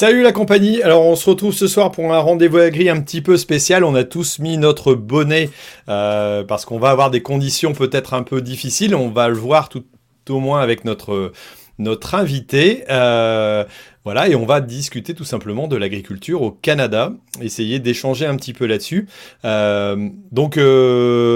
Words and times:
Salut 0.00 0.22
la 0.22 0.30
compagnie, 0.30 0.80
alors 0.80 1.04
on 1.04 1.16
se 1.16 1.28
retrouve 1.28 1.52
ce 1.52 1.66
soir 1.66 1.90
pour 1.90 2.14
un 2.14 2.20
rendez-vous 2.20 2.58
agri 2.58 2.88
un 2.88 3.00
petit 3.00 3.20
peu 3.20 3.36
spécial, 3.36 3.82
on 3.82 3.96
a 3.96 4.04
tous 4.04 4.38
mis 4.38 4.56
notre 4.56 4.94
bonnet 4.94 5.50
euh, 5.88 6.44
parce 6.44 6.64
qu'on 6.64 6.78
va 6.78 6.90
avoir 6.90 7.10
des 7.10 7.20
conditions 7.20 7.72
peut-être 7.72 8.14
un 8.14 8.22
peu 8.22 8.40
difficiles, 8.40 8.94
on 8.94 9.08
va 9.08 9.28
le 9.28 9.34
voir 9.34 9.68
tout 9.68 9.82
au 10.28 10.38
moins 10.38 10.60
avec 10.60 10.84
notre, 10.84 11.32
notre 11.80 12.14
invité. 12.14 12.84
Euh, 12.90 13.64
voilà, 14.04 14.28
et 14.28 14.36
on 14.36 14.46
va 14.46 14.60
discuter 14.60 15.14
tout 15.14 15.24
simplement 15.24 15.66
de 15.66 15.74
l'agriculture 15.74 16.42
au 16.42 16.52
Canada, 16.52 17.12
essayer 17.42 17.80
d'échanger 17.80 18.24
un 18.24 18.36
petit 18.36 18.52
peu 18.52 18.66
là-dessus. 18.66 19.08
Euh, 19.44 20.10
donc, 20.30 20.60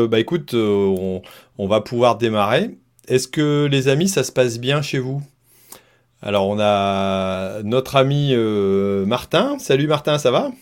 bah 0.08 0.20
écoute, 0.20 0.54
on, 0.54 1.20
on 1.58 1.66
va 1.66 1.80
pouvoir 1.80 2.16
démarrer. 2.16 2.70
Est-ce 3.08 3.26
que 3.26 3.66
les 3.68 3.88
amis, 3.88 4.08
ça 4.08 4.22
se 4.22 4.30
passe 4.30 4.60
bien 4.60 4.82
chez 4.82 5.00
vous? 5.00 5.20
Alors, 6.24 6.46
on 6.46 6.58
a 6.60 7.62
notre 7.64 7.96
ami 7.96 8.30
euh, 8.32 9.04
Martin. 9.04 9.58
Salut 9.58 9.88
Martin, 9.88 10.18
ça 10.18 10.30
va? 10.30 10.52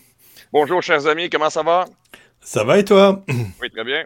Bonjour, 0.52 0.82
chers 0.82 1.06
amis, 1.06 1.28
comment 1.28 1.50
ça 1.50 1.62
va? 1.62 1.84
Ça 2.40 2.64
va 2.64 2.78
et 2.78 2.84
toi? 2.84 3.22
Oui, 3.60 3.70
très 3.70 3.84
bien. 3.84 4.04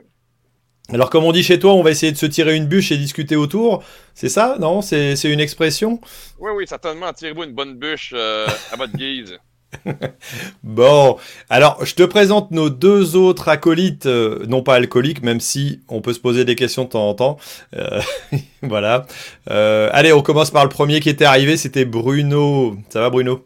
Alors, 0.92 1.10
comme 1.10 1.22
on 1.22 1.30
dit 1.30 1.44
chez 1.44 1.60
toi, 1.60 1.72
on 1.74 1.82
va 1.82 1.92
essayer 1.92 2.10
de 2.10 2.16
se 2.18 2.26
tirer 2.26 2.56
une 2.56 2.66
bûche 2.66 2.90
et 2.90 2.96
discuter 2.96 3.36
autour. 3.36 3.84
C'est 4.14 4.28
ça 4.28 4.56
Non? 4.58 4.82
C'est 4.82 5.14
une 5.24 5.38
expression? 5.38 6.00
Oui, 6.40 6.50
oui, 6.56 6.66
certainement. 6.66 7.12
Tirez-vous 7.12 7.44
une 7.44 7.54
bonne 7.54 7.78
bûche 7.78 8.12
euh, 8.14 8.48
à 8.72 8.76
votre 8.76 8.92
guise. 8.92 9.38
bon, 10.62 11.16
alors 11.48 11.84
je 11.84 11.94
te 11.94 12.02
présente 12.02 12.50
nos 12.50 12.70
deux 12.70 13.16
autres 13.16 13.48
acolytes, 13.48 14.06
euh, 14.06 14.44
non 14.46 14.62
pas 14.62 14.74
alcooliques, 14.74 15.22
même 15.22 15.40
si 15.40 15.80
on 15.88 16.00
peut 16.00 16.12
se 16.12 16.20
poser 16.20 16.44
des 16.44 16.54
questions 16.54 16.84
de 16.84 16.90
temps 16.90 17.08
en 17.08 17.14
temps. 17.14 17.36
Euh, 17.76 18.00
voilà. 18.62 19.06
Euh, 19.50 19.88
allez, 19.92 20.12
on 20.12 20.22
commence 20.22 20.50
par 20.50 20.64
le 20.64 20.70
premier 20.70 21.00
qui 21.00 21.08
était 21.10 21.24
arrivé, 21.24 21.56
c'était 21.56 21.84
Bruno. 21.84 22.76
Ça 22.88 23.00
va 23.00 23.10
Bruno? 23.10 23.44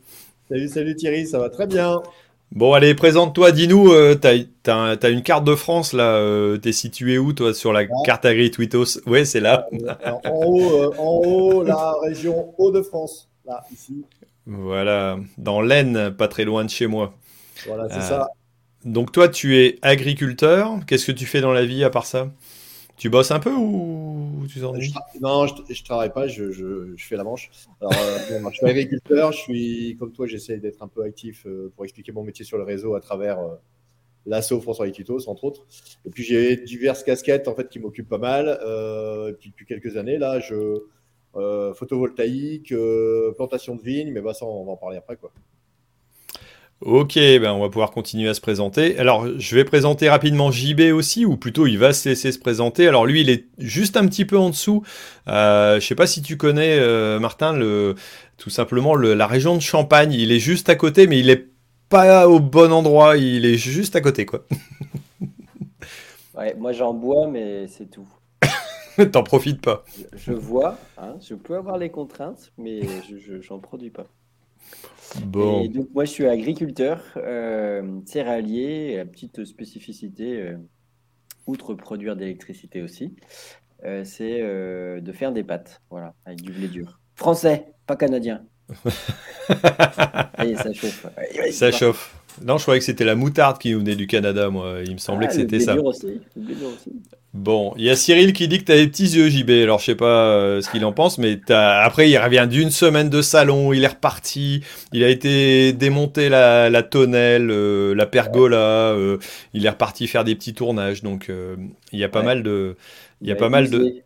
Salut, 0.49 0.69
salut 0.69 0.97
Thierry, 0.97 1.27
ça 1.27 1.39
va 1.39 1.51
très 1.51 1.67
bien. 1.67 2.01
Bon, 2.51 2.73
allez, 2.73 2.95
présente-toi, 2.95 3.53
dis-nous, 3.53 3.93
t'as 4.15 4.37
as, 4.67 5.09
une 5.11 5.23
carte 5.23 5.45
de 5.45 5.55
France 5.55 5.93
là, 5.93 6.57
t'es 6.57 6.73
situé 6.73 7.19
où 7.19 7.35
toi 7.35 7.53
sur 7.53 7.75
la 7.75 7.81
ah. 7.81 8.03
carte 8.07 8.25
agri 8.25 8.51
Twitos 8.51 9.01
Ouais, 9.07 9.27
c'est 9.27 9.41
là. 9.41 9.67
en, 10.25 10.47
haut, 10.47 10.95
en 10.97 11.21
haut, 11.27 11.63
la 11.63 11.93
région 12.03 12.55
Hauts-de-France, 12.57 13.29
là, 13.45 13.63
ici. 13.71 14.03
Voilà, 14.49 15.21
dans 15.37 15.61
l'Aisne, 15.61 16.11
pas 16.11 16.27
très 16.27 16.47
loin 16.47 16.65
de 16.65 16.71
chez 16.71 16.87
moi. 16.87 17.13
Voilà, 17.67 17.87
c'est 17.91 18.01
ça. 18.01 18.23
Euh, 18.23 18.89
donc 18.91 19.13
toi, 19.13 19.29
tu 19.29 19.59
es 19.59 19.79
agriculteur. 19.83 20.81
Qu'est-ce 20.87 21.07
que 21.07 21.13
tu 21.13 21.27
fais 21.27 21.43
dans 21.43 21.53
la 21.53 21.67
vie 21.67 21.85
à 21.85 21.91
part 21.91 22.07
ça? 22.07 22.33
Tu 22.97 23.11
bosses 23.11 23.31
un 23.31 23.41
peu 23.41 23.53
ou 23.53 24.47
tu 24.49 24.61
t'ennuies 24.61 24.95
Non, 25.21 25.47
je, 25.47 25.53
ne 25.55 25.85
travaille 25.85 26.13
pas, 26.13 26.29
je, 26.29 26.95
fais 26.97 27.17
la 27.17 27.25
manche. 27.25 27.51
Alors, 27.83 27.93
euh, 27.93 28.41
je 28.51 28.57
suis 28.57 28.67
agriculteur, 28.67 29.33
je 29.33 29.39
suis 29.39 29.97
comme 29.99 30.13
toi, 30.13 30.27
j'essaie 30.27 30.57
d'être 30.57 30.83
un 30.83 30.89
peu 30.89 31.05
actif 31.05 31.45
euh, 31.47 31.71
pour 31.77 31.85
expliquer 31.85 32.13
mon 32.13 32.25
métier 32.25 32.47
sur 32.47 32.57
le 32.57 32.65
réseau 32.65 32.95
à 32.95 33.01
travers 33.01 33.39
l'assaut 34.25 34.63
François 34.63 34.89
Equitos, 34.89 35.29
entre 35.29 35.45
autres. 35.45 35.67
Et 36.07 36.11
puis 36.11 36.25
j'ai 36.25 36.57
diverses 36.57 37.05
casquettes 37.05 37.49
en 37.49 37.55
fait 37.55 37.69
qui 37.69 37.81
m'occupent 37.81 38.09
pas 38.09 38.17
mal. 38.17 38.49
et 39.29 39.35
puis 39.35 39.51
depuis 39.51 39.67
quelques 39.67 39.99
années, 39.99 40.17
là, 40.17 40.41
je 40.41 40.85
euh, 41.37 41.75
photovoltaïque, 41.75 42.73
euh, 42.73 43.33
plantation 43.33 43.77
de 43.77 43.83
vignes, 43.83 44.13
mais 44.13 44.21
bah, 44.21 44.35
ça, 44.35 44.47
on 44.47 44.65
va 44.65 44.73
en 44.73 44.77
parler 44.77 44.97
après. 44.97 45.17
Quoi. 45.17 45.31
Ok, 46.81 47.15
ben 47.17 47.51
on 47.51 47.61
va 47.61 47.69
pouvoir 47.71 47.91
continuer 47.91 48.29
à 48.29 48.35
se 48.35 48.41
présenter. 48.41 48.97
Alors, 49.01 49.27
je 49.37 49.57
vais 49.57 49.65
présenter 49.65 50.09
rapidement 50.09 50.53
JB 50.53 50.93
aussi, 50.95 51.25
ou 51.25 51.37
plutôt 51.37 51.67
il 51.67 51.77
va 51.77 51.93
se 51.93 52.09
laisser 52.09 52.31
se 52.31 52.39
présenter. 52.39 52.87
Alors 52.87 53.05
lui, 53.05 53.23
il 53.23 53.31
est 53.31 53.47
juste 53.59 53.97
un 53.97 54.07
petit 54.07 54.25
peu 54.25 54.39
en 54.39 54.51
dessous. 54.51 54.85
Euh, 55.27 55.81
je 55.81 55.87
sais 55.87 55.97
pas 55.97 56.07
si 56.07 56.23
tu 56.23 56.37
connais, 56.37 56.79
euh, 56.79 57.19
Martin, 57.19 57.53
le, 57.53 57.97
tout 58.37 58.51
simplement 58.51 58.95
la 58.95 59.27
région 59.27 59.57
de 59.57 59.61
Champagne. 59.61 60.13
Il 60.13 60.31
est 60.31 60.39
juste 60.39 60.69
à 60.69 60.77
côté, 60.77 61.09
mais 61.09 61.19
il 61.19 61.31
est 61.31 61.49
pas 61.89 62.29
au 62.29 62.39
bon 62.39 62.73
endroit. 62.73 63.17
Il 63.17 63.45
est 63.45 63.57
juste 63.57 63.97
à 63.97 64.01
côté, 64.01 64.25
quoi. 64.25 64.45
ouais, 66.39 66.55
moi 66.55 66.71
j'en 66.71 66.95
bois, 66.95 67.27
mais 67.27 67.67
c'est 67.67 67.91
tout. 67.91 68.07
T'en 69.13 69.23
profites 69.23 69.61
pas. 69.61 69.85
Je, 70.15 70.33
vois, 70.33 70.79
hein, 70.97 71.17
je 71.21 71.35
peux 71.35 71.57
avoir 71.57 71.79
les 71.79 71.91
contraintes, 71.91 72.53
mais 72.59 72.81
je 73.09 73.53
n'en 73.53 73.61
produis 73.61 73.91
pas. 73.91 74.07
Bon. 75.25 75.63
Et 75.63 75.69
donc 75.69 75.89
moi 75.95 76.05
je 76.05 76.11
suis 76.11 76.27
agriculteur, 76.27 77.03
euh, 77.17 78.01
céréalier, 78.05 78.97
la 78.97 79.07
petite 79.07 79.45
spécificité, 79.45 80.41
euh, 80.41 80.57
outre 81.47 81.75
produire 81.75 82.15
d'électricité 82.17 82.83
aussi, 82.83 83.17
euh, 83.85 84.05
c'est 84.05 84.43
de 84.43 85.13
faire 85.13 85.33
des 85.33 85.45
pâtes, 85.45 85.81
voilà, 85.91 86.15
avec 86.27 86.43
du 86.43 86.53
blé 86.53 86.69
dur. 86.69 87.01
Français, 87.15 87.73
pas 87.87 87.97
canadien. 87.97 88.45
Ça 88.85 90.73
chauffe. 90.75 91.07
Ça 91.53 91.71
chauffe. 91.71 92.15
Non, 92.45 92.59
je 92.59 92.63
croyais 92.63 92.79
que 92.79 92.87
c'était 92.87 93.05
la 93.05 93.15
moutarde 93.15 93.59
qui 93.59 93.73
venait 93.75 93.97
du 93.97 94.07
Canada, 94.07 94.51
moi. 94.51 94.79
Il 94.85 94.93
me 94.93 94.99
semblait 94.99 95.27
ah, 95.27 95.31
que 95.31 95.37
c'était 95.37 95.61
ça. 95.61 95.77
Aussi. 95.77 96.21
Bon, 97.35 97.75
il 97.77 97.85
y 97.85 97.91
a 97.91 97.95
Cyril 97.95 98.33
qui 98.33 98.49
dit 98.49 98.59
que 98.59 98.65
tu 98.65 98.73
as 98.73 98.77
des 98.77 98.89
petits 98.89 99.17
yeux, 99.17 99.29
JB. 99.29 99.51
Alors, 99.51 99.81
je 99.81 99.85
sais 99.85 99.95
pas 99.95 100.31
euh, 100.31 100.63
ce 100.63 100.71
qu'il 100.71 100.85
en 100.85 100.93
pense, 100.93 101.19
mais 101.19 101.39
après, 101.51 102.09
il 102.09 102.17
revient 102.17 102.47
d'une 102.51 102.71
semaine 102.71 103.11
de 103.11 103.21
salon, 103.21 103.75
il 103.75 103.85
est 103.85 103.89
reparti, 103.89 104.63
il 104.93 105.05
a 105.05 105.09
été 105.09 105.75
démonter 105.75 106.31
la, 106.31 106.71
la 106.71 106.83
tonnelle, 106.83 107.51
euh, 107.51 107.95
la 107.95 108.07
pergola, 108.07 108.57
euh, 108.57 109.19
il 109.53 109.67
est 109.67 109.71
reparti 109.71 110.07
faire 110.07 110.25
des 110.25 110.35
petits 110.35 110.55
tournages. 110.55 111.03
Donc, 111.03 111.31
il 111.93 111.99
y 111.99 112.05
a 112.05 112.09
pas 112.09 112.23
mal 112.23 112.43
de. 112.43 112.77
Il 113.21 113.29
y 113.29 113.33
a 113.33 113.37
pas 113.37 113.51
mal 113.51 113.69
de. 113.69 114.03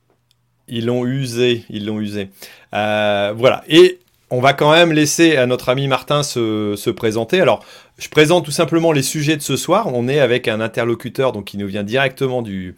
Ils 0.66 0.86
l'ont 0.86 1.06
usé, 1.06 1.64
ils 1.70 1.86
l'ont 1.86 2.00
usé. 2.00 2.28
voilà. 2.72 3.62
Et 3.68 4.00
on 4.30 4.40
va 4.40 4.52
quand 4.54 4.72
même 4.72 4.92
laisser 4.92 5.36
à 5.36 5.46
notre 5.46 5.68
ami 5.68 5.86
Martin 5.86 6.22
se, 6.22 6.74
se 6.76 6.90
présenter. 6.90 7.40
Alors, 7.40 7.64
je 7.98 8.08
présente 8.08 8.44
tout 8.44 8.50
simplement 8.50 8.90
les 8.90 9.02
sujets 9.02 9.36
de 9.36 9.42
ce 9.42 9.56
soir. 9.56 9.88
On 9.92 10.08
est 10.08 10.18
avec 10.18 10.48
un 10.48 10.60
interlocuteur 10.60 11.32
donc, 11.32 11.44
qui 11.44 11.58
nous 11.58 11.66
vient 11.66 11.82
directement 11.82 12.42
du, 12.42 12.74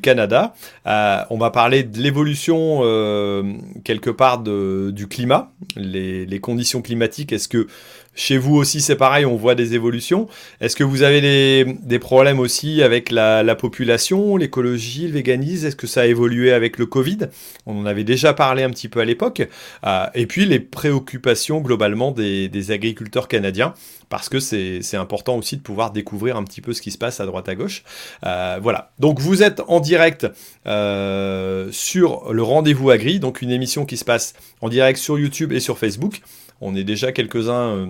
Canada. 0.00 0.54
Euh, 0.86 1.18
on 1.30 1.38
va 1.38 1.50
parler 1.50 1.82
de 1.82 1.98
l'évolution 1.98 2.80
euh, 2.82 3.42
quelque 3.84 4.10
part 4.10 4.38
du 4.38 5.08
climat, 5.08 5.52
les, 5.76 6.40
conditions 6.40 6.82
climatiques. 6.82 7.32
Est-ce 7.32 7.48
que 7.48 7.66
chez 8.14 8.38
vous 8.38 8.54
aussi, 8.54 8.80
c'est 8.80 8.94
pareil, 8.94 9.26
on 9.26 9.34
voit 9.34 9.56
des 9.56 9.74
évolutions? 9.74 10.28
Est-ce 10.60 10.76
que 10.76 10.84
vous 10.84 11.02
avez 11.02 11.20
des, 11.64 11.98
problèmes 11.98 12.38
aussi 12.38 12.80
avec 12.82 13.10
la, 13.10 13.42
la 13.42 13.56
population, 13.56 14.36
l'écologie, 14.36 15.08
le 15.08 15.14
véganisme? 15.14 15.66
Est-ce 15.66 15.76
que 15.76 15.88
ça 15.88 16.02
a 16.02 16.06
évolué 16.06 16.52
avec 16.52 16.78
le 16.78 16.86
Covid? 16.86 17.18
On 17.66 17.80
en 17.80 17.86
avait 17.86 18.04
déjà 18.04 18.32
parlé 18.32 18.62
un 18.62 18.70
petit 18.70 18.88
peu 18.88 19.00
à 19.00 19.04
l'époque. 19.04 19.42
Euh, 19.84 20.06
et 20.14 20.26
puis 20.26 20.46
les 20.46 20.60
préoccupations 20.60 21.60
globalement 21.60 22.12
des 22.12 22.70
agriculteurs 22.70 23.26
canadiens, 23.26 23.74
parce 24.14 24.28
que 24.28 24.38
c'est 24.38 24.96
important 24.96 25.36
aussi 25.36 25.56
de 25.56 25.62
pouvoir 25.62 25.90
découvrir 25.90 26.36
un 26.36 26.44
petit 26.44 26.60
peu 26.60 26.72
ce 26.72 26.80
qui 26.80 26.92
se 26.92 26.98
passe 26.98 27.18
à 27.18 27.26
droite 27.26 27.48
à 27.48 27.56
gauche. 27.56 27.82
Euh, 28.24 28.60
voilà. 28.62 28.92
Donc 29.00 29.18
vous 29.18 29.42
êtes 29.42 29.60
en 29.66 29.80
direct 29.80 30.28
euh, 30.68 31.66
sur 31.72 32.32
le 32.32 32.44
rendez-vous 32.44 32.90
agri, 32.90 33.18
donc 33.18 33.42
une 33.42 33.50
émission 33.50 33.84
qui 33.84 33.96
se 33.96 34.04
passe 34.04 34.34
en 34.60 34.68
direct 34.68 35.00
sur 35.00 35.18
YouTube 35.18 35.52
et 35.52 35.58
sur 35.58 35.78
Facebook. 35.78 36.20
On 36.60 36.76
est 36.76 36.84
déjà 36.84 37.10
quelques-uns 37.10 37.70
euh, 37.70 37.86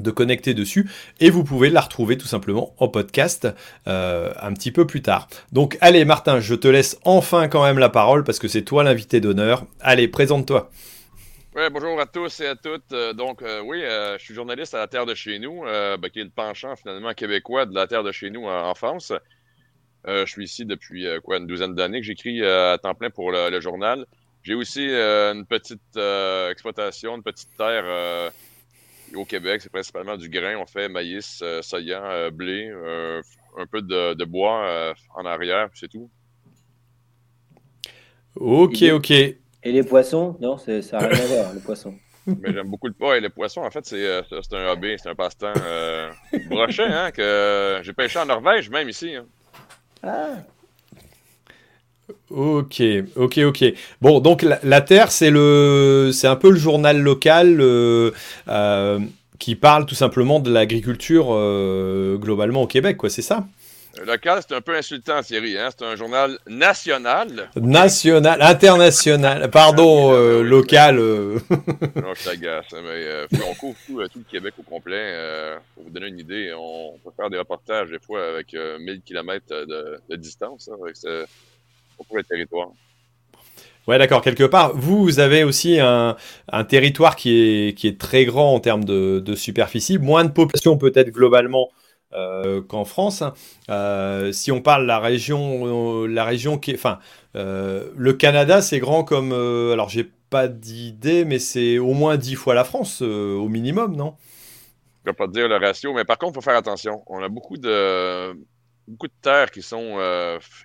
de 0.00 0.10
connecter 0.10 0.54
dessus 0.54 0.90
et 1.20 1.30
vous 1.30 1.44
pouvez 1.44 1.70
la 1.70 1.82
retrouver 1.82 2.18
tout 2.18 2.26
simplement 2.26 2.74
en 2.78 2.88
podcast 2.88 3.46
un 3.86 4.52
petit 4.54 4.72
peu 4.72 4.88
plus 4.88 5.02
tard. 5.02 5.28
Donc 5.52 5.78
allez 5.80 6.04
Martin, 6.04 6.40
je 6.40 6.56
te 6.56 6.66
laisse 6.66 6.98
enfin 7.04 7.46
quand 7.46 7.62
même 7.62 7.78
la 7.78 7.90
parole 7.90 8.24
parce 8.24 8.40
que 8.40 8.48
c'est 8.48 8.62
toi 8.62 8.82
l'invité 8.82 9.20
d'honneur. 9.20 9.66
Allez, 9.80 10.08
présente-toi. 10.08 10.68
Ouais, 11.54 11.70
bonjour 11.70 12.00
à 12.00 12.06
tous 12.06 12.40
et 12.40 12.46
à 12.46 12.56
toutes. 12.56 12.92
Euh, 12.92 13.12
donc 13.12 13.42
oui, 13.64 13.80
je 13.82 14.16
suis 14.18 14.34
journaliste 14.34 14.74
à 14.74 14.78
la 14.78 14.88
Terre 14.88 15.06
de 15.06 15.14
chez 15.14 15.38
nous, 15.38 15.62
ben, 15.62 16.08
qui 16.12 16.20
est 16.20 16.24
le 16.24 16.30
penchant 16.30 16.76
finalement 16.76 17.14
québécois 17.14 17.66
de 17.66 17.74
la 17.74 17.86
Terre 17.86 18.02
de 18.02 18.12
chez 18.12 18.30
nous 18.30 18.46
en, 18.46 18.74
France. 18.74 19.12
je 20.06 20.26
suis 20.26 20.44
ici 20.44 20.64
depuis 20.64 21.06
quoi 21.22 21.38
une 21.38 21.46
douzaine 21.46 21.74
d'années 21.74 22.00
que 22.00 22.06
j'écris 22.06 22.44
à 22.44 22.78
temps 22.78 22.94
plein 22.94 23.10
pour 23.10 23.32
le 23.32 23.60
journal. 23.60 24.06
J'ai 24.44 24.52
aussi 24.52 24.86
euh, 24.90 25.32
une 25.32 25.46
petite 25.46 25.80
euh, 25.96 26.50
exploitation, 26.50 27.16
une 27.16 27.22
petite 27.22 27.48
terre 27.56 27.84
euh, 27.86 28.30
au 29.14 29.24
Québec. 29.24 29.62
C'est 29.62 29.72
principalement 29.72 30.18
du 30.18 30.28
grain. 30.28 30.56
On 30.58 30.66
fait 30.66 30.90
maïs, 30.90 31.42
soya, 31.62 32.30
blé, 32.30 32.70
un 33.56 33.66
peu 33.66 33.80
de, 33.80 34.24
bois 34.24 34.94
en 35.14 35.24
arrière, 35.24 35.70
c'est 35.72 35.88
tout. 35.88 36.10
Ok, 38.36 38.82
ok. 38.92 39.12
Et 39.64 39.72
les 39.72 39.82
poissons? 39.82 40.36
Non, 40.40 40.58
ça 40.58 40.72
n'a 40.72 41.08
rien 41.08 41.24
à 41.24 41.26
voir, 41.26 41.52
les 41.54 41.60
poissons. 41.60 41.94
Mais 42.26 42.52
j'aime 42.52 42.68
beaucoup 42.68 42.86
le 42.86 42.94
poids 42.94 43.16
et 43.16 43.20
les 43.20 43.30
poissons. 43.30 43.62
En 43.62 43.70
fait, 43.70 43.84
c'est 43.84 44.06
un 44.52 44.72
hobby, 44.72 44.94
c'est 45.02 45.08
un 45.08 45.14
passe-temps 45.14 45.52
brochet, 46.48 46.84
hein, 46.84 47.10
que 47.10 47.80
j'ai 47.82 47.92
pêché 47.92 48.18
en 48.18 48.26
Norvège, 48.26 48.70
même 48.70 48.88
ici. 48.88 49.14
Hein. 49.14 49.26
Ah, 50.02 50.36
Ok, 52.30 52.82
ok, 53.16 53.38
ok. 53.38 53.64
Bon, 54.00 54.20
donc 54.20 54.42
la, 54.42 54.80
Terre, 54.80 55.10
c'est 55.10 55.30
le, 55.30 56.10
c'est 56.12 56.26
un 56.26 56.36
peu 56.36 56.50
le 56.50 56.56
journal 56.56 57.00
local 57.00 57.60
euh, 57.60 58.10
euh, 58.48 58.98
qui 59.38 59.54
parle 59.54 59.86
tout 59.86 59.94
simplement 59.94 60.40
de 60.40 60.50
l'agriculture 60.50 61.28
euh, 61.30 62.16
globalement 62.16 62.62
au 62.62 62.66
Québec, 62.66 62.96
quoi. 62.96 63.10
C'est 63.10 63.22
ça? 63.22 63.46
Local, 64.02 64.40
c'est 64.46 64.54
un 64.54 64.60
peu 64.60 64.76
insultant, 64.76 65.22
Thierry. 65.22 65.56
Hein? 65.56 65.68
C'est 65.70 65.84
un 65.84 65.94
journal 65.94 66.38
national. 66.48 67.50
National, 67.56 68.42
international. 68.42 69.50
Pardon, 69.50 70.12
euh, 70.12 70.42
local. 70.42 70.98
Euh. 70.98 71.38
non, 71.50 72.14
je 72.14 72.24
t'agace. 72.24 72.66
Hein, 72.72 72.80
mais 72.82 72.88
euh, 72.88 73.26
on 73.48 73.54
couvre 73.54 73.76
tout, 73.86 74.02
tout, 74.08 74.18
le 74.18 74.24
Québec 74.30 74.54
au 74.58 74.62
complet. 74.62 75.14
pour 75.74 75.84
vous 75.84 75.90
donner 75.90 76.08
une 76.08 76.18
idée, 76.18 76.52
on 76.56 76.98
peut 77.04 77.10
faire 77.16 77.30
des 77.30 77.38
reportages 77.38 77.90
des 77.90 78.00
fois 78.00 78.26
avec 78.26 78.52
1000 78.54 79.02
km 79.02 79.46
de, 79.48 80.00
de 80.08 80.16
distance 80.16 80.68
hein, 80.72 80.76
avec 80.82 80.96
ce, 80.96 81.24
pour 81.96 82.16
le 82.16 82.24
territoire. 82.24 82.70
Ouais, 83.86 83.98
d'accord. 83.98 84.22
Quelque 84.22 84.44
part, 84.44 84.74
vous, 84.74 85.04
vous 85.04 85.20
avez 85.20 85.44
aussi 85.44 85.78
un, 85.78 86.16
un, 86.50 86.64
territoire 86.64 87.16
qui 87.16 87.68
est, 87.68 87.78
qui 87.78 87.86
est 87.86 88.00
très 88.00 88.24
grand 88.24 88.54
en 88.54 88.60
termes 88.60 88.84
de, 88.84 89.20
de 89.20 89.34
superficie, 89.34 89.98
moins 89.98 90.24
de 90.24 90.30
population 90.30 90.78
peut-être 90.78 91.10
globalement 91.10 91.68
euh, 91.68 91.83
qu'en 92.68 92.84
France. 92.84 93.22
Hein. 93.22 93.34
Euh, 93.70 94.32
si 94.32 94.52
on 94.52 94.60
parle 94.60 94.86
la 94.86 94.98
région, 94.98 96.02
euh, 96.02 96.06
la 96.06 96.24
région 96.24 96.58
qui 96.58 96.72
est, 96.72 96.74
enfin, 96.74 96.98
le 97.34 98.12
Canada, 98.12 98.62
c'est 98.62 98.78
grand 98.78 99.04
comme, 99.04 99.32
alors 99.32 99.88
j'ai 99.88 100.10
pas 100.30 100.48
d'idée, 100.48 101.24
mais 101.24 101.38
c'est 101.38 101.78
au 101.78 101.92
moins 101.92 102.16
dix 102.16 102.34
fois 102.34 102.54
la 102.54 102.64
France 102.64 103.02
au 103.02 103.48
minimum, 103.48 103.96
non? 103.96 104.14
Je 105.04 105.10
ne 105.10 105.14
pas 105.14 105.26
te 105.26 105.32
dire 105.32 105.48
le 105.48 105.56
ratio, 105.56 105.92
mais 105.92 106.04
par 106.04 106.16
contre, 106.16 106.32
il 106.32 106.34
faut 106.36 106.40
faire 106.40 106.56
attention. 106.56 107.02
On 107.06 107.22
a 107.22 107.28
beaucoup 107.28 107.58
de 107.58 108.32
beaucoup 108.86 109.06
de 109.06 109.12
terres 109.22 109.50
qui 109.50 109.62
sont 109.62 109.98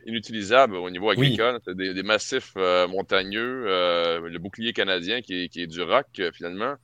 inutilisables 0.06 0.76
au 0.76 0.90
niveau 0.90 1.10
agricole. 1.10 1.60
Des, 1.68 2.04
massifs 2.04 2.54
montagneux, 2.56 3.66
le 3.66 4.38
bouclier 4.38 4.74
canadien 4.74 5.22
qui 5.22 5.44
est, 5.44 5.50
qui 5.50 5.62
est 5.62 5.68
du 5.68 5.82
roc 5.82 6.22
finalement. 6.34 6.76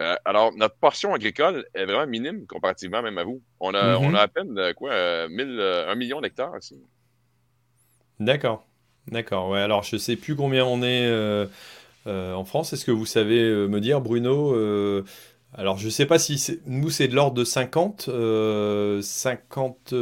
Euh, 0.00 0.16
alors, 0.24 0.52
notre 0.56 0.76
portion 0.76 1.12
agricole 1.14 1.66
est 1.74 1.84
vraiment 1.84 2.06
minime 2.06 2.46
comparativement 2.46 3.02
même 3.02 3.18
à 3.18 3.24
vous. 3.24 3.42
On 3.60 3.74
a, 3.74 3.96
on 3.98 4.10
mm-hmm. 4.10 4.16
a 4.16 4.20
à 4.20 4.28
peine 4.28 4.58
euh, 4.58 4.72
quoi, 4.72 4.92
euh, 4.92 5.88
un 5.88 5.94
million 5.94 6.20
d'hectares 6.20 6.56
ici. 6.58 6.76
D'accord. 8.18 8.66
D'accord. 9.08 9.50
Ouais, 9.50 9.60
alors, 9.60 9.82
je 9.82 9.96
ne 9.96 10.00
sais 10.00 10.16
plus 10.16 10.36
combien 10.36 10.64
on 10.64 10.82
est 10.82 11.10
en 12.06 12.44
France. 12.44 12.72
Est-ce 12.72 12.84
que 12.84 12.90
vous 12.90 13.06
savez 13.06 13.42
me 13.42 13.80
dire, 13.80 14.00
Bruno 14.00 14.54
alors, 15.52 15.78
je 15.78 15.86
ne 15.86 15.90
sais 15.90 16.06
pas 16.06 16.20
si 16.20 16.60
nous, 16.66 16.90
c'est 16.90 17.08
de 17.08 17.16
l'ordre 17.16 17.34
de 17.34 17.42
50. 17.42 18.02
50 19.02 19.92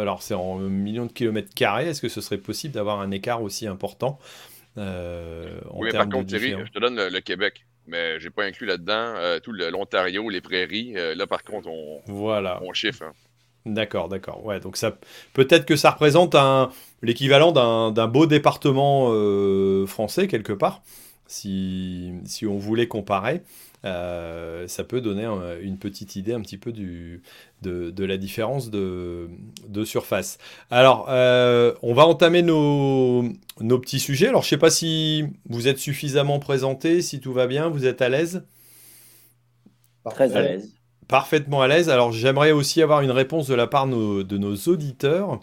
alors, 0.00 0.22
c'est 0.22 0.32
en 0.32 0.56
millions 0.56 1.04
de 1.04 1.12
kilomètres 1.12 1.52
carrés. 1.54 1.88
Est-ce 1.88 2.00
que 2.00 2.08
ce 2.08 2.22
serait 2.22 2.38
possible 2.38 2.72
d'avoir 2.72 3.00
un 3.00 3.10
écart 3.10 3.42
aussi 3.42 3.66
important 3.66 4.18
Oui, 4.76 4.82
mais 5.82 5.92
par 5.92 6.08
contre, 6.08 6.28
Thierry, 6.28 6.54
je 6.64 6.72
te 6.72 6.78
donne 6.78 6.96
le 6.96 7.20
Québec 7.20 7.66
mais 7.88 8.20
j'ai 8.20 8.30
pas 8.30 8.44
inclus 8.44 8.66
là-dedans 8.66 9.14
euh, 9.16 9.40
tout 9.40 9.52
l'Ontario, 9.52 10.28
les 10.28 10.40
prairies. 10.40 10.92
Euh, 10.96 11.14
là, 11.14 11.26
par 11.26 11.42
contre, 11.42 11.68
on, 11.68 12.00
voilà. 12.06 12.60
on 12.62 12.72
chiffre. 12.72 13.02
Hein. 13.02 13.12
D'accord, 13.66 14.08
d'accord. 14.08 14.44
Ouais, 14.44 14.60
donc 14.60 14.76
ça, 14.76 14.96
peut-être 15.34 15.66
que 15.66 15.76
ça 15.76 15.90
représente 15.90 16.34
un, 16.34 16.70
l'équivalent 17.02 17.52
d'un, 17.52 18.06
beau 18.06 18.26
département 18.26 19.08
euh, 19.10 19.86
français 19.86 20.26
quelque 20.28 20.52
part, 20.52 20.82
si, 21.26 22.12
si 22.24 22.46
on 22.46 22.56
voulait 22.56 22.88
comparer. 22.88 23.42
Euh, 23.84 24.66
ça 24.66 24.82
peut 24.82 25.00
donner 25.00 25.24
une 25.62 25.78
petite 25.78 26.16
idée 26.16 26.32
un 26.32 26.40
petit 26.40 26.58
peu 26.58 26.72
du, 26.72 27.22
de, 27.62 28.04
la 28.04 28.16
différence 28.16 28.70
de, 28.70 29.28
surface. 29.84 30.38
Alors, 30.70 31.06
euh, 31.08 31.72
on 31.82 31.94
va 31.94 32.06
entamer 32.06 32.42
nos, 32.42 33.24
nos, 33.60 33.78
petits 33.78 34.00
sujets. 34.00 34.28
Alors, 34.28 34.42
je 34.42 34.46
ne 34.46 34.50
sais 34.50 34.58
pas 34.58 34.70
si 34.70 35.24
vous 35.48 35.68
êtes 35.68 35.78
suffisamment 35.78 36.38
présenté, 36.38 37.02
si 37.02 37.20
tout 37.20 37.32
va 37.32 37.46
bien, 37.46 37.68
vous 37.68 37.86
êtes 37.86 38.02
à 38.02 38.08
l'aise? 38.08 38.44
Très 40.10 40.34
à 40.36 40.42
l'aise. 40.42 40.72
Parfaitement 41.06 41.62
à 41.62 41.68
l'aise. 41.68 41.88
Alors, 41.88 42.12
j'aimerais 42.12 42.52
aussi 42.52 42.82
avoir 42.82 43.02
une 43.02 43.10
réponse 43.10 43.46
de 43.46 43.54
la 43.54 43.66
part 43.66 43.86
de 43.86 44.38
nos 44.38 44.56
auditeurs. 44.56 45.40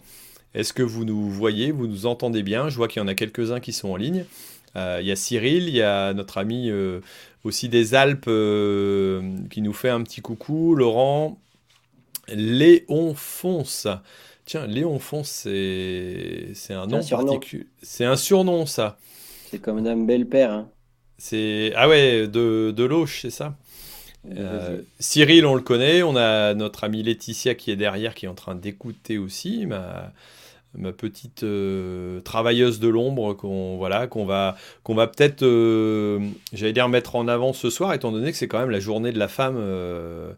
Est-ce 0.54 0.72
que 0.72 0.82
vous 0.82 1.04
nous 1.04 1.28
voyez, 1.28 1.70
vous 1.70 1.86
nous 1.86 2.06
entendez 2.06 2.42
bien? 2.42 2.68
Je 2.68 2.76
vois 2.76 2.88
qu'il 2.88 3.00
y 3.00 3.04
en 3.04 3.08
a 3.08 3.14
quelques-uns 3.14 3.60
qui 3.60 3.72
sont 3.72 3.90
en 3.90 3.96
ligne. 3.96 4.24
Euh, 4.74 4.98
il 5.00 5.06
y 5.06 5.12
a 5.12 5.16
Cyril, 5.16 5.68
il 5.68 5.74
y 5.74 5.82
a 5.82 6.12
notre 6.12 6.38
ami 6.38 6.70
aussi 7.46 7.68
des 7.68 7.94
Alpes 7.94 8.26
euh, 8.28 9.38
qui 9.50 9.62
nous 9.62 9.72
fait 9.72 9.88
un 9.88 10.02
petit 10.02 10.20
coucou. 10.20 10.74
Laurent, 10.74 11.38
Léon 12.28 13.14
Fonce. 13.14 13.88
Tiens, 14.44 14.66
Léon 14.66 14.98
Fonce, 14.98 15.48
c'est 15.48 16.54
un 16.70 16.86
nom 16.86 17.02
particulier. 17.02 17.66
C'est 17.82 18.04
un 18.04 18.16
surnom, 18.16 18.66
ça. 18.66 18.98
C'est 19.50 19.60
comme 19.60 19.82
Dame 19.82 20.06
Belle-Père. 20.06 20.52
Hein. 20.52 20.68
C'est 21.18 21.72
Ah 21.76 21.88
ouais, 21.88 22.26
de, 22.28 22.72
de 22.76 22.84
Loche, 22.84 23.22
c'est 23.22 23.30
ça 23.30 23.56
euh, 24.36 24.80
Cyril, 24.98 25.46
on 25.46 25.54
le 25.54 25.62
connaît. 25.62 26.02
On 26.02 26.16
a 26.16 26.54
notre 26.54 26.84
amie 26.84 27.02
Laetitia 27.02 27.54
qui 27.54 27.70
est 27.70 27.76
derrière, 27.76 28.14
qui 28.14 28.26
est 28.26 28.28
en 28.28 28.34
train 28.34 28.54
d'écouter 28.54 29.18
aussi. 29.18 29.66
Ma, 29.66 30.12
ma 30.76 30.92
petite 30.92 31.42
euh, 31.42 32.20
travailleuse 32.20 32.80
de 32.80 32.88
l'ombre 32.88 33.34
qu'on 33.34 33.76
voilà, 33.76 34.06
qu'on 34.06 34.24
va, 34.24 34.56
qu'on 34.82 34.94
va 34.94 35.06
peut-être, 35.06 35.42
euh, 35.42 36.20
j'allais 36.52 36.72
dire, 36.72 36.88
mettre 36.88 37.16
en 37.16 37.28
avant 37.28 37.52
ce 37.52 37.70
soir, 37.70 37.92
étant 37.94 38.12
donné 38.12 38.30
que 38.30 38.38
c'est 38.38 38.48
quand 38.48 38.58
même 38.58 38.70
la 38.70 38.80
journée 38.80 39.12
de 39.12 39.18
la 39.18 39.28
femme. 39.28 39.56
Euh, 39.58 40.32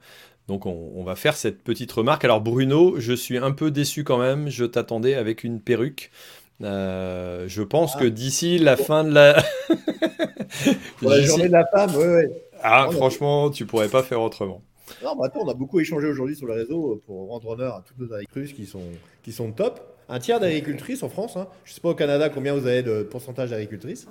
donc 0.47 0.65
on, 0.65 1.05
va 1.05 1.15
faire 1.15 1.37
cette 1.37 1.63
petite 1.63 1.93
remarque. 1.93 2.25
Alors 2.25 2.41
Bruno, 2.41 2.99
je 2.99 3.13
suis 3.13 3.37
un 3.37 3.51
peu 3.51 3.71
déçu 3.71 4.03
quand 4.03 4.17
même, 4.17 4.49
je 4.49 4.65
t'attendais 4.65 5.15
avec 5.15 5.45
une 5.45 5.61
perruque. 5.61 6.11
je 6.61 7.63
pense 7.63 7.97
que 7.97 8.07
d'ici 8.07 8.59
la 8.59 8.79
fin 8.79 9.05
de 9.05 9.13
la... 9.13 9.43
la 11.03 11.21
journée 11.21 11.49
de 11.49 11.53
la 11.53 11.67
femme, 11.67 11.91
oui, 11.97 12.07
oui. 12.07 12.23
Ah, 12.63 12.89
franchement, 12.91 13.51
tu 13.51 13.67
pourrais 13.67 13.89
pas 13.89 14.03
faire 14.03 14.23
autrement. 14.23 14.63
Non, 15.05 15.15
mais 15.17 15.27
attends, 15.27 15.41
on 15.45 15.49
a 15.51 15.55
beaucoup 15.55 15.81
échangé 15.81 16.07
aujourd'hui 16.07 16.35
sur 16.35 16.47
le 16.47 16.55
réseau 16.55 16.99
pour 17.07 17.29
rendre 17.29 17.49
honneur 17.49 17.75
à 17.75 17.85
toutes 17.87 17.99
nos 17.99 18.13
agricultrices 18.15 18.55
qui 18.55 18.65
sont, 18.65 18.83
qui 19.23 19.33
sont 19.33 19.53
top 19.53 19.81
un 20.09 20.19
tiers 20.19 20.41
d'agricultrices 20.41 21.03
en 21.03 21.09
France. 21.09 21.37
Hein. 21.37 21.49
Je 21.65 21.71
ne 21.71 21.75
sais 21.75 21.81
pas 21.81 21.91
au 21.91 21.95
Canada 21.95 22.29
combien 22.29 22.55
vous 22.55 22.67
avez 22.67 22.83
de 22.83 23.03
pourcentage 23.03 23.51
d'agricultrices. 23.51 24.07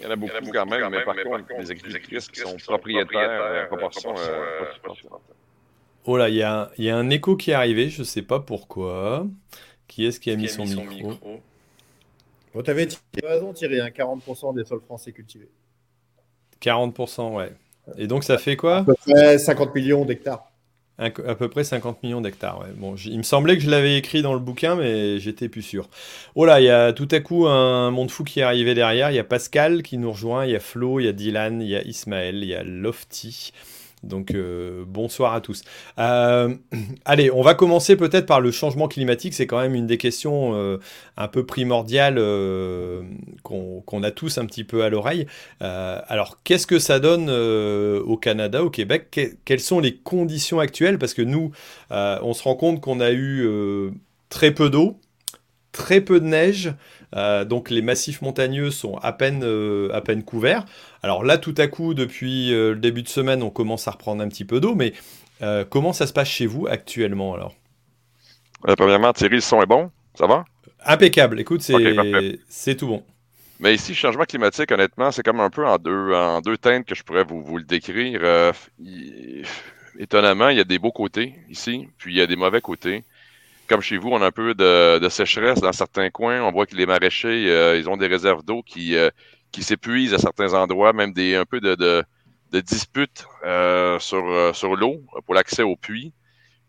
Il 0.00 0.04
y 0.04 0.08
en 0.08 0.10
a 0.12 0.16
beaucoup, 0.16 0.32
quand, 0.52 0.66
même, 0.66 0.88
mais 0.90 1.04
par, 1.04 1.16
contre, 1.16 1.44
les 1.58 1.70
agricultrices 1.72 2.28
qui 2.28 2.40
sont 2.40 2.56
propriétaires, 2.56 3.42
euh, 3.42 3.66
proportion, 3.66 4.14
euh, 4.16 4.64
Oh 6.04 6.16
là, 6.16 6.28
il 6.28 6.36
y 6.36 6.42
a, 6.42 6.70
y 6.78 6.88
a, 6.88 6.96
un 6.96 7.10
écho 7.10 7.36
qui 7.36 7.50
est 7.50 7.54
arrivé, 7.54 7.90
je 7.90 8.00
ne 8.00 8.04
sais 8.04 8.22
pas 8.22 8.38
pourquoi. 8.38 9.26
Qui 9.88 10.06
est-ce 10.06 10.20
qui 10.20 10.30
a, 10.30 10.36
mis, 10.36 10.48
son, 10.48 10.64
micro, 10.64 11.14
Bon, 12.54 12.62
tu 12.62 12.70
avais 12.70 12.88
raison, 13.24 13.52
Thierry, 13.52 13.78
40% 13.78 14.54
des 14.54 14.64
sols 14.64 14.80
français 14.80 15.12
cultivés. 15.12 15.50
40%, 16.62 17.34
ouais. 17.34 17.52
Et 17.96 18.06
donc, 18.06 18.22
ça 18.22 18.38
fait 18.38 18.56
quoi? 18.56 18.78
À 18.78 18.84
peu 18.84 18.94
près 18.94 19.38
50 19.38 19.74
millions 19.74 20.04
d'hectares. 20.04 20.47
À 21.00 21.10
peu 21.10 21.48
près 21.48 21.62
50 21.62 22.02
millions 22.02 22.20
d'hectares. 22.20 22.66
Il 23.04 23.18
me 23.18 23.22
semblait 23.22 23.56
que 23.56 23.62
je 23.62 23.70
l'avais 23.70 23.96
écrit 23.96 24.20
dans 24.20 24.34
le 24.34 24.40
bouquin, 24.40 24.74
mais 24.74 25.20
j'étais 25.20 25.48
plus 25.48 25.62
sûr. 25.62 25.88
Oh 26.34 26.44
là, 26.44 26.60
il 26.60 26.64
y 26.64 26.70
a 26.70 26.92
tout 26.92 27.06
à 27.12 27.20
coup 27.20 27.46
un 27.46 27.92
monde 27.92 28.10
fou 28.10 28.24
qui 28.24 28.40
est 28.40 28.42
arrivé 28.42 28.74
derrière. 28.74 29.12
Il 29.12 29.14
y 29.14 29.20
a 29.20 29.24
Pascal 29.24 29.84
qui 29.84 29.96
nous 29.96 30.10
rejoint, 30.10 30.44
il 30.44 30.50
y 30.50 30.56
a 30.56 30.60
Flo, 30.60 30.98
il 30.98 31.04
y 31.04 31.08
a 31.08 31.12
Dylan, 31.12 31.62
il 31.62 31.68
y 31.68 31.76
a 31.76 31.82
Ismaël, 31.82 32.38
il 32.42 32.48
y 32.48 32.54
a 32.54 32.64
Lofty. 32.64 33.52
Donc 34.04 34.32
euh, 34.32 34.84
bonsoir 34.86 35.34
à 35.34 35.40
tous. 35.40 35.62
Euh, 35.98 36.54
allez, 37.04 37.30
on 37.30 37.42
va 37.42 37.54
commencer 37.54 37.96
peut-être 37.96 38.26
par 38.26 38.40
le 38.40 38.50
changement 38.50 38.88
climatique. 38.88 39.34
C'est 39.34 39.46
quand 39.46 39.60
même 39.60 39.74
une 39.74 39.86
des 39.86 39.98
questions 39.98 40.54
euh, 40.54 40.78
un 41.16 41.28
peu 41.28 41.44
primordiales 41.44 42.16
qu'on 43.42 44.02
a 44.02 44.10
tous 44.10 44.38
un 44.38 44.46
petit 44.46 44.64
peu 44.64 44.84
à 44.84 44.88
l'oreille. 44.88 45.26
alors, 45.60 46.38
qu'est-ce 46.44 46.66
que 46.66 46.78
ça 46.78 47.00
donne 47.00 47.30
au 47.30 48.16
Canada, 48.16 48.62
au 48.62 48.70
Québec? 48.70 49.38
Quelles 49.44 49.60
sont 49.60 49.80
les 49.80 49.96
conditions 49.96 50.60
actuelles? 50.60 50.98
Parce 50.98 51.14
que 51.14 51.22
nous, 51.22 51.50
on 51.90 52.32
se 52.34 52.42
rend 52.42 52.54
compte 52.54 52.80
qu'on 52.80 53.00
a 53.00 53.12
eu 53.12 53.48
très 54.28 54.52
peu 54.52 54.70
d'eau, 54.70 55.00
très 55.72 56.00
peu 56.00 56.20
de 56.20 56.26
neige. 56.26 56.72
Euh, 57.16 57.44
donc 57.44 57.70
les 57.70 57.82
massifs 57.82 58.22
montagneux 58.22 58.70
sont 58.70 58.96
à 58.98 59.12
peine, 59.12 59.42
euh, 59.44 59.90
à 59.94 60.00
peine 60.00 60.22
couverts. 60.22 60.64
Alors 61.02 61.24
là, 61.24 61.38
tout 61.38 61.54
à 61.56 61.66
coup, 61.66 61.94
depuis 61.94 62.52
euh, 62.52 62.70
le 62.70 62.80
début 62.80 63.02
de 63.02 63.08
semaine, 63.08 63.42
on 63.42 63.50
commence 63.50 63.88
à 63.88 63.92
reprendre 63.92 64.22
un 64.22 64.28
petit 64.28 64.44
peu 64.44 64.60
d'eau, 64.60 64.74
mais 64.74 64.92
comment 65.70 65.92
ça 65.92 66.08
se 66.08 66.12
passe 66.12 66.28
chez 66.28 66.46
vous 66.46 66.66
actuellement 66.66 67.34
alors? 67.34 67.54
Premièrement, 68.76 69.12
Thierry, 69.12 69.36
le 69.36 69.40
son 69.40 69.62
est 69.62 69.66
bon 69.66 69.90
Ça 70.14 70.26
va? 70.26 70.44
Impeccable. 70.84 71.38
Écoute, 71.38 71.62
c'est 71.62 72.76
tout 72.76 72.88
bon. 72.88 73.04
Mais 73.60 73.74
ici, 73.74 73.94
changement 73.94 74.24
climatique, 74.24 74.70
honnêtement, 74.72 75.12
c'est 75.12 75.22
comme 75.22 75.40
un 75.40 75.50
peu 75.50 75.64
en 75.66 75.78
deux, 75.78 76.12
en 76.12 76.40
deux 76.40 76.56
teintes 76.56 76.86
que 76.86 76.94
je 76.94 77.04
pourrais 77.04 77.24
vous, 77.24 77.42
vous 77.42 77.56
le 77.56 77.64
décrire. 77.64 78.20
étonnamment, 79.96 80.48
il 80.48 80.56
y 80.56 80.60
a 80.60 80.64
des 80.64 80.80
beaux 80.80 80.92
côtés 80.92 81.34
ici, 81.48 81.88
puis 81.98 82.14
il 82.14 82.18
y 82.18 82.20
a 82.20 82.26
des 82.26 82.36
mauvais 82.36 82.60
côtés 82.60 83.04
comme 83.68 83.80
chez 83.82 83.98
vous, 83.98 84.08
on 84.10 84.22
a 84.22 84.26
un 84.26 84.30
peu 84.32 84.54
de, 84.54 85.08
sécheresse 85.10 85.60
dans 85.60 85.72
certains 85.72 86.10
coins. 86.10 86.42
On 86.42 86.50
voit 86.50 86.66
que 86.66 86.74
les 86.74 86.86
maraîchers, 86.86 87.50
euh, 87.50 87.78
ils 87.78 87.88
ont 87.88 87.96
des 87.96 88.06
réserves 88.06 88.42
d'eau 88.42 88.62
qui, 88.62 88.96
euh, 88.96 89.10
qui 89.52 89.62
s'épuisent 89.62 90.14
à 90.14 90.18
certains 90.18 90.54
endroits, 90.54 90.92
même 90.92 91.12
des 91.12 91.36
un 91.36 91.44
peu 91.44 91.60
de, 91.60 91.74
de, 91.74 92.04
disputes 92.60 93.26
euh, 93.44 93.98
sur, 93.98 94.54
sur 94.56 94.74
l'eau 94.74 95.02
pour 95.26 95.34
l'accès 95.34 95.62
aux 95.62 95.76
puits. 95.76 96.12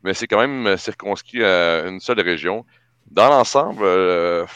Mais 0.03 0.13
c'est 0.13 0.27
quand 0.27 0.45
même 0.45 0.77
circonscrit 0.77 1.43
à 1.43 1.87
une 1.87 1.99
seule 1.99 2.21
région. 2.21 2.65
Dans 3.11 3.29
l'ensemble, 3.29 3.83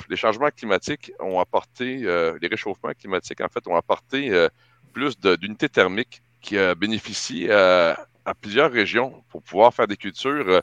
les 0.10 0.16
changements 0.16 0.52
climatiques 0.52 1.12
ont 1.20 1.40
apporté, 1.40 1.98
les 2.42 2.48
réchauffements 2.48 2.94
climatiques, 2.94 3.42
en 3.42 3.48
fait, 3.48 3.68
ont 3.68 3.76
apporté 3.76 4.48
plus 4.94 5.20
d'unités 5.20 5.70
thermiques 5.70 6.22
qui 6.40 6.56
bénéficient 6.78 7.50
à 7.52 8.34
plusieurs 8.40 8.72
régions 8.72 9.24
pour 9.30 9.42
pouvoir 9.42 9.74
faire 9.74 9.88
des 9.88 9.98
cultures 9.98 10.62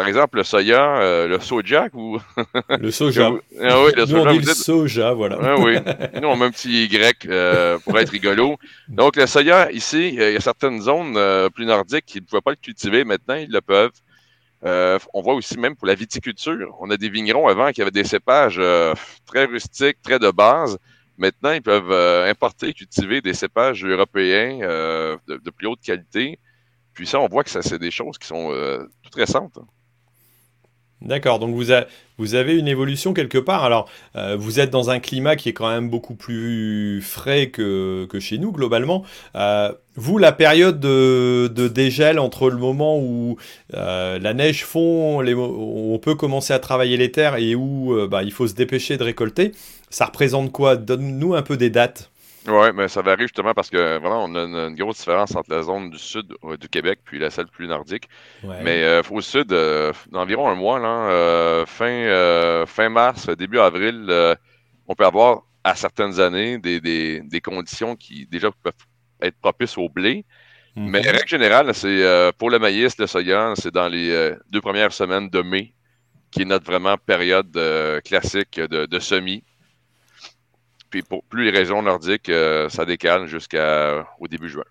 par 0.00 0.08
exemple, 0.08 0.38
le 0.38 0.44
soya, 0.44 0.96
euh, 1.02 1.28
le 1.28 1.40
soja 1.40 1.88
ou. 1.92 2.16
le 2.70 2.90
soja. 2.90 3.32
ah 3.60 3.82
oui, 3.84 3.92
le 3.94 4.06
soja. 4.06 4.24
Nous, 4.24 4.30
on 4.30 4.32
dit 4.32 4.46
le 4.46 4.54
soja, 4.54 5.12
voilà. 5.12 5.36
ah 5.42 5.56
oui. 5.58 5.76
Nous, 6.22 6.26
on 6.26 6.36
met 6.36 6.46
un 6.46 6.50
petit 6.50 6.86
Y 6.86 7.26
euh, 7.26 7.78
pour 7.80 7.98
être 7.98 8.08
rigolo. 8.08 8.56
Donc, 8.88 9.16
le 9.16 9.26
soya, 9.26 9.70
ici, 9.72 10.08
il 10.08 10.14
y 10.14 10.36
a 10.36 10.40
certaines 10.40 10.80
zones 10.80 11.18
plus 11.50 11.66
nordiques 11.66 12.06
qui 12.06 12.18
ne 12.18 12.24
pouvaient 12.24 12.40
pas 12.40 12.52
le 12.52 12.56
cultiver. 12.56 13.04
Maintenant, 13.04 13.34
ils 13.34 13.50
le 13.50 13.60
peuvent. 13.60 13.92
on 14.62 15.20
voit 15.20 15.34
aussi 15.34 15.58
même 15.58 15.76
pour 15.76 15.86
la 15.86 15.94
viticulture. 15.94 16.74
On 16.80 16.88
a 16.88 16.96
des 16.96 17.10
vignerons 17.10 17.46
avant 17.46 17.70
qui 17.70 17.82
avaient 17.82 17.90
des 17.90 18.04
cépages 18.04 18.62
très 19.26 19.44
rustiques, 19.44 19.98
très 20.02 20.18
de 20.18 20.30
base. 20.30 20.78
Maintenant, 21.18 21.52
ils 21.52 21.60
peuvent 21.60 21.92
importer, 22.26 22.72
cultiver 22.72 23.20
des 23.20 23.34
cépages 23.34 23.84
européens 23.84 24.60
de, 25.28 25.50
plus 25.50 25.66
haute 25.66 25.82
qualité. 25.82 26.38
Puis 26.94 27.06
ça, 27.06 27.20
on 27.20 27.28
voit 27.28 27.44
que 27.44 27.50
ça, 27.50 27.60
c'est 27.60 27.78
des 27.78 27.90
choses 27.90 28.16
qui 28.16 28.28
sont 28.28 28.50
toutes 29.02 29.16
récentes. 29.16 29.58
D'accord, 31.02 31.38
donc 31.38 31.54
vous, 31.54 32.34
avez 32.34 32.58
une 32.58 32.68
évolution 32.68 33.14
quelque 33.14 33.38
part. 33.38 33.64
Alors, 33.64 33.88
euh, 34.16 34.36
vous 34.38 34.60
êtes 34.60 34.68
dans 34.68 34.90
un 34.90 34.98
climat 35.00 35.34
qui 35.34 35.48
est 35.48 35.54
quand 35.54 35.70
même 35.70 35.88
beaucoup 35.88 36.14
plus 36.14 37.00
frais 37.00 37.48
que, 37.48 38.06
chez 38.20 38.36
nous, 38.36 38.52
globalement. 38.52 39.02
Euh, 39.34 39.72
vous, 39.96 40.18
la 40.18 40.32
période 40.32 40.78
de, 40.78 41.68
dégel 41.68 42.18
entre 42.18 42.50
le 42.50 42.58
moment 42.58 42.98
où 42.98 43.38
euh, 43.72 44.18
la 44.18 44.34
neige 44.34 44.64
fond, 44.64 45.22
on 45.22 45.98
peut 45.98 46.14
commencer 46.14 46.52
à 46.52 46.58
travailler 46.58 46.98
les 46.98 47.10
terres 47.10 47.36
et 47.36 47.54
où 47.54 47.96
bah, 48.06 48.22
il 48.22 48.32
faut 48.32 48.46
se 48.46 48.54
dépêcher 48.54 48.98
de 48.98 49.04
récolter, 49.04 49.52
ça 49.88 50.04
représente 50.04 50.52
quoi? 50.52 50.76
Donne-nous 50.76 51.34
un 51.34 51.42
peu 51.42 51.56
des 51.56 51.70
dates. 51.70 52.10
Oui, 52.46 52.68
mais 52.74 52.88
ça 52.88 53.02
varie 53.02 53.24
justement 53.24 53.52
parce 53.52 53.68
que 53.68 53.98
vraiment, 53.98 54.24
on 54.24 54.34
a 54.34 54.44
une, 54.44 54.74
grosse 54.74 54.98
différence 54.98 55.34
entre 55.36 55.50
la 55.50 55.62
zone 55.62 55.90
du 55.90 55.98
sud 55.98 56.32
euh, 56.44 56.56
du 56.56 56.68
Québec 56.68 57.00
puis 57.04 57.18
la 57.18 57.30
celle 57.30 57.48
plus 57.48 57.66
nordique. 57.66 58.08
Mais 58.42 58.82
euh, 58.82 59.02
au 59.10 59.20
sud, 59.20 59.52
euh, 59.52 59.92
environ 60.14 60.48
un 60.48 60.54
mois, 60.54 60.78
là, 60.78 61.64
fin, 61.66 62.64
fin 62.66 62.88
mars, 62.88 63.28
début 63.30 63.58
avril, 63.58 64.06
on 64.88 64.94
peut 64.94 65.04
avoir 65.04 65.42
à 65.62 65.74
certaines 65.74 66.18
années 66.18 66.58
des, 66.58 66.80
des, 66.80 67.20
des, 67.20 67.40
conditions 67.42 67.94
qui 67.94 68.26
déjà 68.26 68.50
peuvent 68.62 68.72
être 69.20 69.36
propices 69.40 69.76
au 69.76 69.90
blé. 69.90 70.24
Mais 70.76 71.06
en 71.06 71.12
règle 71.12 71.28
générale, 71.28 71.74
c'est 71.74 72.32
pour 72.38 72.48
le 72.48 72.58
maïs, 72.58 72.96
le 72.96 73.06
soya, 73.06 73.52
c'est 73.56 73.74
dans 73.74 73.88
les 73.88 74.34
deux 74.50 74.62
premières 74.62 74.92
semaines 74.92 75.28
de 75.28 75.42
mai, 75.42 75.74
qui 76.30 76.42
est 76.42 76.46
notre 76.46 76.64
vraiment 76.64 76.96
période 76.96 77.52
classique 78.02 78.58
de, 78.58 78.86
de 78.86 78.98
semis. 78.98 79.44
Puis 80.90 81.02
pour 81.02 81.22
plus 81.24 81.44
les 81.44 81.56
régions 81.56 81.82
nordiques, 81.82 82.28
euh, 82.28 82.68
ça 82.68 82.84
décale 82.84 83.26
jusqu'au 83.26 84.26
début 84.28 84.48
juin. 84.48 84.64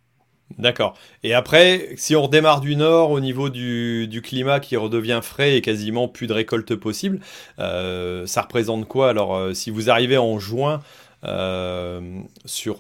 D'accord. 0.58 0.98
Et 1.24 1.34
après, 1.34 1.90
si 1.96 2.16
on 2.16 2.24
redémarre 2.24 2.60
du 2.60 2.76
nord 2.76 3.12
au 3.12 3.20
niveau 3.20 3.50
du, 3.50 4.22
climat 4.24 4.60
qui 4.60 4.76
redevient 4.76 5.20
frais 5.22 5.56
et 5.56 5.62
quasiment 5.62 6.08
plus 6.08 6.28
de 6.28 6.34
récolte 6.34 6.76
possible, 6.76 7.20
euh, 7.60 8.26
ça 8.26 8.42
représente 8.42 8.88
quoi? 8.88 9.10
Alors, 9.10 9.36
euh, 9.36 9.54
si 9.54 9.70
vous 9.70 9.90
arrivez 9.90 10.18
en 10.18 10.40
juin, 10.40 10.82
sur, 12.46 12.78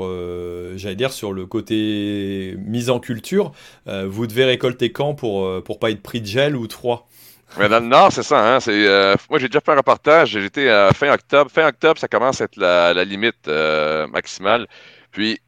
j'allais 0.77 0.95
dire, 0.95 1.11
sur 1.11 1.33
le 1.33 1.45
côté 1.45 2.55
mise 2.65 2.89
en 2.89 3.01
culture, 3.01 3.51
vous 3.85 4.27
devez 4.27 4.45
récolter 4.45 4.93
quand 4.93 5.13
pour, 5.13 5.61
pour 5.63 5.77
pas 5.77 5.91
être 5.91 6.01
pris 6.01 6.21
de 6.21 6.25
gel 6.25 6.55
ou 6.55 6.65
de 6.65 6.71
froid 6.71 7.08
mais 7.57 7.69
dans 7.69 7.79
le 7.79 7.87
Nord, 7.87 8.11
c'est 8.11 8.23
ça. 8.23 8.55
Hein? 8.55 8.59
C'est, 8.59 8.87
euh, 8.87 9.15
moi, 9.29 9.39
j'ai 9.39 9.47
déjà 9.47 9.59
fait 9.59 9.71
un 9.71 9.77
reportage. 9.77 10.29
J'étais 10.29 10.69
à 10.69 10.91
fin 10.93 11.11
octobre. 11.11 11.49
Fin 11.51 11.67
octobre, 11.67 11.99
ça 11.99 12.07
commence 12.07 12.41
à 12.41 12.45
être 12.45 12.57
la, 12.57 12.93
la 12.93 13.03
limite 13.03 13.47
euh, 13.47 14.07
maximale. 14.07 14.67
Puis, 15.11 15.39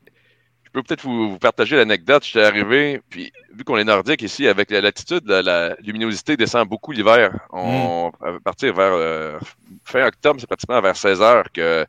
je 0.63 0.70
peux 0.72 0.84
peut-être 0.84 1.03
vous, 1.03 1.38
partager 1.38 1.75
l'anecdote. 1.75 2.24
J'étais 2.25 2.46
arrivé, 2.46 3.01
puis 3.10 3.31
vu 3.53 3.63
qu'on 3.63 3.77
est 3.77 3.84
nordique 3.84 4.22
ici, 4.22 4.48
avec 4.48 4.72
la 4.72 4.81
latitude, 4.81 5.27
la, 5.27 5.75
luminosité 5.81 6.38
descend 6.38 6.67
beaucoup 6.67 6.91
l'hiver. 6.91 7.38
On 7.51 8.12
va 8.22 8.31
mm. 8.31 8.39
partir 8.39 8.74
vers 8.74 8.93
euh, 8.93 9.38
fin 9.84 10.05
octobre, 10.08 10.39
c'est 10.39 10.48
pratiquement 10.48 10.79
vers 10.81 10.96
16 10.96 11.22
heures 11.22 11.51
que, 11.53 11.86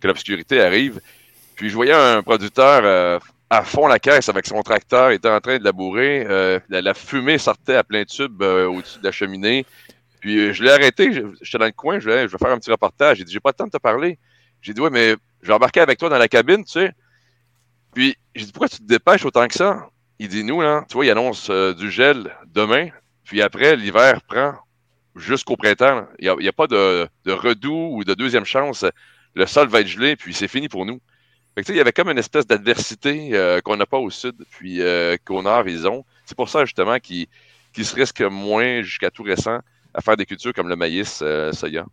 que 0.00 0.08
l'obscurité 0.08 0.62
arrive. 0.62 1.00
Puis 1.56 1.68
je 1.68 1.74
voyais 1.74 1.92
un 1.92 2.22
producteur 2.22 3.20
à 3.52 3.64
fond 3.64 3.86
la 3.86 3.98
caisse 3.98 4.30
avec 4.30 4.46
son 4.46 4.62
tracteur, 4.62 5.10
était 5.10 5.28
en 5.28 5.38
train 5.38 5.58
de 5.58 5.64
labourer. 5.64 6.24
Euh, 6.26 6.58
la, 6.70 6.94
fumée 6.94 7.36
sortait 7.36 7.74
à 7.74 7.84
plein 7.84 8.02
tube 8.06 8.40
euh, 8.40 8.66
au-dessus 8.66 8.98
de 8.98 9.04
la 9.04 9.12
cheminée. 9.12 9.66
Puis 10.20 10.38
euh, 10.38 10.52
je 10.54 10.62
l'ai 10.62 10.70
arrêté, 10.70 11.12
j'étais 11.42 11.58
dans 11.58 11.66
le 11.66 11.72
coin, 11.72 11.98
je 11.98 12.08
vais, 12.08 12.28
faire 12.28 12.50
un 12.50 12.58
petit 12.58 12.70
reportage. 12.70 13.18
J'ai 13.18 13.24
dit, 13.24 13.32
j'ai 13.34 13.40
pas 13.40 13.50
le 13.50 13.54
temps 13.54 13.66
de 13.66 13.70
te 13.70 13.76
parler. 13.76 14.18
J'ai 14.62 14.72
dit, 14.72 14.80
ouais, 14.80 14.88
mais 14.88 15.16
je 15.42 15.48
vais 15.48 15.52
embarquer 15.52 15.80
avec 15.80 15.98
toi 15.98 16.08
dans 16.08 16.16
la 16.16 16.28
cabine, 16.28 16.64
tu 16.64 16.72
sais. 16.72 16.92
Puis 17.92 18.16
j'ai 18.34 18.46
dit, 18.46 18.52
pourquoi 18.52 18.70
tu 18.70 18.78
te 18.78 18.84
dépêches 18.84 19.26
autant 19.26 19.46
que 19.46 19.54
ça? 19.54 19.86
Il 20.18 20.28
dit, 20.28 20.44
nous, 20.44 20.62
là, 20.62 20.86
tu 20.88 20.94
vois, 20.94 21.04
il 21.04 21.10
annonce 21.10 21.50
du 21.50 21.90
gel 21.90 22.34
demain, 22.46 22.88
puis 23.24 23.42
après, 23.42 23.76
l'hiver 23.76 24.22
prend 24.22 24.54
jusqu'au 25.14 25.56
printemps. 25.56 26.06
Il 26.20 26.34
n'y 26.38 26.48
a, 26.48 26.52
pas 26.54 26.68
de, 26.68 27.06
de 27.26 27.32
redout 27.32 27.90
ou 27.92 28.02
de 28.02 28.14
deuxième 28.14 28.46
chance. 28.46 28.86
Le 29.34 29.44
sol 29.44 29.68
va 29.68 29.80
être 29.80 29.88
gelé, 29.88 30.16
puis 30.16 30.32
c'est 30.32 30.48
fini 30.48 30.70
pour 30.70 30.86
nous 30.86 31.02
il 31.56 31.76
y 31.76 31.80
avait 31.80 31.92
comme 31.92 32.08
une 32.08 32.18
espèce 32.18 32.46
d'adversité 32.46 33.30
euh, 33.32 33.60
qu'on 33.60 33.76
n'a 33.76 33.86
pas 33.86 33.98
au 33.98 34.10
sud, 34.10 34.34
puis 34.50 34.80
euh, 34.80 35.16
qu'au 35.24 35.42
nord, 35.42 35.68
ils 35.68 35.86
ont. 35.86 36.04
C'est 36.24 36.36
pour 36.36 36.48
ça, 36.48 36.64
justement, 36.64 36.98
qu'ils 36.98 37.28
se 37.76 37.94
risquent 37.94 38.22
moins, 38.22 38.82
jusqu'à 38.82 39.10
tout 39.10 39.22
récent, 39.22 39.58
à 39.94 40.00
faire 40.00 40.16
des 40.16 40.26
cultures 40.26 40.52
comme 40.54 40.68
le 40.68 40.76
maïs, 40.76 41.20
euh, 41.22 41.52
soya. 41.52 41.86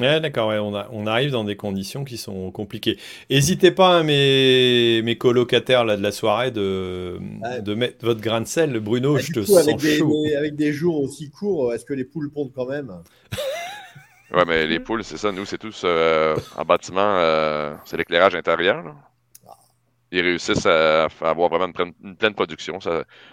Ouais, 0.00 0.20
d'accord, 0.20 0.48
on, 0.48 0.74
on, 0.90 1.06
arrive 1.06 1.30
dans 1.30 1.44
des 1.44 1.54
conditions 1.54 2.04
qui 2.04 2.16
sont 2.16 2.50
compliquées. 2.50 2.98
N'hésitez 3.30 3.70
pas, 3.70 3.98
hein, 3.98 4.02
mes, 4.02 5.02
mes 5.02 5.16
colocataires 5.16 5.84
là, 5.84 5.96
de 5.96 6.02
la 6.02 6.10
soirée, 6.10 6.50
de, 6.50 7.20
de 7.60 7.74
mettre 7.74 8.04
votre 8.04 8.20
grain 8.20 8.40
de 8.40 8.46
sel. 8.48 8.80
Bruno, 8.80 9.18
je 9.18 9.30
te 9.30 9.44
sens 9.44 9.68
chaud. 9.80 10.24
avec 10.36 10.56
des 10.56 10.72
jours 10.72 11.00
aussi 11.00 11.30
courts, 11.30 11.72
est-ce 11.72 11.84
que 11.84 11.94
les 11.94 12.02
poules 12.02 12.32
pondent 12.32 12.52
quand 12.52 12.66
même? 12.66 12.92
Ouais, 14.34 14.44
mais 14.44 14.66
les 14.66 14.80
poules, 14.80 15.04
c'est 15.04 15.16
ça. 15.16 15.30
Nous, 15.30 15.44
c'est 15.44 15.58
tous 15.58 15.82
euh, 15.84 16.36
en 16.56 16.64
bâtiment, 16.64 17.18
euh, 17.18 17.76
c'est 17.84 17.96
l'éclairage 17.96 18.34
intérieur. 18.34 18.96
Ils 20.10 20.22
réussissent 20.22 20.66
à, 20.66 21.04
avoir 21.20 21.48
vraiment 21.48 21.72
une, 22.02 22.16
pleine, 22.16 22.34
production. 22.34 22.78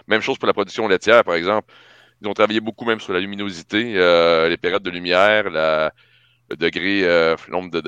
même 0.06 0.20
chose 0.20 0.38
pour 0.38 0.46
la 0.46 0.52
production 0.52 0.86
laitière, 0.86 1.24
par 1.24 1.34
exemple. 1.34 1.74
Ils 2.20 2.28
ont 2.28 2.34
travaillé 2.34 2.60
beaucoup 2.60 2.84
même 2.84 3.00
sur 3.00 3.12
la 3.12 3.18
luminosité, 3.18 3.94
euh, 3.96 4.48
les 4.48 4.56
périodes 4.56 4.82
de 4.84 4.90
lumière, 4.90 5.50
la, 5.50 5.92
le 6.50 6.56
degré, 6.56 7.02
le 7.02 7.50
nombre 7.50 7.70
de, 7.72 7.80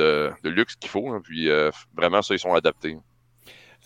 de, 0.42 0.50
luxe 0.50 0.75
qu'il 0.75 0.90
faut. 0.90 1.11
Hein. 1.11 1.21
puis 1.23 1.49
vraiment, 1.97 2.21
ça, 2.21 2.35
ils 2.35 2.40
sont 2.40 2.54
adaptés. 2.54 2.97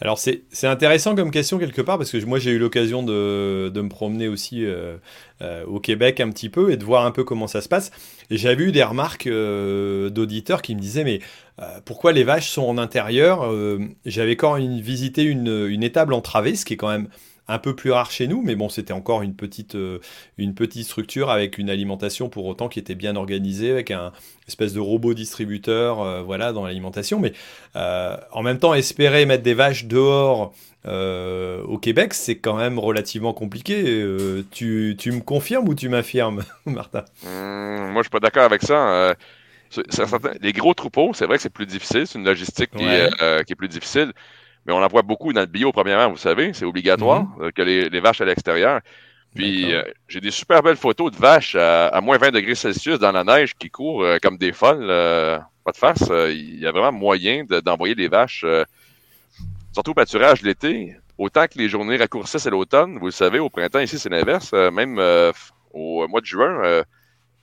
Alors 0.00 0.18
c'est 0.18 0.44
intéressant 0.64 1.16
comme 1.16 1.32
question 1.32 1.58
quelque 1.58 1.82
part 1.82 1.98
parce 1.98 2.12
que 2.12 2.24
moi 2.24 2.38
j'ai 2.38 2.52
eu 2.52 2.58
l'occasion 2.58 3.02
de, 3.02 3.72
me 3.74 3.88
promener 3.88 4.28
aussi 4.28 4.64
euh, 4.64 4.96
euh, 5.42 5.64
au 5.66 5.80
Québec 5.80 6.20
un 6.20 6.30
petit 6.30 6.48
peu 6.48 6.70
et 6.70 6.76
de 6.76 6.84
voir 6.84 7.04
un 7.04 7.10
peu 7.10 7.24
comment 7.24 7.48
ça 7.48 7.60
se 7.60 7.68
passe. 7.68 7.90
Et 8.30 8.36
j'avais 8.36 8.64
eu 8.64 8.72
des 8.72 8.84
remarques 8.84 9.26
euh, 9.26 10.08
d'auditeurs 10.08 10.62
qui 10.62 10.76
me 10.76 10.80
disaient 10.80 11.04
mais 11.04 11.20
pourquoi 11.84 12.12
les 12.12 12.22
vaches 12.22 12.50
sont 12.50 12.62
en 12.62 12.78
intérieur 12.78 13.52
J'avais 14.06 14.36
quand 14.36 14.56
même 14.56 14.78
visité 14.78 15.24
une, 15.24 15.66
une 15.68 15.82
étable 15.82 16.14
entravée, 16.14 16.54
ce 16.54 16.64
qui 16.64 16.74
est 16.74 16.76
quand 16.76 16.88
même 16.88 17.08
un 17.48 17.58
peu 17.58 17.74
plus 17.74 17.90
rare 17.90 18.10
chez 18.10 18.28
nous, 18.28 18.42
mais 18.42 18.54
bon, 18.54 18.68
c'était 18.68 18.92
encore 18.92 19.22
une 19.22 19.34
petite, 19.34 19.74
euh, 19.74 20.00
une 20.36 20.54
petite 20.54 20.84
structure 20.84 21.30
avec 21.30 21.56
une 21.56 21.70
alimentation 21.70 22.28
pour 22.28 22.44
autant 22.44 22.68
qui 22.68 22.78
était 22.78 22.94
bien 22.94 23.16
organisée, 23.16 23.70
avec 23.70 23.90
un 23.90 24.12
espèce 24.46 24.74
de 24.74 24.80
robot 24.80 25.14
distributeur, 25.14 26.02
euh, 26.02 26.22
voilà, 26.22 26.52
dans 26.52 26.66
l'alimentation. 26.66 27.18
Mais 27.18 27.32
euh, 27.74 28.16
en 28.32 28.42
même 28.42 28.58
temps, 28.58 28.74
espérer 28.74 29.24
mettre 29.24 29.42
des 29.42 29.54
vaches 29.54 29.86
dehors 29.86 30.52
au 30.84 31.76
Québec, 31.76 32.14
c'est 32.14 32.38
quand 32.38 32.56
même 32.56 32.78
relativement 32.78 33.34
compliqué. 33.34 33.82
Tu, 34.50 34.96
tu, 34.98 35.12
me 35.12 35.20
confirmes 35.20 35.68
ou 35.68 35.74
tu 35.74 35.90
m'affirmes, 35.90 36.44
Martin? 36.64 37.04
Mmh, 37.24 37.90
Moi, 37.92 37.96
je 37.96 38.04
suis 38.04 38.10
pas 38.10 38.20
d'accord 38.20 38.44
avec 38.44 38.62
ça. 38.62 39.14
les 40.40 40.52
gros 40.54 40.72
troupeaux, 40.72 41.12
c'est 41.12 41.26
vrai 41.26 41.36
que 41.36 41.42
c'est 41.42 41.52
plus 41.52 41.66
difficile, 41.66 42.06
c'est 42.06 42.18
une 42.18 42.24
logistique 42.24 42.70
qui, 42.70 42.84
qui 42.84 43.52
est 43.52 43.56
plus 43.56 43.68
difficile 43.68 44.14
mais 44.68 44.74
on 44.74 44.82
en 44.82 44.86
voit 44.86 45.00
beaucoup 45.00 45.32
dans 45.32 45.40
le 45.40 45.46
bio, 45.46 45.72
premièrement, 45.72 46.10
vous 46.10 46.18
savez, 46.18 46.52
c'est 46.52 46.66
obligatoire 46.66 47.22
mhm. 47.22 47.44
euh, 47.44 47.50
que 47.50 47.62
les, 47.62 48.00
vaches 48.00 48.20
à 48.20 48.26
l'extérieur. 48.26 48.80
Puis 49.34 49.74
euh, 49.74 49.82
j'ai 50.08 50.20
des 50.20 50.30
super 50.30 50.62
belles 50.62 50.76
photos 50.76 51.10
de 51.10 51.16
vaches 51.16 51.54
à, 51.54 51.98
moins 52.02 52.18
20 52.18 52.32
degrés 52.32 52.54
Celsius 52.54 52.98
dans 52.98 53.12
la 53.12 53.24
neige 53.24 53.54
qui 53.54 53.70
courent 53.70 54.02
euh, 54.02 54.18
comme 54.22 54.36
des 54.36 54.52
folles, 54.52 54.86
pas 55.64 55.72
de 55.72 55.76
face. 55.76 56.04
Il 56.10 56.60
y 56.60 56.66
a 56.66 56.72
vraiment 56.72 56.92
moyen 56.92 57.44
d'envoyer 57.44 57.94
des 57.94 58.08
vaches, 58.08 58.44
surtout 59.72 59.92
au 59.92 59.94
pâturage 59.94 60.42
l'été. 60.42 60.94
Autant 61.16 61.46
que 61.46 61.58
les 61.58 61.68
journées 61.68 61.96
raccourcissent 61.96 62.46
à 62.46 62.50
l'automne, 62.50 62.98
vous 62.98 63.06
le 63.06 63.12
savez, 63.12 63.38
au 63.38 63.48
printemps, 63.48 63.80
ici, 63.80 63.98
c'est 63.98 64.10
l'inverse. 64.10 64.52
même 64.52 64.98
au 65.72 66.06
mois 66.08 66.20
de 66.20 66.26
juin, 66.26 66.82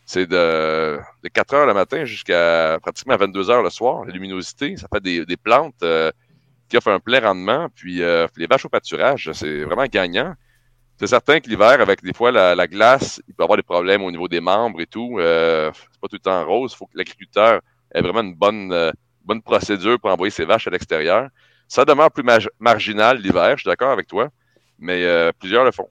c'est 0.05 0.27
de, 0.27 0.99
4 1.33 1.53
heures 1.55 1.65
le 1.65 1.73
matin 1.73 2.05
jusqu'à 2.05 2.77
pratiquement 2.81 3.17
22 3.17 3.49
heures 3.49 3.63
le 3.63 3.71
soir. 3.71 4.05
La 4.05 4.13
luminosité, 4.13 4.77
ça 4.77 4.87
fait 4.91 5.01
des, 5.01 5.25
des 5.25 5.37
plantes 5.37 5.83
qui 6.69 6.77
offre 6.77 6.89
un 6.89 6.99
plein 6.99 7.19
rendement. 7.19 7.67
Puis 7.75 8.01
euh, 8.01 8.27
les 8.37 8.47
vaches 8.47 8.65
au 8.65 8.69
pâturage, 8.69 9.31
c'est 9.33 9.63
vraiment 9.63 9.85
gagnant. 9.85 10.33
C'est 10.97 11.07
certain 11.07 11.39
que 11.39 11.49
l'hiver, 11.49 11.81
avec 11.81 12.01
des 12.03 12.13
fois 12.13 12.31
la, 12.31 12.67
glace, 12.67 13.21
il 13.27 13.33
peut 13.33 13.43
avoir 13.43 13.57
des 13.57 13.63
problèmes 13.63 14.01
au 14.03 14.11
niveau 14.11 14.27
des 14.27 14.39
membres 14.39 14.79
et 14.79 14.85
tout. 14.85 15.19
Euh, 15.19 15.71
c'est 15.73 15.99
pas 15.99 16.07
tout 16.07 16.15
le 16.15 16.19
temps 16.19 16.45
rose. 16.45 16.71
Il 16.73 16.77
faut 16.77 16.85
que 16.85 16.97
l'agriculteur 16.97 17.59
ait 17.93 18.01
vraiment 18.01 18.21
une 18.21 18.35
bonne, 18.35 18.71
euh, 18.71 18.91
bonne 19.25 19.41
procédure 19.41 19.99
pour 19.99 20.09
envoyer 20.09 20.31
ses 20.31 20.45
vaches 20.45 20.67
à 20.67 20.69
l'extérieur. 20.69 21.27
Ça 21.67 21.83
demeure 21.83 22.11
plus 22.11 22.23
marginal 22.59 23.17
l'hiver, 23.17 23.57
je 23.57 23.61
suis 23.61 23.69
d'accord 23.69 23.91
avec 23.91 24.07
toi, 24.07 24.29
mais 24.77 25.31
plusieurs 25.39 25.63
le 25.63 25.71
font. 25.71 25.89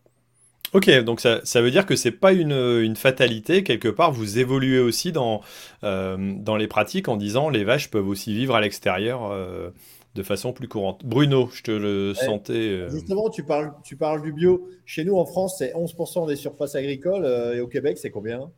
Ok, 0.74 0.90
donc 1.04 1.20
ça, 1.20 1.40
ça, 1.44 1.62
veut 1.62 1.70
dire 1.70 1.86
que 1.86 1.94
c'est 1.94 2.10
pas 2.10 2.32
une, 2.32 2.50
une, 2.50 2.96
fatalité, 2.96 3.62
quelque 3.62 3.86
part, 3.86 4.10
vous 4.10 4.40
évoluez 4.40 4.80
aussi 4.80 5.12
dans, 5.12 5.40
euh, 5.84 6.16
dans 6.18 6.56
les 6.56 6.66
pratiques 6.66 7.06
en 7.06 7.16
disant 7.16 7.48
les 7.48 7.62
vaches 7.62 7.92
peuvent 7.92 8.08
aussi 8.08 8.34
vivre 8.34 8.56
à 8.56 8.60
l'extérieur 8.60 9.30
euh, 9.30 9.70
de 10.14 10.22
façon 10.22 10.52
plus 10.52 10.68
courante. 10.68 11.04
Bruno, 11.04 11.50
je 11.52 11.62
te 11.62 11.70
le 11.70 12.14
sentais. 12.14 12.52
Euh, 12.52 12.88
Justement, 12.88 13.30
tu 13.30 13.44
parles, 13.44 13.72
tu 13.82 13.96
parles 13.96 14.22
du 14.22 14.32
bio. 14.32 14.68
Chez 14.86 15.04
nous, 15.04 15.16
en 15.16 15.26
France, 15.26 15.56
c'est 15.58 15.72
11% 15.72 16.28
des 16.28 16.36
surfaces 16.36 16.74
agricoles 16.74 17.26
et 17.54 17.60
au 17.60 17.66
Québec, 17.66 17.98
c'est 17.98 18.10
combien? 18.10 18.50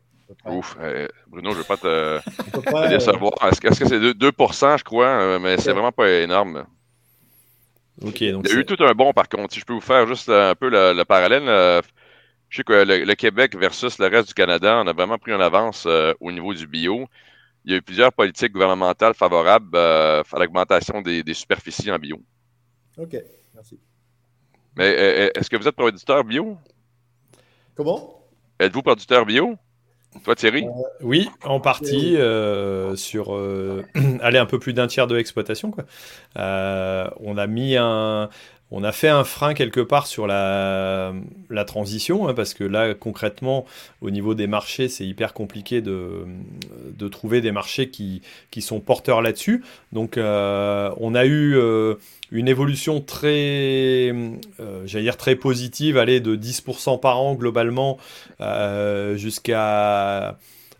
Ouf, 0.45 0.77
Bruno, 1.27 1.51
je 1.51 1.55
ne 1.55 1.61
veux 1.61 1.63
pas 1.63 1.77
te, 1.77 2.19
te 2.19 2.99
savoir. 2.99 3.33
Est-ce 3.49 3.61
que 3.61 3.73
c'est 3.73 3.97
2%, 3.97 4.13
2 4.13 4.31
je 4.77 4.83
crois, 4.83 5.39
mais 5.39 5.57
c'est 5.57 5.71
vraiment 5.71 5.93
pas 5.93 6.09
énorme. 6.09 6.65
Ok. 8.01 8.23
donc 8.25 8.45
Il 8.45 8.53
y 8.53 8.57
a 8.57 8.59
eu 8.59 8.65
tout 8.65 8.83
un 8.83 8.91
bon, 8.91 9.13
par 9.13 9.29
contre. 9.29 9.53
Si 9.53 9.59
je 9.59 9.65
peux 9.65 9.73
vous 9.73 9.81
faire 9.81 10.05
juste 10.05 10.29
un 10.29 10.53
peu 10.53 10.69
le, 10.69 11.03
parallèle, 11.05 11.81
je 12.49 12.57
sais 12.57 12.63
que 12.63 12.73
le, 12.73 13.15
Québec 13.15 13.55
versus 13.57 13.99
le 13.99 14.07
reste 14.07 14.29
du 14.29 14.33
Canada, 14.33 14.81
on 14.83 14.87
a 14.87 14.93
vraiment 14.93 15.17
pris 15.17 15.33
en 15.33 15.39
avance 15.39 15.85
euh, 15.85 16.13
au 16.19 16.31
niveau 16.31 16.53
du 16.53 16.67
bio. 16.67 17.07
Il 17.67 17.71
y 17.71 17.73
a 17.73 17.79
eu 17.79 17.81
plusieurs 17.81 18.13
politiques 18.13 18.53
gouvernementales 18.53 19.13
favorables 19.13 19.75
euh, 19.75 20.23
à 20.31 20.39
l'augmentation 20.39 21.01
des, 21.01 21.33
superficies 21.33 21.91
en 21.91 21.99
bio. 21.99 22.17
OK, 22.97 23.17
merci. 23.53 23.77
Mais 24.77 24.95
euh, 24.97 25.29
est-ce 25.35 25.49
que 25.49 25.57
vous 25.57 25.67
êtes 25.67 25.75
producteur 25.75 26.23
bio? 26.23 26.57
Comment? 27.75 28.23
Êtes-vous 28.57 28.81
producteur 28.81 29.25
bio? 29.25 29.55
Toi, 30.23 30.35
Thierry? 30.35 30.65
oui, 31.01 31.29
en 31.43 31.59
partie, 31.59 32.15
sur 32.95 33.33
aller 34.21 34.39
un 34.39 34.45
peu 34.45 34.59
plus 34.59 34.71
d'un 34.71 34.87
tiers 34.87 35.07
de 35.07 35.15
l'exploitation. 35.15 35.73
on 36.37 37.37
a 37.37 37.47
mis 37.47 37.75
un, 37.75 38.29
on 38.69 38.83
a 38.83 38.91
fait 38.91 39.07
un 39.07 39.23
frein 39.23 39.53
quelque 39.53 39.79
part 39.79 40.07
sur 40.07 40.27
la, 40.27 41.13
transition, 41.65 42.27
hein, 42.27 42.33
parce 42.33 42.53
que 42.53 42.63
là, 42.63 42.93
concrètement, 42.93 43.65
au 44.01 44.09
niveau 44.09 44.33
des 44.33 44.47
marchés, 44.47 44.89
c'est 44.89 45.05
hyper 45.05 45.33
compliqué 45.33 45.81
de, 45.81 46.25
de, 46.97 47.07
trouver 47.07 47.39
des 47.39 47.51
marchés 47.51 47.89
qui, 47.89 48.21
qui 48.51 48.61
sont 48.61 48.81
porteurs 48.81 49.21
là-dessus. 49.21 49.63
Donc, 49.93 50.17
euh, 50.17 50.91
on 50.97 51.15
a 51.15 51.25
eu 51.25 51.55
euh, 51.55 51.95
une 52.31 52.49
évolution 52.49 52.99
très, 52.99 54.11
euh, 54.59 54.83
j'allais 54.85 55.05
dire 55.05 55.17
très 55.17 55.35
positive, 55.35 55.97
aller 55.97 56.19
de 56.19 56.35
10% 56.35 56.99
par 56.99 57.21
an 57.21 57.35
globalement 57.35 57.97
jusqu'à 59.15 60.37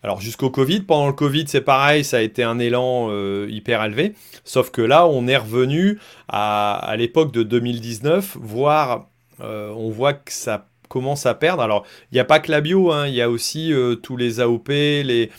alors 0.08 0.22
jusqu'au 0.22 0.50
Covid, 0.50 0.84
pendant 0.84 1.08
le 1.08 1.12
Covid 1.12 1.44
c'est 1.48 1.60
pareil, 1.60 2.06
ça 2.06 2.16
a 2.16 2.22
été 2.22 2.42
un 2.42 2.60
élan 2.60 3.10
euh, 3.10 3.46
hyper 3.50 3.84
élevé, 3.84 4.14
sauf 4.46 4.72
que 4.72 4.82
là 4.82 5.06
on 5.06 5.28
est 5.28 5.36
revenu 5.36 6.00
à, 6.30 6.96
l'époque 6.98 7.34
de 7.34 7.44
2019, 7.44 8.38
voire 8.40 9.10
euh, 9.42 9.70
on 9.76 9.90
voit 9.90 10.14
que 10.14 10.32
ça 10.32 10.70
commence 10.88 11.26
à 11.26 11.34
perdre. 11.34 11.62
Alors 11.62 11.86
il 12.14 12.16
n'y 12.16 12.22
a 12.22 12.24
pas 12.24 12.40
que 12.40 12.50
la 12.50 12.62
bio, 12.62 12.90
hein, 12.90 13.08
il 13.08 13.16
y 13.16 13.22
a 13.22 13.30
aussi 13.30 13.74
euh, 13.74 13.96
tous 13.96 14.16
les 14.16 14.40
AOP, 14.40 14.70
les, 14.70 15.30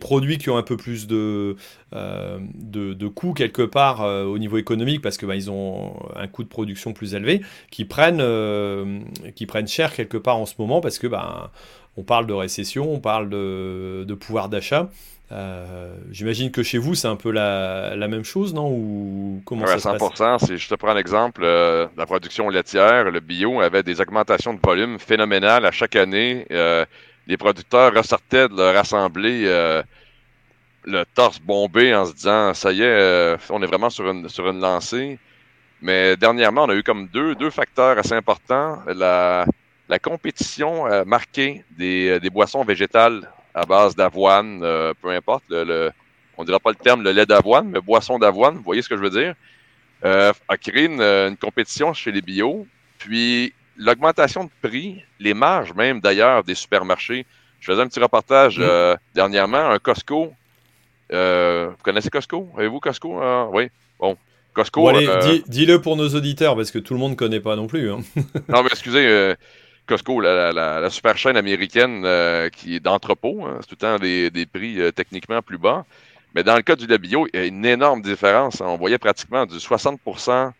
produits 0.00 0.38
qui 0.38 0.48
ont 0.48 0.56
un 0.56 0.62
peu 0.62 0.78
plus 0.78 1.06
de, 1.06 1.54
coûts 3.14 3.34
quelque 3.34 3.60
part 3.60 4.00
au 4.00 4.38
niveau 4.38 4.56
économique 4.56 5.02
parce 5.02 5.18
que 5.18 5.26
bah, 5.26 5.36
ils 5.36 5.50
ont 5.50 5.92
un 6.16 6.26
coût 6.26 6.42
de 6.42 6.48
production 6.48 6.94
plus 6.94 7.14
élevé, 7.14 7.42
qui 7.70 7.84
prennent, 7.84 8.24
qui 9.34 9.44
prennent 9.44 9.68
cher 9.68 9.92
quelque 9.92 10.16
part 10.16 10.38
en 10.38 10.46
ce 10.46 10.54
moment 10.58 10.80
parce 10.80 10.98
que 10.98 11.06
bah, 11.06 11.52
on 11.98 12.04
parle 12.04 12.26
de 12.26 12.32
récession, 12.32 12.92
on 12.92 13.00
parle 13.00 13.28
de, 13.28 14.14
pouvoir 14.14 14.48
d'achat. 14.48 14.88
Euh, 15.32 15.92
j'imagine 16.12 16.52
que 16.52 16.62
chez 16.62 16.78
vous, 16.78 16.94
c'est 16.94 17.08
un 17.08 17.16
peu 17.16 17.32
la, 17.32 17.96
même 17.96 18.24
chose, 18.24 18.54
non? 18.54 18.70
Ou 18.70 19.42
comment 19.44 19.66
ça 19.66 19.96
100%. 19.96 20.46
Si 20.46 20.58
je 20.58 20.68
te 20.68 20.76
prends 20.76 20.94
l'exemple, 20.94 21.42
euh, 21.44 21.88
la 21.96 22.06
production 22.06 22.48
laitière, 22.50 23.10
le 23.10 23.18
bio 23.18 23.60
avait 23.60 23.82
des 23.82 24.00
augmentations 24.00 24.54
de 24.54 24.60
volume 24.64 25.00
phénoménales 25.00 25.66
à 25.66 25.72
chaque 25.72 25.96
année. 25.96 26.46
Euh, 26.52 26.86
les 27.26 27.36
producteurs 27.36 27.92
ressortaient 27.92 28.48
de 28.48 28.56
leur 28.56 28.76
assemblée 28.76 29.44
le 30.84 31.04
torse 31.14 31.40
bombé 31.40 31.94
en 31.94 32.06
se 32.06 32.14
disant 32.14 32.54
ça 32.54 32.72
y 32.72 32.80
est, 32.80 33.36
on 33.50 33.60
est 33.60 33.66
vraiment 33.66 33.90
sur 33.90 34.08
une, 34.08 34.28
sur 34.28 34.48
une 34.48 34.60
lancée. 34.60 35.18
Mais 35.82 36.16
dernièrement, 36.16 36.64
on 36.64 36.70
a 36.70 36.74
eu 36.74 36.82
comme 36.82 37.08
deux, 37.08 37.34
deux 37.34 37.50
facteurs 37.50 37.98
assez 37.98 38.14
importants. 38.14 38.78
La, 38.86 39.44
la 39.88 39.98
compétition 39.98 40.86
euh, 40.86 41.04
marquée 41.04 41.64
des, 41.70 42.08
euh, 42.08 42.20
des, 42.20 42.30
boissons 42.30 42.64
végétales 42.64 43.30
à 43.54 43.64
base 43.64 43.96
d'avoine, 43.96 44.60
euh, 44.62 44.92
peu 45.00 45.10
importe, 45.10 45.44
le, 45.48 45.90
on 46.36 46.42
ne 46.42 46.46
dira 46.46 46.60
pas 46.60 46.70
le 46.70 46.76
terme 46.76 47.02
le 47.02 47.12
lait 47.12 47.26
d'avoine, 47.26 47.68
mais 47.68 47.80
boisson 47.80 48.18
d'avoine, 48.18 48.56
vous 48.56 48.62
voyez 48.62 48.82
ce 48.82 48.88
que 48.88 48.96
je 48.96 49.02
veux 49.02 49.10
dire, 49.10 49.34
a 50.02 50.56
créé 50.56 50.84
une, 50.84 51.36
compétition 51.36 51.92
chez 51.92 52.12
les 52.12 52.22
bio. 52.22 52.66
Puis 52.98 53.52
l'augmentation 53.76 54.44
de 54.44 54.50
prix, 54.62 55.02
les 55.18 55.34
marges 55.34 55.74
même 55.74 56.00
d'ailleurs 56.00 56.44
des 56.44 56.54
supermarchés. 56.54 57.26
Je 57.58 57.72
faisais 57.72 57.82
un 57.82 57.88
petit 57.88 57.98
reportage 57.98 58.62
dernièrement, 59.14 59.70
un 59.70 59.80
Costco. 59.80 60.32
vous 61.10 61.82
connaissez 61.82 62.10
Costco? 62.10 62.48
Avez-vous 62.56 62.78
Costco? 62.78 63.20
Ah, 63.20 63.48
oui. 63.52 63.70
Bon, 63.98 64.16
Costco. 64.54 64.92
dis-le 65.48 65.80
pour 65.80 65.96
nos 65.96 66.08
auditeurs, 66.10 66.54
parce 66.54 66.70
que 66.70 66.78
tout 66.78 66.94
le 66.94 67.00
monde 67.00 67.12
ne 67.12 67.16
connaît 67.16 67.40
pas 67.40 67.56
non 67.56 67.66
plus. 67.66 67.90
Hein. 67.90 67.98
non, 68.48 68.62
mais 68.62 68.68
excusez, 68.70 69.34
Costco, 69.88 70.20
la, 70.20 70.90
super 70.90 71.16
chaîne 71.16 71.38
américaine 71.38 72.02
euh, 72.04 72.50
qui 72.50 72.76
est 72.76 72.80
d'entrepôt, 72.80 73.46
hein, 73.46 73.56
c'est 73.60 73.68
tout 73.68 73.74
le 73.74 73.76
temps 73.78 73.98
des, 73.98 74.46
prix 74.46 74.80
euh, 74.80 74.92
techniquement 74.92 75.40
plus 75.40 75.56
bas. 75.56 75.86
Mais 76.34 76.44
dans 76.44 76.56
le 76.56 76.62
cas 76.62 76.76
du 76.76 76.86
lait 76.86 76.98
bio, 76.98 77.26
il 77.32 77.40
y 77.40 77.42
a 77.42 77.46
une 77.46 77.64
énorme 77.64 78.02
différence. 78.02 78.60
On 78.60 78.76
voyait 78.76 78.98
pratiquement 78.98 79.46
du 79.46 79.56
60% 79.56 80.52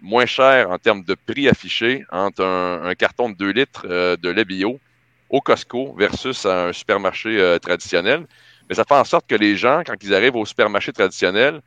moins 0.00 0.26
cher 0.26 0.70
en 0.70 0.78
termes 0.78 1.04
de 1.04 1.14
prix 1.14 1.48
affiché 1.48 2.04
entre 2.10 2.42
un, 2.42 2.94
carton 2.94 3.28
de 3.28 3.34
2 3.34 3.50
litres 3.50 3.86
euh, 3.90 4.16
de 4.16 4.30
lait 4.30 4.46
bio 4.46 4.80
au 5.28 5.42
Costco 5.42 5.94
versus 5.98 6.46
un 6.46 6.72
supermarché 6.72 7.58
traditionnel. 7.60 8.26
Mais 8.68 8.74
ça 8.74 8.84
fait 8.84 8.94
en 8.94 9.04
sorte 9.04 9.26
que 9.26 9.34
les 9.34 9.56
gens, 9.56 9.82
quand 9.84 9.96
ils 10.02 10.14
arrivent 10.14 10.36
au 10.36 10.46
supermarché 10.46 10.92
traditionnel, 10.92 11.60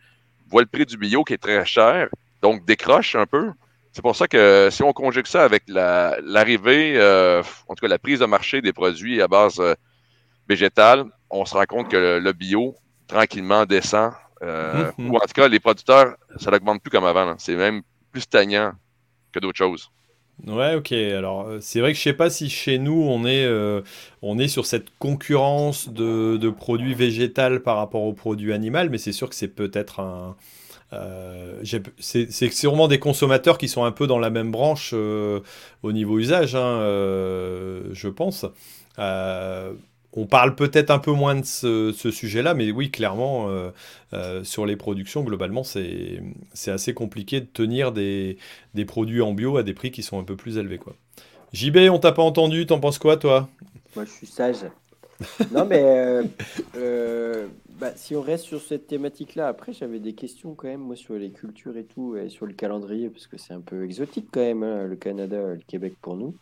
voient 0.49 0.61
le 0.61 0.67
prix 0.67 0.85
du 0.85 0.97
bio 0.97 1.23
qui 1.23 1.33
est 1.33 1.37
très 1.37 1.63
cher, 1.65 2.07
donc 2.41 2.65
décrochent 2.65 3.15
un 3.15 3.27
peu 3.27 3.51
c'est 3.91 4.01
pour 4.01 4.15
ça 4.15 4.27
que 4.27 4.69
si 4.71 4.83
on 4.83 4.93
conjugue 4.93 5.25
ça 5.25 5.43
avec 5.43 5.63
l'arrivée, 5.67 6.93
euh, 6.97 7.41
en 7.67 7.75
tout 7.75 7.81
cas 7.81 7.87
la 7.87 7.99
prise 7.99 8.19
de 8.19 8.25
marché 8.25 8.61
des 8.61 8.73
produits 8.73 9.21
à 9.21 9.27
base 9.27 9.59
euh, 9.59 9.73
végétale, 10.47 11.05
on 11.29 11.45
se 11.45 11.55
rend 11.55 11.65
compte 11.65 11.89
que 11.89 12.19
le, 12.19 12.33
bio, 12.33 12.75
tranquillement, 13.07 13.65
descend. 13.65 14.13
Euh, 14.41 14.91
mhm. 14.97 15.11
Ou 15.11 15.15
en 15.17 15.21
tout 15.21 15.33
cas, 15.33 15.47
les 15.47 15.59
producteurs, 15.59 16.15
ça 16.37 16.51
n'augmente 16.51 16.81
plus 16.81 16.91
comme 16.91 17.05
avant. 17.05 17.35
C'est 17.37 17.55
même 17.55 17.81
plus 18.11 18.21
stagnant 18.21 18.71
que 19.31 19.39
d'autres 19.39 19.57
choses. 19.57 19.91
Ouais, 20.47 20.75
ok. 20.75 20.91
Alors, 20.93 21.49
c'est 21.59 21.81
vrai 21.81 21.91
que 21.91 21.97
je 21.97 22.03
sais 22.03 22.13
pas 22.13 22.29
si 22.29 22.49
chez 22.49 22.77
nous 22.77 22.93
on 22.93 23.25
est, 23.25 23.45
on 24.21 24.39
est 24.39 24.47
sur 24.47 24.65
cette 24.65 24.97
concurrence 24.97 25.89
de, 25.89 26.37
de 26.37 26.49
produits 26.49 26.93
végétales 26.93 27.61
par 27.61 27.75
rapport 27.75 28.03
aux 28.03 28.13
produits 28.13 28.53
animaux, 28.53 28.89
mais 28.89 28.97
c'est 28.97 29.11
sûr 29.11 29.27
que 29.27 29.35
c'est 29.35 29.49
peut-être 29.49 29.99
un, 29.99 30.37
euh, 30.93 31.63
c'est 31.99 32.51
sûrement 32.51 32.87
des 32.87 32.99
consommateurs 32.99 33.57
qui 33.57 33.67
sont 33.67 33.83
un 33.83 33.91
peu 33.91 34.07
dans 34.07 34.19
la 34.19 34.29
même 34.29 34.51
branche 34.51 34.91
euh, 34.93 35.41
au 35.83 35.91
niveau 35.91 36.17
usage, 36.17 36.55
hein, 36.55 36.79
euh, 36.81 37.83
je 37.91 38.07
pense. 38.07 38.45
on 38.97 40.25
parle 40.25 40.55
peut-être 40.55 40.89
un 40.89 40.97
peu 40.99 41.11
moins 41.11 41.35
de 41.35 41.45
ce, 41.45 42.11
sujet-là, 42.11 42.55
mais 42.55 42.71
oui, 42.71 42.89
clairement, 42.89 43.47
sur 44.43 44.65
les 44.65 44.75
productions, 44.75 45.23
globalement, 45.23 45.63
c'est 45.63 46.21
assez 46.67 46.93
compliqué 46.93 47.41
de 47.41 47.45
tenir 47.45 47.91
des, 47.91 48.37
produits 48.87 49.21
en 49.21 49.33
bio 49.33 49.57
à 49.57 49.63
des 49.63 49.73
prix 49.73 49.91
qui 49.91 50.03
sont 50.03 50.19
un 50.19 50.23
peu 50.23 50.35
plus 50.35 50.57
élevés. 50.57 50.79
Quoi. 50.79 50.95
JB, 51.53 51.77
on 51.91 51.99
t'a 51.99 52.11
pas 52.11 52.23
entendu, 52.23 52.65
t'en 52.65 52.79
penses 52.79 52.99
quoi, 52.99 53.17
toi? 53.17 53.49
Moi, 53.95 54.05
je 54.05 54.11
suis 54.11 54.27
sage. 54.27 54.65
non, 55.51 55.65
mais 55.65 56.21
bah, 57.79 57.91
si 57.95 58.15
on 58.15 58.21
reste 58.21 58.43
sur 58.43 58.61
cette 58.61 58.87
thématique-là, 58.87 59.47
après, 59.47 59.71
j'avais 59.71 59.99
des 59.99 60.13
questions 60.13 60.53
quand 60.53 60.67
même, 60.67 60.81
moi, 60.81 60.97
sur 60.97 61.15
les 61.15 61.31
cultures 61.31 61.77
et 61.77 61.85
tout, 61.85 62.17
et 62.17 62.27
sur 62.27 62.45
le 62.45 62.53
calendrier, 62.53 63.09
parce 63.09 63.27
que 63.27 63.37
c'est 63.37 63.53
un 63.53 63.61
peu 63.61 63.85
exotique 63.85 64.27
quand 64.31 64.41
même, 64.41 64.63
hein, 64.63 64.85
le 64.85 64.95
Canada, 64.97 65.53
le 65.53 65.61
Québec 65.65 65.93
pour 66.01 66.17
nous. 66.17 66.35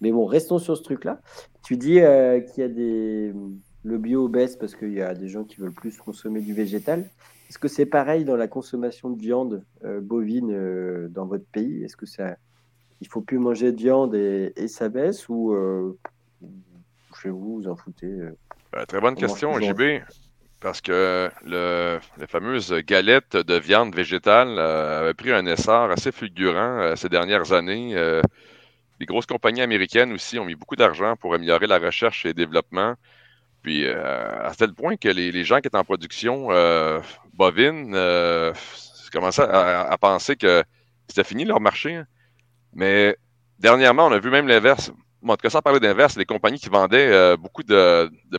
Mais 0.00 0.10
bon, 0.12 0.24
restons 0.24 0.58
sur 0.58 0.76
ce 0.76 0.82
truc-là. 0.82 1.20
Tu 1.62 1.76
dis 1.76 2.00
euh, 2.00 2.40
qu'il 2.40 2.62
y 2.62 2.64
a 2.64 2.68
des. 2.68 3.32
Le 3.84 3.98
bio 3.98 4.28
baisse 4.28 4.54
parce 4.54 4.76
qu'il 4.76 4.92
y 4.92 5.02
a 5.02 5.12
des 5.12 5.26
gens 5.26 5.42
qui 5.42 5.56
veulent 5.56 5.72
plus 5.72 5.96
consommer 5.98 6.40
du 6.40 6.54
végétal. 6.54 7.00
Est-ce 7.48 7.58
que 7.58 7.66
c'est 7.66 7.84
pareil 7.84 8.24
dans 8.24 8.36
la 8.36 8.46
consommation 8.46 9.10
de 9.10 9.20
viande 9.20 9.64
euh, 9.84 10.00
bovine 10.00 10.52
euh, 10.52 11.08
dans 11.08 11.26
votre 11.26 11.44
pays? 11.46 11.82
Est-ce 11.82 11.96
que 11.96 12.06
ça. 12.06 12.36
Il 13.00 13.08
faut 13.08 13.20
plus 13.20 13.38
manger 13.38 13.72
de 13.72 13.76
viande 13.76 14.14
et, 14.14 14.68
ça 14.68 14.88
baisse 14.88 15.28
ou 15.28 15.52
chez 17.20 17.30
vous, 17.30 17.56
vous 17.56 17.68
en 17.68 17.74
foutez 17.74 18.16
Très 18.86 19.00
bonne 19.00 19.16
question, 19.16 19.58
JB. 19.58 20.04
Parce 20.62 20.80
que 20.80 21.28
le, 21.44 21.98
les 22.18 22.26
fameuses 22.28 22.72
galettes 22.86 23.36
de 23.36 23.54
viande 23.54 23.96
végétale 23.96 24.56
euh, 24.58 25.00
avaient 25.00 25.14
pris 25.14 25.32
un 25.32 25.44
essor 25.44 25.90
assez 25.90 26.12
fulgurant 26.12 26.78
euh, 26.78 26.94
ces 26.94 27.08
dernières 27.08 27.52
années. 27.52 27.96
Euh, 27.96 28.22
les 29.00 29.06
grosses 29.06 29.26
compagnies 29.26 29.60
américaines 29.60 30.12
aussi 30.12 30.38
ont 30.38 30.44
mis 30.44 30.54
beaucoup 30.54 30.76
d'argent 30.76 31.16
pour 31.16 31.34
améliorer 31.34 31.66
la 31.66 31.78
recherche 31.78 32.24
et 32.26 32.28
le 32.28 32.34
développement. 32.34 32.94
Puis 33.62 33.88
à 33.88 34.52
tel 34.56 34.74
point 34.74 34.96
que 34.96 35.08
les, 35.08 35.44
gens 35.44 35.60
qui 35.60 35.68
étaient 35.68 35.76
en 35.76 35.84
production 35.84 36.48
bovine 37.32 37.96
commençaient 39.12 39.42
à, 39.42 39.96
penser 40.00 40.34
que 40.34 40.64
c'était 41.06 41.22
fini 41.22 41.44
leur 41.44 41.60
marché. 41.60 41.94
Hein. 41.94 42.06
Mais 42.74 43.16
dernièrement, 43.60 44.06
on 44.06 44.12
a 44.12 44.18
vu 44.18 44.30
même 44.30 44.48
l'inverse. 44.48 44.92
En 45.24 45.36
tout 45.36 45.42
cas, 45.42 45.50
sans 45.50 45.62
parler 45.62 45.78
d'inverse, 45.78 46.16
les 46.16 46.24
compagnies 46.24 46.58
qui 46.58 46.70
vendaient 46.70 47.36
beaucoup 47.36 47.62
de, 47.62 48.10
de, 48.30 48.38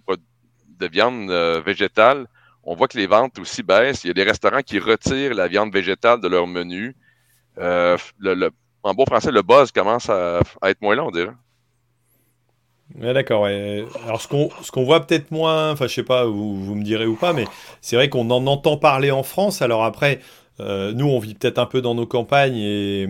viande 0.88 1.30
végétale, 1.65 2.28
on 2.63 2.76
voit 2.76 2.88
que 2.88 2.98
les 2.98 3.08
ventes 3.08 3.38
aussi 3.39 3.63
baissent. 3.63 4.04
Il 4.04 4.08
y 4.08 4.12
a 4.12 4.13
des 4.13 4.24
restaurants 4.24 4.62
qui 4.62 4.80
retirent 4.80 5.34
la 5.34 5.48
viande 5.48 5.74
végétale 5.74 6.22
de 6.22 6.28
leur 6.28 6.48
menu. 6.48 6.96
le, 7.58 8.50
en 8.84 8.93
bon 8.93 9.06
français, 9.06 9.32
le 9.32 9.41
buzz 9.41 9.72
commence 9.72 10.10
à, 10.10 10.39
être 10.63 10.82
moins 10.82 10.96
long, 10.96 11.08
on 11.08 11.12
dirait. 11.12 11.34
D'accord. 12.96 13.46
Alors, 13.46 14.22
ce 14.22 14.28
qu'on 14.28 14.84
voit 14.84 15.06
peut-être 15.06 15.32
moins, 15.32 15.72
enfin, 15.72 15.88
je 15.88 15.93
sais 15.93 16.04
pas, 16.04 16.26
vous, 16.26 16.63
vous, 16.63 16.76
me 16.76 16.84
direz 16.84 17.08
ou 17.08 17.15
pas, 17.15 17.34
mais 17.34 17.46
c'est 17.82 17.96
vrai 17.96 18.10
qu'on 18.10 18.30
en 18.30 18.46
entend 18.48 18.78
parler 18.78 19.12
en 19.12 19.24
France. 19.24 19.62
Alors 19.62 19.84
après, 19.84 20.19
euh, 20.60 20.93
nous, 20.93 21.06
on 21.06 21.19
vit 21.19 21.34
peut-être 21.34 21.58
un 21.58 21.65
peu 21.65 21.82
dans 21.82 21.96
nos 21.96 22.06
campagnes 22.06 22.58
et, 22.58 23.08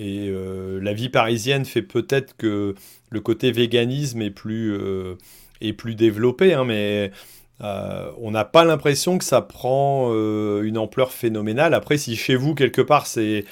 euh, 0.00 0.80
la 0.80 0.92
vie 0.92 1.08
parisienne 1.08 1.64
fait 1.64 1.82
peut-être 1.82 2.36
que 2.36 2.74
le 3.10 3.20
côté 3.20 3.50
véganisme 3.50 4.22
est 4.22 4.30
plus, 4.30 4.72
euh, 4.72 5.16
est 5.60 5.72
plus 5.72 5.94
développé, 5.94 6.54
hein, 6.54 6.64
mais 6.64 7.10
on 7.60 8.30
n'a 8.30 8.44
pas 8.44 8.64
l'impression 8.64 9.16
que 9.16 9.24
ça 9.24 9.40
prend 9.40 10.12
une 10.62 10.76
ampleur 10.76 11.12
phénoménale. 11.12 11.72
Après, 11.72 11.96
si 11.96 12.14
chez 12.16 12.36
vous, 12.36 12.54
quelque 12.54 12.82
part, 12.82 13.06
c'est 13.06 13.44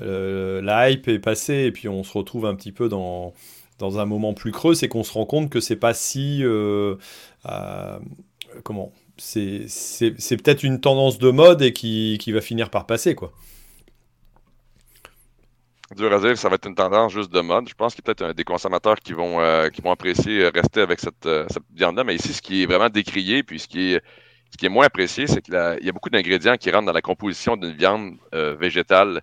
euh, 0.00 0.60
la 0.60 0.90
hype 0.90 1.08
est 1.08 1.18
passée 1.18 1.64
et 1.66 1.72
puis 1.72 1.88
on 1.88 2.02
se 2.02 2.12
retrouve 2.12 2.46
un 2.46 2.54
petit 2.54 2.72
peu 2.72 2.88
dans, 2.88 3.32
dans 3.78 3.98
un 3.98 4.06
moment 4.06 4.34
plus 4.34 4.52
creux, 4.52 4.74
c'est 4.74 4.88
qu'on 4.88 5.04
se 5.04 5.12
rend 5.12 5.26
compte 5.26 5.50
que 5.50 5.60
c'est 5.60 5.76
pas 5.76 5.94
si. 5.94 6.40
Euh, 6.42 6.96
euh, 7.46 7.98
comment 8.62 8.92
C'est 9.16 9.66
peut-être 10.36 10.62
une 10.62 10.80
tendance 10.80 11.18
de 11.18 11.30
mode 11.30 11.62
et 11.62 11.72
qui, 11.72 12.32
va 12.32 12.40
finir 12.40 12.70
par 12.70 12.86
passer, 12.86 13.14
quoi. 13.14 13.32
Dur 15.96 16.12
à 16.12 16.36
ça 16.36 16.48
va 16.48 16.56
être 16.56 16.66
une 16.66 16.74
tendance 16.74 17.12
juste 17.12 17.32
de 17.32 17.40
mode. 17.40 17.68
Je 17.68 17.74
pense 17.74 17.94
qu'il 17.94 18.04
y 18.06 18.10
a 18.10 18.14
peut-être 18.14 18.36
des 18.36 18.44
consommateurs 18.44 18.96
qui 18.96 19.12
vont, 19.12 19.38
qui 19.70 19.80
vont 19.80 19.92
apprécier 19.92 20.48
rester 20.48 20.80
avec 20.80 21.00
cette, 21.00 21.28
viande-là. 21.74 22.04
Mais 22.04 22.14
ici, 22.14 22.32
ce 22.32 22.42
qui 22.42 22.62
est 22.62 22.66
vraiment 22.66 22.88
décrié, 22.88 23.42
puis 23.42 23.58
ce 23.58 23.68
qui 23.68 23.94
est, 23.94 24.02
qui 24.58 24.68
moins 24.68 24.86
apprécié, 24.86 25.26
c'est 25.26 25.40
qu'il 25.42 25.54
y 25.54 25.88
a 25.88 25.92
beaucoup 25.92 26.10
d'ingrédients 26.10 26.56
qui 26.56 26.70
rentrent 26.70 26.86
dans 26.86 26.92
la 26.92 27.02
composition 27.02 27.56
d'une 27.56 27.72
viande 27.72 28.16
végétale 28.32 29.22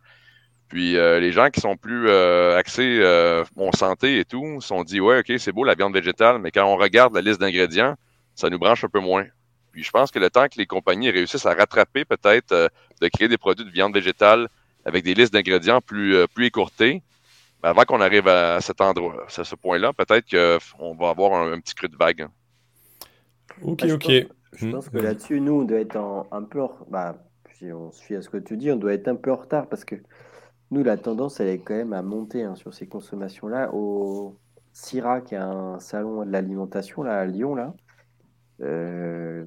puis 0.71 0.95
euh, 0.95 1.19
les 1.19 1.33
gens 1.33 1.49
qui 1.49 1.59
sont 1.59 1.75
plus 1.75 2.07
euh, 2.07 2.57
axés 2.57 2.99
euh, 3.01 3.43
santé 3.73 4.19
et 4.19 4.23
tout, 4.23 4.61
sont 4.61 4.85
dit 4.85 5.01
ouais, 5.01 5.19
ok, 5.19 5.37
c'est 5.37 5.51
beau 5.51 5.65
la 5.65 5.75
viande 5.75 5.93
végétale, 5.93 6.39
mais 6.39 6.49
quand 6.49 6.63
on 6.63 6.77
regarde 6.77 7.13
la 7.13 7.19
liste 7.19 7.41
d'ingrédients, 7.41 7.97
ça 8.35 8.49
nous 8.49 8.57
branche 8.57 8.85
un 8.85 8.87
peu 8.87 9.01
moins. 9.01 9.25
Puis 9.73 9.83
je 9.83 9.91
pense 9.91 10.11
que 10.11 10.19
le 10.19 10.29
temps 10.29 10.47
que 10.47 10.57
les 10.57 10.65
compagnies 10.65 11.09
réussissent 11.09 11.45
à 11.45 11.53
rattraper 11.53 12.05
peut-être 12.05 12.53
euh, 12.53 12.69
de 13.01 13.09
créer 13.09 13.27
des 13.27 13.37
produits 13.37 13.65
de 13.65 13.69
viande 13.69 13.93
végétale 13.93 14.47
avec 14.85 15.03
des 15.03 15.13
listes 15.13 15.33
d'ingrédients 15.33 15.81
plus, 15.81 16.27
plus 16.33 16.45
écourtées, 16.45 17.03
avant 17.63 17.83
qu'on 17.83 18.01
arrive 18.01 18.27
à 18.27 18.59
cet 18.61 18.81
endroit, 18.81 19.25
à 19.25 19.43
ce 19.43 19.55
point-là, 19.55 19.93
peut-être 19.93 20.25
qu'on 20.29 20.95
va 20.95 21.09
avoir 21.09 21.41
un, 21.41 21.59
petit 21.59 21.75
creux 21.75 21.87
de 21.87 21.97
vague. 21.97 22.27
Ok, 23.61 23.85
ok. 23.91 24.11
je 24.53 24.69
pense 24.69 24.89
que 24.89 24.97
là-dessus, 24.97 25.39
nous, 25.39 25.61
on 25.61 25.63
doit 25.63 25.79
être 25.79 25.97
un 26.31 26.43
peu, 26.43 26.61
bah, 26.89 27.17
si 27.53 27.71
on 27.71 27.91
se 27.91 28.01
fie 28.03 28.15
à 28.15 28.21
ce 28.21 28.29
que 28.29 28.37
tu 28.37 28.57
dis, 28.57 28.71
on 28.71 28.77
doit 28.77 28.93
être 28.93 29.07
un 29.07 29.15
peu 29.15 29.31
en 29.31 29.35
retard 29.35 29.67
parce 29.67 29.85
que 29.85 29.95
nous, 30.71 30.83
la 30.83 30.97
tendance, 30.97 31.39
elle 31.39 31.49
est 31.49 31.59
quand 31.59 31.75
même 31.75 31.93
à 31.93 32.01
monter 32.01 32.43
hein, 32.43 32.55
sur 32.55 32.73
ces 32.73 32.87
consommations-là. 32.87 33.73
Au 33.73 34.39
CIRA, 34.73 35.21
qui 35.21 35.35
est 35.35 35.37
un 35.37 35.79
salon 35.79 36.25
de 36.25 36.31
l'alimentation 36.31 37.03
là, 37.03 37.19
à 37.19 37.25
Lyon, 37.25 37.55
là, 37.55 37.73
euh, 38.61 39.45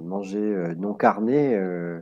manger 0.00 0.38
euh, 0.38 0.74
non 0.76 0.94
carné, 0.94 1.54
euh, 1.54 2.00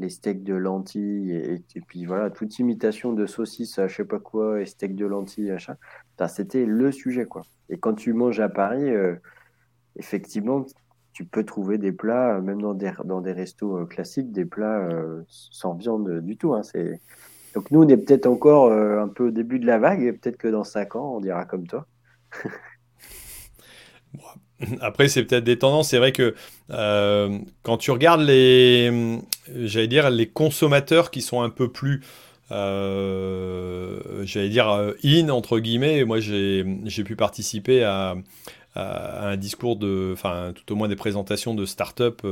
les 0.00 0.08
steaks 0.08 0.42
de 0.42 0.54
lentilles, 0.54 1.32
et, 1.32 1.80
puis 1.80 2.04
voilà, 2.06 2.30
toute 2.30 2.58
imitation 2.58 3.12
de 3.12 3.26
saucisse 3.26 3.78
à 3.78 3.86
je 3.86 3.96
sais 3.96 4.04
pas 4.04 4.18
quoi, 4.18 4.60
et 4.60 4.66
steaks 4.66 4.96
de 4.96 5.06
lentilles, 5.06 5.50
achat, 5.50 5.76
c'était 6.28 6.66
le 6.66 6.90
sujet. 6.92 7.26
quoi. 7.26 7.42
Et 7.68 7.78
quand 7.78 7.94
tu 7.94 8.12
manges 8.12 8.40
à 8.40 8.48
Paris, 8.48 8.90
effectivement, 9.96 10.66
tu 11.12 11.24
peux 11.24 11.44
trouver 11.44 11.78
des 11.78 11.92
plats, 11.92 12.40
même 12.40 12.60
dans 12.60 12.74
des, 12.74 12.92
dans 13.04 13.20
des 13.20 13.32
restos 13.32 13.86
classiques, 13.86 14.32
des 14.32 14.44
plats 14.44 14.88
sans 15.28 15.74
viande 15.74 16.20
du 16.20 16.36
tout. 16.36 16.54
Hein, 16.54 16.62
c'est 16.62 17.00
donc 17.54 17.70
nous, 17.70 17.82
on 17.82 17.88
est 17.88 17.96
peut-être 17.96 18.26
encore 18.26 18.66
euh, 18.66 19.00
un 19.02 19.08
peu 19.08 19.28
au 19.28 19.30
début 19.30 19.58
de 19.58 19.66
la 19.66 19.78
vague, 19.78 20.02
et 20.02 20.12
peut-être 20.12 20.36
que 20.36 20.48
dans 20.48 20.64
5 20.64 20.96
ans, 20.96 21.16
on 21.16 21.20
dira 21.20 21.44
comme 21.44 21.66
toi. 21.66 21.86
Après, 24.80 25.08
c'est 25.08 25.24
peut-être 25.24 25.44
des 25.44 25.58
tendances. 25.58 25.88
C'est 25.90 25.98
vrai 25.98 26.12
que 26.12 26.34
euh, 26.70 27.38
quand 27.62 27.76
tu 27.76 27.90
regardes 27.90 28.22
les, 28.22 29.20
j'allais 29.54 29.88
dire, 29.88 30.10
les 30.10 30.26
consommateurs 30.26 31.10
qui 31.10 31.22
sont 31.22 31.42
un 31.42 31.50
peu 31.50 31.70
plus, 31.70 32.02
euh, 32.50 34.24
j'allais 34.24 34.48
dire, 34.48 34.68
in, 35.04 35.28
entre 35.28 35.58
guillemets, 35.58 36.04
moi 36.04 36.20
j'ai 36.20 36.64
pu 37.04 37.16
participer 37.16 37.84
à, 37.84 38.16
un 38.76 39.36
discours 39.36 39.76
de, 39.76 40.10
enfin, 40.12 40.52
tout 40.54 40.72
au 40.72 40.76
moins 40.76 40.88
des 40.88 40.96
présentations 40.96 41.54
de 41.54 41.64
start-up 41.64 42.22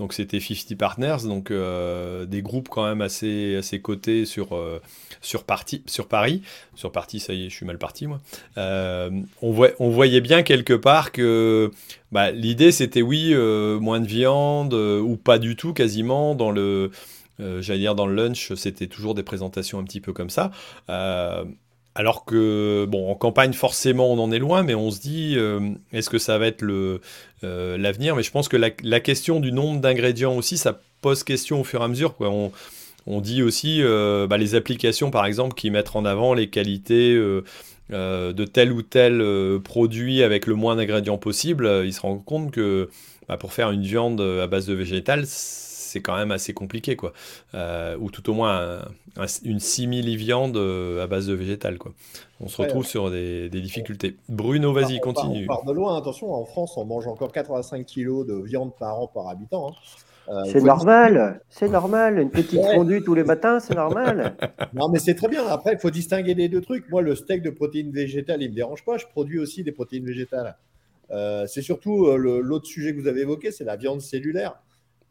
donc 0.00 0.14
c'était 0.14 0.40
50 0.40 0.78
Partners, 0.78 1.18
donc 1.24 1.50
euh, 1.50 2.24
des 2.24 2.40
groupes 2.40 2.70
quand 2.70 2.86
même 2.86 3.02
assez, 3.02 3.56
assez 3.56 3.80
cotés 3.80 4.24
sur, 4.24 4.56
euh, 4.56 4.80
sur, 5.20 5.44
sur 5.84 6.08
Paris. 6.08 6.42
Sur 6.74 6.90
Paris, 6.90 7.20
ça 7.20 7.34
y 7.34 7.44
est, 7.44 7.50
je 7.50 7.54
suis 7.54 7.66
mal 7.66 7.76
parti 7.76 8.06
moi. 8.06 8.18
Euh, 8.56 9.10
on, 9.42 9.54
on, 9.78 9.90
voyait 9.90 10.22
bien 10.22 10.42
quelque 10.42 10.72
part 10.72 11.12
que 11.12 11.70
bah, 12.12 12.30
l'idée 12.30 12.72
c'était 12.72 13.02
oui, 13.02 13.34
moins 13.34 14.00
de 14.00 14.06
viande, 14.06 14.72
ou 14.72 15.18
pas 15.18 15.38
du 15.38 15.54
tout 15.54 15.74
quasiment. 15.74 16.34
Dans 16.34 16.50
le, 16.50 16.90
j'allais 17.38 17.80
dire 17.80 17.94
dans 17.94 18.06
le 18.06 18.14
lunch, 18.14 18.54
c'était 18.54 18.86
toujours 18.86 19.14
des 19.14 19.22
présentations 19.22 19.78
un 19.78 19.84
petit 19.84 20.00
peu 20.00 20.14
comme 20.14 20.30
ça. 20.30 20.50
Alors 21.94 22.24
que, 22.24 22.86
bon, 22.88 23.10
en 23.10 23.16
campagne, 23.16 23.52
forcément, 23.52 24.12
on 24.12 24.18
en 24.18 24.30
est 24.30 24.38
loin, 24.38 24.62
mais 24.62 24.74
on 24.74 24.90
se 24.90 25.00
dit, 25.00 25.34
euh, 25.36 25.70
est-ce 25.92 26.08
que 26.08 26.18
ça 26.18 26.38
va 26.38 26.46
être 26.46 26.62
euh, 26.62 26.98
l'avenir? 27.42 28.14
Mais 28.14 28.22
je 28.22 28.30
pense 28.30 28.48
que 28.48 28.56
la, 28.56 29.00
question 29.00 29.40
du 29.40 29.50
nombre 29.50 29.80
d'ingrédients 29.80 30.36
aussi, 30.36 30.56
ça 30.56 30.80
pose 31.00 31.24
question 31.24 31.60
au 31.60 31.64
fur 31.64 31.80
et 31.80 31.84
à 31.84 31.88
mesure. 31.88 32.14
Quoi. 32.14 32.30
On, 33.06 33.20
dit 33.20 33.42
aussi, 33.42 33.82
euh, 33.82 34.28
bah, 34.28 34.38
les 34.38 34.54
applications, 34.54 35.10
par 35.10 35.26
exemple, 35.26 35.54
qui 35.54 35.70
mettent 35.70 35.96
en 35.96 36.04
avant 36.04 36.32
les 36.32 36.48
qualités 36.48 37.14
de 37.90 38.44
tel 38.44 38.70
ou 38.70 38.82
tel 38.82 39.20
produit 39.64 40.22
avec 40.22 40.46
le 40.46 40.54
moins 40.54 40.76
d'ingrédients 40.76 41.18
possible, 41.18 41.82
ils 41.84 41.92
se 41.92 42.02
rendent 42.02 42.24
compte 42.24 42.52
que 42.52 42.88
bah, 43.28 43.36
pour 43.36 43.52
faire 43.52 43.72
une 43.72 43.82
viande 43.82 44.20
à 44.20 44.46
base 44.46 44.66
de 44.66 44.74
végétal, 44.74 45.26
c'est 45.90 46.00
quand 46.00 46.16
même 46.16 46.30
assez 46.30 46.54
compliqué, 46.54 46.96
quoi. 46.96 47.12
Euh, 47.54 47.96
ou 47.98 48.10
tout 48.10 48.30
au 48.30 48.34
moins 48.34 48.80
une 49.44 49.58
simili-viande 49.58 50.56
euh, 50.56 51.02
à 51.02 51.06
base 51.06 51.26
de 51.26 51.34
végétal, 51.34 51.78
quoi. 51.78 51.92
On 52.40 52.48
se 52.48 52.62
retrouve 52.62 52.86
sur 52.86 53.10
des, 53.10 53.50
difficultés. 53.50 54.16
Bruno, 54.28 54.72
vas-y, 54.72 55.00
continue. 55.00 55.44
On 55.44 55.54
part, 55.54 55.64
de 55.64 55.72
loin, 55.72 55.98
attention, 55.98 56.32
en 56.32 56.44
France, 56.44 56.76
on 56.76 56.84
mange 56.84 57.06
encore 57.06 57.32
85 57.32 57.84
kilos 57.84 58.26
de 58.26 58.34
viande 58.34 58.72
par 58.78 59.00
an 59.00 59.08
par 59.08 59.28
habitant. 59.28 59.70
Hein. 59.70 59.74
Euh, 60.28 60.44
c'est 60.46 60.62
normal, 60.62 61.40
c'est 61.48 61.68
normal. 61.68 62.20
Une 62.20 62.30
petite 62.30 62.62
fondue 62.72 63.02
tous 63.02 63.14
les 63.14 63.24
matins, 63.24 63.58
c'est 63.58 63.74
normal. 63.74 64.36
non, 64.74 64.88
mais 64.88 65.00
c'est 65.00 65.14
très 65.14 65.28
bien. 65.28 65.44
Après, 65.48 65.72
il 65.72 65.78
faut 65.78 65.90
distinguer 65.90 66.34
les 66.34 66.48
deux 66.48 66.60
trucs. 66.60 66.88
Moi, 66.88 67.02
le 67.02 67.16
steak 67.16 67.42
de 67.42 67.50
protéines 67.50 67.90
végétales, 67.90 68.40
il 68.40 68.46
ne 68.46 68.50
me 68.50 68.56
dérange 68.56 68.84
pas. 68.84 68.96
Je 68.96 69.06
produis 69.06 69.40
aussi 69.40 69.64
des 69.64 69.72
protéines 69.72 70.04
végétales. 70.04 70.56
c'est 71.48 71.62
surtout 71.62 72.06
l'autre 72.16 72.66
sujet 72.66 72.94
que 72.94 73.00
vous 73.00 73.08
avez 73.08 73.22
évoqué, 73.22 73.50
c'est 73.50 73.64
la 73.64 73.76
viande 73.76 74.00
cellulaire. 74.00 74.54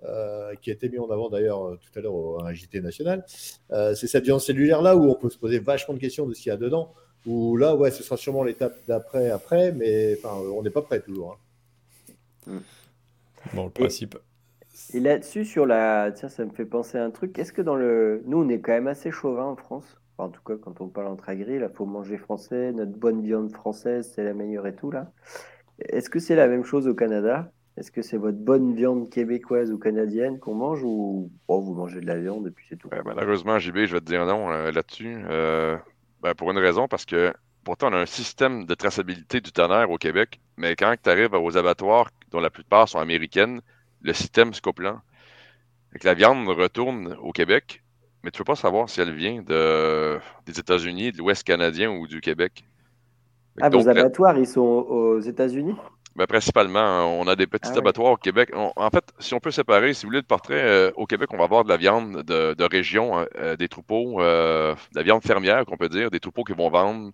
Euh, 0.06 0.56
qui 0.62 0.70
a 0.70 0.74
été 0.74 0.88
mis 0.88 0.98
en 0.98 1.10
avant 1.10 1.30
d'ailleurs 1.30 1.62
euh, 1.68 1.76
tout 1.76 2.00
à 2.00 2.02
l'heure 2.02 2.14
au 2.14 2.40
JT 2.54 2.80
national. 2.80 3.26
Euh, 3.72 3.94
c'est 3.96 4.08
cette 4.08 4.24
viande 4.24 4.40
cellulaire-là 4.40 4.96
où 4.96 5.10
on 5.10 5.16
peut 5.16 5.30
se 5.30 5.38
poser 5.38 5.60
vachement 5.60 5.94
de 5.94 6.00
questions 6.00 6.26
de 6.26 6.34
ce 6.34 6.42
qu'il 6.42 6.52
y 6.52 6.54
a 6.54 6.58
dedans. 6.58 6.94
Où 7.26 7.58
là, 7.58 7.76
ouais, 7.76 7.92
ce 7.92 8.02
sera 8.02 8.16
sûrement 8.16 8.44
l'étape 8.44 8.78
d'après, 8.88 9.30
après, 9.30 9.74
mais 9.74 10.18
on 10.24 10.64
n'est 10.64 10.70
pas 10.70 10.82
prêt 10.82 11.02
toujours. 11.02 11.38
Hein. 12.48 12.62
Bon, 13.54 13.66
le 13.66 13.72
principe. 13.72 14.18
Et, 14.94 15.02
là-dessus, 15.02 15.44
sur 15.44 15.66
la. 15.66 16.14
Tiens, 16.14 16.30
ça 16.30 16.46
me 16.46 16.52
fait 16.52 16.66
penser 16.66 16.98
à 16.98 17.04
un 17.04 17.12
truc. 17.12 17.38
Est-ce 17.38 17.52
que 17.52 17.62
dans 17.62 17.76
le. 17.76 18.24
Nous, 18.26 18.38
on 18.38 18.48
est 18.48 18.62
quand 18.62 18.72
même 18.72 18.88
assez 18.88 19.12
chauvin 19.12 19.46
en 19.46 19.58
France? 19.58 19.98
en 20.18 20.30
tout 20.30 20.42
cas, 20.46 20.56
quand 20.62 20.82
on 20.82 20.90
parle 20.90 21.08
entre 21.08 21.30
agri, 21.30 21.56
il 21.56 21.70
faut 21.74 21.86
manger 21.86 22.18
français, 22.18 22.74
notre 22.74 22.92
bonne 22.92 23.22
viande 23.22 23.54
française, 23.54 24.12
c'est 24.14 24.24
la 24.24 24.34
meilleure 24.34 24.68
et 24.68 24.76
tout, 24.76 24.92
là. 24.92 25.12
Est-ce 25.80 26.10
que 26.10 26.20
c'est 26.20 26.36
la 26.36 26.48
même 26.48 26.66
chose 26.66 26.88
au 26.90 26.94
Canada? 26.94 27.52
Est-ce 27.80 27.92
que 27.92 28.02
c'est 28.02 28.18
votre 28.18 28.38
bonne 28.38 28.76
viande 28.76 29.10
québécoise 29.10 29.72
ou 29.72 29.78
canadienne 29.78 30.38
qu'on 30.38 30.54
mange 30.54 30.84
ou 30.84 31.32
oh, 31.48 31.62
vous 31.62 31.74
mangez 31.74 32.02
de 32.02 32.06
la 32.08 32.20
viande 32.20 32.46
et 32.46 32.52
puis 32.52 32.66
c'est 32.68 32.76
tout? 32.76 32.90
malheureusement, 33.06 33.58
JB, 33.58 33.86
je 33.86 33.94
vais 33.94 34.02
te 34.02 34.06
dire 34.06 34.26
non 34.26 34.52
euh, 34.52 34.70
là-dessus. 34.72 35.18
Euh, 35.30 35.78
ben, 36.22 36.34
pour 36.34 36.52
une 36.52 36.58
raison, 36.58 36.90
parce 36.90 37.06
que 37.06 37.34
pourtant, 37.64 37.88
on 37.90 37.94
a 37.94 38.00
un 38.00 38.06
système 38.06 38.66
de 38.66 38.76
traçabilité 38.76 39.40
du 39.40 39.54
tonnerre 39.54 39.90
au 39.90 39.98
Québec, 39.98 40.42
mais 40.58 40.76
quand 40.76 40.94
tu 41.02 41.10
arrives 41.10 41.34
aux 41.34 41.58
abattoirs, 41.58 42.10
dont 42.32 42.42
la 42.42 42.50
plupart 42.50 42.90
sont 42.90 43.00
américaines, 43.00 43.62
le 44.02 44.12
système 44.12 44.54
se 44.54 44.62
coupe 44.62 44.82
là. 44.82 45.02
la 46.04 46.14
viande 46.14 46.50
retourne 46.50 47.16
au 47.22 47.32
Québec, 47.32 47.82
mais 48.24 48.32
tu 48.32 48.42
ne 48.42 48.44
peux 48.44 48.52
pas 48.52 48.56
savoir 48.58 48.90
si 48.90 49.00
elle 49.00 49.14
vient 49.14 49.42
de, 49.42 50.20
des 50.46 50.60
États-Unis, 50.60 51.14
de 51.14 51.20
l'Ouest 51.20 51.46
canadien 51.46 51.90
ou 51.90 52.08
du 52.08 52.20
Québec. 52.20 52.66
Ah, 53.62 53.70
vos 53.70 53.88
abattoirs, 53.88 54.38
ils 54.38 54.48
sont 54.48 54.62
aux 54.62 55.20
États-Unis? 55.20 55.76
Ben, 56.20 56.28
principalement, 56.28 57.18
on 57.18 57.28
a 57.28 57.38
des 57.38 57.48
petits 57.48 57.72
ah 57.76 57.78
abattoirs 57.78 58.12
au 58.12 58.18
Québec. 58.18 58.52
en 58.54 58.90
fait, 58.90 59.06
si 59.20 59.34
on 59.34 59.40
peut 59.40 59.52
séparer, 59.52 59.94
si 59.94 60.02
vous 60.02 60.10
voulez 60.10 60.20
le 60.20 60.26
portrait, 60.26 60.62
euh, 60.62 60.92
au 60.98 61.06
Québec, 61.06 61.30
on 61.32 61.38
va 61.38 61.46
avoir 61.46 61.64
de 61.64 61.70
la 61.70 61.78
viande 61.78 62.24
de, 62.24 62.64
région, 62.70 63.18
hein, 63.18 63.26
euh, 63.38 63.56
des 63.56 63.70
troupeaux, 63.70 64.20
euh, 64.20 64.76
de 64.92 64.98
la 64.98 65.04
viande 65.04 65.24
fermière, 65.24 65.64
qu'on 65.66 65.78
peut 65.78 65.88
dire, 65.88 66.12
des 66.12 66.20
troupeaux 66.20 66.44
qui 66.44 66.52
vont 66.52 66.70
vendre 66.70 67.14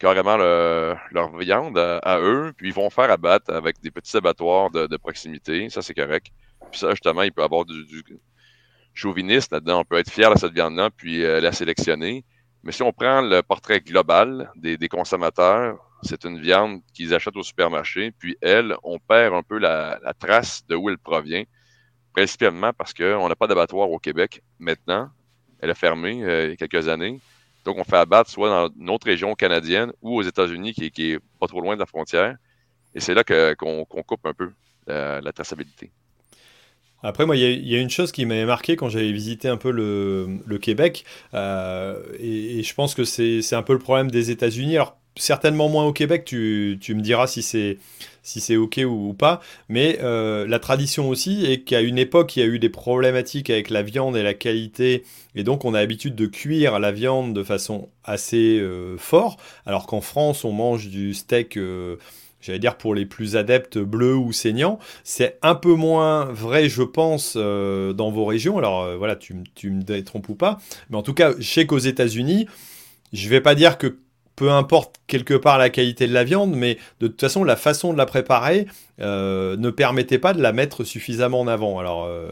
carrément 0.00 0.36
leur 0.36 1.36
viande 1.38 1.78
à, 1.78 2.18
eux, 2.18 2.52
puis 2.56 2.70
ils 2.70 2.74
vont 2.74 2.90
faire 2.90 3.12
abattre 3.12 3.54
avec 3.54 3.80
des 3.80 3.92
petits 3.92 4.16
abattoirs 4.16 4.70
de, 4.70 4.96
proximité. 4.96 5.70
Ça, 5.70 5.80
c'est 5.80 5.94
correct. 5.94 6.32
Puis 6.72 6.80
ça, 6.80 6.90
justement, 6.90 7.22
il 7.22 7.30
peut 7.30 7.44
avoir 7.44 7.64
du, 7.64 8.02
chauviniste 8.92 9.52
là-dedans. 9.52 9.82
On 9.82 9.84
peut 9.84 9.98
être 9.98 10.10
fier 10.10 10.34
de 10.34 10.36
cette 10.36 10.52
viande-là, 10.52 10.90
puis 10.90 11.22
la 11.22 11.52
sélectionner. 11.52 12.24
Mais 12.64 12.72
si 12.72 12.82
on 12.82 12.92
prend 12.92 13.20
le 13.20 13.40
portrait 13.42 13.80
global 13.80 14.50
des, 14.56 14.88
consommateurs, 14.88 15.78
c'est 16.02 16.24
une 16.24 16.40
viande 16.40 16.80
qu'ils 16.94 17.14
achètent 17.14 17.36
au 17.36 17.42
supermarché, 17.42 18.12
puis 18.18 18.36
elle, 18.40 18.74
on 18.82 18.98
perd 18.98 19.34
un 19.34 19.42
peu 19.42 19.58
la, 19.58 20.00
trace 20.18 20.64
de 20.68 20.76
où 20.76 20.88
elle 20.88 20.98
provient, 20.98 21.44
principalement 22.12 22.72
parce 22.72 22.92
qu'on 22.94 23.28
n'a 23.28 23.36
pas 23.36 23.46
d'abattoir 23.46 23.90
au 23.90 23.98
Québec 23.98 24.42
maintenant. 24.58 25.10
Elle 25.60 25.70
a 25.70 25.74
fermé 25.74 26.22
euh, 26.24 26.46
il 26.46 26.50
y 26.50 26.52
a 26.52 26.56
quelques 26.56 26.88
années. 26.88 27.20
Donc, 27.64 27.76
on 27.78 27.84
fait 27.84 27.96
abattre 27.96 28.30
soit 28.30 28.48
dans 28.48 28.74
une 28.80 28.88
autre 28.88 29.06
région 29.06 29.34
canadienne 29.34 29.92
ou 30.00 30.16
aux 30.16 30.22
États-Unis, 30.22 30.72
qui, 30.72 31.12
est 31.12 31.18
pas 31.38 31.46
trop 31.46 31.60
loin 31.60 31.74
de 31.74 31.80
la 31.80 31.86
frontière. 31.86 32.36
Et 32.94 33.00
c'est 33.00 33.14
là 33.14 33.22
qu'on 33.54 33.84
coupe 33.84 34.24
un 34.24 34.32
peu 34.32 34.50
la, 34.86 35.32
traçabilité. 35.32 35.90
Après, 37.02 37.24
moi, 37.24 37.36
il 37.36 37.68
y, 37.68 37.76
a 37.76 37.78
une 37.78 37.90
chose 37.90 38.12
qui 38.12 38.26
m'avait 38.26 38.44
marqué 38.44 38.76
quand 38.76 38.88
j'avais 38.88 39.12
visité 39.12 39.48
un 39.48 39.56
peu 39.56 39.70
le, 39.70 40.58
Québec, 40.58 41.04
euh, 41.34 42.02
et, 42.18 42.62
je 42.62 42.74
pense 42.74 42.94
que 42.94 43.04
c'est 43.04 43.54
un 43.54 43.62
peu 43.62 43.74
le 43.74 43.78
problème 43.78 44.10
des 44.10 44.30
États-Unis. 44.30 44.78
Certainement 45.20 45.68
moins 45.68 45.84
au 45.84 45.92
Québec, 45.92 46.24
tu, 46.24 46.78
me 46.88 47.00
diras 47.00 47.26
si 47.26 47.42
c'est 47.42 47.78
si 48.22 48.56
ok 48.56 48.80
ou, 48.86 49.14
pas, 49.14 49.40
mais 49.68 49.98
euh, 50.02 50.46
la 50.46 50.58
tradition 50.58 51.08
aussi 51.08 51.44
est 51.44 51.60
qu'à 51.60 51.80
une 51.80 51.98
époque, 51.98 52.36
il 52.36 52.40
y 52.40 52.42
a 52.42 52.46
eu 52.46 52.58
des 52.58 52.68
problématiques 52.68 53.50
avec 53.50 53.70
la 53.70 53.82
viande 53.82 54.16
et 54.16 54.22
la 54.22 54.34
qualité, 54.34 55.04
et 55.34 55.42
donc 55.42 55.64
on 55.64 55.74
a 55.74 55.80
l'habitude 55.80 56.14
de 56.14 56.26
cuire 56.26 56.78
la 56.78 56.92
viande 56.92 57.34
de 57.34 57.42
façon 57.42 57.88
assez 58.04 58.58
euh, 58.60 58.96
forte, 58.98 59.40
alors 59.66 59.86
qu'en 59.86 60.00
France, 60.00 60.44
on 60.44 60.52
mange 60.52 60.88
du 60.88 61.12
steak 61.12 61.56
euh, 61.56 61.96
j'allais 62.40 62.58
dire 62.58 62.78
pour 62.78 62.94
les 62.94 63.04
plus 63.04 63.36
adeptes 63.36 63.78
bleus 63.78 64.16
ou 64.16 64.32
saignants. 64.32 64.78
C'est 65.04 65.38
un 65.42 65.54
peu 65.54 65.74
moins 65.74 66.24
vrai, 66.24 66.70
je 66.70 66.82
pense, 66.82 67.36
dans 67.36 68.10
vos 68.10 68.24
régions. 68.24 68.56
Alors 68.56 68.96
voilà, 68.96 69.14
tu, 69.14 69.36
tu 69.54 69.70
me 69.70 70.02
trompes 70.02 70.30
ou 70.30 70.34
pas. 70.34 70.58
Mais 70.88 70.96
en 70.96 71.02
tout 71.02 71.12
cas, 71.12 71.34
je 71.38 71.46
sais 71.46 71.66
qu'aux 71.66 71.76
États-Unis, 71.76 72.46
je 73.12 73.28
vais 73.28 73.42
pas 73.42 73.54
dire 73.54 73.76
que 73.76 73.98
peu 74.40 74.50
importe 74.50 74.96
quelque 75.06 75.34
part 75.34 75.58
la 75.58 75.68
qualité 75.68 76.06
de 76.06 76.14
la 76.14 76.24
viande, 76.24 76.56
mais 76.56 76.78
de 77.00 77.08
toute 77.08 77.20
façon, 77.20 77.44
la 77.44 77.56
façon 77.56 77.92
de 77.92 77.98
la 77.98 78.06
préparer 78.06 78.66
euh, 78.98 79.54
ne 79.58 79.68
permettait 79.68 80.18
pas 80.18 80.32
de 80.32 80.40
la 80.40 80.54
mettre 80.54 80.82
suffisamment 80.82 81.40
en 81.40 81.46
avant. 81.46 81.78
Alors, 81.78 82.06
euh, 82.06 82.30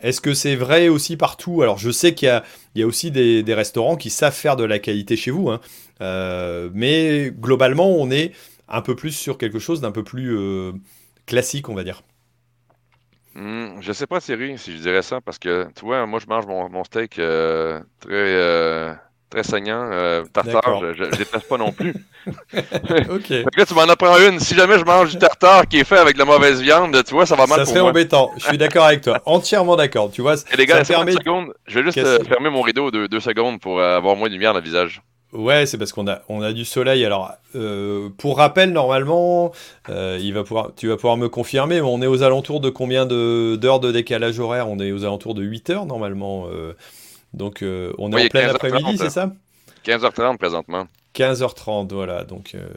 est-ce 0.00 0.20
que 0.20 0.34
c'est 0.34 0.54
vrai 0.54 0.86
aussi 0.86 1.16
partout? 1.16 1.60
Alors, 1.62 1.76
je 1.76 1.90
sais 1.90 2.14
qu'il 2.14 2.28
y, 2.76 2.82
a, 2.82 2.86
aussi 2.86 3.10
des, 3.10 3.54
restaurants 3.54 3.96
qui 3.96 4.08
savent 4.08 4.36
faire 4.36 4.54
de 4.54 4.62
la 4.62 4.78
qualité 4.78 5.16
chez 5.16 5.32
vous, 5.32 5.50
hein. 5.50 5.60
euh, 6.00 6.70
mais 6.74 7.32
globalement, 7.32 7.90
on 7.90 8.08
est 8.12 8.30
un 8.68 8.80
peu 8.80 8.94
plus 8.94 9.10
sur 9.10 9.36
quelque 9.36 9.58
chose 9.58 9.80
d'un 9.80 9.90
peu 9.90 10.04
plus 10.04 10.38
classique, 11.26 11.68
on 11.68 11.74
va 11.74 11.82
dire. 11.82 12.04
Hmm, 13.34 13.80
je 13.80 13.90
sais 13.90 14.06
pas, 14.06 14.20
Thierry, 14.20 14.58
si 14.58 14.76
je 14.76 14.80
dirais 14.80 15.02
ça, 15.02 15.20
parce 15.20 15.40
que, 15.40 15.66
tu 15.74 15.84
vois, 15.84 16.06
moi, 16.06 16.20
je 16.20 16.26
mange 16.28 16.46
mon, 16.46 16.68
mon 16.68 16.84
steak 16.84 17.20
très 18.00 18.96
très 19.28 19.42
saignant. 19.42 19.90
Euh, 19.92 20.24
tartare, 20.32 20.94
je 20.94 21.04
ne 21.04 21.10
déteste 21.10 21.48
pas 21.48 21.58
non 21.58 21.72
plus. 21.72 21.94
ok. 23.10 23.30
là, 23.56 23.66
tu 23.66 23.74
m'en 23.74 23.82
apprends 23.82 24.18
une. 24.18 24.40
Si 24.40 24.54
jamais 24.54 24.78
je 24.78 24.84
mange 24.84 25.10
du 25.10 25.18
tartare 25.18 25.66
qui 25.66 25.78
est 25.78 25.84
fait 25.84 25.98
avec 25.98 26.14
de 26.14 26.18
la 26.18 26.24
mauvaise 26.24 26.60
viande, 26.60 27.02
tu 27.04 27.14
vois, 27.14 27.26
ça 27.26 27.36
va 27.36 27.46
mal 27.46 27.60
ça 27.60 27.66
serait 27.66 27.80
embêtant. 27.80 28.30
Je 28.38 28.44
suis 28.44 28.58
d'accord 28.58 28.84
avec 28.84 29.02
toi. 29.02 29.20
Entièrement 29.26 29.76
d'accord. 29.76 30.10
Tu 30.10 30.22
vois, 30.22 30.34
Et 30.52 30.56
les 30.56 30.66
gars, 30.66 30.84
ça 30.84 30.94
permet... 30.94 31.12
secondes. 31.12 31.52
Je 31.66 31.78
vais 31.78 31.84
juste 31.84 31.98
euh, 31.98 32.22
fermer 32.24 32.50
mon 32.50 32.62
rideau 32.62 32.90
de 32.90 33.06
deux 33.06 33.20
secondes 33.20 33.60
pour 33.60 33.78
euh, 33.78 33.96
avoir 33.96 34.16
moins 34.16 34.28
de 34.28 34.32
lumière 34.32 34.52
dans 34.52 34.60
le 34.60 34.64
visage. 34.64 35.02
Ouais, 35.34 35.66
c'est 35.66 35.76
parce 35.76 35.92
qu'on 35.92 36.08
a, 36.08 36.22
on 36.30 36.40
a 36.40 36.54
du 36.54 36.64
soleil. 36.64 37.04
Alors, 37.04 37.32
pour 38.16 38.38
rappel, 38.38 38.72
normalement, 38.72 39.52
il 39.88 40.32
va 40.32 40.42
pouvoir, 40.42 40.70
tu 40.74 40.88
vas 40.88 40.96
pouvoir 40.96 41.18
me 41.18 41.28
confirmer, 41.28 41.82
mais 41.82 41.86
on 41.86 42.00
est 42.00 42.06
aux 42.06 42.22
alentours 42.22 42.60
de 42.60 42.70
combien 42.70 43.04
d'heures 43.04 43.80
de, 43.80 43.92
décalage 43.92 44.40
horaire? 44.40 44.70
On 44.70 44.78
est 44.78 44.90
aux 44.90 45.04
alentours 45.04 45.34
de 45.34 45.42
8 45.42 45.68
heures, 45.68 45.84
normalement. 45.84 46.46
Donc 47.34 47.62
euh, 47.62 47.92
on 47.98 48.12
est 48.12 48.26
en 48.26 48.28
plein 48.28 48.48
après-midi, 48.48 48.98
c'est 48.98 49.10
ça 49.10 49.32
15h30 49.84 50.38
présentement. 50.38 50.88
15h30, 51.14 51.92
voilà. 51.92 52.24
Donc 52.24 52.54
euh, 52.54 52.68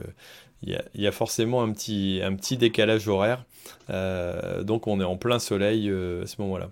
il 0.63 0.79
y, 0.95 1.07
a 1.07 1.11
forcément 1.11 1.63
un 1.63 1.71
petit, 1.71 2.21
un 2.23 2.35
petit 2.35 2.57
décalage 2.57 3.07
horaire. 3.07 3.43
Euh, 3.89 4.63
donc 4.63 4.87
on 4.87 4.99
est 4.99 5.05
en 5.05 5.17
plein 5.17 5.39
soleil 5.39 5.89
à 5.89 6.27
ce 6.27 6.35
moment-là. 6.41 6.69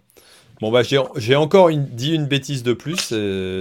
Bon 0.61 0.71
bah 0.71 0.81
j'ai 0.83 1.35
encore 1.37 1.71
dit 1.71 2.13
une 2.13 2.25
bêtise 2.25 2.63
de 2.63 2.73
plus, 2.73 3.13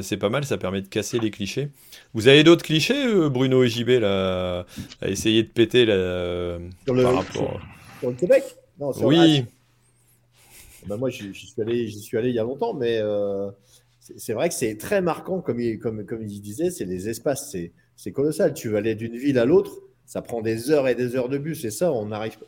c'est 0.03 0.17
pas 0.17 0.29
mal, 0.29 0.45
ça 0.45 0.59
permet 0.59 0.83
de 0.83 0.89
casser 0.89 1.21
les 1.21 1.31
clichés. 1.31 1.69
Vous 2.13 2.27
avez 2.27 2.43
d'autres 2.43 2.65
clichés, 2.65 3.29
Bruno 3.29 3.63
et 3.63 3.69
JB, 3.69 4.01
là, 4.01 4.67
à 5.01 5.09
essayer 5.09 5.45
de 5.45 5.49
péter 5.49 5.87
là, 5.87 6.59
sur, 6.85 6.95
le, 6.95 7.07
rapport... 7.07 7.61
sur, 8.01 8.11
le 8.11 8.17
Québec? 8.17 8.43
Non, 8.81 8.91
Oui. 9.03 9.45
Bah 10.87 10.97
moi 10.97 11.11
j'y 11.11 11.33
suis, 11.35 11.53
allé, 11.61 11.89
suis 11.91 12.17
allé 12.17 12.31
il 12.31 12.35
y 12.35 12.39
a 12.39 12.45
longtemps, 12.45 12.75
mais 12.75 13.01
c'est 14.17 14.33
vrai 14.33 14.49
que 14.49 14.55
c'est 14.55 14.77
très 14.77 15.01
marquant, 15.01 15.41
comme 15.41 15.61
il, 15.61 16.41
disait, 16.41 16.71
c'est 16.71 16.85
les 16.85 17.09
espaces, 17.09 17.55
c'est 17.97 18.13
colossal. 18.13 18.55
Tu 18.55 18.69
vas 18.69 18.79
aller 18.79 18.95
d'une 18.95 19.17
ville 19.17 19.39
à 19.39 19.45
l'autre, 19.45 19.83
ça 20.07 20.23
prend 20.23 20.41
des 20.41 20.71
heures 20.71 20.89
et 20.89 20.95
des 20.95 21.17
heures 21.17 21.29
de 21.29 21.39
bus, 21.39 21.65
et 21.65 21.71
ça, 21.71 21.93
on 21.93 22.11
arrive. 22.13 22.39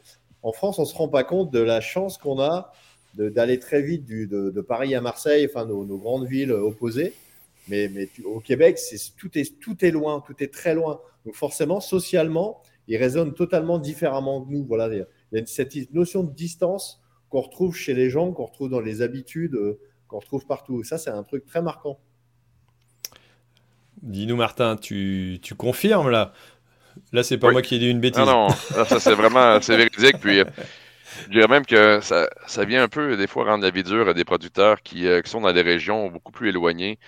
En 0.43 0.53
France, 0.53 0.79
on 0.79 0.83
ne 0.83 0.87
se 0.87 0.95
rend 0.95 1.09
pas 1.09 1.25
compte 1.25 1.53
de 1.53 1.61
la 1.61 1.81
chance 1.81 2.17
qu'on 2.17 2.41
a 2.41 2.73
d'aller 3.15 3.59
très 3.59 3.83
vite 3.83 4.07
de, 4.07 4.61
Paris 4.61 4.95
à 4.95 5.01
Marseille, 5.01 5.47
enfin 5.51 5.67
nos, 5.67 5.85
grandes 5.99 6.27
villes 6.27 6.53
opposées. 6.53 7.13
Mais, 7.69 7.91
au 8.25 8.41
Québec, 8.41 8.79
tout, 9.17 9.31
est, 9.37 9.91
loin, 9.91 10.23
tout 10.27 10.35
est 10.43 10.53
très 10.53 10.75
loin. 10.75 11.01
Donc 11.25 11.35
forcément, 11.35 11.81
socialement, 11.81 12.63
ils 12.89 12.97
résonnent 12.97 13.35
totalement 13.35 13.79
différemment 13.79 14.43
que 14.43 14.51
nous. 14.51 14.65
Voilà, 14.65 14.89
il 14.95 15.07
y 15.33 15.41
a 15.41 15.47
cette 15.47 15.93
notion 15.93 16.23
de 16.23 16.33
distance 16.33 17.01
qu'on 17.29 17.43
retrouve 17.43 17.77
chez 17.77 17.95
les 17.95 18.11
gens, 18.11 18.33
qu'on 18.33 18.47
retrouve 18.47 18.71
dans 18.71 18.81
les 18.81 19.03
habitudes. 19.03 19.57
Euh, 20.11 20.17
qu'on 20.17 20.19
retrouve 20.19 20.47
partout. 20.47 20.83
Ça, 20.85 20.99
c'est 20.99 21.11
un 21.11 21.23
truc 21.23 21.47
très 21.47 21.63
marquant. 21.63 21.99
Dis-nous, 24.03 24.37
Martin, 24.37 24.77
tu, 24.77 25.39
tu, 25.43 25.55
confirmes 25.55 26.11
là? 26.11 26.33
Là, 27.13 27.23
c'est 27.23 27.39
pas 27.39 27.51
moi 27.51 27.63
qui 27.63 27.77
ai 27.77 27.79
dit 27.79 27.89
une 27.89 28.01
bêtise. 28.01 28.19
Non, 28.19 28.49
non, 28.49 28.49
ça 28.49 28.99
c'est 28.99 29.15
vraiment 29.15 29.61
c'est 29.63 29.77
véridique. 29.77 30.19
Puis, 30.21 30.43
je 31.27 31.31
dirais 31.31 31.49
même 31.49 31.67
que 31.67 32.01
ça, 32.01 32.29
ça, 32.47 32.65
vient 32.65 32.83
un 32.83 32.89
peu, 32.89 33.17
des 33.17 33.27
fois, 33.27 33.45
rendre 33.45 33.63
la 33.63 33.71
vie 33.71 33.83
dure 33.83 34.09
à 34.09 34.15
des 34.15 34.25
producteurs 34.25 34.83
qui, 34.83 35.07
euh, 35.07 35.21
qui 35.21 35.31
sont 35.31 35.41
dans 35.41 35.53
des 35.53 35.63
régions 35.63 36.09
beaucoup 36.09 36.33
plus 36.33 36.49
éloignées. 36.49 36.99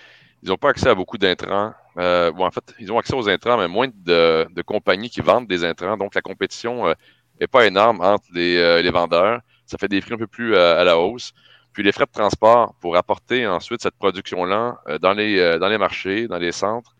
Ils 0.43 0.51
n'ont 0.51 0.57
pas 0.57 0.71
accès 0.71 0.89
à 0.89 0.95
beaucoup 0.95 1.19
d'intrants. 1.19 1.73
Euh, 1.99 2.31
bon, 2.33 2.45
en 2.45 2.51
fait, 2.51 2.75
ils 2.79 2.93
ont 2.93 2.99
accès 2.99 3.15
aux 3.15 3.29
intrants, 3.29 3.57
mais 3.57 3.69
moins 3.69 3.89
de, 3.89 4.47
de 4.51 4.63
compagnies 4.63 5.11
qui 5.11 5.21
vendent 5.21 5.47
des 5.47 5.65
intrants. 5.65 5.97
Donc, 5.97 6.15
la 6.15 6.21
compétition 6.21 6.87
n'est 6.87 6.95
euh, 7.43 7.47
pas 7.51 7.67
énorme 7.67 8.01
entre 8.01 8.27
les, 8.35 8.83
les, 8.83 8.91
vendeurs. 8.91 9.41
Ça 9.67 9.79
fait 9.79 9.89
des 9.89 10.01
prix 10.01 10.15
un 10.15 10.19
peu 10.19 10.27
plus 10.27 10.57
à 10.57 10.85
la 10.85 10.99
hausse. 10.99 11.33
Puis 11.73 11.83
les 11.83 11.93
frais 11.93 12.07
de 12.07 12.13
transport 12.13 12.75
pour 12.81 12.97
apporter 12.97 13.47
ensuite 13.47 13.83
cette 13.83 13.95
production-là 13.95 14.81
euh, 14.89 14.99
dans, 14.99 15.13
les, 15.13 15.39
euh, 15.39 15.59
dans 15.59 15.69
les 15.69 15.79
marchés, 15.79 16.29
dans 16.29 16.39
les 16.39 16.53
centres, 16.53 16.95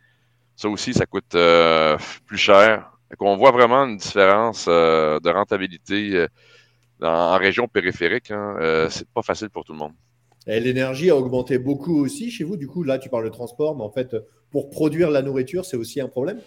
ça 0.57 0.69
aussi, 0.69 0.95
ça 0.95 1.07
coûte 1.07 1.35
euh, 1.35 1.97
plus 2.27 2.39
cher. 2.39 2.91
On 3.21 3.37
voit 3.37 3.51
vraiment 3.51 3.85
une 3.85 3.99
différence 3.99 4.67
de 4.67 5.31
rentabilité 5.31 6.27
en, 7.03 7.37
région 7.37 7.69
périphérique. 7.69 8.31
Hein. 8.31 8.87
c'est 8.89 9.07
pas 9.11 9.21
facile 9.21 9.51
pour 9.51 9.65
tout 9.65 9.73
le 9.73 9.79
monde. 9.79 9.93
L'énergie 10.47 11.11
a 11.11 11.17
augmenté 11.17 11.59
beaucoup 11.59 12.01
aussi 12.01 12.31
chez 12.31 12.43
vous. 12.43 12.57
Du 12.57 12.69
coup, 12.69 12.83
là, 12.83 12.99
tu 12.99 13.11
parles 13.11 13.25
de 13.25 13.29
transport, 13.29 13.77
mais 13.77 13.85
en 13.85 13.91
fait, 13.91 14.17
pour 14.51 14.71
produire 14.71 15.11
la 15.11 15.21
nourriture, 15.21 15.67
c'est 15.67 15.77
aussi 15.77 16.01
un 16.01 16.09
problème? 16.09 16.41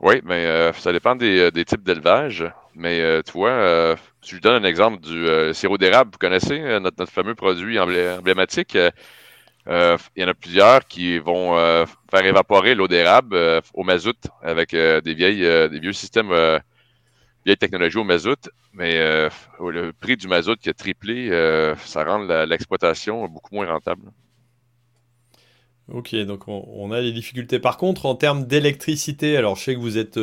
Oui, 0.00 0.20
mais 0.24 0.72
ça 0.74 0.92
dépend 0.92 1.14
des, 1.14 1.50
des 1.50 1.64
types 1.64 1.82
d'élevage. 1.82 2.50
Mais 2.74 3.22
tu 3.22 3.32
vois, 3.32 3.96
si 4.22 4.36
je 4.36 4.40
donne 4.40 4.62
un 4.64 4.68
exemple 4.68 5.00
du 5.00 5.26
euh, 5.26 5.52
sirop 5.52 5.78
d'érable, 5.78 6.10
vous 6.12 6.18
connaissez 6.18 6.60
euh, 6.60 6.80
notre, 6.80 7.06
fameux 7.06 7.34
produit 7.34 7.78
emblématique. 7.78 8.76
Euh, 8.76 9.96
il 10.16 10.22
y 10.22 10.24
en 10.24 10.28
a 10.28 10.34
plusieurs 10.34 10.86
qui 10.86 11.18
vont 11.18 11.54
faire 12.10 12.24
évaporer 12.24 12.74
l'eau 12.74 12.88
d'érable 12.88 13.36
au 13.74 13.84
mazout 13.84 14.16
avec 14.42 14.70
des 14.70 15.14
vieilles 15.14 15.68
des 15.68 15.78
vieux 15.78 15.92
systèmes 15.92 16.32
vieilles 17.44 17.58
technologies 17.58 17.98
au 17.98 18.04
mazout, 18.04 18.48
mais 18.72 18.98
le 19.60 19.92
prix 19.92 20.16
du 20.16 20.28
mazout 20.28 20.56
qui 20.56 20.70
a 20.70 20.74
triplé, 20.74 21.28
ça 21.84 22.04
rend 22.04 22.18
l'exploitation 22.46 23.28
beaucoup 23.28 23.54
moins 23.54 23.66
rentable. 23.66 24.10
Ok, 25.92 26.14
donc 26.14 26.46
on, 26.46 26.92
a 26.92 27.00
des 27.00 27.12
difficultés. 27.12 27.58
Par 27.58 27.76
contre, 27.76 28.06
en 28.06 28.14
termes 28.14 28.46
d'électricité, 28.46 29.36
alors 29.36 29.56
je 29.56 29.64
sais 29.64 29.74
que 29.74 29.80
vous 29.80 29.98
êtes 29.98 30.18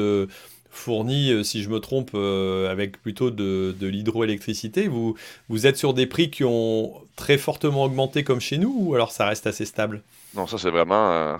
fourni, 0.77 1.31
euh, 1.31 1.43
si 1.43 1.63
je 1.63 1.69
me 1.69 1.79
trompe, 1.79 2.11
euh, 2.13 2.71
avec 2.71 3.01
plutôt 3.01 3.31
de, 3.31 3.75
l'hydroélectricité. 3.81 4.87
Vous, 4.87 5.67
êtes 5.67 5.77
sur 5.77 5.93
des 5.93 6.05
prix 6.05 6.29
qui 6.29 6.43
ont 6.43 6.93
très 7.15 7.37
fortement 7.37 7.83
augmenté 7.83 8.23
comme 8.23 8.39
chez 8.39 8.57
nous 8.57 8.73
ou 8.77 8.95
alors 8.95 9.11
ça 9.11 9.25
reste 9.25 9.47
assez 9.47 9.65
stable? 9.65 10.01
Non, 10.35 10.47
ça 10.47 10.57
c'est 10.57 10.69
vraiment... 10.69 11.11
Euh, 11.11 11.37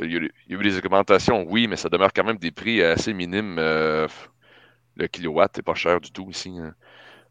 il 0.00 0.12
y, 0.12 0.16
a 0.16 0.20
eu 0.48 0.62
des 0.62 0.78
augmentations, 0.78 1.46
oui, 1.48 1.68
mais 1.68 1.76
ça 1.76 1.88
demeure 1.88 2.12
quand 2.12 2.24
même 2.24 2.38
des 2.38 2.50
prix 2.50 2.82
assez 2.82 3.12
minimes. 3.14 3.56
le 3.56 5.06
kilowatt 5.10 5.56
n'est 5.56 5.62
pas 5.62 5.74
cher 5.74 6.00
du 6.00 6.10
tout 6.10 6.28
ici. 6.30 6.52
Hein. 6.58 6.74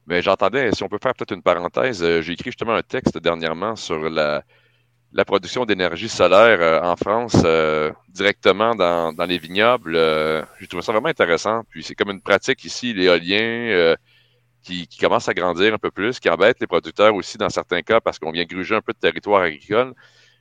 Mais 0.07 0.21
j'entendais, 0.21 0.71
si 0.71 0.81
on 0.81 0.87
peut 0.87 0.97
faire 1.01 1.13
peut-être 1.13 1.33
une 1.33 1.41
parenthèse, 1.41 1.99
j'ai 2.21 2.33
écrit 2.33 2.51
justement 2.51 2.73
un 2.73 2.81
texte 2.81 3.17
dernièrement 3.17 3.75
sur 3.75 4.09
la, 4.09 4.43
la 5.13 5.25
production 5.25 5.65
d'énergie 5.65 6.09
solaire 6.09 6.83
en 6.83 6.95
France 6.95 7.35
directement 8.09 8.75
dans, 8.75 9.25
les 9.27 9.37
vignobles. 9.37 9.95
J'ai 10.59 10.67
trouvé 10.67 10.83
ça 10.83 10.91
vraiment 10.91 11.09
intéressant. 11.09 11.63
Puis 11.69 11.83
c'est 11.83 11.95
comme 11.95 12.09
une 12.11 12.21
pratique 12.21 12.65
ici, 12.65 12.93
l'éolien, 12.93 13.95
qui, 14.63 14.87
qui, 14.87 14.97
commence 14.97 15.27
à 15.29 15.33
grandir 15.33 15.73
un 15.73 15.77
peu 15.77 15.91
plus, 15.91 16.19
qui 16.19 16.29
embête 16.29 16.59
les 16.59 16.67
producteurs 16.67 17.13
aussi 17.13 17.37
dans 17.37 17.49
certains 17.49 17.81
cas 17.81 17.99
parce 17.99 18.17
qu'on 18.17 18.31
vient 18.31 18.45
gruger 18.45 18.75
un 18.75 18.81
peu 18.81 18.93
de 18.93 18.97
territoire 18.97 19.43
agricole. 19.43 19.93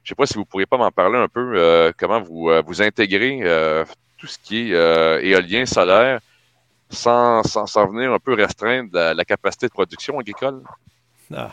Je 0.03 0.07
ne 0.07 0.09
sais 0.09 0.15
pas 0.17 0.27
si 0.27 0.35
vous 0.35 0.45
pourriez 0.45 0.67
pas 0.67 0.77
m'en 0.77 0.91
parler 0.91 1.19
un 1.19 1.29
peu, 1.29 1.53
euh, 1.57 1.93
comment 1.97 2.21
vous, 2.21 2.51
euh, 2.51 2.61
vous 2.67 2.83
intégrez 2.83 3.41
euh, 3.43 3.85
tout 4.19 4.27
ce 4.27 4.39
qui 4.39 4.73
est 4.73 5.25
éolien, 5.25 5.65
solaire, 5.65 6.21
sans, 6.91 7.43
sans, 7.45 7.67
sans, 7.67 7.87
venir 7.87 8.13
un 8.13 8.19
peu 8.19 8.35
restreindre 8.35 8.91
la, 8.93 9.25
capacité 9.25 9.67
de 9.67 9.73
production 9.73 10.19
agricole? 10.19 10.63
Ah. 11.35 11.53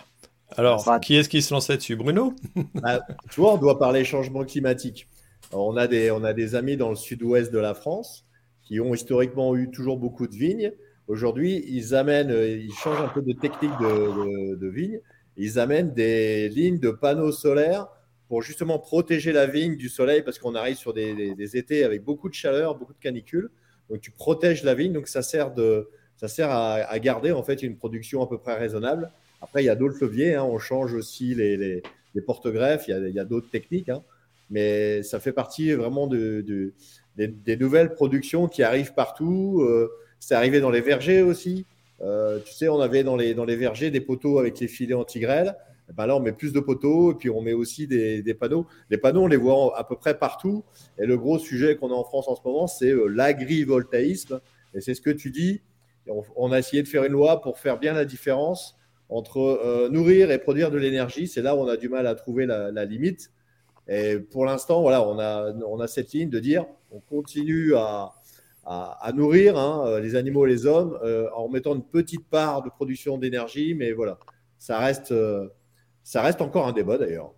Alors, 0.57 0.99
qui 1.01 1.15
est-ce 1.15 1.29
qui 1.29 1.41
se 1.41 1.53
lançait 1.53 1.77
dessus 1.77 1.95
Bruno? 1.95 2.33
Bah, 2.75 3.01
Tu 3.31 3.39
vois, 3.39 3.53
on 3.53 3.57
doit 3.57 3.77
parler 3.77 4.03
changement 4.03 4.43
climatique. 4.43 5.07
on, 5.51 5.77
a 5.77 5.87
des, 5.87 6.11
on 6.11 6.23
a 6.23 6.33
des 6.33 6.55
amis 6.55 6.77
dans 6.77 6.89
le 6.89 6.95
sud-ouest 6.95 7.51
de 7.51 7.59
la 7.59 7.73
France 7.73 8.25
qui 8.63 8.79
ont 8.79 8.93
historiquement 8.93 9.55
eu 9.55 9.71
toujours 9.71 9.97
beaucoup 9.97 10.27
de 10.27 10.35
vignes 10.35 10.71
Aujourd'hui, 11.09 11.65
ils 11.67 11.95
amènent, 11.95 12.29
euh, 12.29 12.47
ils 12.47 12.71
changent 12.71 13.01
un 13.01 13.07
peu 13.07 13.23
de 13.23 13.33
technique 13.33 13.71
de, 13.81 14.53
de, 14.53 14.67
vigne. 14.67 15.01
Ils 15.37 15.57
amènent 15.57 15.91
des 15.91 16.49
lignes 16.49 16.77
de 16.77 16.91
panneaux 16.91 17.31
solaires 17.31 17.87
pour 18.27 18.43
justement 18.43 18.77
protéger 18.77 19.31
la 19.31 19.47
vigne 19.47 19.75
du 19.75 19.89
soleil 19.89 20.21
parce 20.21 20.37
qu'on 20.37 20.53
arrive 20.53 20.77
sur 20.77 20.93
des, 20.93 21.57
étés 21.57 21.83
avec 21.83 22.03
beaucoup 22.03 22.29
de 22.29 22.35
chaleur, 22.35 22.75
beaucoup 22.75 22.93
de 22.93 22.99
canicules. 22.99 23.49
Donc 23.89 24.01
tu 24.01 24.11
protèges 24.11 24.63
la 24.63 24.75
vigne, 24.75 24.93
donc 24.93 25.07
ça 25.07 25.23
sert, 25.23 25.51
de, 25.51 25.89
ça 26.15 26.27
sert 26.27 26.51
à, 26.51 26.99
garder 26.99 27.31
en 27.31 27.41
fait 27.41 27.63
une 27.63 27.75
production 27.75 28.21
à 28.21 28.29
peu 28.29 28.37
près 28.37 28.55
raisonnable. 28.55 29.11
Après, 29.41 29.63
il 29.63 29.65
y 29.65 29.69
a 29.69 29.75
d'autres 29.75 29.97
leviers, 30.01 30.35
hein. 30.35 30.43
on 30.43 30.59
change 30.59 30.93
aussi 30.93 31.33
les, 31.35 31.57
les, 31.57 32.21
porte-greffes, 32.21 32.87
il 32.87 33.13
y 33.13 33.19
a, 33.19 33.25
d'autres 33.25 33.49
techniques, 33.49 33.89
hein. 33.89 34.03
mais 34.49 35.03
ça 35.03 35.19
fait 35.19 35.31
partie 35.31 35.71
vraiment 35.71 36.07
de, 36.07 36.73
des, 37.15 37.57
nouvelles 37.57 37.93
productions 37.93 38.47
qui 38.47 38.63
arrivent 38.63 38.93
partout. 38.93 39.61
Euh, 39.61 39.89
c'est 40.19 40.35
arrivé 40.35 40.59
dans 40.59 40.69
les 40.69 40.81
vergers 40.81 41.21
aussi. 41.21 41.65
Euh, 42.01 42.39
tu 42.45 42.53
sais, 42.53 42.69
on 42.69 42.79
avait 42.79 43.03
dans 43.03 43.15
les, 43.15 43.33
dans 43.33 43.45
les 43.45 43.55
vergers 43.55 43.91
des 43.91 44.01
poteaux 44.01 44.39
avec 44.39 44.59
les 44.59 44.67
filets 44.67 44.93
anti-grêle. 44.93 45.55
Eh 45.89 45.93
ben 45.93 46.05
là, 46.05 46.15
on 46.15 46.19
met 46.19 46.31
plus 46.31 46.53
de 46.53 46.59
poteaux 46.59 47.13
et 47.13 47.15
puis 47.15 47.29
on 47.29 47.41
met 47.41 47.53
aussi 47.53 47.87
des, 47.87 48.21
panneaux. 48.39 48.67
Les 48.89 48.97
panneaux, 48.97 49.23
on 49.23 49.27
les 49.27 49.37
voit 49.37 49.77
à 49.77 49.83
peu 49.83 49.95
près 49.95 50.17
partout. 50.17 50.63
Et 50.99 51.05
le 51.05 51.17
gros 51.17 51.39
sujet 51.39 51.75
qu'on 51.77 51.89
a 51.89 51.95
en 51.95 52.03
France 52.03 52.27
en 52.27 52.35
ce 52.35 52.41
moment, 52.45 52.67
c'est 52.67 52.91
euh, 52.91 53.07
l'agrivoltaïsme. 53.07 54.39
Et 54.75 54.81
c'est 54.81 54.93
ce 54.93 55.01
que 55.01 55.09
tu 55.09 55.31
dis. 55.31 55.61
On, 56.35 56.51
a 56.51 56.57
essayé 56.57 56.81
de 56.81 56.87
faire 56.87 57.03
une 57.03 57.11
loi 57.11 57.41
pour 57.41 57.59
faire 57.59 57.77
bien 57.77 57.93
la 57.93 58.05
différence 58.05 58.78
entre 59.09 59.39
euh, 59.39 59.89
nourrir 59.89 60.31
et 60.31 60.37
produire 60.37 60.71
de 60.71 60.77
l'énergie. 60.77 61.27
C'est 61.27 61.41
là 61.41 61.55
où 61.55 61.59
on 61.59 61.67
a 61.67 61.77
du 61.77 61.89
mal 61.89 62.07
à 62.07 62.15
trouver 62.15 62.45
la, 62.45 62.85
limite. 62.85 63.31
Et 63.87 64.17
pour 64.19 64.45
l'instant, 64.45 64.81
voilà, 64.81 65.03
on 65.03 65.17
a, 65.19 65.87
cette 65.87 66.13
ligne 66.13 66.29
de 66.29 66.39
dire 66.39 66.65
on 66.91 66.99
continue 66.99 67.73
à, 67.75 68.13
nourrir 69.15 69.57
hein, 69.57 69.83
euh, 69.87 69.99
les 69.99 70.15
animaux 70.15 70.45
et 70.45 70.49
les 70.49 70.67
hommes 70.67 70.97
euh, 71.03 71.27
en 71.35 71.49
mettant 71.49 71.75
une 71.75 71.83
petite 71.83 72.27
part 72.29 72.61
de 72.61 72.69
production 72.69 73.17
d'énergie, 73.17 73.73
mais 73.73 73.93
voilà, 73.93 74.19
ça 74.59 74.77
reste 74.77 75.11
encore 76.41 76.67
un 76.67 76.71
débat 76.71 76.99
d'ailleurs. 76.99 77.33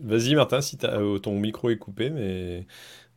Vas-y 0.00 0.34
Martin, 0.34 0.60
si 0.60 0.76
ton 0.76 1.38
micro 1.38 1.70
est 1.70 1.78
coupé, 1.78 2.10
mais 2.10 2.66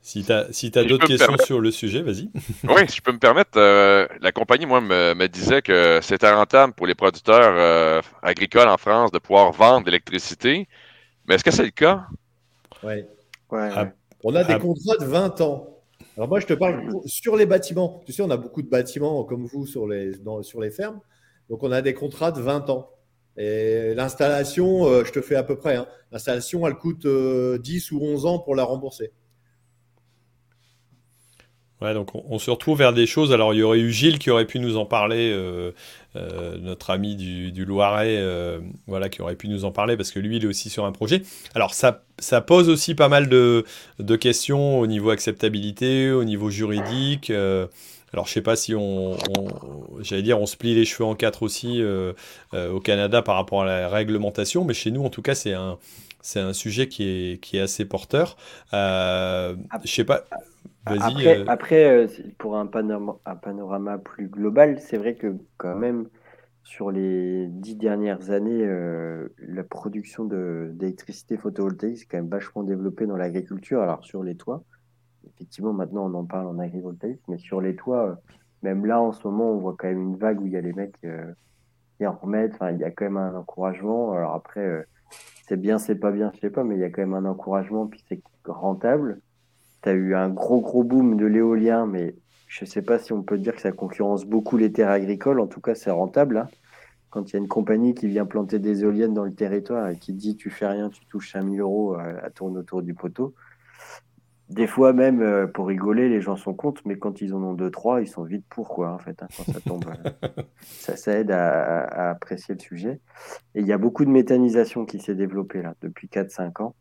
si 0.07 0.23
tu 0.23 0.31
as, 0.31 0.47
si 0.51 0.71
as 0.75 0.83
d'autres 0.85 1.05
questions 1.05 1.37
sur 1.37 1.59
le 1.59 1.69
sujet, 1.69 2.01
vas-y. 2.01 2.29
oui, 2.63 2.81
si 2.87 2.97
je 2.97 3.01
peux 3.01 3.11
me 3.11 3.19
permettre, 3.19 3.59
la 3.59 4.31
compagnie, 4.31 4.65
moi, 4.65 4.79
me, 4.79 5.27
disait 5.27 5.61
que 5.61 5.99
c'était 6.01 6.31
rentable 6.31 6.73
pour 6.73 6.87
les 6.87 6.95
producteurs 6.95 8.03
agricoles 8.21 8.69
en 8.69 8.77
France 8.77 9.11
de 9.11 9.19
pouvoir 9.19 9.51
vendre 9.51 9.85
de 9.85 9.91
l'électricité. 9.91 10.67
Mais 11.27 11.35
est-ce 11.35 11.43
que 11.43 11.51
c'est 11.51 11.65
le 11.65 11.71
cas? 11.71 12.05
Oui. 12.83 13.03
Ouais, 13.49 13.69
ah, 13.75 13.91
on 14.23 14.35
a 14.35 14.43
des 14.43 14.53
ah. 14.53 14.59
contrats 14.59 14.97
de 14.97 15.05
20 15.05 15.41
ans. 15.41 15.77
Alors 16.15 16.29
moi, 16.29 16.39
je 16.39 16.47
te 16.47 16.53
parle 16.53 16.89
sur 17.05 17.35
les 17.35 17.45
bâtiments. 17.45 18.01
Tu 18.05 18.13
sais, 18.13 18.21
on 18.21 18.29
a 18.29 18.37
beaucoup 18.37 18.61
de 18.61 18.69
bâtiments 18.69 19.23
comme 19.23 19.45
vous 19.45 19.65
sur 19.65 19.87
les, 19.87 20.13
sur 20.41 20.61
les 20.61 20.71
fermes. 20.71 20.99
Donc, 21.49 21.63
on 21.63 21.71
a 21.71 21.81
des 21.81 21.93
contrats 21.93 22.31
de 22.31 22.41
20 22.41 22.69
ans. 22.69 22.89
Et 23.37 23.93
l'installation, 23.93 24.87
euh, 24.87 25.03
je 25.05 25.11
te 25.11 25.21
fais 25.21 25.35
à 25.35 25.43
peu 25.43 25.55
près, 25.55 25.75
hein. 25.75 25.87
l'installation, 26.11 26.65
elle 26.65 26.73
coûte 26.73 27.05
10 27.05 27.07
euh, 27.07 27.59
ou 27.95 28.01
11 28.01 28.25
ans 28.25 28.39
pour 28.39 28.55
la 28.55 28.63
rembourser. 28.63 29.11
Ouais, 31.81 31.93
donc 31.93 32.09
on, 32.15 32.39
se 32.39 32.49
retrouve 32.49 32.79
vers 32.79 32.91
des 32.91 33.05
choses. 33.05 33.31
Alors, 33.31 33.53
il 33.53 33.57
y 33.57 33.63
aurait 33.63 33.79
eu 33.79 33.91
Gilles 33.91 34.17
qui 34.17 34.31
aurait 34.31 34.45
pu 34.45 34.59
nous 34.59 34.77
en 34.77 34.85
parler, 34.85 35.31
euh, 35.31 35.71
euh, 36.15 36.57
notre 36.57 36.89
ami 36.89 37.15
du, 37.15 37.65
Loiret, 37.65 38.17
euh, 38.17 38.59
voilà, 38.87 39.09
qui 39.09 39.21
aurait 39.21 39.35
pu 39.35 39.47
nous 39.47 39.63
en 39.63 39.71
parler 39.71 39.95
parce 39.95 40.09
que 40.09 40.19
lui, 40.19 40.37
il 40.37 40.43
est 40.43 40.47
aussi 40.47 40.71
sur 40.71 40.85
un 40.85 40.91
projet. 40.91 41.21
Alors, 41.53 41.75
ça, 41.75 42.03
ça 42.17 42.41
pose 42.41 42.69
aussi 42.69 42.95
pas 42.95 43.09
mal 43.09 43.29
de, 43.29 43.63
questions 44.19 44.79
au 44.79 44.87
niveau 44.87 45.11
acceptabilité, 45.11 46.09
au 46.09 46.23
niveau 46.23 46.49
juridique. 46.49 47.29
alors, 47.29 48.25
je 48.25 48.31
sais 48.31 48.41
pas 48.41 48.55
si 48.55 48.73
on, 48.73 49.15
j'allais 49.99 50.23
dire, 50.23 50.41
on 50.41 50.47
se 50.47 50.57
plie 50.57 50.73
les 50.73 50.85
cheveux 50.85 51.05
en 51.05 51.13
quatre 51.13 51.43
aussi 51.43 51.83
au 52.55 52.79
Canada 52.79 53.21
par 53.21 53.35
rapport 53.35 53.61
à 53.61 53.65
la 53.65 53.87
réglementation, 53.87 54.65
mais 54.65 54.73
chez 54.73 54.89
nous, 54.89 55.05
en 55.05 55.11
tout 55.11 55.21
cas, 55.21 55.35
c'est 55.35 55.53
un, 55.53 55.77
c'est 56.23 56.39
un 56.39 56.53
sujet 56.53 56.87
qui 56.87 57.03
est, 57.03 57.39
qui 57.39 57.57
est 57.57 57.61
assez 57.61 57.85
porteur. 57.85 58.35
je 58.73 59.55
sais 59.85 60.05
pas. 60.05 60.23
Après, 60.87 61.39
euh. 61.39 61.43
après 61.47 61.89
euh, 61.89 62.07
pour 62.37 62.57
un 62.57 62.65
panorama, 62.65 63.17
un 63.25 63.35
panorama 63.35 63.97
plus 63.97 64.27
global, 64.27 64.79
c'est 64.79 64.97
vrai 64.97 65.15
que 65.15 65.35
quand 65.57 65.75
même, 65.75 66.07
sur 66.63 66.91
les 66.91 67.47
dix 67.47 67.75
dernières 67.75 68.31
années, 68.31 68.63
euh, 68.63 69.29
la 69.39 69.63
production 69.63 70.25
d'électricité 70.25 71.37
photovoltaïque 71.37 71.99
s'est 71.99 72.05
quand 72.09 72.17
même 72.17 72.29
vachement 72.29 72.63
développée 72.63 73.05
dans 73.05 73.17
l'agriculture. 73.17 73.81
Alors 73.81 74.03
sur 74.03 74.23
les 74.23 74.35
toits, 74.35 74.63
effectivement, 75.27 75.73
maintenant 75.73 76.05
on 76.05 76.13
en 76.13 76.25
parle 76.25 76.47
en 76.47 76.59
agrivoltaïsme, 76.59 77.21
mais 77.27 77.37
sur 77.37 77.61
les 77.61 77.75
toits, 77.75 78.19
même 78.63 78.85
là 78.85 79.01
en 79.01 79.11
ce 79.11 79.27
moment, 79.27 79.51
on 79.51 79.57
voit 79.57 79.75
quand 79.77 79.87
même 79.87 80.01
une 80.01 80.17
vague 80.17 80.41
où 80.41 80.47
il 80.47 80.53
y 80.53 80.57
a 80.57 80.61
les 80.61 80.73
mecs 80.73 80.99
qui 80.99 82.05
en 82.05 82.13
remettent. 82.13 82.53
Enfin, 82.55 82.71
il 82.71 82.79
y 82.79 82.83
a 82.83 82.91
quand 82.91 83.05
même 83.05 83.17
un 83.17 83.35
encouragement. 83.35 84.11
Alors 84.13 84.33
après, 84.33 84.85
c'est 85.47 85.57
bien, 85.57 85.77
c'est 85.77 85.95
pas 85.95 86.11
bien, 86.11 86.31
je 86.35 86.39
sais 86.39 86.49
pas, 86.49 86.63
mais 86.63 86.75
il 86.75 86.81
y 86.81 86.83
a 86.83 86.89
quand 86.89 87.01
même 87.01 87.13
un 87.13 87.25
encouragement, 87.25 87.87
puis 87.87 88.03
c'est 88.09 88.21
rentable 88.45 89.21
tu 89.81 89.89
as 89.89 89.93
eu 89.93 90.15
un 90.15 90.29
gros, 90.29 90.61
gros 90.61 90.83
boom 90.83 91.17
de 91.17 91.25
l'éolien, 91.25 91.85
mais 91.85 92.15
je 92.47 92.65
ne 92.65 92.69
sais 92.69 92.81
pas 92.81 92.97
si 92.97 93.13
on 93.13 93.23
peut 93.23 93.37
dire 93.37 93.55
que 93.55 93.61
ça 93.61 93.71
concurrence 93.71 94.25
beaucoup 94.25 94.57
les 94.57 94.71
terres 94.71 94.89
agricoles. 94.89 95.39
En 95.39 95.47
tout 95.47 95.61
cas, 95.61 95.75
c'est 95.75 95.91
rentable. 95.91 96.37
Hein. 96.37 96.47
Quand 97.09 97.29
il 97.29 97.33
y 97.33 97.35
a 97.35 97.39
une 97.39 97.47
compagnie 97.47 97.93
qui 97.93 98.07
vient 98.07 98.25
planter 98.25 98.59
des 98.59 98.83
éoliennes 98.83 99.13
dans 99.13 99.23
le 99.23 99.33
territoire 99.33 99.89
et 99.89 99.97
qui 99.97 100.13
dit 100.13 100.35
tu 100.35 100.49
fais 100.49 100.67
rien, 100.67 100.89
tu 100.89 101.05
touches 101.05 101.31
5000 101.33 101.59
euros 101.59 101.95
à, 101.95 102.29
tourner 102.29 102.59
autour 102.59 102.81
du 102.81 102.93
poteau. 102.93 103.33
Des 104.49 104.67
fois, 104.67 104.93
même 104.93 105.21
euh, 105.21 105.45
pour 105.45 105.67
rigoler, 105.67 106.07
les 106.07 106.21
gens 106.21 106.37
sont 106.37 106.53
contre, 106.53 106.81
mais 106.85 106.97
quand 106.97 107.19
ils 107.19 107.33
en 107.33 107.43
ont 107.43 107.53
deux, 107.53 107.69
trois, 107.69 108.01
ils 108.01 108.07
sont 108.07 108.23
vite 108.23 108.45
pour 108.47 108.69
quoi, 108.69 108.93
en 108.93 108.97
fait, 108.97 109.21
hein, 109.21 109.27
quand 109.35 109.51
ça 109.51 109.59
tombe. 109.59 109.83
Euh, 109.85 110.29
ça, 110.61 110.95
ça, 110.95 111.19
aide 111.19 111.31
à, 111.31 111.83
à, 111.83 112.09
apprécier 112.11 112.55
le 112.55 112.61
sujet. 112.61 113.01
Et 113.55 113.59
il 113.59 113.67
y 113.67 113.73
a 113.73 113.77
beaucoup 113.77 114.05
de 114.05 114.09
méthanisation 114.09 114.85
qui 114.85 114.99
s'est 114.99 115.15
développée 115.15 115.61
là 115.61 115.73
depuis 115.81 116.07
4-5 116.07 116.63
ans 116.63 116.75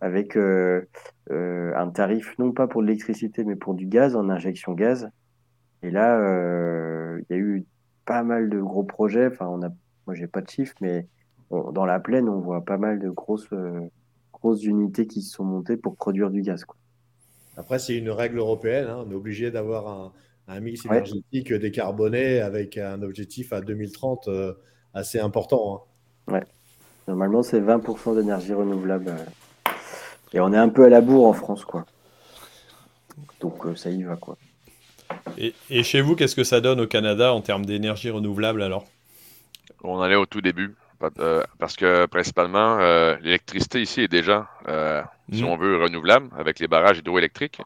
avec 0.00 0.36
euh, 0.36 0.82
euh, 1.30 1.72
un 1.76 1.88
tarif 1.88 2.36
non 2.38 2.52
pas 2.52 2.66
pour 2.66 2.82
l'électricité 2.82 3.44
mais 3.44 3.56
pour 3.56 3.74
du 3.74 3.86
gaz 3.86 4.16
en 4.16 4.28
injection 4.28 4.72
gaz. 4.72 5.10
Et 5.82 5.90
là, 5.90 6.18
euh, 6.18 7.20
il 7.28 7.36
y 7.36 7.38
a 7.38 7.42
eu 7.42 7.64
pas 8.04 8.22
mal 8.22 8.50
de 8.50 8.60
gros 8.60 8.84
projets. 8.84 9.26
Enfin, 9.26 9.46
on 9.46 9.62
a, 9.62 9.68
moi 10.06 10.14
j'ai 10.14 10.26
pas 10.26 10.40
de 10.40 10.48
chiffres, 10.48 10.74
mais 10.80 11.06
dans 11.50 11.84
la 11.84 12.00
plaine, 12.00 12.28
on 12.28 12.40
voit 12.40 12.64
pas 12.64 12.76
mal 12.76 12.98
de 12.98 13.08
grosses, 13.08 13.48
grosses 14.32 14.64
unités 14.64 15.06
qui 15.06 15.22
se 15.22 15.32
sont 15.32 15.44
montées 15.44 15.76
pour 15.76 15.94
produire 15.94 16.30
du 16.30 16.42
gaz. 16.42 16.64
Quoi. 16.64 16.76
Après, 17.56 17.78
c'est 17.78 17.96
une 17.96 18.10
règle 18.10 18.38
européenne. 18.38 18.88
Hein. 18.88 19.04
On 19.06 19.10
est 19.10 19.14
obligé 19.14 19.52
d'avoir 19.52 19.86
un, 19.86 20.12
un, 20.48 20.60
mix 20.60 20.84
énergétique 20.84 21.52
décarboné 21.52 22.40
avec 22.40 22.78
un 22.78 23.00
objectif 23.02 23.52
à 23.52 23.60
2030 23.60 24.28
assez 24.92 25.20
important. 25.20 25.86
Hein. 26.28 26.32
Ouais. 26.32 26.44
Normalement, 27.06 27.44
c'est 27.44 27.60
20% 27.60 28.16
d'énergie 28.16 28.54
renouvelable 28.54 29.12
et 30.36 30.40
on 30.40 30.52
est 30.52 30.58
un 30.58 30.68
peu 30.68 30.84
à 30.84 30.90
la 30.90 31.00
bourre 31.00 31.28
en 31.28 31.32
France, 31.32 31.64
quoi. 31.64 31.86
Donc 33.40 33.64
euh, 33.64 33.74
ça 33.74 33.88
y 33.88 34.02
va, 34.02 34.16
quoi. 34.16 34.36
Et, 35.38 35.82
chez 35.82 36.02
vous, 36.02 36.14
qu'est-ce 36.14 36.36
que 36.36 36.44
ça 36.44 36.60
donne 36.60 36.78
au 36.78 36.86
Canada 36.86 37.32
en 37.32 37.40
termes 37.40 37.64
d'énergie 37.64 38.10
renouvelable 38.10 38.62
alors? 38.62 38.84
On 39.82 40.00
allait 40.02 40.14
au 40.14 40.26
tout 40.26 40.42
début. 40.42 40.76
Euh, 41.18 41.42
parce 41.58 41.76
que 41.76 42.06
principalement, 42.06 42.78
euh, 42.80 43.16
l'électricité 43.22 43.80
ici 43.80 44.02
est 44.02 44.08
déjà, 44.08 44.48
si 45.32 45.42
mm. 45.42 45.46
on 45.46 45.56
veut, 45.56 45.82
renouvelable 45.82 46.28
avec 46.38 46.58
les 46.58 46.68
barrages 46.68 46.98
hydroélectriques. 46.98 47.60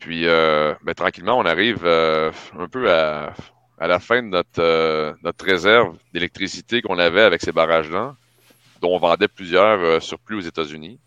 Puis 0.00 0.24
ben, 0.24 0.94
tranquillement, 0.96 1.38
on 1.38 1.44
arrive 1.44 1.86
un 1.86 2.68
peu 2.68 2.90
à, 2.90 3.32
à, 3.78 3.86
la 3.86 4.00
fin 4.00 4.22
de 4.22 4.28
notre, 4.28 5.14
notre 5.22 5.44
réserve 5.44 5.96
d'électricité 6.12 6.82
qu'on 6.82 6.98
avait 6.98 7.22
avec 7.22 7.42
ces 7.42 7.52
barrages-là, 7.52 8.16
dont 8.80 8.94
on 8.94 8.98
vendait 8.98 9.28
plusieurs 9.28 10.02
surplus 10.02 10.36
aux 10.36 10.40
États-Unis. 10.40 10.98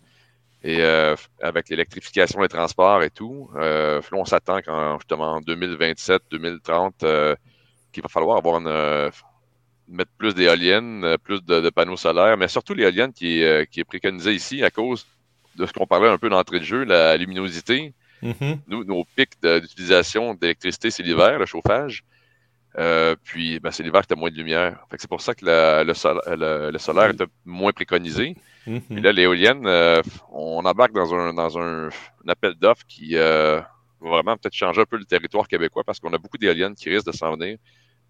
Et 0.64 0.78
euh, 0.80 1.16
avec 1.42 1.70
l'électrification 1.70 2.42
des 2.42 2.48
transports 2.48 3.04
et 3.04 3.10
tout, 3.10 3.50
euh, 3.56 4.02
on 4.14 4.26
s'attend 4.26 4.62
qu'en 4.62 4.98
justement 4.98 5.34
en 5.34 5.42
2027, 5.42 6.24
2030, 6.32 7.04
euh, 7.04 7.36
qu'il 7.92 8.02
va 8.02 8.10
falloir 8.10 8.38
avoir 8.38 8.60
une, 8.60 9.12
mettre 9.90 10.12
plus 10.18 10.34
d'éoliennes, 10.34 11.18
plus 11.24 11.44
de, 11.44 11.70
panneaux 11.70 11.98
solaires, 11.98 12.38
mais 12.38 12.48
surtout 12.48 12.74
l'éolienne 12.74 13.12
qui, 13.12 13.44
qui 13.72 13.82
est 13.82 13.84
préconisée 13.84 14.34
ici 14.34 14.64
à 14.64 14.72
cause 14.72 15.06
de 15.56 15.66
ce 15.66 15.74
qu'on 15.74 15.86
parlait 15.86 16.08
un 16.08 16.18
peu 16.18 16.30
d'entrée 16.30 16.60
de 16.60 16.66
jeu, 16.66 16.86
la 16.86 17.18
luminosité. 17.18 17.94
Mm-hmm. 18.24 18.60
Nous, 18.68 18.84
nos 18.86 19.04
pics 19.16 19.42
d'utilisation 19.44 20.34
d'électricité, 20.34 20.90
c'est 20.92 21.04
l'hiver, 21.04 21.38
le 21.38 21.46
chauffage. 21.46 22.04
Euh, 22.80 23.16
puis 23.24 23.60
ben, 23.60 23.72
c'est 23.72 23.84
l'hiver 23.84 24.02
que 24.02 24.08
tu 24.08 24.14
as 24.14 24.16
moins 24.16 24.32
de 24.32 24.36
lumière. 24.36 24.84
c'est 24.98 25.10
pour 25.10 25.22
ça 25.22 25.36
que 25.36 25.46
le, 25.46 25.94
solaire 26.80 27.10
est 27.10 27.24
moins 27.46 27.72
préconisé. 27.72 28.36
Puis 28.64 29.02
là, 29.02 29.12
l'éolienne, 29.12 29.66
euh, 29.66 30.02
on 30.32 30.64
embarque 30.66 30.94
dans 30.94 31.14
un, 31.58 31.90
appel 32.28 32.54
d'offres 32.56 32.86
qui 32.88 33.18
euh, 33.18 33.60
va 34.02 34.10
vraiment 34.10 34.38
peut-être 34.38 34.54
changer 34.54 34.82
un 34.82 34.86
peu 34.86 34.98
le 34.98 35.06
territoire 35.06 35.48
québécois 35.48 35.84
parce 35.84 36.00
qu'on 36.00 36.14
a 36.14 36.18
beaucoup 36.18 36.38
d'éoliennes 36.38 36.76
qui 36.76 36.90
risquent 36.90 37.08
de 37.08 37.12
s'en 37.12 37.36
venir. 37.36 37.58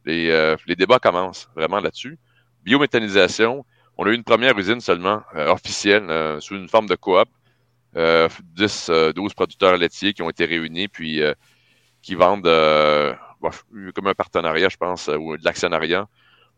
Les, 0.06 0.56
les, 0.68 0.76
débats 0.76 1.00
commencent 1.00 1.50
vraiment 1.56 1.80
là-dessus. 1.80 2.20
Biométhanisation, 2.64 3.66
on 3.98 4.06
a 4.06 4.10
eu 4.10 4.16
une 4.16 4.24
première 4.24 4.58
usine 4.58 4.82
seulement 4.82 5.22
officielle 5.34 6.42
sous 6.42 6.56
une 6.56 6.68
forme 6.68 6.88
de 6.88 6.96
coop. 6.96 7.30
10, 7.96 8.92
12 9.16 9.34
producteurs 9.34 9.78
laitiers 9.78 10.14
qui 10.14 10.22
ont 10.22 10.30
été 10.30 10.44
réunis 10.44 10.90
puis 10.90 11.22
qui 12.02 12.16
vendent 12.16 12.50
comme 13.94 14.08
un 14.08 14.14
partenariat, 14.14 14.70
je 14.70 14.78
pense, 14.78 15.10
euh, 15.10 15.18
ou 15.18 15.38
de 15.38 15.44
l'actionnariat 15.44 16.08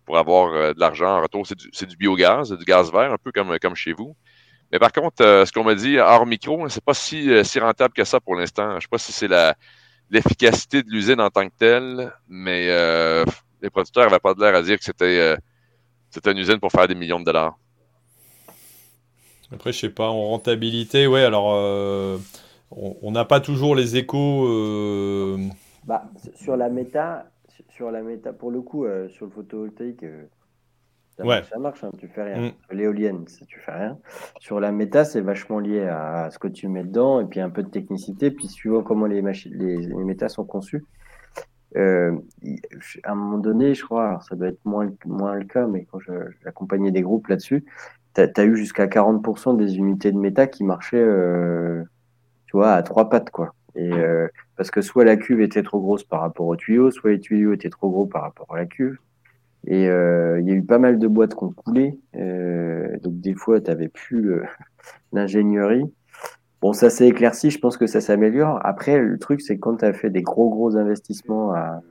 pour 0.05 0.17
avoir 0.17 0.53
euh, 0.53 0.73
de 0.73 0.79
l'argent 0.79 1.17
en 1.17 1.21
retour. 1.21 1.45
C'est 1.45 1.57
du, 1.57 1.69
du, 1.69 1.97
biogaz, 1.97 2.51
du 2.51 2.65
gaz 2.65 2.91
vert, 2.91 3.11
un 3.11 3.17
peu 3.17 3.31
comme, 3.31 3.57
comme 3.59 3.75
chez 3.75 3.93
vous. 3.93 4.15
Mais 4.71 4.79
par 4.79 4.91
contre, 4.91 5.23
euh, 5.23 5.45
ce 5.45 5.51
qu'on 5.51 5.63
m'a 5.63 5.75
dit 5.75 5.97
hors 5.97 6.25
micro, 6.25 6.67
c'est 6.69 6.83
pas 6.83 6.93
si, 6.93 7.29
si, 7.45 7.59
rentable 7.59 7.93
que 7.93 8.03
ça 8.03 8.19
pour 8.19 8.35
l'instant. 8.35 8.75
Je 8.75 8.81
sais 8.81 8.87
pas 8.89 8.97
si 8.97 9.11
c'est 9.11 9.29
l'efficacité 10.09 10.83
de 10.83 10.89
l'usine 10.89 11.19
en 11.21 11.29
tant 11.29 11.47
que 11.47 11.53
telle, 11.57 12.11
mais 12.27 12.67
les 13.61 13.69
producteurs 13.69 14.05
n'avaient 14.05 14.19
pas 14.19 14.33
de 14.33 14.41
l'air 14.41 14.55
à 14.55 14.61
dire 14.61 14.77
que 14.77 14.83
c'était 14.83 16.31
une 16.31 16.37
usine 16.37 16.59
pour 16.59 16.71
faire 16.71 16.87
des 16.87 16.95
millions 16.95 17.19
de 17.19 17.25
dollars. 17.25 17.57
Après, 19.51 19.71
je 19.71 19.79
sais 19.79 19.89
pas, 19.89 20.09
en 20.09 20.29
rentabilité, 20.29 21.07
ouais, 21.07 21.23
alors 21.23 21.45
on 22.71 23.11
n'a 23.11 23.25
pas 23.25 23.39
toujours 23.39 23.75
les 23.75 23.95
échos 23.95 25.37
bah, 25.85 26.03
sur 26.35 26.57
la 26.57 26.69
méta, 26.69 27.27
sur 27.75 27.91
la 27.91 28.01
méta, 28.01 28.31
pour 28.31 28.51
le 28.51 28.61
coup, 28.61 28.85
euh, 28.85 29.09
sur 29.09 29.25
le 29.25 29.31
photovoltaïque, 29.31 30.03
euh, 30.03 30.23
ça, 31.17 31.25
marche, 31.59 31.83
hein, 31.83 31.91
tu 31.97 32.07
fais 32.07 32.23
rien. 32.23 32.49
Mm. 32.49 32.75
L'éolienne, 32.75 33.25
tu 33.25 33.59
fais 33.59 33.71
rien. 33.73 33.97
Sur 34.39 34.61
la 34.61 34.71
méta, 34.71 35.03
c'est 35.03 35.19
vachement 35.19 35.59
lié 35.59 35.81
à, 35.81 36.29
ce 36.31 36.39
que 36.39 36.47
tu 36.47 36.69
mets 36.69 36.83
dedans 36.83 37.19
et 37.19 37.25
puis 37.25 37.41
un 37.41 37.49
peu 37.49 37.63
de 37.63 37.69
technicité, 37.69 38.31
puis 38.31 38.47
suivant 38.47 38.81
comment 38.81 39.07
les, 39.07 39.21
les, 39.21 39.77
les 39.77 40.03
métas 40.03 40.29
sont 40.29 40.45
conçus. 40.45 40.85
Euh, 41.75 42.17
à 43.03 43.11
un 43.11 43.15
moment 43.15 43.39
donné, 43.39 43.73
je 43.73 43.83
crois, 43.83 44.19
ça 44.27 44.37
doit 44.37 44.47
être 44.47 44.63
moins, 44.63 44.89
moins 45.05 45.35
le 45.35 45.43
cas, 45.43 45.67
mais 45.67 45.85
quand 45.91 45.99
j'accompagnais 46.43 46.91
des 46.91 47.01
groupes 47.01 47.27
là-dessus, 47.27 47.65
tu 48.13 48.21
as, 48.21 48.43
eu 48.45 48.55
jusqu'à 48.55 48.87
40% 48.87 49.57
des 49.57 49.75
unités 49.75 50.13
de 50.13 50.17
méta 50.17 50.47
qui 50.47 50.63
marchaient, 50.63 51.05
tu 52.45 52.55
vois, 52.55 52.71
à 52.71 52.83
trois 52.83 53.09
pattes, 53.09 53.31
quoi. 53.31 53.53
Et 53.75 53.91
euh, 53.91 54.27
parce 54.57 54.71
que 54.71 54.81
soit 54.81 55.03
la 55.03 55.17
cuve 55.17 55.41
était 55.41 55.63
trop 55.63 55.79
grosse 55.79 56.03
par 56.03 56.21
rapport 56.21 56.47
au 56.47 56.55
tuyau, 56.55 56.91
soit 56.91 57.11
les 57.11 57.19
tuyaux 57.19 57.53
étaient 57.53 57.69
trop 57.69 57.89
gros 57.89 58.05
par 58.05 58.21
rapport 58.21 58.47
à 58.53 58.57
la 58.57 58.65
cuve. 58.65 58.97
Et 59.67 59.89
euh, 59.89 60.39
il 60.39 60.47
y 60.47 60.51
a 60.51 60.53
eu 60.53 60.63
pas 60.63 60.77
mal 60.77 60.99
de 60.99 61.07
boîtes 61.07 61.35
qui 61.35 61.43
ont 61.43 61.51
coulé. 61.51 61.99
Euh, 62.15 62.97
donc 63.01 63.19
des 63.19 63.33
fois, 63.33 63.59
tu 63.59 63.69
n'avais 63.69 63.87
plus 63.87 64.41
l'ingénierie. 65.13 65.91
Bon, 66.61 66.73
ça 66.73 66.89
s'est 66.89 67.07
éclairci, 67.07 67.51
je 67.51 67.59
pense 67.59 67.77
que 67.77 67.87
ça 67.87 68.01
s'améliore. 68.01 68.59
Après, 68.63 68.99
le 68.99 69.17
truc, 69.17 69.41
c'est 69.41 69.57
quand 69.57 69.77
tu 69.77 69.85
as 69.85 69.93
fait 69.93 70.09
des 70.09 70.21
gros, 70.21 70.49
gros 70.49 70.77
investissements 70.77 71.53
à 71.53 71.81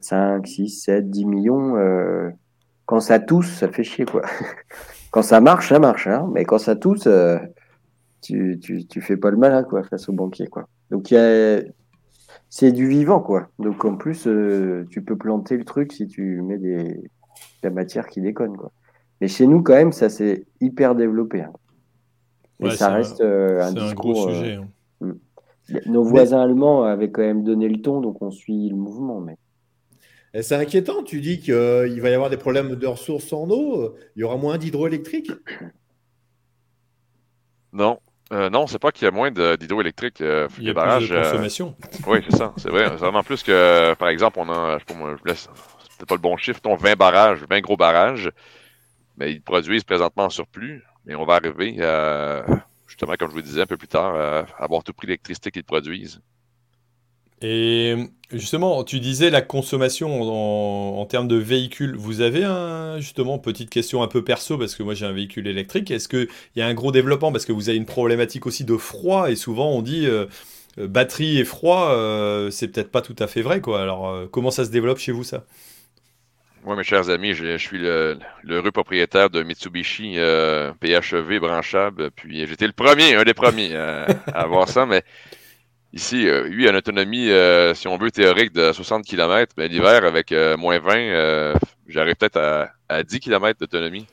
5, 0.00 0.46
6, 0.46 0.68
7, 0.68 1.10
10 1.10 1.24
millions, 1.26 1.74
quand 2.86 3.00
ça 3.00 3.20
tousse, 3.20 3.52
ça 3.52 3.68
fait 3.68 3.84
chier, 3.84 4.04
quoi. 4.04 4.22
quand 5.10 5.22
ça 5.22 5.40
marche, 5.40 5.68
ça 5.68 5.78
marche, 5.78 6.06
hein. 6.06 6.28
mais 6.32 6.44
quand 6.44 6.58
ça 6.58 6.74
tousse, 6.74 7.06
tu, 8.22 8.58
tu, 8.60 8.86
tu, 8.86 9.00
fais 9.00 9.16
pas 9.16 9.30
le 9.30 9.36
malin, 9.36 9.62
quoi, 9.62 9.84
face 9.84 10.08
au 10.08 10.12
banquier, 10.12 10.46
quoi. 10.46 10.66
Donc, 10.90 11.14
c'est 12.50 12.72
du 12.72 12.88
vivant, 12.88 13.20
quoi. 13.20 13.48
Donc, 13.58 13.84
en 13.84 13.96
plus, 13.96 14.26
euh, 14.26 14.86
tu 14.90 15.02
peux 15.02 15.16
planter 15.16 15.56
le 15.56 15.64
truc 15.64 15.92
si 15.92 16.06
tu 16.06 16.40
mets 16.42 16.58
des... 16.58 16.84
de 16.84 17.08
la 17.62 17.70
matière 17.70 18.06
qui 18.06 18.20
déconne, 18.20 18.56
quoi. 18.56 18.72
Mais 19.20 19.28
chez 19.28 19.46
nous, 19.46 19.62
quand 19.62 19.74
même, 19.74 19.92
ça 19.92 20.08
s'est 20.08 20.46
hyper 20.60 20.94
développé. 20.94 21.42
Hein. 21.42 21.52
Et 22.60 22.70
ça 22.70 22.90
reste 22.90 23.20
euh, 23.20 23.60
un 23.60 23.72
discours. 23.72 24.10
Un 24.10 24.22
gros 24.22 24.30
sujet. 24.30 24.54
Hein. 24.54 24.68
Euh, 25.02 25.06
hmm. 25.06 25.92
Nos 25.92 26.02
voisins 26.02 26.40
allemands 26.40 26.84
avaient 26.84 27.10
quand 27.10 27.22
même 27.22 27.44
donné 27.44 27.68
le 27.68 27.82
ton, 27.82 28.00
donc 28.00 28.22
on 28.22 28.30
suit 28.30 28.70
le 28.70 28.76
mouvement. 28.76 29.20
Mais... 29.20 29.36
C'est 30.42 30.54
inquiétant, 30.54 31.02
tu 31.02 31.20
dis 31.20 31.40
qu'il 31.40 31.54
va 32.00 32.10
y 32.10 32.14
avoir 32.14 32.30
des 32.30 32.36
problèmes 32.36 32.76
de 32.76 32.86
ressources 32.86 33.32
en 33.32 33.50
eau, 33.50 33.94
il 34.16 34.20
y 34.20 34.22
aura 34.22 34.36
moins 34.36 34.56
d'hydroélectrique? 34.56 35.30
Non, 37.72 37.98
euh, 38.32 38.50
non, 38.50 38.66
c'est 38.66 38.78
pas 38.78 38.92
qu'il 38.92 39.04
y 39.04 39.08
a 39.08 39.10
moins 39.10 39.30
d'hydroélectrique. 39.30 40.20
Euh, 40.20 40.48
Il 40.58 40.64
y 40.64 40.70
a 40.70 40.74
barrages, 40.74 41.06
plus 41.06 41.14
de 41.14 41.16
euh, 41.16 41.22
consommation. 41.22 41.74
oui, 42.06 42.18
c'est 42.28 42.36
ça. 42.36 42.52
C'est 42.56 42.68
vrai. 42.68 42.84
C'est 42.90 42.96
vraiment 42.96 43.22
plus 43.22 43.42
que, 43.42 43.94
par 43.94 44.08
exemple, 44.08 44.38
on 44.40 44.48
a, 44.50 44.74
je 44.74 44.78
sais 44.80 44.84
pas, 44.84 44.94
moi, 44.94 45.16
je 45.18 45.28
laisse, 45.28 45.48
c'était 45.90 46.04
pas 46.06 46.14
le 46.14 46.20
bon 46.20 46.36
chiffre, 46.36 46.60
ton 46.60 46.76
20 46.76 46.96
barrages, 46.96 47.38
20 47.48 47.60
gros 47.60 47.76
barrages, 47.76 48.30
mais 49.16 49.32
ils 49.32 49.40
produisent 49.40 49.84
présentement 49.84 50.24
en 50.24 50.30
surplus. 50.30 50.84
Mais 51.06 51.14
on 51.14 51.24
va 51.24 51.36
arriver, 51.36 51.76
justement, 52.86 53.14
comme 53.18 53.30
je 53.30 53.34
vous 53.34 53.42
disais 53.42 53.62
un 53.62 53.66
peu 53.66 53.78
plus 53.78 53.88
tard, 53.88 54.14
à 54.14 54.62
avoir 54.62 54.84
tout 54.84 54.92
prix 54.92 55.06
d'électricité 55.06 55.50
qu'ils 55.50 55.64
produisent. 55.64 56.20
Et 57.40 57.94
justement, 58.32 58.82
tu 58.84 59.00
disais 59.00 59.30
la 59.30 59.42
consommation 59.42 61.00
en, 61.00 61.06
termes 61.06 61.28
de 61.28 61.36
véhicules. 61.36 61.94
Vous 61.96 62.20
avez 62.20 62.44
un, 62.44 62.98
justement, 62.98 63.38
petite 63.38 63.70
question 63.70 64.02
un 64.02 64.08
peu 64.08 64.24
perso, 64.24 64.58
parce 64.58 64.74
que 64.74 64.82
moi 64.82 64.94
j'ai 64.94 65.06
un 65.06 65.12
véhicule 65.12 65.46
électrique. 65.46 65.90
Est-ce 65.90 66.08
qu'il 66.08 66.28
y 66.56 66.60
a 66.60 66.66
un 66.66 66.74
gros 66.74 66.92
développement? 66.92 67.32
Parce 67.32 67.44
que 67.44 67.52
vous 67.52 67.68
avez 67.68 67.78
une 67.78 67.86
problématique 67.86 68.46
aussi 68.46 68.64
de 68.64 68.76
froid, 68.76 69.30
et 69.30 69.36
souvent 69.36 69.70
on 69.70 69.82
dit 69.82 70.06
euh, 70.06 70.26
euh, 70.78 70.88
batterie 70.88 71.38
et 71.38 71.44
froid, 71.44 71.90
euh, 71.92 72.50
c'est 72.50 72.68
peut-être 72.68 72.90
pas 72.90 73.02
tout 73.02 73.16
à 73.18 73.26
fait 73.26 73.42
vrai. 73.42 73.60
quoi. 73.60 73.82
Alors, 73.82 74.28
comment 74.30 74.50
ça 74.50 74.64
se 74.64 74.70
développe 74.70 74.98
chez 74.98 75.12
vous 75.12 75.24
ça? 75.24 75.44
Moi, 76.64 76.74
mes 76.74 76.82
chers 76.82 77.08
amis, 77.08 77.34
je, 77.34 77.56
suis 77.56 77.78
le, 77.78 78.18
heureux 78.48 78.72
propriétaire 78.72 79.30
de 79.30 79.44
Mitsubishi 79.44 80.16
PHEV 80.16 81.38
branchable, 81.38 82.10
puis 82.10 82.46
j'étais 82.46 82.66
le 82.66 82.72
premier, 82.72 83.14
un 83.14 83.22
des 83.22 83.32
premiers 83.32 83.74
à 83.76 84.06
avoir 84.34 84.68
ça, 84.68 84.84
mais 84.84 85.04
Ici, 85.94 86.28
euh, 86.28 86.46
lui, 86.48 86.66
a 86.66 86.70
une 86.70 86.76
autonomie, 86.76 87.30
euh, 87.30 87.72
si 87.74 87.88
on 87.88 87.96
veut, 87.96 88.10
théorique 88.10 88.52
de 88.52 88.72
60 88.72 89.04
km. 89.04 89.54
Ben, 89.56 89.70
l'hiver, 89.70 90.04
avec 90.04 90.32
euh, 90.32 90.56
moins 90.56 90.78
20, 90.78 91.54
j'arrive 91.88 92.14
peut-être 92.16 92.36
à, 92.36 92.68
à, 92.88 93.02
10 93.02 93.20
km 93.20 93.58
d'autonomie. 93.58 94.06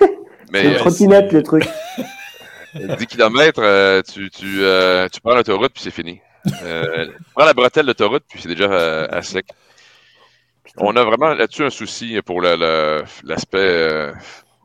C'est 0.52 0.64
une 0.64 0.76
trottinette, 0.76 1.32
le 1.32 1.42
truc. 1.42 1.64
10 2.74 3.06
km, 3.06 4.02
tu, 4.02 4.30
tu, 4.30 4.60
tu 5.12 5.20
prends 5.20 5.34
l'autoroute, 5.34 5.72
puis 5.72 5.82
c'est 5.82 5.90
fini. 5.90 6.20
tu 6.46 6.52
prends 7.34 7.44
la 7.44 7.52
bretelle 7.52 7.86
d'autoroute, 7.86 8.22
puis 8.28 8.40
c'est 8.40 8.48
déjà 8.48 9.06
à 9.06 9.22
sec. 9.22 9.46
On 10.76 10.94
a 10.94 11.02
vraiment 11.02 11.34
là-dessus 11.34 11.64
un 11.64 11.70
souci 11.70 12.20
pour 12.24 12.40
l'aspect 12.40 14.12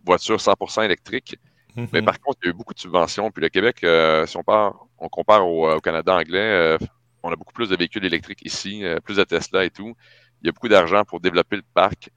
voiture 0.05 0.37
100% 0.37 0.85
électrique. 0.85 1.35
Mais 1.75 2.01
mhm. 2.01 2.05
par 2.05 2.19
contre, 2.19 2.37
il 2.43 2.45
y 2.45 2.49
a 2.49 2.51
eu 2.51 2.53
beaucoup 2.53 2.75
de 2.75 2.79
subventions. 2.79 3.31
Puis 3.31 3.41
le 3.41 3.49
Québec, 3.49 3.77
si 4.27 4.37
on 4.37 4.43
part 4.43 4.85
on 5.01 5.09
compare 5.09 5.45
au, 5.47 5.79
Canada 5.81 6.15
anglais, 6.15 6.39
euh, 6.39 6.77
on 7.23 7.31
a 7.31 7.35
beaucoup 7.35 7.53
plus 7.53 7.69
de 7.69 7.75
véhicules 7.75 8.05
électriques 8.05 8.45
ici, 8.45 8.85
euh, 8.85 8.99
plus 8.99 9.17
de 9.17 9.23
Tesla 9.23 9.65
et 9.65 9.71
tout. 9.71 9.93
Il 10.41 10.45
y 10.45 10.49
a 10.49 10.51
beaucoup 10.51 10.69
d'argent 10.69 11.03
pour 11.03 11.19
développer 11.19 11.57
le 11.57 11.63
parc. 11.73 12.09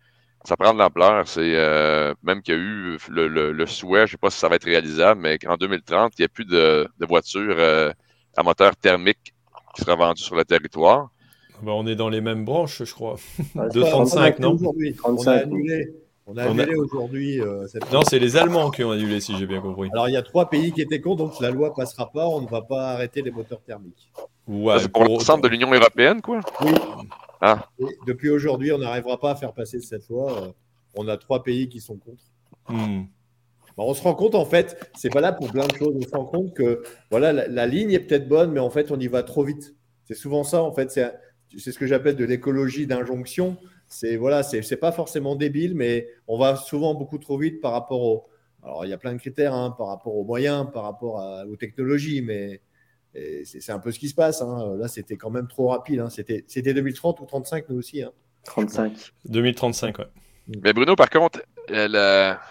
Ça 0.45 0.57
prend 0.57 0.75
de 0.75 0.79
l'ampleur. 0.79 1.27
C'est 1.27 1.55
euh, 1.57 2.15
même 2.23 2.43
qu'il 2.43 2.55
y 2.55 2.59
a 2.59 2.61
eu 2.61 2.99
le, 3.09 3.67
souhait, 3.67 4.01
je 4.01 4.03
ne 4.03 4.09
sais 4.09 4.17
pas 4.19 4.31
si 4.31 4.39
ça 4.39 4.49
va 4.49 4.57
être 4.57 4.65
réalisable, 4.65 5.21
mais 5.21 5.39
qu'en 5.39 5.57
2030, 5.57 6.13
il 6.19 6.23
n'y 6.23 6.25
a 6.27 6.29
plus 6.29 6.45
de, 6.45 6.87
voitures 7.01 7.59
à 8.37 8.43
moteur 8.43 8.77
thermique 8.77 9.35
qui 9.75 9.83
seraient 9.83 9.97
vendues 9.97 10.23
sur 10.23 10.37
le 10.37 10.45
territoire. 10.45 11.09
Ben, 11.63 11.73
on 11.73 11.87
est 11.87 11.97
dans 11.97 12.11
les 12.11 12.21
mêmes 12.21 12.45
branches, 12.45 12.83
je 12.85 12.93
crois. 12.93 13.17
235, 13.55 14.39
non? 14.41 14.59
On 15.05 15.27
a 15.27 15.33
annulé, 15.33 15.95
on 16.27 16.37
a 16.37 16.45
annulé 16.45 16.75
aujourd'hui. 16.75 17.41
Euh, 17.41 17.67
non, 17.93 18.03
c'est 18.03 18.19
les 18.19 18.37
Allemands 18.37 18.71
qui 18.71 18.83
ont 18.83 18.91
annulé, 18.91 19.21
si 19.21 19.37
j'ai 19.37 19.47
bien 19.47 19.61
compris. 19.61 19.91
Alors, 19.93 20.09
il 20.09 20.13
y 20.13 20.17
a 20.17 20.23
trois 20.23 20.49
pays 20.49 20.73
qui 20.73 20.81
étaient 20.81 21.01
contre, 21.01 21.25
donc 21.25 21.41
la 21.41 21.51
loi 21.51 21.75
passera 21.75 22.11
pas. 22.11 22.27
On 22.27 22.41
ne 22.41 22.49
va 22.49 22.63
pas 22.63 22.93
arrêter 22.93 23.21
les 23.21 23.31
moteurs 23.31 23.61
thermiques. 23.61 24.11
Ouais, 24.47 24.79
c'est 24.79 24.91
pour 24.91 25.05
l'ensemble 25.05 25.43
de 25.43 25.49
l'Union 25.49 25.73
européenne, 25.73 26.21
quoi 26.21 26.41
Oui. 26.63 26.73
Ah. 27.41 27.69
depuis 28.07 28.31
aujourd'hui, 28.31 28.73
on 28.73 28.79
n'arrivera 28.79 29.21
pas 29.21 29.33
à 29.33 29.35
faire 29.35 29.53
passer 29.53 29.79
cette 29.81 30.09
loi. 30.09 30.33
Euh, 30.33 30.53
on 30.95 31.09
a 31.09 31.17
trois 31.19 31.43
pays 31.43 31.69
qui 31.69 31.81
sont 31.81 31.97
contre. 31.97 32.23
Hmm. 32.69 33.03
on 33.77 33.93
se 33.93 34.03
rend 34.03 34.15
compte, 34.15 34.35
en 34.35 34.47
fait, 34.47 34.91
c'est 34.97 35.11
pas 35.11 35.21
là 35.21 35.33
pour 35.33 35.53
plein 35.53 35.67
de 35.67 35.75
choses. 35.75 35.95
On 35.95 36.01
se 36.01 36.17
rend 36.17 36.25
compte 36.25 36.55
que 36.55 36.83
voilà, 37.11 37.33
la, 37.33 37.67
ligne 37.67 37.91
est 37.91 38.01
peut-être 38.01 38.29
bonne, 38.29 38.53
mais 38.53 38.61
en 38.61 38.71
fait, 38.71 38.91
on 38.91 38.99
y 38.99 39.09
va 39.09 39.23
trop 39.23 39.45
vite. 39.45 39.75
C'est 40.05 40.15
souvent 40.15 40.45
ça, 40.45 40.63
en 40.63 40.73
fait. 40.73 40.91
C'est 40.91 41.73
ce 41.73 41.79
que 41.79 41.87
j'appelle 41.87 42.17
de 42.17 42.25
l'écologie 42.25 42.87
d'injonction 42.87 43.59
c'est 43.95 44.17
voilà, 44.17 44.43
c'est 44.43 44.77
pas 44.77 44.91
forcément 44.91 45.37
débile, 45.37 45.77
mais 45.77 46.09
on 46.27 46.37
va 46.37 46.57
souvent 46.57 46.95
beaucoup 46.95 47.19
trop 47.19 47.39
vite 47.39 47.61
par 47.61 47.71
rapport 47.71 48.03
au. 48.03 48.27
Alors 48.65 48.85
il 48.85 48.89
y 48.89 48.93
a 48.93 48.99
plein 48.99 49.13
de 49.13 49.19
critères 49.19 49.55
hein, 49.55 49.73
par 49.79 49.87
rapport 49.87 50.17
aux 50.17 50.25
moyens, 50.25 50.67
par 50.73 50.83
rapport 50.83 51.23
aux 51.49 51.57
technologies, 51.57 52.21
mais 52.21 52.61
c'est 53.45 53.71
un 53.71 53.79
peu 53.79 53.93
ce 53.93 54.01
qui 54.01 54.09
se 54.09 54.15
passe. 54.15 54.43
Hein. 54.43 54.75
Là, 54.79 54.89
c'était 54.89 55.17
quand 55.17 55.31
même 55.31 55.47
trop 55.47 55.69
rapide. 55.69 56.01
Hein. 56.01 56.09
C'était 56.11 56.75
2030 56.75 57.21
ou 57.21 57.25
35 57.25 57.69
nous 57.69 57.77
aussi. 57.77 58.03
35. 58.45 58.93
2035, 59.27 59.99
ouais. 59.99 60.07
Mais 60.65 60.73
Bruno, 60.73 60.97
par 60.97 61.09
contre, 61.09 61.43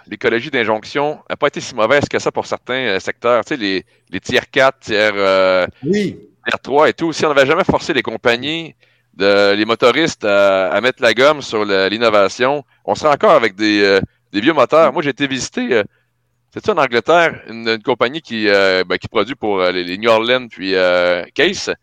l'écologie 0.08 0.50
d'injonction 0.50 1.20
n'a 1.30 1.36
pas 1.36 1.48
été 1.48 1.60
si 1.60 1.76
mauvaise 1.76 2.08
que 2.10 2.20
ça 2.20 2.32
pour 2.32 2.46
certains 2.46 3.00
secteurs. 3.02 3.44
Tu 3.44 3.50
sais, 3.50 3.58
les, 3.58 3.86
les 4.10 4.20
tiers 4.22 4.50
4, 4.50 4.80
tiers, 4.80 5.68
oui. 5.84 6.18
tiers 6.48 6.60
3 6.62 6.90
et 6.90 6.94
tout. 6.94 7.12
Si 7.12 7.26
on 7.26 7.34
n'avait 7.34 7.46
jamais 7.46 7.66
forcé 7.66 7.94
les 7.94 8.02
compagnies 8.02 8.76
de, 9.16 9.54
les 9.54 9.66
motoristes 9.66 10.26
à, 10.26 10.80
mettre 10.82 11.02
la 11.02 11.14
gomme 11.14 11.42
sur 11.42 11.66
l'innovation, 11.66 12.64
on 12.86 12.96
serait 12.96 13.14
encore 13.14 13.32
avec 13.32 13.56
des, 13.56 13.84
euh, 13.84 14.02
des 14.32 14.42
vieux 14.42 14.54
moteurs. 14.54 14.94
Moi, 14.94 15.02
j'ai 15.02 15.10
été 15.10 15.28
visiter, 15.28 15.74
euh, 15.74 15.84
c'est 16.54 16.66
ça 16.66 16.74
en 16.74 16.78
Angleterre, 16.78 17.42
une, 17.48 17.82
compagnie 17.82 18.22
qui, 18.22 18.48
euh, 18.48 18.84
ben, 18.84 18.98
qui 18.98 19.08
produit 19.08 19.36
pour 19.36 19.62
les, 19.62 19.98
New 19.98 20.10
Orleans 20.10 20.48
puis 20.48 20.74
Case. 21.34 21.74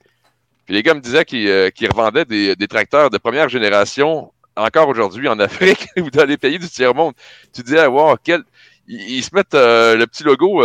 Puis 0.67 0.75
les 0.75 0.83
gars 0.83 0.95
me 0.95 1.01
disaient 1.01 1.25
qu'ils 1.25 1.89
revendaient 1.91 2.25
des, 2.25 2.57
des, 2.57 2.69
tracteurs 2.69 3.11
de 3.11 3.19
première 3.19 3.49
génération 3.49 4.33
encore 4.57 4.89
aujourd'hui 4.89 5.29
en 5.29 5.39
Afrique 5.39 5.89
ou 5.97 6.11
dans 6.11 6.25
les 6.25 6.37
pays 6.37 6.59
du 6.59 6.69
tiers-monde. 6.69 7.15
Tu 7.53 7.63
disais, 7.63 7.87
wow, 7.87 8.17
quel... 8.23 8.43
Ils, 8.87 9.23
se 9.23 9.33
mettent 9.33 9.55
le 9.55 10.05
petit 10.07 10.25
logo 10.25 10.65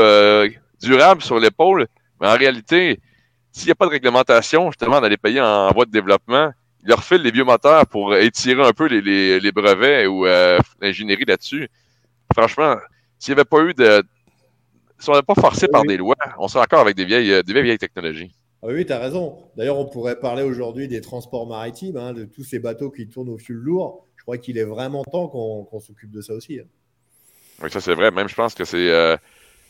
durable 0.82 1.22
sur 1.22 1.40
l'épaule, 1.40 1.88
mais 2.20 2.28
en 2.28 2.36
réalité, 2.36 3.00
s'il 3.56 3.68
n'y 3.68 3.72
a 3.72 3.76
pas 3.76 3.86
de 3.86 3.92
réglementation, 3.92 4.70
justement, 4.70 5.00
dans 5.00 5.08
les 5.08 5.16
pays 5.16 5.40
en, 5.40 5.72
voie 5.72 5.86
de 5.86 5.92
développement, 5.92 6.52
ils 6.84 6.90
leur 6.90 7.02
filent 7.02 7.22
les 7.22 7.32
vieux 7.32 7.46
moteurs 7.46 7.88
pour 7.88 8.14
étirer 8.14 8.62
un 8.62 8.74
peu 8.74 8.88
les, 8.88 9.52
brevets 9.54 10.08
ou 10.08 10.26
euh, 10.26 10.60
l'ingénierie 10.82 11.24
là-dessus. 11.24 11.70
Franchement, 12.34 12.76
s'il 13.18 13.34
n'y 13.34 13.40
avait 13.40 13.46
pas 13.46 13.62
eu 13.62 13.74
de. 13.74 14.04
Si 15.00 15.10
on 15.10 15.14
n'avait 15.14 15.24
pas 15.24 15.36
forcé 15.36 15.68
par 15.70 15.84
des 15.84 15.96
lois, 15.96 16.16
on 16.38 16.50
serait 16.50 16.64
encore 16.64 16.82
avec 16.82 16.98
des 16.98 17.06
vieilles, 17.06 17.32
euh, 17.32 17.44
des 17.44 17.62
vieilles, 17.62 17.78
technologies. 17.78 18.36
Ah 18.62 18.68
oui, 18.68 18.86
tu 18.86 18.92
as 18.92 19.00
raison. 19.00 19.38
D'ailleurs, 19.56 19.80
on 19.80 19.86
pourrait 19.86 20.20
parler 20.20 20.44
aujourd'hui 20.44 20.90
des 20.90 21.00
transports 21.00 21.48
maritimes, 21.48 21.96
hein, 21.96 22.12
de 22.12 22.26
tous 22.26 22.44
ces 22.44 22.60
bateaux 22.60 22.92
qui 22.92 23.08
tournent 23.08 23.30
au 23.30 23.38
fil 23.38 23.56
lourd. 23.56 24.06
Je 24.18 24.24
crois 24.24 24.38
qu'il 24.38 24.58
est 24.58 24.64
vraiment 24.66 25.04
temps 25.06 25.30
qu'on 25.30 25.80
s'occupe 25.80 26.12
de 26.12 26.22
ça 26.22 26.34
aussi. 26.34 26.60
Hein. 26.60 26.68
Oui, 27.64 27.72
ça 27.72 27.80
c'est 27.80 27.94
vrai. 27.94 28.12
Même 28.12 28.28
je 28.28 28.36
pense 28.36 28.54
que 28.54 28.66
c'est. 28.66 28.90
Euh, 28.90 29.16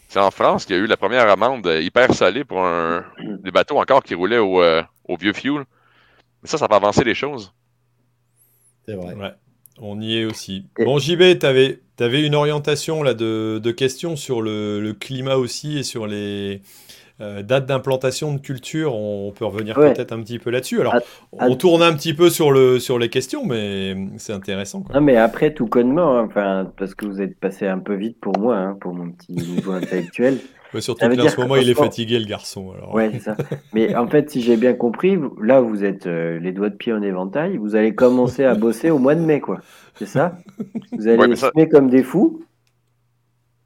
c'est 0.08 0.20
en 0.20 0.32
France 0.32 0.66
qu'il 0.66 0.76
y 0.76 0.80
a 0.80 0.82
eu 0.82 0.88
la 0.88 0.98
première 0.98 1.30
amende 1.30 1.68
hyper 1.82 2.14
salée 2.14 2.44
pour 2.44 2.64
un, 2.64 3.06
des 3.44 3.52
bateaux 3.52 3.78
encore 3.78 4.04
qui 4.04 4.16
roulaient 4.16 4.38
au, 4.38 4.62
euh, 4.62 4.84
vieux 5.20 5.34
fuel. 5.34 5.64
Mais 6.42 6.50
ça, 6.50 6.58
ça 6.58 6.68
va 6.68 6.78
avancer 6.78 7.04
les 7.04 7.16
choses. 7.16 7.54
C'est 8.86 8.96
vrai. 8.96 9.14
Ouais, 9.16 9.34
on 9.80 10.00
y 10.00 10.18
est 10.18 10.26
aussi. 10.26 10.66
Bon, 10.78 11.00
JB, 11.00 11.40
tu 11.40 11.46
avais, 11.46 12.26
une 12.26 12.36
orientation 12.36 13.04
là, 13.04 13.14
de, 13.14 13.72
questions 13.72 14.16
sur 14.16 14.42
le, 14.42 14.96
climat 15.00 15.36
aussi 15.36 15.80
et 15.80 15.84
sur 15.84 16.08
les, 16.08 16.62
euh, 17.22 17.44
date 17.44 17.66
d'implantation 17.66 18.34
de 18.34 18.40
culture, 18.40 18.94
on, 18.94 19.32
peut 19.32 19.46
revenir 19.46 19.76
peut-être 19.76 20.12
un 20.12 20.20
petit 20.22 20.38
peu 20.38 20.50
là-dessus. 20.50 20.82
Alors, 20.82 20.96
on 21.32 21.56
tourne 21.56 21.82
un 21.82 21.94
petit 21.94 22.14
peu 22.14 22.30
sur, 22.30 22.52
le, 22.52 22.78
sur 22.78 23.00
les 23.00 23.08
questions, 23.08 23.46
mais 23.46 23.96
c'est 24.18 24.34
intéressant. 24.34 24.84
Non, 24.94 25.00
mais 25.00 25.16
après, 25.16 25.54
tout 25.54 25.68
connement, 25.68 26.18
hein, 26.18 26.26
enfin, 26.28 26.70
parce 26.78 26.94
que 26.94 27.06
vous 27.06 27.22
êtes 27.22 27.40
passé 27.40 27.68
un 27.68 27.80
peu 27.80 27.96
vite 27.96 28.20
pour 28.20 28.38
moi, 28.38 28.58
hein, 28.58 28.78
pour 28.82 28.94
mon 28.94 29.12
petit 29.12 29.32
niveau 29.32 29.72
intellectuel. 29.72 30.40
surtout 30.80 31.08
qu'en 31.08 31.30
ce 31.30 31.40
moment, 31.40 31.56
il 31.56 31.70
est 31.70 31.74
fatigué, 31.74 32.20
le 32.20 32.26
garçon. 32.26 32.74
Alors. 32.78 32.94
Ouais, 32.94 33.10
c'est 33.14 33.20
ça. 33.20 33.38
Mais 33.74 33.96
en 33.96 34.08
fait, 34.10 34.30
si 34.30 34.42
j'ai 34.42 34.58
bien 34.58 34.74
compris, 34.74 35.18
là, 35.42 35.62
vous 35.62 35.86
êtes 35.86 36.08
euh, 36.08 36.38
les 36.40 36.52
doigts 36.52 36.70
de 36.70 36.76
pied 36.76 36.92
en 36.92 37.02
éventail. 37.02 37.56
Vous 37.56 37.78
allez 37.78 37.96
commencer 37.96 38.44
à 38.44 38.56
bosser 38.56 38.90
au 38.90 39.00
mois 39.00 39.16
de 39.16 39.22
mai, 39.22 39.40
quoi. 39.40 39.62
C'est 39.94 40.06
ça? 40.06 40.38
Vous 40.92 41.08
allez 41.08 41.34
ouais, 41.56 41.70
comme 41.70 41.90
des 41.90 42.04
fous 42.04 42.42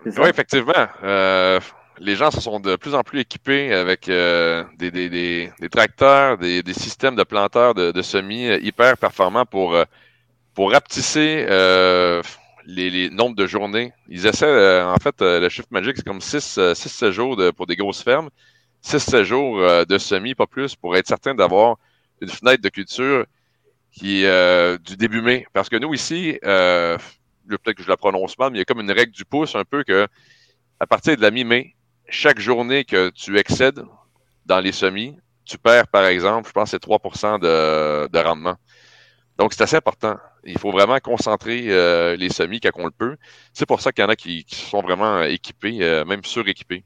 Oui, 0.05 0.29
effectivement. 0.29 0.73
Euh, 1.03 1.59
les 1.99 2.15
gens 2.15 2.31
se 2.31 2.41
sont 2.41 2.59
de 2.59 2.75
plus 2.75 2.95
en 2.95 3.03
plus 3.03 3.19
équipés 3.19 3.73
avec 3.73 4.09
euh, 4.09 4.63
des, 4.77 4.89
des, 4.91 5.09
des, 5.09 5.51
des, 5.59 5.69
tracteurs, 5.69 6.37
des, 6.37 6.63
systèmes 6.73 7.15
de 7.15 7.23
planteurs 7.23 7.73
de, 7.75 8.01
semis 8.01 8.47
euh, 8.47 8.59
hyper 8.61 8.97
performants 8.97 9.45
pour, 9.45 9.75
euh, 9.75 9.83
pour 10.53 10.71
rapetisser 10.71 11.45
les, 12.65 12.89
les, 12.89 13.09
nombres 13.09 13.35
de 13.35 13.47
journées. 13.47 13.91
Ils 14.07 14.25
essaient, 14.25 14.81
en 14.81 14.97
fait, 14.97 15.15
le 15.21 15.47
chiffre 15.49 15.67
magique, 15.71 15.97
c'est 15.97 16.05
comme 16.05 16.19
6-7 16.19 17.11
jours 17.11 17.35
de, 17.35 17.51
pour 17.51 17.67
des 17.67 17.75
grosses 17.75 18.03
fermes, 18.03 18.29
6-7 18.83 19.23
jours 19.23 19.85
de 19.85 19.97
semis, 19.97 20.35
pas 20.35 20.47
plus, 20.47 20.75
pour 20.75 20.95
être 20.95 21.07
certain 21.07 21.35
d'avoir 21.35 21.77
une 22.21 22.29
fenêtre 22.29 22.61
de 22.61 22.69
culture 22.69 23.25
qui 23.91 24.23
est 24.23 24.77
du 24.83 24.97
début 24.97 25.21
mai. 25.21 25.45
Parce 25.53 25.69
que 25.69 25.77
nous, 25.77 25.93
ici, 25.93 26.37
peut-être 26.41 27.73
que 27.73 27.83
je 27.83 27.89
la 27.89 27.97
prononce 27.97 28.37
mal, 28.37 28.51
mais 28.51 28.57
il 28.57 28.59
y 28.59 28.61
a 28.61 28.65
comme 28.65 28.81
une 28.81 28.91
règle 28.91 29.11
du 29.11 29.25
pouce 29.25 29.55
un 29.55 29.63
peu 29.63 29.83
que 29.83 30.07
à 30.79 30.87
partir 30.87 31.17
de 31.17 31.21
la 31.21 31.31
mi-mai, 31.31 31.75
chaque 32.09 32.39
journée 32.39 32.83
que 32.83 33.09
tu 33.09 33.37
excèdes 33.37 33.81
dans 34.45 34.59
les 34.59 34.71
semis, 34.71 35.15
tu 35.45 35.57
perds, 35.57 35.87
par 35.87 36.05
exemple, 36.05 36.47
je 36.47 36.53
pense 36.53 36.71
c'est 36.71 36.81
3% 36.81 37.39
de, 37.39 38.19
rendement. 38.19 38.55
Donc, 39.37 39.53
c'est 39.53 39.63
assez 39.63 39.77
important. 39.77 40.17
Il 40.43 40.57
faut 40.57 40.71
vraiment 40.71 40.99
concentrer 40.99 41.65
euh, 41.69 42.15
les 42.15 42.29
semis 42.29 42.59
quand 42.59 42.69
on 42.75 42.85
le 42.85 42.91
peut. 42.91 43.15
C'est 43.53 43.65
pour 43.65 43.81
ça 43.81 43.91
qu'il 43.91 44.03
y 44.03 44.07
en 44.07 44.09
a 44.09 44.15
qui, 44.15 44.45
sont 44.47 44.81
vraiment 44.81 45.23
équipés, 45.23 45.77
euh, 45.81 46.05
même 46.05 46.23
suréquipés. 46.23 46.83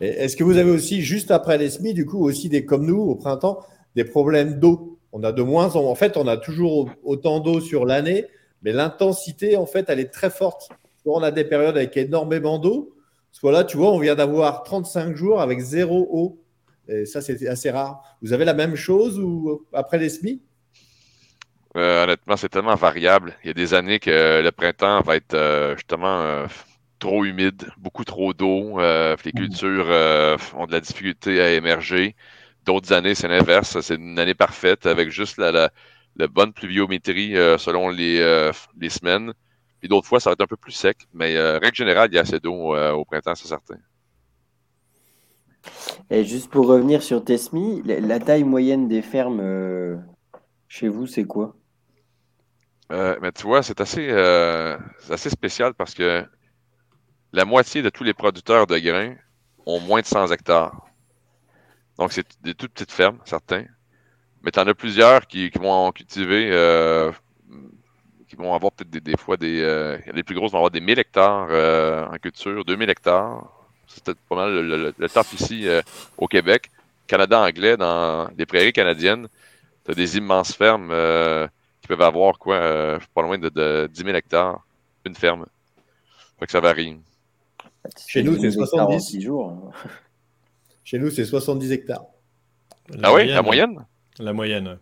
Est-ce 0.00 0.36
que 0.36 0.44
vous 0.44 0.58
avez 0.58 0.70
aussi, 0.70 1.00
juste 1.00 1.30
après 1.30 1.56
les 1.56 1.70
semis, 1.70 1.94
du 1.94 2.04
coup, 2.04 2.22
aussi 2.22 2.48
des, 2.48 2.66
comme 2.66 2.84
nous, 2.84 3.00
au 3.00 3.14
printemps, 3.14 3.64
des 3.94 4.04
problèmes 4.04 4.60
d'eau? 4.60 4.98
On 5.12 5.22
a 5.24 5.32
de 5.32 5.42
moins 5.42 5.74
en 5.74 5.84
En 5.86 5.94
fait, 5.94 6.16
on 6.18 6.28
a 6.28 6.36
toujours 6.36 6.90
autant 7.02 7.40
d'eau 7.40 7.60
sur 7.60 7.86
l'année, 7.86 8.26
mais 8.62 8.72
l'intensité, 8.72 9.56
en 9.56 9.66
fait, 9.66 9.86
elle 9.88 10.00
est 10.00 10.12
très 10.12 10.30
forte. 10.30 10.68
On 11.06 11.22
a 11.22 11.30
des 11.30 11.44
périodes 11.44 11.76
avec 11.76 11.96
énormément 11.96 12.58
d'eau, 12.58 12.95
Soit 13.38 13.52
là, 13.52 13.64
tu 13.64 13.76
vois, 13.76 13.92
on 13.92 13.98
vient 13.98 14.14
d'avoir 14.14 14.62
35 14.62 15.14
jours 15.14 15.42
avec 15.42 15.60
zéro 15.60 16.08
eau. 16.10 16.42
Et 16.88 17.04
ça, 17.04 17.20
c'est 17.20 17.46
assez 17.46 17.70
rare. 17.70 18.02
Vous 18.22 18.32
avez 18.32 18.46
la 18.46 18.54
même 18.54 18.76
chose 18.76 19.20
ou 19.20 19.66
après 19.74 19.98
les 19.98 20.08
semis? 20.08 20.40
Euh, 21.76 22.04
Honnêtement, 22.04 22.38
c'est 22.38 22.48
tellement 22.48 22.76
variable. 22.76 23.36
Il 23.44 23.48
y 23.48 23.50
a 23.50 23.52
des 23.52 23.74
années 23.74 23.98
que 23.98 24.40
le 24.42 24.50
printemps 24.52 25.02
va 25.02 25.16
être 25.16 25.34
euh, 25.34 25.76
justement 25.76 26.22
euh, 26.22 26.46
trop 26.98 27.26
humide, 27.26 27.68
beaucoup 27.76 28.04
trop 28.04 28.32
d'eau. 28.32 28.78
les 28.80 29.16
mmh. 29.16 29.32
cultures 29.36 29.90
ont 30.54 30.66
de 30.66 30.72
la 30.72 30.80
difficulté 30.80 31.38
à 31.42 31.52
émerger. 31.52 32.16
D'autres 32.64 32.94
années, 32.94 33.14
c'est 33.14 33.28
l'inverse. 33.28 33.78
C'est 33.82 33.96
une 33.96 34.18
année 34.18 34.32
parfaite 34.32 34.86
avec 34.86 35.10
juste 35.10 35.36
la, 35.36 35.68
bonne 36.30 36.54
pluviométrie 36.54 37.34
selon 37.58 37.90
les, 37.90 38.50
les 38.80 38.88
semaines 38.88 39.34
d'autres 39.88 40.06
fois, 40.06 40.20
ça 40.20 40.30
va 40.30 40.34
être 40.34 40.42
un 40.42 40.46
peu 40.46 40.56
plus 40.56 40.72
sec. 40.72 41.06
Mais 41.12 41.36
euh, 41.36 41.58
règle 41.58 41.76
générale, 41.76 42.08
il 42.10 42.14
y 42.14 42.18
a 42.18 42.22
assez 42.22 42.40
d'eau 42.40 42.74
euh, 42.74 42.92
au 42.92 43.04
printemps, 43.04 43.34
c'est 43.34 43.48
certain. 43.48 43.76
Et 46.10 46.24
juste 46.24 46.50
pour 46.50 46.66
revenir 46.66 47.02
sur 47.02 47.24
Tesmi, 47.24 47.82
la 47.84 48.20
taille 48.20 48.44
moyenne 48.44 48.86
des 48.88 49.02
fermes 49.02 49.40
euh, 49.40 49.96
chez 50.68 50.88
vous, 50.88 51.06
c'est 51.06 51.24
quoi? 51.24 51.56
Mais 52.88 53.32
tu 53.32 53.42
vois, 53.42 53.64
c'est 53.64 53.80
assez, 53.80 54.08
assez 55.10 55.28
spécial 55.28 55.74
parce 55.74 55.92
que 55.92 56.24
la 57.32 57.44
moitié 57.44 57.82
de 57.82 57.90
tous 57.90 58.04
les 58.04 58.14
producteurs 58.14 58.68
de 58.68 58.78
grains 58.78 59.16
ont 59.66 59.80
moins 59.80 60.02
de 60.02 60.06
100 60.06 60.30
hectares. 60.30 60.86
Donc, 61.98 62.12
c'est 62.12 62.24
des 62.42 62.54
toutes 62.54 62.72
petites 62.74 62.92
fermes, 62.92 63.18
certains. 63.24 63.64
Mais 64.42 64.52
tu 64.52 64.60
en 64.60 64.68
as 64.68 64.74
plusieurs 64.74 65.26
qui, 65.26 65.50
qui 65.50 65.58
vont 65.58 65.90
cultiver 65.90 66.52
qui 68.28 68.36
vont 68.36 68.54
avoir 68.54 68.72
peut-être 68.72 68.90
des, 68.90 69.16
fois 69.16 69.36
des. 69.36 69.60
Euh, 69.60 69.98
les 70.12 70.22
plus 70.22 70.34
grosses 70.34 70.52
vont 70.52 70.58
avoir 70.58 70.70
des 70.70 70.80
1000 70.80 70.98
hectares 70.98 71.48
euh, 71.50 72.06
en 72.06 72.16
culture, 72.18 72.64
2000 72.64 72.90
hectares. 72.90 73.52
C'est 73.86 74.02
peut-être 74.02 74.20
pas 74.28 74.36
mal 74.36 74.52
le, 74.52 75.08
top 75.08 75.26
ici 75.32 75.68
euh, 75.68 75.80
au 76.18 76.26
Québec. 76.26 76.70
Canada 77.06 77.40
anglais, 77.40 77.76
dans 77.76 78.28
les 78.36 78.46
prairies 78.46 78.72
canadiennes, 78.72 79.28
tu 79.84 79.92
as 79.92 79.94
des 79.94 80.16
immenses 80.16 80.52
fermes 80.52 80.88
qui 81.80 81.88
peuvent 81.88 82.02
avoir 82.02 82.36
quoi, 82.36 82.98
pas 83.14 83.22
loin 83.22 83.38
de, 83.38 83.86
10 83.86 84.02
000 84.02 84.16
hectares, 84.16 84.66
une 85.04 85.14
ferme. 85.14 85.46
Fait 86.40 86.46
que 86.46 86.52
ça 86.52 86.60
varie. 86.60 86.96
Chez 88.08 88.24
nous, 88.24 88.36
c'est 88.40 88.50
70 88.50 89.20
jours. 89.20 89.70
Chez 90.82 90.98
nous, 90.98 91.10
c'est 91.10 91.24
70 91.24 91.70
hectares. 91.70 92.06
ah 93.04 93.14
oui, 93.14 93.26
la 93.26 93.42
moyenne 93.42 93.86
La 94.18 94.32
moyenne. 94.32 94.78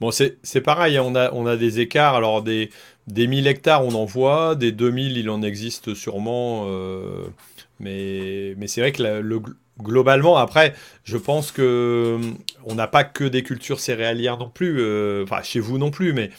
Bon, 0.00 0.10
c'est 0.12 0.60
pareil, 0.60 0.96
hein, 0.96 1.02
on 1.04 1.14
a, 1.16 1.32
on 1.32 1.46
a 1.46 1.56
des 1.56 1.80
écarts. 1.80 2.14
Alors, 2.14 2.42
des, 2.42 2.70
des 3.08 3.26
1000 3.26 3.46
hectares, 3.48 3.84
on 3.84 3.94
en 3.94 4.04
voit, 4.04 4.54
des 4.54 4.70
2000, 4.70 5.16
il 5.16 5.30
en 5.30 5.42
existe 5.42 5.94
sûrement. 5.94 6.66
Euh, 6.68 7.26
mais 7.80 8.54
mais 8.58 8.68
c'est 8.68 8.80
vrai 8.80 8.92
que 8.92 9.02
le, 9.02 9.40
globalement, 9.80 10.36
après, 10.36 10.74
je 11.04 11.16
pense 11.16 11.50
que 11.52 12.18
on 12.64 12.74
n'a 12.74 12.86
pas 12.86 13.04
que 13.04 13.24
des 13.24 13.42
cultures 13.42 13.80
céréalières 13.80 14.38
non 14.38 14.50
plus. 14.50 14.80
Euh, 14.80 15.24
enfin, 15.24 15.42
chez 15.42 15.60
vous 15.60 15.78
non 15.78 15.90
plus, 15.90 16.12
mais. 16.12 16.30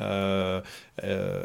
Euh, 0.00 0.60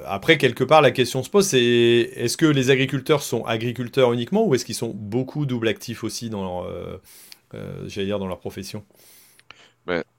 après, 0.06 0.38
quelque 0.38 0.64
part, 0.64 0.82
la 0.84 0.92
question 0.92 1.24
se 1.24 1.30
pose, 1.30 1.48
c'est 1.48 1.60
est-ce 1.60 2.38
que 2.38 2.46
les 2.46 2.70
agriculteurs 2.70 3.24
sont 3.24 3.44
agriculteurs 3.46 4.14
uniquement 4.14 4.46
ou 4.46 4.54
est-ce 4.54 4.64
qu'ils 4.64 4.76
sont 4.76 4.94
beaucoup 4.94 5.48
double 5.48 5.68
actifs 5.68 6.04
aussi 6.04 6.30
dans 6.30 6.64
dire, 7.52 8.20
dans 8.20 8.28
leur 8.28 8.40
profession? 8.40 8.84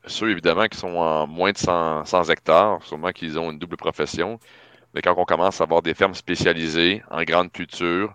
Ceux, 0.07 0.31
évidemment, 0.31 0.67
qui 0.67 0.79
sont 0.79 0.97
en 0.97 1.27
moins 1.27 1.53
de 1.53 1.59
100, 1.59 2.05
hectares, 2.31 2.83
sûrement 2.85 3.13
qu'ils 3.13 3.39
ont 3.39 3.51
une 3.51 3.59
double 3.59 3.77
profession. 3.77 4.39
Mais 4.95 5.03
quand 5.03 5.15
on 5.17 5.25
commence 5.25 5.61
à 5.61 5.65
avoir 5.65 5.83
des 5.83 5.95
fermes 5.95 6.15
spécialisées 6.15 7.03
en 7.11 7.23
grande 7.25 7.51
culture, 7.51 8.15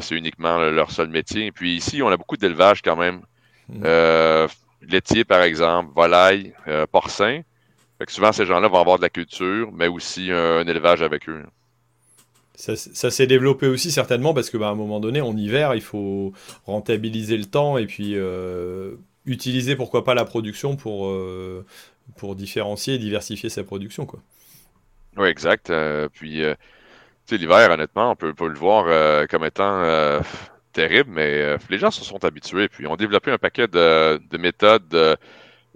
c'est 0.00 0.14
uniquement 0.14 0.58
leur 0.58 0.90
seul 0.90 1.08
métier. 1.08 1.46
Et 1.46 1.52
puis 1.52 1.76
ici, 1.76 2.02
on 2.02 2.08
a 2.08 2.16
beaucoup 2.16 2.36
d'élevage 2.36 2.82
quand 2.82 2.96
même. 2.96 3.22
Mmh. 3.68 3.82
Euh, 3.84 4.48
laitier, 4.82 5.24
par 5.24 5.42
exemple, 5.42 5.90
volaille, 5.94 6.54
euh, 6.68 6.86
porcin. 6.86 7.42
souvent, 8.08 8.32
ces 8.32 8.46
gens-là 8.46 8.68
vont 8.68 8.80
avoir 8.80 8.96
de 8.98 9.02
la 9.02 9.10
culture, 9.10 9.70
mais 9.72 9.88
aussi 9.88 10.30
un, 10.30 10.66
élevage 10.66 11.02
avec 11.02 11.28
eux. 11.28 11.42
Ça, 12.54 12.76
s'est 13.10 13.26
développé 13.28 13.68
aussi 13.68 13.92
certainement 13.92 14.34
parce 14.34 14.50
qu'à 14.50 14.58
bah, 14.58 14.68
un 14.68 14.74
moment 14.74 14.98
donné, 14.98 15.20
en 15.20 15.36
hiver, 15.36 15.76
il 15.76 15.80
faut 15.80 16.32
rentabiliser 16.66 17.36
le 17.36 17.44
temps 17.44 17.78
et 17.78 17.86
puis 17.86 18.14
euh, 18.16 18.96
utiliser 19.28 19.76
pourquoi 19.76 20.04
pas 20.04 20.14
la 20.14 20.24
production 20.24 20.76
pour, 20.76 21.08
euh, 21.08 21.64
pour 22.16 22.34
différencier 22.34 22.94
et 22.94 22.98
diversifier 22.98 23.48
sa 23.48 23.62
production. 23.62 24.06
Quoi. 24.06 24.20
Oui, 25.16 25.28
exact. 25.28 25.70
Euh, 25.70 26.08
puis, 26.12 26.42
l'hiver, 27.30 27.70
honnêtement, 27.70 28.12
on 28.12 28.16
peut, 28.16 28.34
le 28.38 28.58
voir 28.58 29.28
comme 29.28 29.44
étant 29.44 30.20
terrible, 30.72 31.10
mais 31.12 31.56
les 31.70 31.78
gens 31.78 31.90
se 31.90 32.04
sont 32.04 32.24
habitués. 32.24 32.68
Puis, 32.68 32.86
ont 32.86 32.96
développé 32.96 33.30
un 33.30 33.38
paquet 33.38 33.68
de, 33.68 34.20
de 34.30 34.38
méthodes 34.38 35.18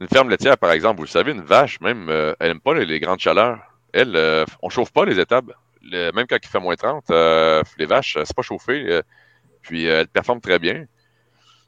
une 0.02 0.08
ferme 0.08 0.30
laitière, 0.30 0.58
par 0.58 0.72
exemple, 0.72 0.96
vous 0.96 1.04
le 1.04 1.08
savez, 1.08 1.30
une 1.30 1.42
vache, 1.42 1.80
même, 1.80 2.08
euh, 2.08 2.34
elle 2.40 2.48
n'aime 2.48 2.60
pas 2.60 2.74
les, 2.74 2.98
grandes 2.98 3.20
chaleurs. 3.20 3.60
Elle, 3.92 4.16
euh, 4.16 4.44
on 4.60 4.68
chauffe 4.68 4.92
pas 4.92 5.04
les 5.04 5.20
étables. 5.20 5.54
même 5.92 6.26
quand 6.28 6.38
il 6.42 6.48
fait 6.48 6.58
moins 6.58 6.74
30, 6.74 7.04
euh, 7.10 7.62
les 7.78 7.86
vaches, 7.86 8.18
c'est 8.24 8.34
pas 8.34 8.42
chauffé. 8.42 9.00
puis 9.62 9.84
elles 9.84 10.08
performent 10.08 10.40
très 10.40 10.58
bien. 10.58 10.86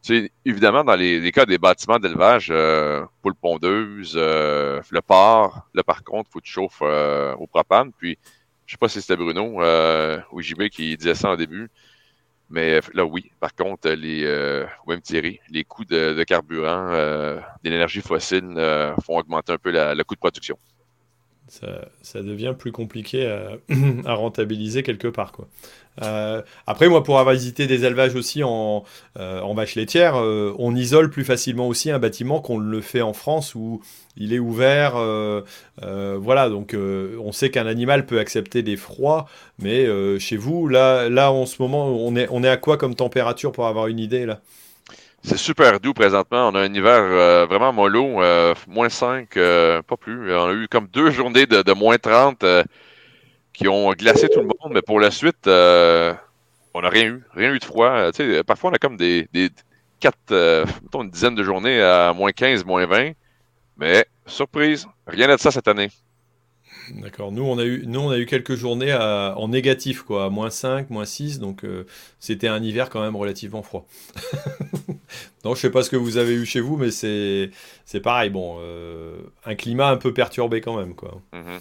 C'est 0.07 0.31
évidemment 0.45 0.85
dans 0.85 0.97
les, 0.97 1.33
cas 1.33 1.47
des 1.47 1.57
bâtiments 1.57 1.99
d'élevage, 1.99 2.53
poule 3.23 3.35
pondeuse, 3.35 4.17
le 4.17 5.01
porc, 5.01 5.67
là 5.73 5.83
par 5.83 6.05
contre, 6.05 6.29
il 6.29 6.33
faut 6.35 6.41
que 6.41 6.45
tu 6.45 6.53
chauffes 6.53 6.83
au 6.83 7.47
propane. 7.47 7.91
Puis, 7.97 8.19
je 8.67 8.73
sais 8.73 8.79
pas 8.79 8.89
si 8.89 9.01
c'était 9.01 9.17
Bruno 9.17 9.63
ou 10.31 10.43
JB 10.43 10.69
qui 10.69 10.95
disait 10.99 11.15
ça 11.15 11.33
au 11.33 11.37
début. 11.37 11.71
Mais 12.51 12.81
là, 12.93 13.05
oui. 13.05 13.31
Par 13.41 13.55
contre, 13.55 13.91
les, 13.91 14.23
euh, 14.25 14.65
même 14.87 15.01
Thierry, 15.01 15.41
les 15.51 15.65
coûts 15.65 15.85
de, 15.85 16.23
carburant, 16.25 16.89
euh, 16.91 17.41
de 17.63 17.71
l'énergie 17.71 18.01
fossile 18.01 18.55
euh, 18.57 18.95
font 19.05 19.19
augmenter 19.19 19.53
un 19.53 19.59
peu 19.59 19.73
le 19.73 20.03
coût 20.05 20.15
de 20.15 20.21
production. 20.21 20.59
Ça, 21.49 22.23
devient 22.23 22.55
plus 22.59 22.73
compliqué 22.73 23.27
à, 24.07 24.15
rentabiliser 24.15 24.83
quelque 24.83 25.09
part. 25.09 25.33
Quoi. 25.33 25.49
Après, 26.01 26.89
moi, 26.89 27.03
pour 27.03 27.19
avoir 27.19 27.35
visité 27.35 27.67
des 27.67 27.85
élevages 27.85 28.15
aussi 28.15 28.43
en, 28.43 28.85
en 29.17 29.55
vache 29.55 29.75
laitière, 29.75 30.17
on 30.17 30.75
isole 30.75 31.11
plus 31.11 31.25
facilement 31.25 31.69
aussi 31.69 31.91
un 31.91 31.99
bâtiment 31.99 32.41
qu'on 32.41 32.59
le 32.59 32.81
fait 32.81 33.03
en 33.03 33.13
France 33.13 33.55
où 33.55 33.81
il 34.17 34.33
est 34.33 34.39
ouvert. 34.39 34.97
Euh, 34.97 35.43
euh, 35.83 36.17
voilà, 36.21 36.49
donc 36.49 36.75
euh, 36.75 37.17
on 37.21 37.33
sait 37.33 37.51
qu'un 37.51 37.67
animal 37.67 38.07
peut 38.07 38.19
accepter 38.19 38.63
des 38.63 38.77
froids, 38.77 39.27
mais 39.59 39.87
chez 40.19 40.37
vous, 40.37 40.69
là, 40.69 41.09
là, 41.09 41.33
en 41.33 41.47
ce 41.47 41.61
moment, 41.61 41.89
on 41.89 42.17
est, 42.17 42.29
on 42.31 42.43
est 42.43 42.49
à 42.49 42.57
quoi 42.57 42.77
comme 42.77 42.95
température 42.95 43.53
pour 43.53 43.67
avoir 43.67 43.87
une 43.87 43.99
idée 43.99 44.27
là? 44.27 44.41
C'est 45.27 45.39
super 45.39 45.81
doux 45.81 45.95
présentement. 45.95 46.49
On 46.49 46.55
a 46.55 46.61
un 46.61 46.75
hiver 46.75 47.47
vraiment 47.47 47.73
mollo, 47.73 48.21
moins 48.69 48.89
5, 48.91 49.31
pas 49.35 49.97
plus. 49.99 50.35
On 50.35 50.49
a 50.49 50.53
eu 50.53 50.69
comme 50.69 50.87
deux 50.93 51.11
journées 51.11 51.47
de, 51.47 51.73
moins 51.73 51.97
30 51.97 52.45
qui 53.55 53.69
ont 53.69 53.93
glacé 53.93 54.29
tout 54.29 54.41
le 54.41 54.47
monde, 54.47 54.73
mais 54.73 54.83
pour 54.83 55.01
la 55.01 55.11
suite, 55.11 55.47
on 55.47 56.81
n'a 56.83 56.89
rien 56.89 57.05
eu. 57.05 57.25
Rien 57.33 57.55
eu 57.55 57.59
de 57.59 57.65
froid. 57.65 58.11
parfois, 58.47 58.71
on 58.71 58.75
a 58.75 58.79
comme 58.79 58.97
des, 58.97 59.29
des 59.33 59.49
quatre, 60.01 60.67
une 60.95 61.11
dizaine 61.11 61.35
de 61.35 61.43
journées 61.43 61.81
à 61.81 62.13
moins 62.13 62.33
15, 62.33 62.65
moins 62.65 62.85
20. 62.85 63.13
Mais, 63.77 64.05
surprise, 64.27 64.87
rien 65.07 65.29
de 65.29 65.41
ça 65.41 65.51
cette 65.51 65.69
année. 65.69 65.89
D'accord. 66.91 67.33
Nous, 67.33 67.43
on 67.43 67.59
a 67.59 67.65
eu, 67.65 67.85
nous, 67.87 68.01
on 68.01 68.11
a 68.11 68.19
eu 68.19 68.27
quelques 68.27 68.55
journées 68.55 68.93
en 68.95 69.49
négatif, 69.49 70.03
quoi, 70.03 70.27
à 70.27 70.31
moins 70.31 70.51
5, 70.51 70.91
moins 70.91 71.05
6. 71.05 71.39
Donc, 71.39 71.65
euh, 71.65 71.87
c'était 72.21 72.49
un 72.49 72.63
hiver 72.63 72.91
quand 72.91 73.01
même 73.01 73.17
relativement 73.17 73.63
froid. 73.63 73.87
donc, 75.45 75.57
je 75.57 75.63
sais 75.63 75.71
pas 75.71 75.83
ce 75.83 75.91
que 75.91 75.97
vous 75.97 76.17
avez 76.19 76.35
eu 76.35 76.45
chez 76.45 76.61
vous, 76.61 76.77
mais 76.77 76.91
c'est, 76.91 77.51
pareil. 78.03 78.31
Bon, 78.31 78.57
euh, 78.61 79.17
un 79.45 79.55
climat 79.55 79.89
un 79.89 79.97
peu 79.97 80.13
perturbé 80.13 80.61
quand 80.61 80.77
même, 80.77 80.95
quoi. 80.95 81.21
Mm-hmm. 81.33 81.61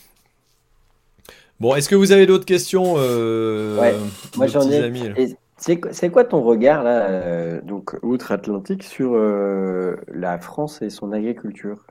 Bon, 1.63 1.75
est-ce 1.75 1.87
que 1.87 1.95
vous 1.95 2.11
avez 2.11 2.25
d'autres 2.25 2.45
questions 2.45 2.95
euh, 2.97 3.79
Ouais, 3.79 3.95
moi 4.35 4.47
j'en 4.47 4.69
ai. 4.69 5.37
C'est 5.57 6.09
quoi 6.09 6.25
ton 6.25 6.41
regard, 6.41 6.83
là, 6.83 7.61
donc 7.61 7.95
outre-Atlantique, 8.03 8.83
sur 8.83 9.15
la 9.15 10.39
France 10.39 10.81
et 10.81 10.89
son 10.89 11.13
agriculture? 11.13 11.85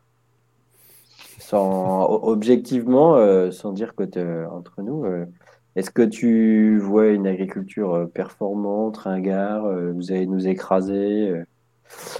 Sans, 1.39 2.07
objectivement, 2.23 3.17
euh, 3.17 3.51
sans 3.51 3.73
dire 3.73 3.97
que 3.97 4.47
entre 4.47 4.81
nous, 4.81 5.05
euh, 5.05 5.27
est-ce 5.75 5.91
que 5.91 6.03
tu 6.03 6.79
vois 6.79 7.09
une 7.09 7.27
agriculture 7.27 7.95
euh, 7.95 8.07
performante, 8.07 8.99
ringard, 8.99 9.67
vous 9.95 10.13
allez 10.13 10.27
nous 10.27 10.47
écraser 10.47 11.35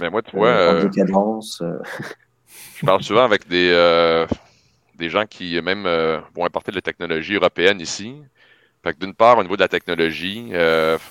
Mais 0.01 0.09
moi, 0.09 0.21
tu 0.21 0.35
vois, 0.35 0.81
je 0.81 0.87
parle 2.85 3.01
souvent 3.01 3.23
avec 3.23 3.47
des, 3.47 4.25
des 4.97 5.09
gens 5.09 5.25
qui 5.25 5.59
même 5.61 5.83
vont 6.35 6.45
importer 6.45 6.71
de 6.71 6.77
la 6.77 6.81
technologie 6.81 7.35
européenne 7.35 7.79
ici. 7.81 8.15
d'une 8.99 9.13
part, 9.13 9.37
au 9.37 9.43
niveau 9.43 9.55
de 9.55 9.61
la 9.61 9.67
technologie, 9.67 10.51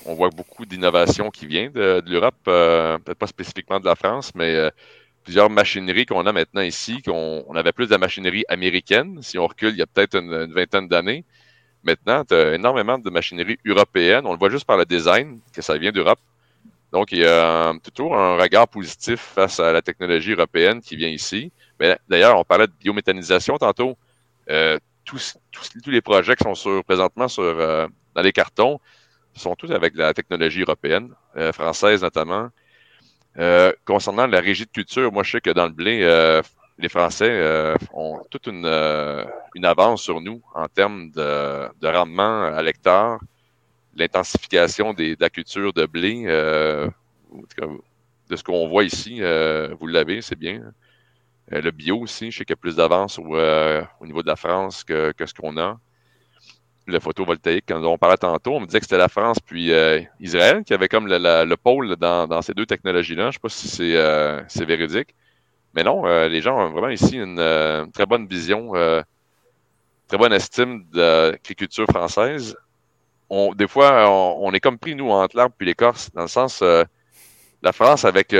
on 0.07 0.14
voit 0.14 0.30
beaucoup 0.30 0.66
d'innovation 0.66 1.30
qui 1.30 1.47
vient 1.47 1.70
de, 1.70 2.03
l'Europe, 2.07 2.35
peut-être 2.45 3.18
pas 3.18 3.26
spécifiquement 3.26 3.80
de 3.80 3.87
la 3.87 3.95
France, 3.97 4.35
mais 4.35 4.70
plusieurs 5.22 5.51
machineries 5.51 6.07
qu'on 6.07 6.26
a 6.26 6.33
maintenant 6.33 6.62
ici, 6.62 7.03
qu'on 7.03 7.45
on 7.47 7.55
avait 7.55 7.72
plus 7.72 7.87
de 7.87 7.93
la 7.93 7.99
machinerie 7.99 8.45
américaine, 8.49 9.22
si 9.22 9.39
on 9.39 9.47
recule 9.47 9.70
il 9.70 9.78
y 9.78 9.83
a 9.83 9.87
peut-être 9.87 10.16
une, 10.16 10.53
vingtaine 10.53 10.89
d'années. 10.89 11.24
Maintenant, 11.85 12.24
tu 12.24 12.35
as 12.35 12.55
énormément 12.55 12.99
de 12.99 13.11
machinerie 13.11 13.59
européenne. 13.66 14.24
On 14.26 14.33
le 14.33 14.39
voit 14.39 14.51
juste 14.51 14.64
par 14.64 14.76
le 14.76 14.85
design, 14.85 15.41
que 15.53 15.62
ça 15.62 15.76
vient 15.78 15.91
d'Europe. 15.93 16.20
Donc, 16.93 17.11
il 17.12 17.18
y 17.18 17.26
a 17.26 17.72
toujours 17.95 18.16
un 18.16 18.36
regard 18.36 18.68
positif 18.68 19.20
face 19.20 19.59
à 19.61 19.72
la 19.72 19.80
technologie 19.80 20.32
européenne 20.32 20.80
qui 20.82 20.95
vient 20.95 21.09
ici. 21.09 21.51
Mais 21.80 21.99
d'ailleurs, 22.09 22.38
on 22.38 22.45
parlait 22.45 22.66
de 22.66 22.72
biométhanisation 22.78 23.57
tantôt. 23.57 23.97
Euh, 24.51 24.78
tous, 25.05 25.36
tous, 25.51 25.70
tous, 25.82 25.90
les 25.90 26.03
projets 26.03 26.36
qui 26.36 26.45
sont 26.45 26.55
sur, 26.55 26.84
présentement 26.84 27.28
sur, 27.28 27.43
euh, 27.43 27.86
dans 28.14 28.22
les 28.22 28.32
cartons 28.32 28.78
sont 29.34 29.55
tous 29.55 29.70
avec 29.72 29.95
la 29.97 30.12
technologie 30.12 30.61
européenne, 30.62 31.14
euh, 31.36 31.53
française 31.53 32.03
notamment. 32.03 32.51
Euh, 33.38 33.72
concernant 33.86 34.26
la 34.26 34.40
régie 34.40 34.66
de 34.66 34.70
culture, 34.70 35.11
moi, 35.11 35.22
je 35.22 35.32
sais 35.32 35.40
que 35.40 35.51
dans 35.51 35.64
le 35.64 35.72
blé, 35.72 36.03
euh, 36.03 36.43
les 36.78 36.90
Français 36.90 37.30
euh, 37.30 37.74
ont 37.95 38.20
toute 38.30 38.47
une, 38.47 38.66
une, 39.55 39.64
avance 39.64 40.03
sur 40.03 40.20
nous 40.20 40.43
en 40.55 40.68
termes 40.68 41.11
de, 41.11 41.68
de 41.80 41.88
rendement 41.88 42.45
à 42.45 42.61
l'hectare, 42.62 43.18
l'intensification 43.97 44.95
de 44.95 45.16
la 45.18 45.30
culture 45.30 45.72
de 45.72 45.86
blé. 45.86 46.24
de 46.24 48.36
ce 48.36 48.43
qu'on 48.43 48.68
voit 48.68 48.84
ici, 48.84 49.20
vous 49.78 49.86
l'avez, 49.86 50.22
c'est 50.22 50.38
bien. 50.38 50.72
le 51.51 51.70
bio 51.70 51.99
aussi, 51.99 52.30
je 52.30 52.38
sais 52.38 52.45
qu'il 52.45 52.53
y 52.53 52.59
a 52.59 52.61
plus 52.61 52.76
d'avance 52.76 53.18
au, 53.18 53.36
au, 53.36 54.07
niveau 54.07 54.22
de 54.22 54.28
la 54.28 54.36
France 54.36 54.84
que, 54.84 55.12
que 55.12 55.26
ce 55.26 55.34
qu'on 55.34 55.59
a 55.59 55.78
le 56.86 57.01
photovoltaïque, 57.01 57.64
quand 57.68 57.82
on 57.84 57.99
parlait 57.99 58.16
tantôt, 58.16 58.55
on 58.55 58.61
me 58.61 58.66
disait 58.66 58.80
que 58.80 58.86
c'était 58.86 58.99
la 58.99 59.09
France 59.09 59.38
puis 59.45 59.72
euh, 59.72 60.01
Israël 60.20 60.64
qui 60.64 60.74
avait 60.74 60.88
comme 60.88 61.07
le, 61.07 61.55
pôle 61.57 61.97
dans, 61.97 62.43
ces 62.43 62.55
deux 62.55 62.66
technologies-là. 62.66 63.24
Je 63.24 63.28
ne 63.28 63.32
sais 63.32 63.38
pas 63.40 63.49
si 63.49 63.68
c'est 63.68 63.97
euh, 63.97 64.43
véridique. 64.66 65.14
Mais 65.74 65.84
non, 65.84 66.07
euh, 66.07 66.28
les 66.28 66.40
gens 66.40 66.59
ont 66.59 66.70
vraiment 66.70 66.88
ici 66.88 67.16
une, 67.16 67.90
très 67.93 68.07
bonne 68.07 68.26
vision, 68.26 68.72
très 70.09 70.18
bonne 70.18 70.32
estime 70.32 70.84
de 70.93 71.30
l'agriculture 71.30 71.86
française. 71.86 72.57
On, 73.35 73.55
des 73.55 73.66
fois, 73.66 74.11
on, 74.11 74.53
est 74.53 74.61
comme 74.61 74.78
pris, 74.78 74.95
nous, 74.95 75.09
entre 75.09 75.37
l'arbre 75.37 75.55
puis 75.57 75.66
l'écorce, 75.66 76.11
dans 76.12 76.22
le 76.22 76.28
sens, 76.28 76.62
la 77.62 77.72
France, 77.72 78.05
avec 78.05 78.30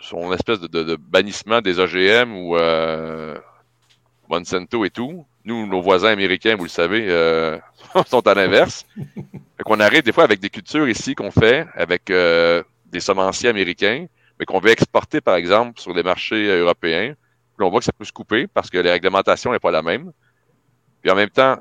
son 0.00 0.32
espèce 0.32 0.60
de, 0.60 0.96
bannissement 0.96 1.60
des 1.60 1.78
OGM 1.78 2.34
ou 2.34 2.56
Monsanto 4.30 4.84
et 4.86 4.90
tout, 4.90 5.26
nous, 5.44 5.66
nos 5.66 5.80
voisins 5.80 6.08
américains, 6.08 6.56
vous 6.56 6.64
le 6.64 6.70
savez, 6.70 7.06
euh, 7.08 7.58
sont 8.06 8.26
à 8.26 8.34
l'inverse. 8.34 8.86
fait 8.96 9.64
qu'on 9.64 9.80
arrive 9.80 10.02
des 10.02 10.12
fois 10.12 10.24
avec 10.24 10.40
des 10.40 10.50
cultures 10.50 10.88
ici 10.88 11.14
qu'on 11.14 11.30
fait 11.30 11.66
avec 11.74 12.10
euh, 12.10 12.62
des 12.86 13.00
semenciers 13.00 13.48
américains, 13.48 14.06
mais 14.38 14.46
qu'on 14.46 14.60
veut 14.60 14.70
exporter, 14.70 15.20
par 15.20 15.36
exemple, 15.36 15.80
sur 15.80 15.92
les 15.92 16.02
marchés 16.02 16.48
euh, 16.48 16.62
européens. 16.62 17.14
Puis 17.56 17.66
on 17.66 17.70
voit 17.70 17.80
que 17.80 17.84
ça 17.84 17.92
peut 17.92 18.04
se 18.04 18.12
couper 18.12 18.46
parce 18.46 18.70
que 18.70 18.78
la 18.78 18.92
réglementation 18.92 19.52
n'est 19.52 19.58
pas 19.58 19.70
la 19.70 19.82
même. 19.82 20.12
Puis 21.02 21.10
en 21.10 21.14
même 21.16 21.30
temps, 21.30 21.58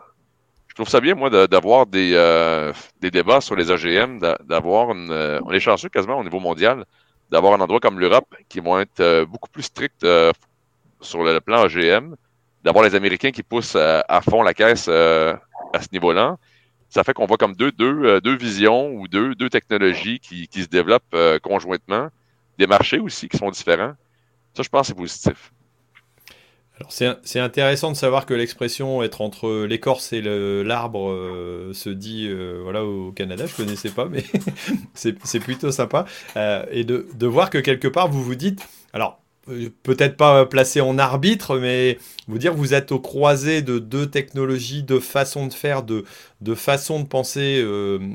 trouve 0.82 0.92
ça 0.92 1.02
bien, 1.02 1.16
moi, 1.16 1.30
d'avoir 1.48 1.86
des, 1.86 2.12
des 3.02 3.12
débats 3.12 3.42
sur 3.42 3.56
les 3.56 3.72
OGM, 3.72 4.20
d'avoir 4.44 4.92
une. 4.92 5.12
on 5.46 5.52
est 5.52 5.60
chanceux 5.60 5.90
quasiment 5.90 6.18
au 6.18 6.24
niveau 6.24 6.40
mondial 6.40 6.86
d'avoir 7.30 7.54
un 7.54 7.62
endroit 7.62 7.80
comme 7.80 8.00
l'Europe 8.00 8.36
qui 8.50 8.60
vont 8.60 8.80
être 8.80 9.24
beaucoup 9.26 9.50
plus 9.50 9.64
stricts 9.64 10.06
sur 11.02 11.24
le 11.24 11.40
plan 11.40 11.64
OGM 11.64 12.16
d'avoir 12.64 12.84
les 12.84 12.96
Américains 12.96 13.32
qui 13.32 13.44
poussent 13.44 13.76
euh, 13.76 14.02
à, 14.08 14.22
fond 14.22 14.44
la 14.44 14.54
caisse 14.54 14.88
euh, 14.90 15.36
à 15.74 15.82
ce 15.82 15.88
niveau-là, 15.92 16.38
ça 16.90 17.04
fait 17.04 17.14
qu'on 17.14 17.26
voit 17.26 17.38
comme 17.38 17.56
deux, 17.56 17.72
deux, 17.72 18.04
euh, 18.04 18.22
deux 18.22 18.36
visions 18.36 18.92
ou 18.94 19.08
deux, 19.08 19.36
deux 19.36 19.50
technologies 19.50 20.20
qui, 20.20 20.48
qui 20.48 20.64
se 20.64 20.68
développent 20.68 21.16
conjointement, 21.42 22.10
des 22.58 22.68
marchés 22.68 23.00
aussi 23.00 23.30
qui 23.30 23.38
sont 23.38 23.50
différents. 23.50 23.94
Ça, 24.54 24.64
je 24.64 24.70
pense, 24.70 24.88
c'est 24.88 24.96
positif. 24.96 25.52
C'est 26.90 27.40
intéressant 27.40 27.92
de 27.92 27.98
savoir 27.98 28.26
que 28.26 28.34
l'expression 28.34 29.04
être 29.04 29.22
entre 29.22 29.66
l'écorce 29.66 30.14
et 30.14 30.22
l'arbre 30.22 31.10
se 31.74 31.90
dit 31.90 32.30
voilà, 32.64 32.86
au 32.86 33.12
Canada. 33.12 33.46
Je 33.46 33.52
ne 33.52 33.66
connaissais 33.66 33.90
pas, 33.90 34.06
mais 34.06 34.24
c'est 34.94 35.40
plutôt 35.40 35.72
sympa. 35.72 36.06
et 36.72 36.84
de, 36.84 37.26
voir 37.26 37.50
que 37.50 37.58
quelque 37.58 37.88
part, 37.88 38.10
vous 38.10 38.24
vous 38.24 38.36
dites. 38.36 38.68
Alors, 38.94 39.22
peut-être 39.84 40.18
pas 40.18 40.46
placé 40.46 40.82
en 40.82 40.98
arbitre, 40.98 41.58
mais 41.58 41.98
vous 42.28 42.38
dire 42.38 42.54
vous 42.54 42.74
êtes 42.74 42.92
au 42.92 43.00
croisé 43.00 43.62
de 43.62 43.80
deux 43.80 44.10
technologies, 44.10 44.84
de 44.84 45.00
façons 45.00 45.48
de 45.48 45.54
faire, 45.54 45.84
de, 45.84 46.04
façons 46.56 47.00
de 47.00 47.08
penser 47.08 47.66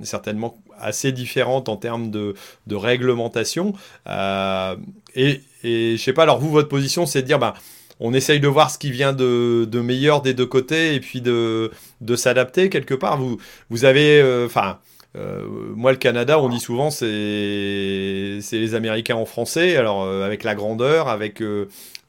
certainement 0.03 0.59
assez 0.79 1.13
différentes 1.13 1.69
en 1.69 1.77
termes 1.77 2.11
de, 2.11 2.35
réglementation. 2.71 3.75
et, 4.07 5.41
et 5.63 5.97
je 5.97 6.03
sais 6.03 6.13
pas, 6.13 6.23
alors 6.23 6.39
vous, 6.39 6.51
votre 6.51 6.69
position, 6.69 7.07
c'est 7.07 7.23
de 7.23 7.27
dire, 7.27 7.39
bah, 7.39 7.55
on 8.01 8.13
essaye 8.13 8.41
de 8.41 8.49
voir 8.49 8.71
ce 8.71 8.79
qui 8.79 8.91
vient 8.91 9.13
de, 9.13 9.81
meilleur 9.81 10.23
des 10.23 10.35
deux 10.35 10.47
côtés 10.47 10.95
et 10.95 11.01
puis 11.01 11.21
de, 11.21 11.71
de 12.01 12.17
s'adapter 12.17 12.71
quelque 12.71 12.95
part. 12.95 13.17
Vous, 13.19 13.39
vous 13.71 13.85
avez, 13.85 14.21
euh, 14.21 14.47
enfin, 14.47 14.79
euh, 15.17 15.45
moi 15.75 15.93
le 15.93 15.99
Canada, 15.99 16.39
on 16.39 16.49
dit 16.49 16.61
souvent 16.61 16.91
c'est 16.91 18.39
c'est 18.43 18.59
les 18.59 18.75
Américains 18.75 19.17
en 19.17 19.25
français, 19.25 19.77
alors 19.77 20.03
euh, 20.05 20.25
avec 20.25 20.45
la 20.45 20.55
grandeur, 20.55 21.09
avec 21.09 21.43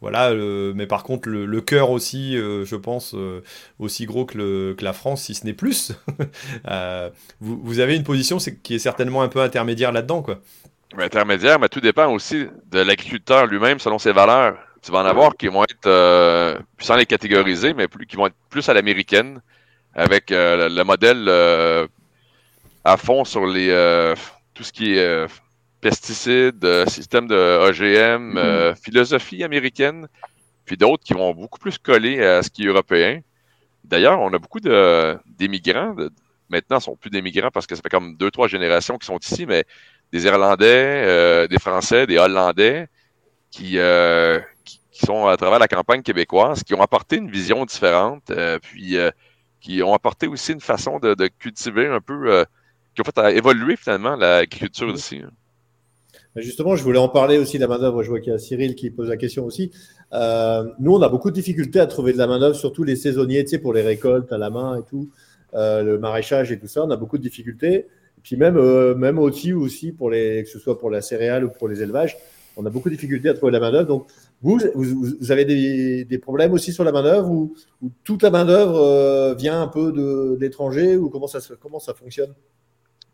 voilà, 0.01 0.33
mais 0.75 0.85
par 0.85 1.03
contre 1.03 1.29
le, 1.29 1.45
le 1.45 1.61
cœur 1.61 1.89
aussi, 1.89 2.35
je 2.35 2.75
pense 2.75 3.15
aussi 3.79 4.05
gros 4.05 4.25
que, 4.25 4.37
le, 4.37 4.75
que, 4.77 4.83
la 4.83 4.93
France, 4.93 5.23
si 5.23 5.35
ce 5.35 5.45
n'est 5.45 5.53
plus. 5.53 5.93
vous, 7.41 7.59
vous, 7.63 7.79
avez 7.79 7.95
une 7.95 8.03
position 8.03 8.37
qui 8.61 8.75
est 8.75 8.79
certainement 8.79 9.23
un 9.23 9.27
peu 9.27 9.41
intermédiaire 9.41 9.91
là-dedans, 9.91 10.21
quoi. 10.21 10.39
Intermédiaire, 10.97 11.59
mais 11.59 11.67
tout 11.67 11.81
dépend 11.81 12.11
aussi 12.13 12.45
de 12.71 12.79
l'agriculteur 12.79 13.45
lui-même 13.47 13.79
selon 13.79 13.99
ses 13.99 14.13
valeurs 14.13 14.57
tu 14.81 14.91
vas 14.91 14.99
en 14.99 15.05
avoir 15.05 15.35
qui 15.35 15.47
vont 15.47 15.63
être, 15.63 15.87
euh, 15.87 16.57
sans 16.79 16.95
les 16.95 17.05
catégoriser, 17.05 17.73
mais 17.73 17.87
plus, 17.87 18.05
qui 18.05 18.15
vont 18.15 18.27
être 18.27 18.35
plus 18.49 18.67
à 18.69 18.73
l'américaine, 18.73 19.41
avec 19.93 20.31
euh, 20.31 20.69
le 20.69 20.83
modèle 20.83 21.25
euh, 21.27 21.87
à 22.83 22.97
fond 22.97 23.25
sur 23.25 23.45
les 23.45 23.69
tout 24.53 24.63
ce 24.63 24.71
qui 24.71 24.97
est 24.97 25.25
pesticides, 25.81 26.65
système 26.87 27.27
de 27.27 27.35
OGM, 27.35 28.33
mm-hmm. 28.33 28.75
philosophie 28.83 29.43
américaine, 29.43 30.07
puis 30.65 30.77
d'autres 30.77 31.03
qui 31.03 31.13
vont 31.13 31.33
beaucoup 31.33 31.59
plus 31.59 31.77
coller 31.77 32.23
à 32.23 32.41
ce 32.41 32.49
qui 32.49 32.63
est 32.63 32.67
européen. 32.67 33.21
D'ailleurs, 33.83 34.19
on 34.19 34.33
a 34.33 34.39
beaucoup 34.39 34.59
d'émigrants. 34.59 35.95
maintenant, 36.49 36.79
ils 36.79 36.81
sont 36.81 36.95
plus 36.95 37.11
d'émigrants 37.11 37.51
parce 37.51 37.67
que 37.67 37.75
ça 37.75 37.81
fait 37.81 37.89
comme 37.89 38.17
deux, 38.17 38.31
trois 38.31 38.47
générations 38.47 38.97
qui 38.97 39.05
sont 39.05 39.19
ici, 39.19 39.45
mais 39.45 39.63
des 40.11 40.25
Irlandais, 40.25 41.47
des 41.47 41.59
Français, 41.59 42.07
des 42.07 42.17
Hollandais 42.17 42.87
qui, 43.51 43.77
qui 44.97 45.05
sont 45.05 45.27
à 45.27 45.37
travers 45.37 45.59
la 45.59 45.67
campagne 45.67 46.01
québécoise, 46.01 46.63
qui 46.63 46.73
ont 46.73 46.81
apporté 46.81 47.17
une 47.17 47.29
vision 47.29 47.65
différente, 47.65 48.31
euh, 48.31 48.57
puis 48.59 48.97
euh, 48.97 49.11
qui 49.61 49.83
ont 49.83 49.93
apporté 49.93 50.25
aussi 50.25 50.53
une 50.53 50.59
façon 50.59 50.97
de, 50.97 51.15
cultiver 51.39 51.85
un 51.85 52.01
peu, 52.01 52.33
euh, 52.33 52.45
qui 52.95 53.01
ont 53.01 53.03
fait 53.03 53.37
évoluer 53.37 53.75
finalement 53.75 54.15
l'agriculture 54.15 54.91
d'ici. 54.91 55.21
Hein. 55.23 55.29
Justement, 56.35 56.75
je 56.75 56.83
voulais 56.83 56.99
en 56.99 57.09
parler 57.09 57.37
aussi 57.37 57.57
de 57.57 57.61
la 57.61 57.67
main-d'œuvre. 57.67 58.01
Je 58.01 58.09
vois 58.09 58.19
qu'il 58.19 58.31
y 58.31 58.35
a 58.35 58.39
Cyril 58.39 58.73
qui 58.75 58.89
pose 58.89 59.09
la 59.09 59.17
question 59.17 59.45
aussi. 59.45 59.71
nous, 60.11 60.95
on 60.95 61.01
a 61.01 61.09
beaucoup 61.09 61.29
de 61.29 61.35
difficultés 61.35 61.79
à 61.79 61.87
trouver 61.87 62.13
de 62.13 62.17
la 62.17 62.27
main-d'œuvre, 62.27 62.55
surtout 62.55 62.83
les 62.83 62.95
saisonniers, 62.95 63.43
tu 63.43 63.51
sais, 63.51 63.57
pour 63.59 63.73
les 63.73 63.81
récoltes 63.81 64.31
à 64.31 64.37
la 64.37 64.49
main 64.49 64.79
et 64.79 64.83
tout, 64.83 65.09
le 65.53 65.97
maraîchage 65.97 66.51
et 66.51 66.59
tout 66.59 66.67
ça. 66.67 66.83
On 66.83 66.91
a 66.91 66.95
beaucoup 66.95 67.17
de 67.17 67.23
difficultés. 67.23 67.75
Et 67.75 68.21
puis 68.21 68.35
même, 68.35 68.59
même 68.95 69.17
aussi, 69.17 69.53
aussi 69.53 69.91
pour 69.91 70.11
les, 70.11 70.43
que 70.43 70.49
ce 70.49 70.59
soit 70.59 70.77
pour 70.77 70.91
la 70.91 71.01
céréale 71.01 71.43
ou 71.43 71.49
pour 71.49 71.67
les 71.67 71.81
élevages, 71.81 72.17
on 72.57 72.65
a 72.65 72.69
beaucoup 72.69 72.89
de 72.89 72.95
difficultés 72.95 73.29
à 73.29 73.33
trouver 73.35 73.51
de 73.51 73.57
la 73.57 73.61
main-d'œuvre. 73.61 73.87
Donc, 73.87 74.07
vous, 74.41 74.59
vous, 74.75 75.31
avez 75.31 75.45
des, 75.45 76.17
problèmes 76.19 76.53
aussi 76.53 76.71
sur 76.71 76.83
la 76.83 76.91
main-d'œuvre 76.91 77.29
ou, 77.29 77.55
toute 78.03 78.23
la 78.23 78.29
main-d'œuvre 78.29 78.77
euh, 78.77 79.33
vient 79.33 79.61
un 79.61 79.67
peu 79.67 79.91
de, 79.91 80.37
l'étranger 80.39 80.95
ou 80.95 81.09
comment 81.09 81.27
ça, 81.27 81.39
comment 81.59 81.79
ça 81.79 81.93
fonctionne? 81.93 82.33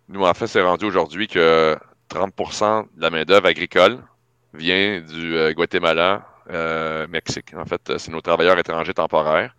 Nous, 0.09 0.21
en 0.21 0.33
fait, 0.33 0.47
c'est 0.47 0.61
rendu 0.61 0.85
aujourd'hui 0.85 1.27
que 1.27 1.77
30 2.09 2.33
de 2.95 3.01
la 3.01 3.09
main-d'œuvre 3.09 3.47
agricole 3.47 3.99
vient 4.53 5.01
du 5.01 5.35
euh, 5.37 5.53
Guatemala, 5.53 6.27
euh, 6.51 7.07
Mexique. 7.07 7.53
En 7.55 7.65
fait, 7.65 7.93
c'est 7.97 8.11
nos 8.11 8.21
travailleurs 8.21 8.59
étrangers 8.59 8.93
temporaires 8.93 9.55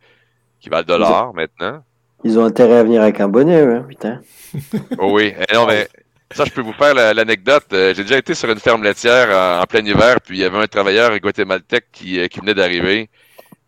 qui 0.60 0.68
valent 0.68 0.86
de 0.86 0.94
l'or 0.94 1.34
maintenant. 1.34 1.82
Ils 2.24 2.38
ont 2.38 2.44
intérêt 2.44 2.78
à 2.78 2.84
venir 2.84 3.02
avec 3.02 3.20
un 3.20 3.28
bonnet, 3.28 3.60
hein, 3.60 3.84
putain. 3.88 4.20
oh 4.98 5.10
oui, 5.12 5.34
eh 5.48 5.54
non, 5.54 5.66
mais 5.66 5.88
ça, 6.34 6.44
je 6.44 6.50
peux 6.50 6.62
vous 6.62 6.72
faire 6.72 6.94
l'anecdote. 6.94 7.66
Euh, 7.72 7.94
j'ai 7.94 8.02
déjà 8.02 8.18
été 8.18 8.34
sur 8.34 8.50
une 8.50 8.58
ferme 8.58 8.82
laitière 8.82 9.60
en, 9.60 9.64
plein 9.66 9.84
hiver, 9.84 10.20
puis 10.20 10.38
il 10.38 10.40
y 10.40 10.44
avait 10.44 10.58
un 10.58 10.66
travailleur 10.66 11.16
guatémaltèque 11.18 11.86
qui, 11.92 12.18
euh, 12.18 12.26
qui 12.26 12.40
venait 12.40 12.54
d'arriver. 12.54 13.08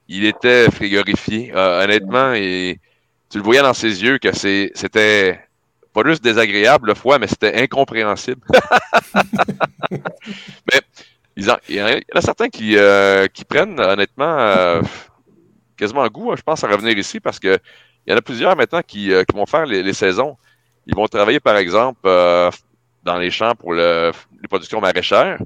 Il 0.09 0.25
était 0.25 0.69
frigorifié. 0.71 1.53
Euh, 1.55 1.85
honnêtement, 1.85 2.33
et 2.35 2.81
tu 3.31 3.39
le 3.39 3.45
voyais 3.45 3.63
dans 3.63 3.73
ses 3.73 4.03
yeux 4.03 4.19
que 4.19 4.33
c'était 4.33 5.41
pas 5.93 6.03
juste 6.05 6.25
désagréable 6.25 6.89
le 6.89 6.95
foie, 6.95 7.21
mais 7.21 7.29
c'était 7.29 7.55
incompréhensible. 7.63 8.43
mais 9.91 10.81
il 11.37 11.45
y 11.45 11.81
en 11.81 11.87
a 12.15 12.21
certains 12.21 12.49
qui, 12.49 12.77
qui 13.33 13.45
prennent 13.45 13.79
honnêtement 13.79 14.81
quasiment 15.77 16.07
goût, 16.09 16.33
hein, 16.33 16.35
je 16.37 16.43
pense, 16.43 16.65
à 16.65 16.69
revenir 16.69 16.97
ici 16.99 17.21
parce 17.21 17.39
que 17.39 17.59
il 18.07 18.13
y 18.13 18.15
en 18.15 18.19
a 18.19 18.23
plusieurs 18.23 18.57
maintenant 18.57 18.83
qui, 18.87 19.09
qui 19.09 19.37
vont 19.37 19.47
faire 19.47 19.67
les 19.67 19.93
saisons. 19.93 20.37
Ils 20.87 20.95
vont 20.95 21.07
travailler, 21.07 21.41
par 21.41 21.57
exemple, 21.57 22.01
euh, 22.07 22.51
dans 23.03 23.19
les 23.19 23.31
champs 23.31 23.55
pour 23.55 23.73
le, 23.73 24.13
les 24.41 24.49
productions 24.49 24.81
maraîchères. 24.81 25.39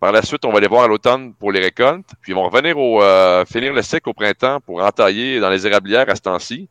Par 0.00 0.10
la 0.10 0.22
suite, 0.22 0.44
on 0.44 0.52
va 0.52 0.58
les 0.58 0.66
voir 0.66 0.82
à 0.82 0.88
l'automne 0.88 1.32
pour 1.34 1.52
les 1.52 1.60
récoltes. 1.60 2.10
Puis 2.20 2.32
ils 2.32 2.34
vont 2.34 2.48
revenir 2.48 2.76
au 2.76 3.00
euh, 3.00 3.44
finir 3.44 3.72
le 3.72 3.82
cycle 3.82 4.08
au 4.08 4.12
printemps 4.12 4.60
pour 4.60 4.82
entailler 4.82 5.38
dans 5.38 5.50
les 5.50 5.64
érablières 5.66 6.08
à 6.08 6.16
ce 6.16 6.22
temps-ci. 6.22 6.68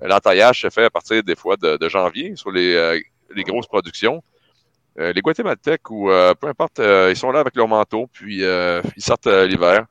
L'entaillage 0.00 0.62
se 0.62 0.70
fait 0.70 0.84
à 0.84 0.90
partir 0.90 1.22
des 1.22 1.36
fois 1.36 1.56
de, 1.56 1.88
janvier 1.88 2.36
sur 2.36 2.50
les, 2.50 2.74
euh, 2.74 2.98
les, 3.34 3.42
grosses 3.44 3.66
productions. 3.66 4.22
les 4.96 5.20
Guatémaltèques 5.20 5.90
ou 5.90 6.08
peu 6.40 6.48
importe, 6.48 6.80
ils 6.80 7.16
sont 7.16 7.30
là 7.30 7.40
avec 7.40 7.54
leur 7.56 7.68
manteau, 7.68 8.08
puis 8.12 8.42
ils 8.42 9.02
sortent 9.02 9.26
l'hiver. 9.26 9.86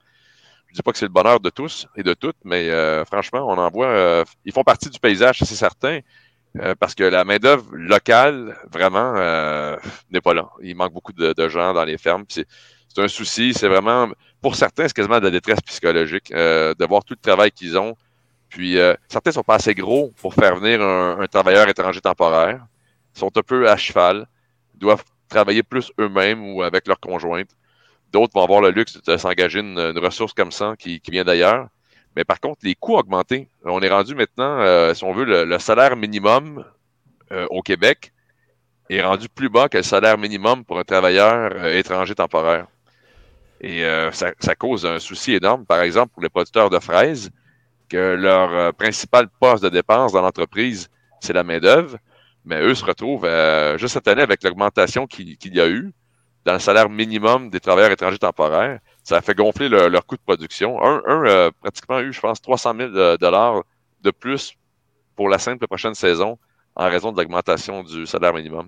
Je 0.67 0.75
dis 0.75 0.81
pas 0.83 0.91
que 0.91 0.97
c'est 0.97 1.05
le 1.05 1.11
bonheur 1.11 1.39
de 1.39 1.49
tous 1.49 1.87
et 1.95 2.03
de 2.03 2.13
toutes, 2.13 2.37
mais 2.43 2.69
franchement, 3.05 3.47
on 3.47 3.57
en 3.57 3.69
voit. 3.69 4.23
ils 4.45 4.53
font 4.53 4.63
partie 4.63 4.89
du 4.89 4.99
paysage, 4.99 5.39
c'est 5.39 5.55
certain. 5.55 6.01
Euh, 6.59 6.73
parce 6.79 6.95
que 6.95 7.03
la 7.03 7.25
main-d'œuvre 7.25 7.65
locale, 7.73 8.57
vraiment, 8.71 9.13
euh, 9.17 9.75
n'est 10.11 10.21
pas 10.21 10.33
là. 10.33 10.49
Il 10.61 10.75
manque 10.75 10.93
beaucoup 10.93 11.11
de, 11.11 11.49
gens 11.49 11.73
dans 11.73 11.83
les 11.83 11.97
fermes. 11.97 12.25
C'est 12.29 12.45
un 12.97 13.07
souci. 13.07 13.53
C'est 13.53 13.67
vraiment, 13.67 14.09
pour 14.41 14.55
certains, 14.55 14.87
c'est 14.87 14.93
quasiment 14.93 15.19
de 15.19 15.25
la 15.25 15.31
détresse 15.31 15.61
psychologique 15.61 16.31
euh, 16.31 16.73
de 16.73 16.85
voir 16.85 17.03
tout 17.03 17.13
le 17.13 17.21
travail 17.21 17.51
qu'ils 17.51 17.77
ont. 17.77 17.95
Puis, 18.49 18.77
certains 19.09 19.31
sont 19.31 19.43
pas 19.43 19.55
assez 19.55 19.75
gros 19.75 20.13
pour 20.21 20.33
faire 20.33 20.55
venir 20.55 20.81
un, 20.81 21.25
travailleur 21.27 21.67
étranger 21.67 21.99
temporaire. 21.99 22.65
Ils 23.15 23.19
sont 23.19 23.31
un 23.37 23.41
peu 23.41 23.69
à 23.69 23.75
cheval. 23.75 24.27
Doivent 24.75 25.03
travailler 25.27 25.63
plus 25.63 25.91
eux-mêmes 25.99 26.53
ou 26.53 26.61
avec 26.61 26.87
leur 26.87 26.99
conjointe. 26.99 27.49
D'autres 28.13 28.33
vont 28.33 28.43
avoir 28.43 28.61
le 28.61 28.69
luxe 28.69 29.01
de 29.01 29.17
s'engager 29.17 29.59
une, 29.59 29.77
une, 29.77 29.99
ressource 29.99 30.31
comme 30.31 30.51
ça 30.51 30.75
qui, 30.79 31.01
qui 31.01 31.11
vient 31.11 31.25
d'ailleurs. 31.25 31.67
Mais 32.15 32.23
par 32.23 32.39
contre, 32.39 32.59
les 32.63 32.75
coûts 32.75 32.95
ont 32.95 32.99
augmenté. 32.99 33.49
On 33.65 33.81
est 33.81 33.89
rendu 33.89 34.15
maintenant, 34.15 34.59
euh, 34.59 34.93
si 34.93 35.03
on 35.03 35.13
veut, 35.13 35.25
le, 35.25 35.59
salaire 35.59 35.95
minimum 35.95 36.63
euh, 37.31 37.45
au 37.49 37.61
Québec 37.61 38.13
est 38.89 39.01
rendu 39.01 39.27
plus 39.27 39.49
bas 39.49 39.67
que 39.67 39.77
le 39.77 39.83
salaire 39.83 40.17
minimum 40.17 40.63
pour 40.63 40.79
un 40.79 40.83
travailleur 40.83 41.51
euh, 41.55 41.77
étranger 41.77 42.15
temporaire. 42.15 42.67
Et 43.61 43.83
ça, 44.11 44.31
ça, 44.39 44.53
cause 44.53 44.85
un 44.85 44.99
souci 44.99 45.33
énorme, 45.33 45.65
par 45.65 45.81
exemple, 45.81 46.11
pour 46.13 46.21
les 46.21 46.29
producteurs 46.29 46.69
de 46.69 46.77
fraises, 46.77 47.31
que 47.89 48.13
leur 48.13 48.73
principal 48.73 49.27
poste 49.39 49.63
de 49.63 49.69
dépense 49.69 50.11
dans 50.11 50.21
l'entreprise, 50.21 50.89
c'est 51.21 51.33
la 51.33 51.43
main-d'œuvre. 51.43 51.97
Mais 52.43 52.61
eux 52.61 52.75
se 52.75 52.85
retrouvent 52.85 53.27
juste 53.77 53.93
cette 53.93 54.07
année 54.09 54.21
avec 54.21 54.43
l'augmentation 54.43 55.07
qu'il 55.07 55.37
y 55.41 55.61
a 55.61 55.67
eu 55.67 55.93
dans 56.45 56.53
le 56.53 56.59
salaire 56.59 56.89
minimum 56.89 57.49
des 57.49 57.61
travailleurs 57.61 57.91
étrangers 57.91 58.19
temporaires 58.19 58.79
ça 59.05 59.17
a 59.17 59.21
fait 59.21 59.35
gonfler 59.35 59.69
leur 59.69 60.05
coût 60.05 60.15
de 60.15 60.21
production. 60.21 60.83
Un, 60.83 61.01
un 61.05 61.25
euh, 61.25 61.51
pratiquement 61.61 61.99
eu, 61.99 62.11
je 62.11 62.19
pense, 62.19 62.41
300 62.41 62.73
000 62.75 62.95
euh, 62.95 63.17
dollars 63.17 63.63
de 64.01 64.09
plus 64.09 64.55
pour 65.15 65.29
la 65.29 65.37
simple 65.37 65.67
prochaine 65.67 65.93
saison 65.93 66.39
en 66.75 66.89
raison 66.89 67.11
de 67.11 67.17
l'augmentation 67.21 67.83
du 67.83 68.07
salaire 68.07 68.33
minimum. 68.33 68.67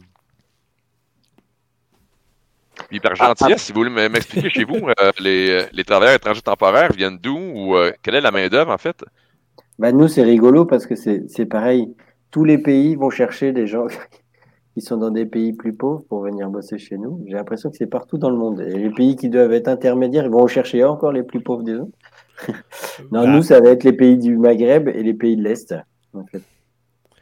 Puis 2.88 3.00
par 3.00 3.14
ah, 3.14 3.30
gentillesse, 3.30 3.62
ah. 3.62 3.66
si 3.66 3.74
vous 3.74 3.80
voulez 3.80 4.10
m'expliquer 4.10 4.52
chez 4.52 4.64
vous, 4.64 4.88
euh, 4.88 5.12
les, 5.20 5.66
les, 5.74 5.84
travailleurs 5.84 6.16
étrangers 6.16 6.44
temporaires 6.44 6.94
viennent 6.94 7.18
d'où 7.18 7.36
ou 7.36 7.76
quelle 8.04 8.16
est 8.16 8.22
la 8.22 8.32
main-d'œuvre 8.32 8.72
en 8.72 8.78
fait? 8.78 9.04
Ben 9.80 9.92
nous, 9.98 10.08
c'est 10.08 10.24
rigolo 10.24 10.66
parce 10.66 10.86
que 10.86 10.94
c'est 10.96 11.46
pareil. 11.48 11.96
Tous 12.30 12.44
les 12.44 12.60
pays 12.60 12.96
vont 12.96 13.10
chercher 13.10 13.54
des 13.54 13.66
gens 13.66 13.88
qui 14.78 14.86
sont 14.86 14.98
dans 14.98 15.10
des 15.10 15.26
pays 15.26 15.54
plus 15.54 15.74
pauvres 15.74 16.04
pour 16.08 16.22
venir 16.22 16.52
bosser 16.52 16.78
chez 16.78 17.00
nous. 17.00 17.24
J'ai 17.26 17.34
l'impression 17.34 17.72
que 17.72 17.78
c'est 17.78 17.88
partout 17.88 18.20
dans 18.20 18.30
le 18.30 18.38
monde. 18.38 18.62
Et 18.62 18.78
les 18.78 18.92
pays 18.92 19.16
qui 19.16 19.28
doivent 19.28 19.54
être 19.54 19.70
intermédiaires, 19.70 20.26
ils 20.26 20.30
vont 20.30 20.46
chercher 20.46 20.84
encore 20.84 21.12
les 21.12 21.24
plus 21.24 21.42
pauvres 21.42 21.64
des 21.64 21.74
autres. 21.74 21.98
non, 23.12 23.24
bah. 23.24 23.26
nous, 23.26 23.42
ça 23.42 23.60
va 23.60 23.70
être 23.70 23.84
les 23.84 23.94
pays 23.94 24.20
du 24.20 24.38
Maghreb 24.38 24.88
et 24.88 25.02
les 25.02 25.16
pays 25.16 25.36
de 25.36 25.42
l'Est, 25.42 25.74
en 26.14 26.26
fait. 26.26 26.44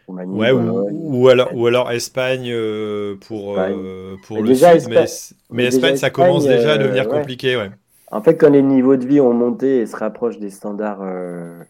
ouais, 0.10 0.51
ou, 0.51 1.30
alors, 1.30 1.56
ou 1.56 1.66
alors 1.66 1.91
Espagne 1.93 2.51
euh, 2.51 3.16
pour, 3.26 3.58
euh, 3.58 4.18
pour 4.28 4.43
le 4.43 4.53
sud, 4.53 4.89
mais, 5.49 5.64
Espagne, 5.64 5.95
ça 5.95 6.10
commence 6.10 6.45
déjà 6.45 6.74
à 6.74 6.78
devenir 6.78 7.08
euh, 7.08 7.20
compliqué. 7.20 7.56
Ouais. 7.56 7.72
En 8.12 8.22
fait, 8.22 8.36
quand 8.36 8.49
les 8.49 8.64
niveaux 8.64 8.97
de 8.97 9.08
vie 9.08 9.22
ont 9.22 9.34
monté 9.34 9.78
et 9.78 9.86
se 9.86 9.95
rapprochent 9.95 10.39
des 10.39 10.49
standards 10.49 11.06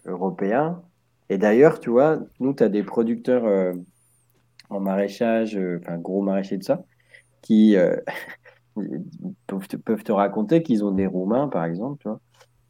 européens, 0.04 0.82
et 1.30 1.38
d'ailleurs, 1.38 1.78
tu 1.78 1.90
vois, 1.90 2.18
nous, 2.40 2.54
tu 2.54 2.64
as 2.64 2.68
des 2.68 2.82
producteurs 2.82 3.44
en 4.70 4.80
maraîchage, 4.80 5.56
euh, 5.56 5.80
enfin 5.82 5.98
gros 5.98 6.22
maraîcher 6.22 6.56
de 6.56 6.64
ça, 6.64 6.84
qui, 7.42 7.76
euh, 7.76 7.96
peuvent 9.46 10.04
te, 10.04 10.12
raconter 10.12 10.62
qu'ils 10.62 10.84
ont 10.84 10.92
des 10.92 11.06
Roumains, 11.06 11.48
par 11.48 11.64
exemple, 11.64 11.98
tu 12.00 12.08
vois, 12.08 12.20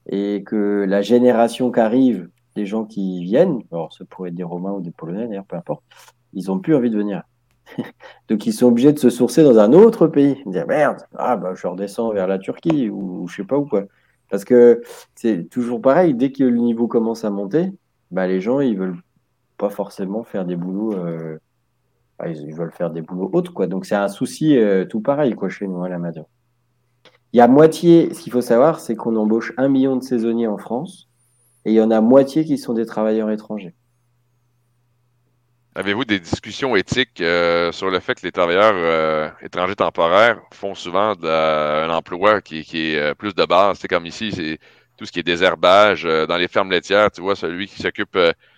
et 0.09 0.43
que 0.45 0.85
la 0.89 1.03
génération 1.03 1.73
qui 1.73 1.81
arrive, 1.81 2.29
des 2.55 2.67
gens 2.67 2.85
qui 2.85 3.23
viennent, 3.23 3.61
alors 3.73 3.93
ça 3.93 4.05
pourrait 4.05 4.31
être 4.31 4.35
des 4.35 4.43
Romains 4.43 4.73
ou 4.73 4.81
des 4.81 4.91
Polonais 4.91 5.27
d'ailleurs, 5.27 5.45
peu 5.45 5.57
importe, 5.57 5.83
ils 6.33 6.51
ont 6.51 6.59
plus 6.59 6.75
envie 6.75 6.91
de 6.91 6.97
venir. 6.97 7.23
Donc 8.29 8.47
ils 8.47 8.53
sont 8.53 8.67
obligés 8.67 8.93
de 8.93 8.99
se 8.99 9.11
sourcer 9.11 9.43
dans 9.43 9.59
un 9.59 9.73
autre 9.73 10.07
pays. 10.07 10.43
Dire 10.47 10.67
merde, 10.67 10.99
ah 11.17 11.37
bah 11.37 11.55
je 11.55 11.67
redescends 11.67 12.13
vers 12.13 12.27
la 12.27 12.39
Turquie 12.39 12.89
ou, 12.89 13.27
je 13.29 13.37
sais 13.37 13.45
pas 13.45 13.59
où 13.59 13.67
quoi. 13.67 13.85
Parce 14.31 14.45
que 14.45 14.83
c'est 15.15 15.49
toujours 15.51 15.81
pareil, 15.81 16.15
dès 16.15 16.33
que 16.33 16.45
le 16.45 16.59
niveau 16.59 16.89
commence 16.89 17.25
à 17.25 17.31
monter, 17.31 17.73
bah 18.11 18.27
les 18.27 18.41
gens 18.41 18.61
ils 18.61 18.77
veulent 18.77 19.01
pas 19.59 19.71
forcément 19.71 20.23
faire 20.25 20.45
des 20.45 20.57
boulots, 20.57 20.95
euh, 20.95 21.39
ils, 22.25 22.55
veulent 22.55 22.73
faire 22.73 22.91
des 22.91 23.03
boulots 23.03 23.31
autres 23.33 23.53
quoi. 23.53 23.67
Donc 23.67 23.87
c'est 23.87 23.95
un 23.95 24.09
souci 24.09 24.57
euh, 24.57 24.85
tout 24.85 25.01
pareil 25.01 25.35
quoi 25.35 25.49
chez 25.49 25.67
nous 25.67 25.83
à 25.85 25.89
la 25.89 25.99
main 25.99 26.13
Il 27.33 27.39
y 27.39 27.41
a 27.41 27.49
moitié, 27.49 28.13
ce 28.15 28.21
qu'il 28.21 28.33
faut 28.33 28.41
savoir, 28.41 28.81
c'est 28.81 28.97
qu'on 28.97 29.17
embauche 29.17 29.53
un 29.57 29.69
million 29.69 29.97
de 29.97 30.03
saisonniers 30.03 30.47
en 30.47 30.59
France 30.59 31.09
et 31.65 31.73
il 31.73 31.75
y 31.75 31.81
en 31.81 31.91
a 31.91 32.01
moitié 32.01 32.45
qui 32.45 32.59
sont 32.59 32.75
des 32.75 32.87
travailleurs 32.87 33.31
étrangers. 33.31 33.75
Avez-vous 35.77 36.07
des 36.07 36.19
discussions 36.19 36.75
éthiques 36.75 37.21
euh, 37.21 37.71
sur 37.71 37.91
le 37.91 38.01
fait 38.01 38.15
que 38.15 38.25
les 38.25 38.33
travailleurs 38.33 38.73
euh, 38.75 39.29
étrangers 39.43 39.77
temporaires 39.77 40.41
font 40.55 40.75
souvent 40.75 41.13
un 41.23 41.91
emploi 41.91 42.41
qui, 42.41 42.61
est 42.61 42.99
euh, 42.99 43.15
plus 43.15 43.35
de 43.35 43.45
base? 43.45 43.79
C'est 43.79 43.87
comme 43.87 44.07
ici, 44.07 44.33
c'est 44.33 44.59
tout 44.97 45.05
ce 45.05 45.13
qui 45.13 45.19
est 45.19 45.23
désherbage 45.23 46.05
dans 46.05 46.39
les 46.39 46.49
fermes 46.49 46.71
laitières. 46.71 47.11
Tu 47.11 47.21
vois, 47.21 47.37
celui 47.37 47.67
qui 47.67 47.83
s'occupe 47.83 48.17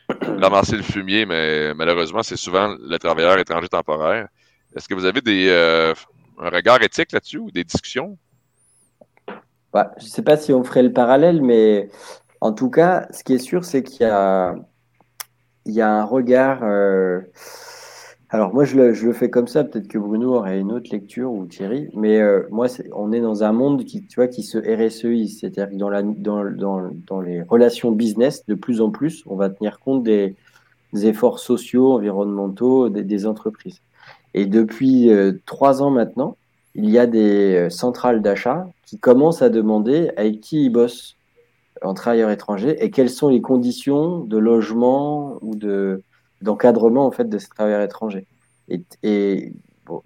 d'amasser 0.40 0.76
le 0.76 0.82
fumier, 0.82 1.26
mais 1.26 1.74
malheureusement, 1.74 2.22
c'est 2.22 2.36
souvent 2.36 2.76
le 2.78 2.98
travailleur 2.98 3.38
étranger 3.38 3.68
temporaire. 3.68 4.28
Est-ce 4.74 4.88
que 4.88 4.94
vous 4.94 5.04
avez 5.04 5.20
des, 5.20 5.50
un 6.38 6.48
regard 6.48 6.82
éthique 6.82 7.12
là-dessus 7.12 7.38
ou 7.38 7.50
des 7.50 7.64
discussions? 7.64 8.16
Bah, 9.72 9.92
je 9.98 10.04
ne 10.04 10.08
sais 10.08 10.22
pas 10.22 10.36
si 10.36 10.52
on 10.52 10.64
ferait 10.64 10.82
le 10.82 10.92
parallèle, 10.92 11.42
mais 11.42 11.90
en 12.40 12.52
tout 12.52 12.70
cas, 12.70 13.06
ce 13.10 13.22
qui 13.24 13.34
est 13.34 13.38
sûr, 13.38 13.64
c'est 13.64 13.82
qu'il 13.82 14.06
y 14.06 14.10
a 14.10 14.54
il 15.68 15.74
y 15.74 15.80
a 15.80 15.90
un 15.90 16.04
regard. 16.04 16.60
Euh, 16.62 17.20
alors 18.30 18.52
moi 18.52 18.64
je 18.64 18.76
le, 18.76 19.12
fais 19.14 19.30
comme 19.30 19.48
ça, 19.48 19.64
peut-être 19.64 19.88
que 19.88 19.96
Bruno 19.96 20.34
aurait 20.34 20.60
une 20.60 20.70
autre 20.72 20.90
lecture 20.92 21.32
ou 21.32 21.46
Thierry, 21.46 21.88
mais 21.94 22.20
euh, 22.20 22.42
moi 22.50 22.66
on 22.92 23.10
est 23.12 23.20
dans 23.20 23.42
un 23.42 23.52
monde 23.52 23.84
qui, 23.84 24.04
tu 24.06 24.16
vois, 24.16 24.28
qui 24.28 24.42
se 24.42 24.58
RSEI, 24.58 25.28
c'est-à-dire 25.28 25.70
que 25.70 25.76
dans, 25.76 25.88
la, 25.88 26.02
dans, 26.02 26.44
dans, 26.44 26.90
dans, 27.06 27.20
les 27.22 27.40
relations 27.42 27.90
business, 27.90 28.44
de 28.46 28.54
plus 28.54 28.82
en 28.82 28.90
plus, 28.90 29.22
on 29.26 29.36
va 29.36 29.48
tenir 29.48 29.80
compte 29.80 30.02
des, 30.02 30.36
efforts 30.92 31.38
sociaux, 31.38 31.92
environnementaux 31.92 32.88
des, 32.90 33.26
entreprises. 33.26 33.80
Et 34.34 34.46
depuis 34.46 35.10
euh, 35.10 35.32
trois 35.46 35.82
ans 35.82 35.90
maintenant, 35.90 36.36
il 36.74 36.90
y 36.90 36.98
a 36.98 37.06
des 37.06 37.68
centrales 37.70 38.20
d'achat 38.20 38.68
qui 38.84 38.98
commencent 38.98 39.42
à 39.42 39.48
demander 39.48 40.10
avec 40.16 40.40
qui 40.40 40.66
ils 40.66 40.70
bossent 40.70 41.16
en 41.82 41.94
travailleur 41.94 42.30
étranger 42.30 42.76
et 42.84 42.90
quelles 42.90 43.10
sont 43.10 43.28
les 43.28 43.40
conditions 43.40 44.20
de 44.20 44.36
logement 44.36 45.38
ou 45.40 45.54
de 45.56 46.02
d'encadrement 46.42 47.06
en 47.06 47.10
fait 47.10 47.28
de 47.28 47.38
ces 47.38 47.48
travailleurs 47.48 47.82
étrangers. 47.82 48.26
Et, 48.68 48.82
et 49.02 49.52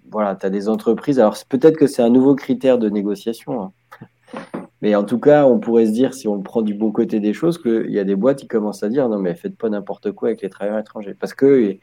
voilà, 0.09 0.35
tu 0.35 0.45
as 0.45 0.49
des 0.49 0.69
entreprises. 0.69 1.19
Alors 1.19 1.35
peut-être 1.49 1.77
que 1.77 1.87
c'est 1.87 2.01
un 2.01 2.09
nouveau 2.09 2.35
critère 2.35 2.77
de 2.77 2.89
négociation, 2.89 3.61
hein. 3.61 3.71
mais 4.81 4.95
en 4.95 5.03
tout 5.03 5.19
cas, 5.19 5.45
on 5.45 5.59
pourrait 5.59 5.85
se 5.85 5.91
dire, 5.91 6.13
si 6.13 6.27
on 6.27 6.41
prend 6.41 6.61
du 6.61 6.73
bon 6.73 6.91
côté 6.91 7.19
des 7.19 7.33
choses, 7.33 7.61
qu'il 7.61 7.91
y 7.91 7.99
a 7.99 8.03
des 8.03 8.15
boîtes 8.15 8.39
qui 8.39 8.47
commencent 8.47 8.83
à 8.83 8.89
dire 8.89 9.07
non, 9.09 9.19
mais 9.19 9.35
faites 9.35 9.57
pas 9.57 9.69
n'importe 9.69 10.11
quoi 10.11 10.29
avec 10.29 10.41
les 10.41 10.49
travailleurs 10.49 10.79
étrangers, 10.79 11.15
parce 11.19 11.33
que 11.33 11.77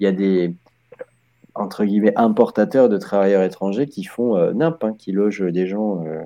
il 0.00 0.04
y 0.04 0.06
a 0.06 0.12
des 0.12 0.54
entre 1.54 1.84
guillemets 1.84 2.12
importateurs 2.16 2.90
de 2.90 2.98
travailleurs 2.98 3.42
étrangers 3.42 3.86
qui 3.86 4.04
font 4.04 4.36
euh, 4.36 4.52
hein, 4.60 4.94
qui 4.98 5.12
logent 5.12 5.50
des 5.52 5.66
gens 5.66 6.04
euh, 6.04 6.20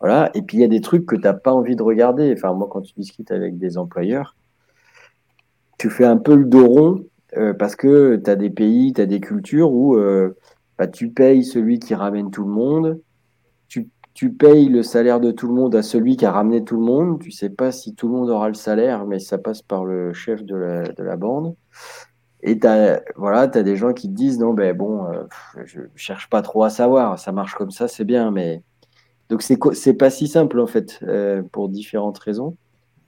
voilà. 0.00 0.30
Et 0.34 0.42
puis 0.42 0.58
il 0.58 0.60
y 0.60 0.64
a 0.64 0.68
des 0.68 0.80
trucs 0.80 1.06
que 1.06 1.16
tu 1.16 1.22
n'as 1.22 1.34
pas 1.34 1.52
envie 1.52 1.76
de 1.76 1.82
regarder. 1.82 2.32
Enfin, 2.36 2.52
moi, 2.52 2.68
quand 2.70 2.82
tu 2.82 2.92
discutes 2.96 3.30
avec 3.30 3.58
des 3.58 3.78
employeurs, 3.78 4.36
tu 5.78 5.90
fais 5.90 6.04
un 6.04 6.16
peu 6.16 6.34
le 6.34 6.44
dos 6.44 6.66
rond 6.66 7.04
euh, 7.36 7.54
parce 7.54 7.76
que 7.76 8.16
tu 8.16 8.30
as 8.30 8.36
des 8.36 8.50
pays, 8.50 8.92
tu 8.92 9.00
as 9.00 9.06
des 9.06 9.20
cultures 9.20 9.72
où 9.72 9.96
euh, 9.96 10.36
bah, 10.76 10.86
tu 10.86 11.10
payes 11.10 11.44
celui 11.44 11.78
qui 11.78 11.94
ramène 11.94 12.30
tout 12.30 12.44
le 12.44 12.50
monde. 12.50 13.00
Tu, 14.14 14.30
payes 14.30 14.68
le 14.68 14.82
salaire 14.82 15.20
de 15.20 15.30
tout 15.30 15.46
le 15.46 15.54
monde 15.54 15.76
à 15.76 15.82
celui 15.82 16.16
qui 16.16 16.26
a 16.26 16.32
ramené 16.32 16.64
tout 16.64 16.74
le 16.74 16.82
monde. 16.82 17.20
Tu 17.20 17.30
sais 17.30 17.50
pas 17.50 17.70
si 17.70 17.94
tout 17.94 18.08
le 18.08 18.14
monde 18.14 18.30
aura 18.30 18.48
le 18.48 18.54
salaire, 18.54 19.06
mais 19.06 19.20
ça 19.20 19.38
passe 19.38 19.62
par 19.62 19.84
le 19.84 20.12
chef 20.12 20.42
de 20.42 20.56
la, 20.56 20.82
de 20.88 21.02
la 21.04 21.16
bande. 21.16 21.54
Et 22.42 22.58
tu 22.58 22.66
as, 22.66 23.00
voilà, 23.16 23.42
as 23.42 23.62
des 23.62 23.76
gens 23.76 23.92
qui 23.92 24.08
te 24.08 24.14
disent 24.14 24.38
non, 24.38 24.54
ben 24.54 24.76
bon, 24.76 25.04
euh, 25.04 25.22
je 25.64 25.82
cherche 25.96 26.28
pas 26.28 26.42
trop 26.42 26.64
à 26.64 26.70
savoir, 26.70 27.18
ça 27.18 27.30
marche 27.30 27.54
comme 27.54 27.70
ça, 27.70 27.86
c'est 27.88 28.04
bien, 28.04 28.32
mais 28.32 28.62
donc 29.28 29.42
c'est 29.42 29.58
c'est 29.72 29.94
pas 29.94 30.10
si 30.10 30.28
simple 30.28 30.60
en 30.60 30.66
fait 30.66 31.00
euh, 31.02 31.42
pour 31.52 31.68
différentes 31.68 32.18
raisons, 32.18 32.56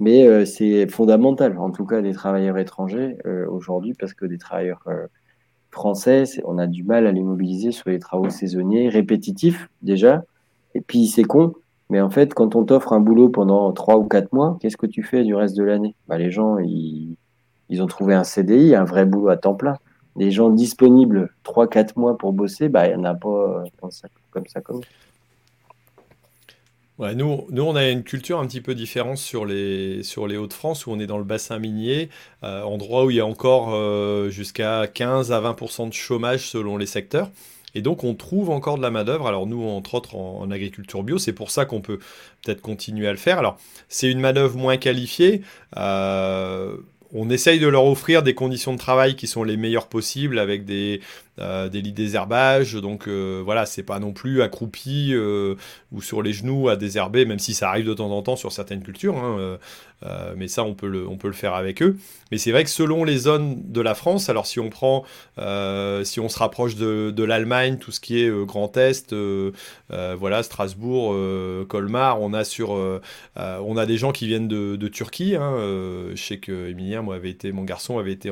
mais 0.01 0.27
euh, 0.27 0.45
c'est 0.45 0.89
fondamental 0.89 1.57
en 1.59 1.71
tout 1.71 1.85
cas 1.85 2.01
des 2.01 2.13
travailleurs 2.13 2.59
étrangers 2.59 3.19
euh, 3.27 3.47
aujourd'hui 3.49 3.95
parce 3.95 4.15
que 4.15 4.25
des 4.25 4.39
travailleurs 4.39 4.83
français, 5.71 6.25
on 6.45 6.59
a 6.59 6.67
du 6.67 6.83
mal 6.83 7.07
à 7.07 7.13
les 7.13 7.23
mobiliser 7.23 7.71
sur 7.71 7.91
les 7.91 7.99
travaux 7.99 8.31
saisonniers 8.31 8.89
répétitifs 8.89 9.69
déjà. 9.83 10.25
Et 10.75 10.81
puis 10.81 11.07
c'est 11.07 11.23
con, 11.23 11.55
mais 11.91 12.01
en 12.01 12.11
fait 12.11 12.35
quand 12.35 12.57
on 12.57 12.65
t'offre 12.65 12.93
un 12.93 13.01
boulot 13.01 13.29
pendant 13.29 13.73
trois 13.73 13.99
ou 13.99 14.05
quatre 14.05 14.33
mois, 14.33 14.59
qu'est-ce 14.61 14.77
que 14.77 14.87
tu 14.87 15.03
fais 15.03 15.23
du 15.23 15.35
reste 15.35 15.57
de 15.57 15.65
l'année? 15.65 15.95
Bah, 16.09 16.19
les 16.19 16.31
gens 16.31 16.59
ils, 16.59 17.17
ils 17.69 17.83
ont 17.83 17.87
trouvé 17.87 18.15
un 18.15 18.25
CDI, 18.25 18.75
un 18.75 18.85
vrai 18.85 19.05
boulot 19.05 19.29
à 19.29 19.37
temps 19.37 19.55
plein. 19.55 19.77
Les 20.17 20.31
gens 20.31 20.51
disponibles 20.51 21.31
trois 21.45 21.69
quatre 21.69 21.97
mois 21.97 22.19
pour 22.19 22.33
bosser, 22.33 22.69
bah 22.69 22.89
il 22.89 22.93
y 22.93 22.97
en 22.97 23.05
a 23.05 23.15
pas 23.15 23.65
comme 23.81 23.91
ça 23.91 24.09
comme 24.33 24.45
comme 24.45 24.49
ça 24.49 24.61
nous, 27.01 27.47
nous, 27.51 27.63
on 27.63 27.77
a 27.77 27.89
une 27.89 28.03
culture 28.03 28.39
un 28.39 28.47
petit 28.47 28.61
peu 28.61 28.75
différente 28.75 29.17
sur 29.17 29.47
les, 29.47 30.03
sur 30.03 30.27
les 30.27 30.37
Hauts-de-France, 30.37 30.87
où 30.87 30.91
on 30.91 30.99
est 30.99 31.07
dans 31.07 31.19
le 31.19 31.25
bassin 31.25 31.59
minier, 31.59 32.11
euh, 32.45 32.63
endroit 32.63 33.07
où 33.07 33.11
il 33.11 33.17
y 33.17 33.21
a 33.21 33.27
encore 33.27 33.71
euh, 33.73 34.29
jusqu'à 34.29 34.87
15 34.87 35.33
à 35.33 35.41
20% 35.41 35.89
de 35.89 35.95
chômage 35.95 36.49
selon 36.49 36.77
les 36.77 36.87
secteurs. 36.87 37.31
Et 37.75 37.83
donc, 37.83 38.05
on 38.05 38.15
trouve 38.15 38.51
encore 38.51 38.77
de 38.77 38.83
la 38.83 38.91
main-d'œuvre. 38.91 39.27
Alors, 39.27 39.47
nous, 39.47 39.63
entre 39.63 39.95
autres, 39.95 40.17
en, 40.17 40.51
agriculture 40.51 41.03
bio, 41.03 41.19
c'est 41.19 41.33
pour 41.33 41.51
ça 41.51 41.65
qu'on 41.65 41.81
peut 41.81 42.01
peut-être 42.43 42.61
continuer 42.61 43.07
à 43.07 43.13
le 43.13 43.19
faire. 43.19 43.39
Alors, 43.39 43.59
c'est 43.89 44.11
une 44.11 44.21
main-d'œuvre 44.21 44.59
moins 44.59 44.77
qualifiée. 44.77 45.43
Euh, 45.77 46.77
on 47.13 47.31
essaye 47.31 47.59
de 47.59 47.67
leur 47.67 47.85
offrir 47.85 48.23
des 48.23 48.35
conditions 48.35 48.73
de 48.73 48.79
travail 48.79 49.17
qui 49.17 49.27
sont 49.27 49.43
les 49.43 49.57
meilleures 49.57 49.89
possibles 49.89 50.39
avec 50.39 50.65
des, 50.65 51.01
euh, 51.41 51.69
des 51.69 51.81
lits. 51.81 51.95
Donc 52.83 53.09
euh, 53.09 53.41
voilà, 53.45 53.65
c'est 53.65 53.83
pas 53.83 53.99
non 53.99 54.13
plus 54.13 54.43
accroupi 54.43 55.11
euh, 55.13 55.55
ou 55.91 56.03
sur 56.03 56.23
les 56.23 56.33
genoux 56.33 56.69
à 56.69 56.77
désherber, 56.77 57.25
même 57.25 57.39
si 57.39 57.55
ça 57.55 57.69
arrive 57.71 57.87
de 57.87 57.95
temps 57.95 58.11
en 58.11 58.23
temps 58.23 58.37
sur 58.37 58.53
certaines 58.53 58.83
cultures. 58.83 59.17
Hein, 59.17 59.59
mais 60.37 60.49
ça, 60.49 60.65
on 60.65 60.75
peut, 60.75 60.89
le, 60.89 61.33
faire 61.33 61.55
avec 61.55 61.83
eux. 61.83 61.99
Mais 62.33 62.39
c'est 62.39 62.53
vrai 62.53 62.65
que 62.65 62.71
selon 62.71 63.05
les 63.05 63.19
zones 63.19 63.71
de 63.71 63.83
la 63.83 63.95
France, 63.95 64.31
alors 64.31 64.47
si 64.47 64.59
on 64.59 64.71
prend, 64.71 65.05
si 65.37 66.21
on 66.21 66.29
se 66.29 66.39
rapproche 66.39 66.77
de, 66.77 67.23
l'Allemagne, 67.23 67.77
tout 67.77 67.93
ce 67.93 68.01
qui 68.01 68.19
est 68.19 68.31
Grand 68.47 68.75
Est, 68.79 69.15
voilà, 69.91 70.43
Strasbourg, 70.43 71.15
Colmar, 71.69 72.21
on 72.23 72.33
a 72.33 73.87
des 73.87 73.99
gens 73.99 74.13
qui 74.13 74.27
viennent 74.27 74.49
de, 74.49 74.77
de 74.77 74.89
Turquie. 74.89 75.37
Hein, 75.37 75.53
je 76.15 76.23
sais 76.23 76.39
que 76.39 76.71
Emilien, 76.71 77.00
mon 77.03 77.65
garçon 77.65 77.99
avait 77.99 78.13
été 78.13 78.31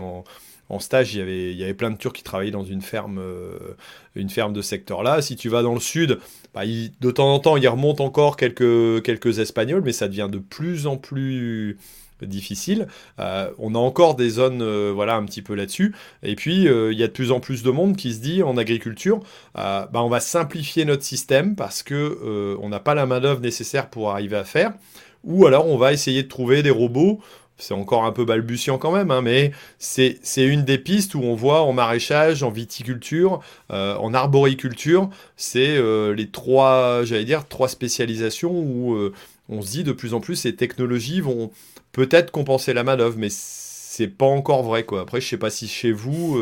en 0.71 0.81
stage, 0.81 1.15
il 1.15 1.57
y, 1.57 1.63
avait, 1.63 1.75
plein 1.75 1.91
de 1.91 1.97
Turcs 1.97 2.13
qui 2.13 2.23
travaillaient 2.23 2.51
dans 2.51 2.65
une 2.65 2.83
ferme, 2.83 3.19
euh, 3.19 3.75
une 4.15 4.29
ferme 4.29 4.53
de 4.53 4.61
secteur-là. 4.61 5.23
Si 5.23 5.37
tu 5.37 5.49
vas 5.49 5.63
dans 5.63 5.75
le 5.75 5.81
sud, 5.81 6.19
bah, 6.55 6.63
de 6.67 7.11
temps 7.11 7.33
en 7.33 7.39
temps, 7.39 7.57
il 7.57 7.67
remonte 7.69 8.01
encore 8.01 8.37
quelques, 8.37 9.39
Espagnols, 9.39 9.83
mais 9.83 9.93
ça 9.93 10.09
devient 10.09 10.29
de 10.31 10.39
plus 10.39 10.87
en 10.87 10.97
plus 10.97 11.79
difficile. 12.21 12.89
Euh, 13.19 13.51
on 13.59 13.75
a 13.75 13.79
encore 13.79 14.17
des 14.17 14.29
zones 14.29 14.61
euh, 14.61 14.91
voilà, 14.93 15.15
un 15.17 15.25
petit 15.25 15.41
peu 15.41 15.55
là-dessus. 15.55 15.95
Et 16.23 16.35
puis, 16.35 16.65
il 16.65 16.99
y 16.99 17.03
a 17.03 17.07
de 17.07 17.13
plus 17.13 17.33
en 17.33 17.41
plus 17.41 17.63
de 17.63 17.71
monde 17.71 17.97
qui 17.97 18.13
se 18.13 18.21
dit 18.21 18.43
en 18.43 18.59
agriculture, 18.59 19.21
bah, 19.55 19.89
on 19.95 20.09
va 20.09 20.21
simplifier 20.21 20.85
notre 20.85 21.03
système 21.03 21.57
parce 21.57 21.83
que 21.83 22.59
on 22.61 22.69
n'a 22.69 22.81
pas 22.81 22.95
la 22.95 23.07
main-d'œuvre 23.07 23.41
nécessaire 23.41 23.89
pour 23.89 24.11
arriver 24.11 24.37
à 24.37 24.45
faire. 24.45 24.75
Ou 25.25 25.47
alors, 25.47 25.67
on 25.67 25.77
va 25.77 25.93
essayer 25.93 26.23
de 26.23 26.29
trouver 26.29 26.63
des 26.63 26.71
robots 26.71 27.21
c'est 27.59 27.75
encore 27.75 28.05
un 28.05 28.13
peu 28.13 28.25
balbutiant 28.25 28.79
quand 28.79 28.93
même, 28.93 29.11
hein, 29.11 29.21
mais 29.21 29.51
c'est 29.79 30.19
une 30.37 30.65
des 30.65 30.79
pistes 30.79 31.15
où 31.15 31.23
on 31.23 31.35
voit 31.35 31.63
en 31.63 31.73
maraîchage, 31.73 32.43
en 32.43 32.51
viticulture, 32.51 33.41
euh, 33.73 33.97
en 33.97 34.15
arboriculture, 34.15 35.11
c'est 35.37 35.77
euh, 35.77 36.15
les 36.15 36.29
trois, 36.29 37.03
j'allais 37.05 37.25
dire, 37.25 37.47
trois 37.49 37.69
spécialisations 37.69 38.53
où 38.53 38.95
euh, 38.95 39.13
on 39.49 39.61
se 39.61 39.73
dit 39.73 39.85
de 39.85 39.93
plus 39.93 40.15
en 40.15 40.21
plus 40.21 40.37
ces 40.37 40.55
technologies 40.55 41.21
vont 41.21 41.51
peut-être 41.93 42.31
compenser 42.31 42.73
la 42.73 42.85
manœuvre, 42.85 43.17
mais 43.19 43.29
c'est 43.31 44.07
pas 44.07 44.27
encore 44.27 44.63
vrai 44.63 44.85
quoi. 44.85 45.01
Après, 45.01 45.21
je 45.21 45.27
sais 45.27 45.37
pas 45.37 45.51
si 45.51 45.67
chez 45.67 45.91
vous, 45.91 46.41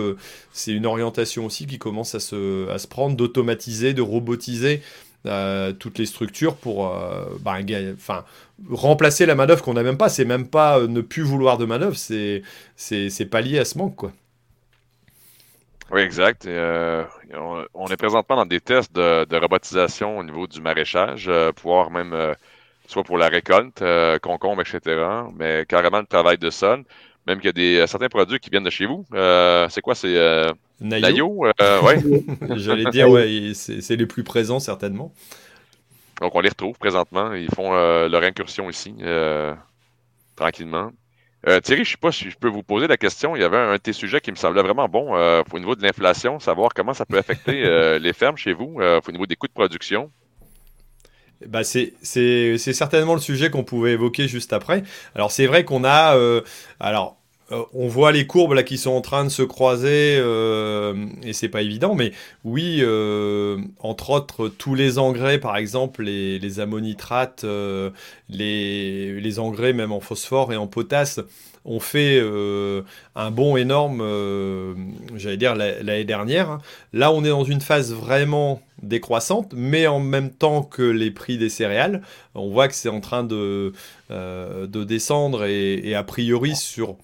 c'est 0.52 0.72
une 0.72 0.84
orientation 0.84 1.46
aussi 1.46 1.66
qui 1.66 1.78
commence 1.78 2.14
à 2.14 2.20
se, 2.20 2.68
à 2.68 2.78
se 2.78 2.86
prendre, 2.86 3.16
d'automatiser, 3.16 3.94
de 3.94 4.02
robotiser 4.02 4.82
euh, 5.26 5.72
toutes 5.72 5.98
les 5.98 6.06
structures 6.06 6.56
pour 6.56 6.94
euh, 6.94 7.24
bah, 7.40 7.56
enfin, 7.94 8.24
remplacer 8.70 9.26
la 9.26 9.34
manœuvre 9.34 9.62
qu'on 9.62 9.74
n'a 9.74 9.82
même 9.82 9.98
pas. 9.98 10.08
C'est 10.08 10.24
même 10.24 10.48
pas 10.48 10.78
euh, 10.78 10.88
ne 10.88 11.00
plus 11.00 11.22
vouloir 11.22 11.58
de 11.58 11.64
manœuvre, 11.64 11.96
c'est, 11.96 12.42
c'est, 12.76 13.30
pas 13.30 13.40
lié 13.40 13.58
à 13.58 13.64
ce 13.64 13.78
manque. 13.78 13.96
Quoi. 13.96 14.12
Oui, 15.90 16.00
exact. 16.00 16.46
Euh, 16.46 17.04
on, 17.74 17.86
est 17.86 17.96
présentement 17.96 18.36
dans 18.36 18.46
des 18.46 18.60
tests 18.60 18.92
de, 18.94 19.36
robotisation 19.36 20.18
au 20.18 20.24
niveau 20.24 20.46
du 20.48 20.60
maraîchage, 20.60 21.28
euh, 21.28 21.52
pouvoir 21.52 21.90
même, 21.90 22.12
euh, 22.12 22.34
soit 22.88 23.04
pour 23.04 23.18
la 23.18 23.28
récolte, 23.28 23.82
concombre, 24.20 24.62
etc., 24.62 24.80
mais 25.36 25.64
carrément 25.68 26.00
le 26.00 26.06
travail 26.06 26.38
de 26.38 26.50
sol. 26.50 26.84
Même 27.26 27.38
qu'il 27.38 27.46
y 27.46 27.48
a 27.48 27.52
des, 27.52 27.86
certains 27.86 28.08
produits 28.08 28.38
qui 28.38 28.50
viennent 28.50 28.64
de 28.64 28.70
chez 28.70 28.86
vous. 28.86 29.04
c'est 29.12 29.80
quoi? 29.80 29.94
C'est 29.94 30.52
Nayo? 30.80 31.46
ouais. 31.82 31.98
J'allais 32.56 32.84
dire, 32.90 33.08
ouais, 33.10 33.52
c'est 33.54 33.96
les 33.96 34.06
plus 34.06 34.24
présents 34.24 34.60
certainement. 34.60 35.12
Donc 36.20 36.34
on 36.34 36.40
les 36.40 36.48
retrouve 36.48 36.78
présentement. 36.78 37.34
Ils 37.34 37.50
font 37.54 37.72
leur 37.72 38.22
incursion 38.22 38.70
ici, 38.70 38.94
tranquillement. 40.36 40.92
Euh, 41.48 41.60
Thierry, 41.60 41.84
je 41.84 41.90
ne 41.90 41.92
sais 41.92 42.00
pas 42.00 42.10
si 42.10 42.28
je 42.28 42.36
peux 42.36 42.48
vous 42.48 42.64
poser 42.64 42.88
la 42.88 42.96
question. 42.96 43.36
Il 43.36 43.42
y 43.42 43.44
avait 43.44 43.56
un, 43.56 43.72
de 43.74 43.78
tes 43.78 43.92
sujets 43.92 44.20
qui 44.20 44.32
me 44.32 44.36
semblait 44.36 44.62
vraiment 44.62 44.88
bon 44.88 45.16
euh, 45.16 45.42
au 45.52 45.58
niveau 45.58 45.76
de 45.76 45.82
l'inflation, 45.82 46.40
savoir 46.40 46.70
comment 46.74 46.92
ça 46.92 47.06
peut 47.06 47.18
affecter 47.18 47.64
euh, 47.64 47.98
les 48.00 48.12
fermes 48.12 48.36
chez 48.36 48.52
vous 48.52 48.80
au 48.80 49.12
niveau 49.12 49.26
des 49.26 49.36
coûts 49.36 49.46
de 49.46 49.52
production. 49.52 50.10
Bah 51.46 51.64
c'est 51.64 51.92
certainement 52.58 53.14
le 53.14 53.20
sujet 53.20 53.50
qu'on 53.50 53.64
pouvait 53.64 53.92
évoquer 53.92 54.28
juste 54.28 54.52
après. 54.52 54.84
Alors 55.14 55.30
c'est 55.30 55.46
vrai 55.46 55.64
qu'on 55.64 55.84
a... 55.84 56.18
alors 56.80 57.16
euh, 57.52 57.62
on 57.74 57.86
voit 57.86 58.10
les 58.10 58.26
courbes 58.26 58.54
là 58.54 58.64
qui 58.64 58.76
sont 58.76 58.90
en 58.90 59.00
train 59.00 59.24
de 59.24 59.28
se 59.28 59.42
croiser 59.42 60.16
euh, 60.18 61.06
et 61.22 61.32
c'est 61.32 61.48
pas 61.48 61.62
évident, 61.62 61.94
mais 61.94 62.12
oui, 62.44 62.78
euh, 62.80 63.58
entre 63.80 64.10
autres, 64.10 64.48
tous 64.48 64.74
les 64.74 64.98
engrais, 64.98 65.38
par 65.38 65.56
exemple, 65.56 66.02
les, 66.02 66.60
ammonitrates, 66.60 67.44
les, 68.28 69.38
engrais 69.38 69.72
même 69.72 69.92
en 69.92 70.00
phosphore 70.00 70.52
et 70.52 70.56
en 70.56 70.66
potasse, 70.66 71.20
ont 71.66 71.80
fait 71.80 72.22
un 73.14 73.30
bond 73.30 73.56
énorme, 73.56 74.02
j'allais 75.16 75.36
dire, 75.36 75.54
l'année 75.54 76.04
dernière. 76.04 76.58
Là, 76.92 77.12
on 77.12 77.24
est 77.24 77.28
dans 77.28 77.44
une 77.44 77.60
phase 77.60 77.92
vraiment 77.92 78.62
décroissante, 78.82 79.52
mais 79.54 79.86
en 79.86 80.00
même 80.00 80.30
temps 80.30 80.62
que 80.62 80.82
les 80.82 81.10
prix 81.10 81.38
des 81.38 81.48
céréales, 81.48 82.02
on 82.34 82.50
voit 82.50 82.68
que 82.68 82.74
c'est 82.74 82.88
en 82.88 83.00
train 83.00 83.24
de, 83.24 83.72
de 84.10 84.84
descendre 84.84 85.44
et, 85.44 85.94
a 85.94 86.04
priori 86.04 86.54
sur 86.54 86.96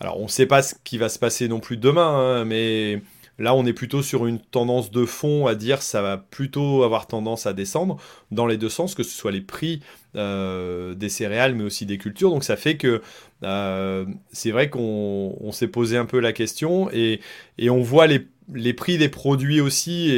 alors, 0.00 0.20
on 0.20 0.24
ne 0.24 0.28
sait 0.28 0.46
pas 0.46 0.62
ce 0.62 0.74
qui 0.84 0.96
va 0.96 1.08
se 1.08 1.18
passer 1.18 1.48
non 1.48 1.58
plus 1.58 1.76
demain, 1.76 2.40
hein, 2.40 2.44
mais 2.44 3.02
là, 3.38 3.54
on 3.54 3.66
est 3.66 3.72
plutôt 3.72 4.02
sur 4.02 4.26
une 4.26 4.38
tendance 4.38 4.90
de 4.90 5.04
fond 5.04 5.46
à 5.46 5.54
dire 5.54 5.82
ça 5.82 6.02
va 6.02 6.16
plutôt 6.18 6.84
avoir 6.84 7.06
tendance 7.06 7.46
à 7.46 7.52
descendre 7.52 7.96
dans 8.30 8.46
les 8.46 8.56
deux 8.56 8.68
sens, 8.68 8.94
que 8.94 9.02
ce 9.02 9.16
soit 9.16 9.32
les 9.32 9.40
prix 9.40 9.80
euh, 10.18 10.94
des 10.94 11.08
céréales, 11.08 11.54
mais 11.54 11.62
aussi 11.62 11.86
des 11.86 11.96
cultures. 11.96 12.30
Donc, 12.30 12.42
ça 12.42 12.56
fait 12.56 12.76
que 12.76 13.02
euh, 13.44 14.04
c'est 14.32 14.50
vrai 14.50 14.68
qu'on 14.68 15.50
s'est 15.52 15.68
posé 15.68 15.96
un 15.96 16.06
peu 16.06 16.18
la 16.18 16.32
question 16.32 16.90
et, 16.92 17.20
on 17.68 17.82
voit 17.82 18.08
les, 18.08 18.72
prix 18.72 18.98
des 18.98 19.08
produits 19.08 19.60
aussi 19.60 20.10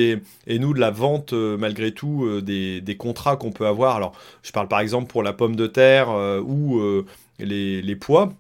et, 0.47 0.59
nous 0.59 0.73
de 0.73 0.81
la 0.81 0.91
vente 0.91 1.35
euh, 1.35 1.59
malgré 1.59 1.93
tout 1.93 2.41
des, 2.41 2.97
contrats 2.99 3.37
qu'on 3.37 3.53
peut 3.53 3.67
avoir. 3.67 3.97
Alors 3.97 4.13
je 4.43 4.53
parle 4.53 4.69
par 4.69 4.81
exemple 4.81 5.11
pour 5.11 5.23
la 5.23 5.35
pomme 5.35 5.55
de 5.55 5.67
terre 5.67 6.09
ou 6.47 6.81
les, 7.39 7.97
pois. 7.97 8.33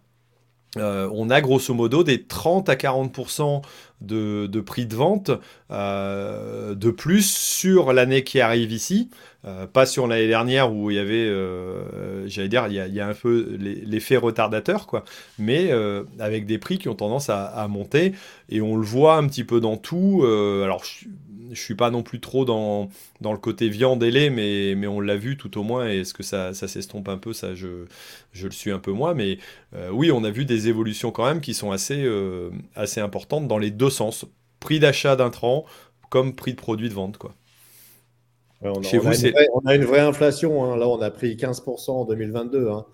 On 0.76 1.30
a 1.30 1.40
grosso 1.42 1.74
modo 1.74 2.04
des 2.04 2.22
30 2.22 2.70
à 2.70 2.74
40% 2.74 3.60
de, 4.00 4.60
prix 4.60 4.86
de 4.86 4.94
vente 4.94 5.30
de 5.68 6.90
plus 6.90 7.30
sur 7.30 7.92
l'année 7.92 8.24
qui 8.24 8.40
arrive 8.40 8.72
ici, 8.72 9.10
euh, 9.44 9.66
pas 9.66 9.86
sur 9.86 10.06
l'année 10.06 10.28
dernière 10.28 10.72
où 10.72 10.90
il 10.90 10.96
y 10.96 10.98
avait, 10.98 11.28
j'allais 12.26 12.48
dire, 12.48 12.66
il 12.68 12.74
y, 12.74 13.00
a, 13.00 13.08
un 13.08 13.14
peu 13.14 13.56
l'effet 13.58 14.16
retardateur, 14.16 14.86
quoi, 14.86 15.04
mais 15.38 15.70
avec 16.18 16.46
des 16.46 16.58
prix 16.58 16.78
qui 16.78 16.88
ont 16.88 16.94
tendance 16.94 17.30
à, 17.30 17.66
monter 17.68 18.12
et 18.48 18.60
on 18.60 18.76
le 18.76 18.84
voit 18.84 19.16
un 19.16 19.26
petit 19.26 19.44
peu 19.44 19.60
dans 19.60 19.76
tout. 19.76 20.22
alors, 20.24 20.84
je 21.52 21.60
suis 21.60 21.74
pas 21.74 21.90
non 21.90 22.02
plus 22.02 22.20
trop 22.20 22.44
dans, 22.44 22.88
dans 23.20 23.32
le 23.32 23.38
côté 23.38 23.68
viande 23.68 24.02
et 24.02 24.10
lait, 24.10 24.30
mais, 24.30 24.74
mais 24.76 24.86
on 24.86 25.00
l'a 25.00 25.16
vu 25.16 25.36
tout 25.36 25.58
au 25.58 25.62
moins. 25.62 25.88
Est-ce 25.88 26.14
que 26.14 26.22
ça, 26.22 26.54
ça 26.54 26.68
s'estompe 26.68 27.08
un 27.08 27.18
peu 27.18 27.32
Ça, 27.32 27.54
je, 27.54 27.86
je 28.32 28.46
le 28.46 28.52
suis 28.52 28.70
un 28.70 28.78
peu 28.78 28.92
moins. 28.92 29.14
Mais 29.14 29.38
euh, 29.74 29.90
oui, 29.90 30.10
on 30.12 30.24
a 30.24 30.30
vu 30.30 30.44
des 30.44 30.68
évolutions 30.68 31.10
quand 31.10 31.24
même 31.24 31.40
qui 31.40 31.54
sont 31.54 31.72
assez, 31.72 32.02
euh, 32.04 32.50
assez 32.74 33.00
importantes 33.00 33.48
dans 33.48 33.58
les 33.58 33.70
deux 33.70 33.90
sens. 33.90 34.26
Prix 34.60 34.78
d'achat 34.78 35.16
d'intrants 35.16 35.64
comme 36.08 36.34
prix 36.34 36.52
de 36.52 36.58
produit 36.58 36.88
de 36.88 36.94
vente. 36.94 37.18
Quoi. 37.18 37.34
On, 38.62 38.82
Chez 38.82 38.98
vous, 38.98 39.08
on 39.54 39.66
a 39.66 39.74
une 39.74 39.84
vraie 39.84 40.00
inflation. 40.00 40.64
Hein. 40.64 40.76
Là, 40.76 40.88
on 40.88 41.00
a 41.00 41.10
pris 41.10 41.34
15% 41.36 41.90
en 41.90 42.04
2022. 42.04 42.68
Hein. 42.68 42.86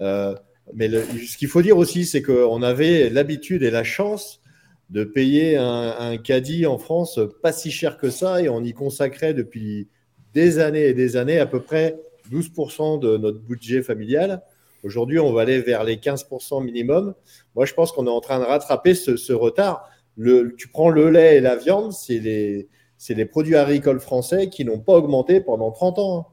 Euh, 0.00 0.34
mais 0.74 0.88
ce 0.88 1.36
qu'il 1.36 1.48
faut 1.48 1.62
dire 1.62 1.76
aussi, 1.76 2.06
c'est 2.06 2.22
qu'on 2.22 2.62
avait 2.62 3.10
l'habitude 3.10 3.62
et 3.62 3.70
la 3.70 3.84
chance 3.84 4.40
de 4.88 5.04
payer 5.04 5.56
un, 5.56 6.16
caddie 6.16 6.66
en 6.66 6.78
France 6.78 7.20
pas 7.42 7.52
si 7.52 7.70
cher 7.70 7.96
que 7.96 8.10
ça 8.10 8.42
et 8.42 8.48
on 8.48 8.62
y 8.64 8.72
consacrait 8.72 9.34
depuis 9.34 9.88
des 10.34 10.58
années 10.58 10.86
et 10.86 10.94
des 10.94 11.16
années 11.16 11.38
à 11.38 11.46
peu 11.46 11.60
près 11.60 12.00
12% 12.32 13.00
de 13.00 13.16
notre 13.16 13.40
budget 13.40 13.82
familial. 13.82 14.42
Aujourd'hui, 14.82 15.18
on 15.18 15.32
va 15.32 15.42
aller 15.42 15.60
vers 15.60 15.84
les 15.84 15.96
15% 15.96 16.64
minimum. 16.64 17.14
Moi, 17.54 17.66
je 17.66 17.74
pense 17.74 17.92
qu'on 17.92 18.06
est 18.06 18.10
en 18.10 18.20
train 18.20 18.38
de 18.38 18.44
rattraper 18.44 18.94
ce, 18.94 19.32
retard. 19.32 19.88
Le, 20.16 20.54
tu 20.56 20.68
prends 20.68 20.90
le 20.90 21.10
lait 21.10 21.36
et 21.36 21.40
la 21.40 21.56
viande, 21.56 21.92
c'est 21.92 22.18
les, 22.18 22.68
les, 23.08 23.24
produits 23.24 23.56
agricoles 23.56 24.00
français 24.00 24.48
qui 24.48 24.64
n'ont 24.64 24.80
pas 24.80 24.94
augmenté 24.94 25.40
pendant 25.40 25.70
30 25.70 25.98
ans. 25.98 26.18
Hein. 26.18 26.26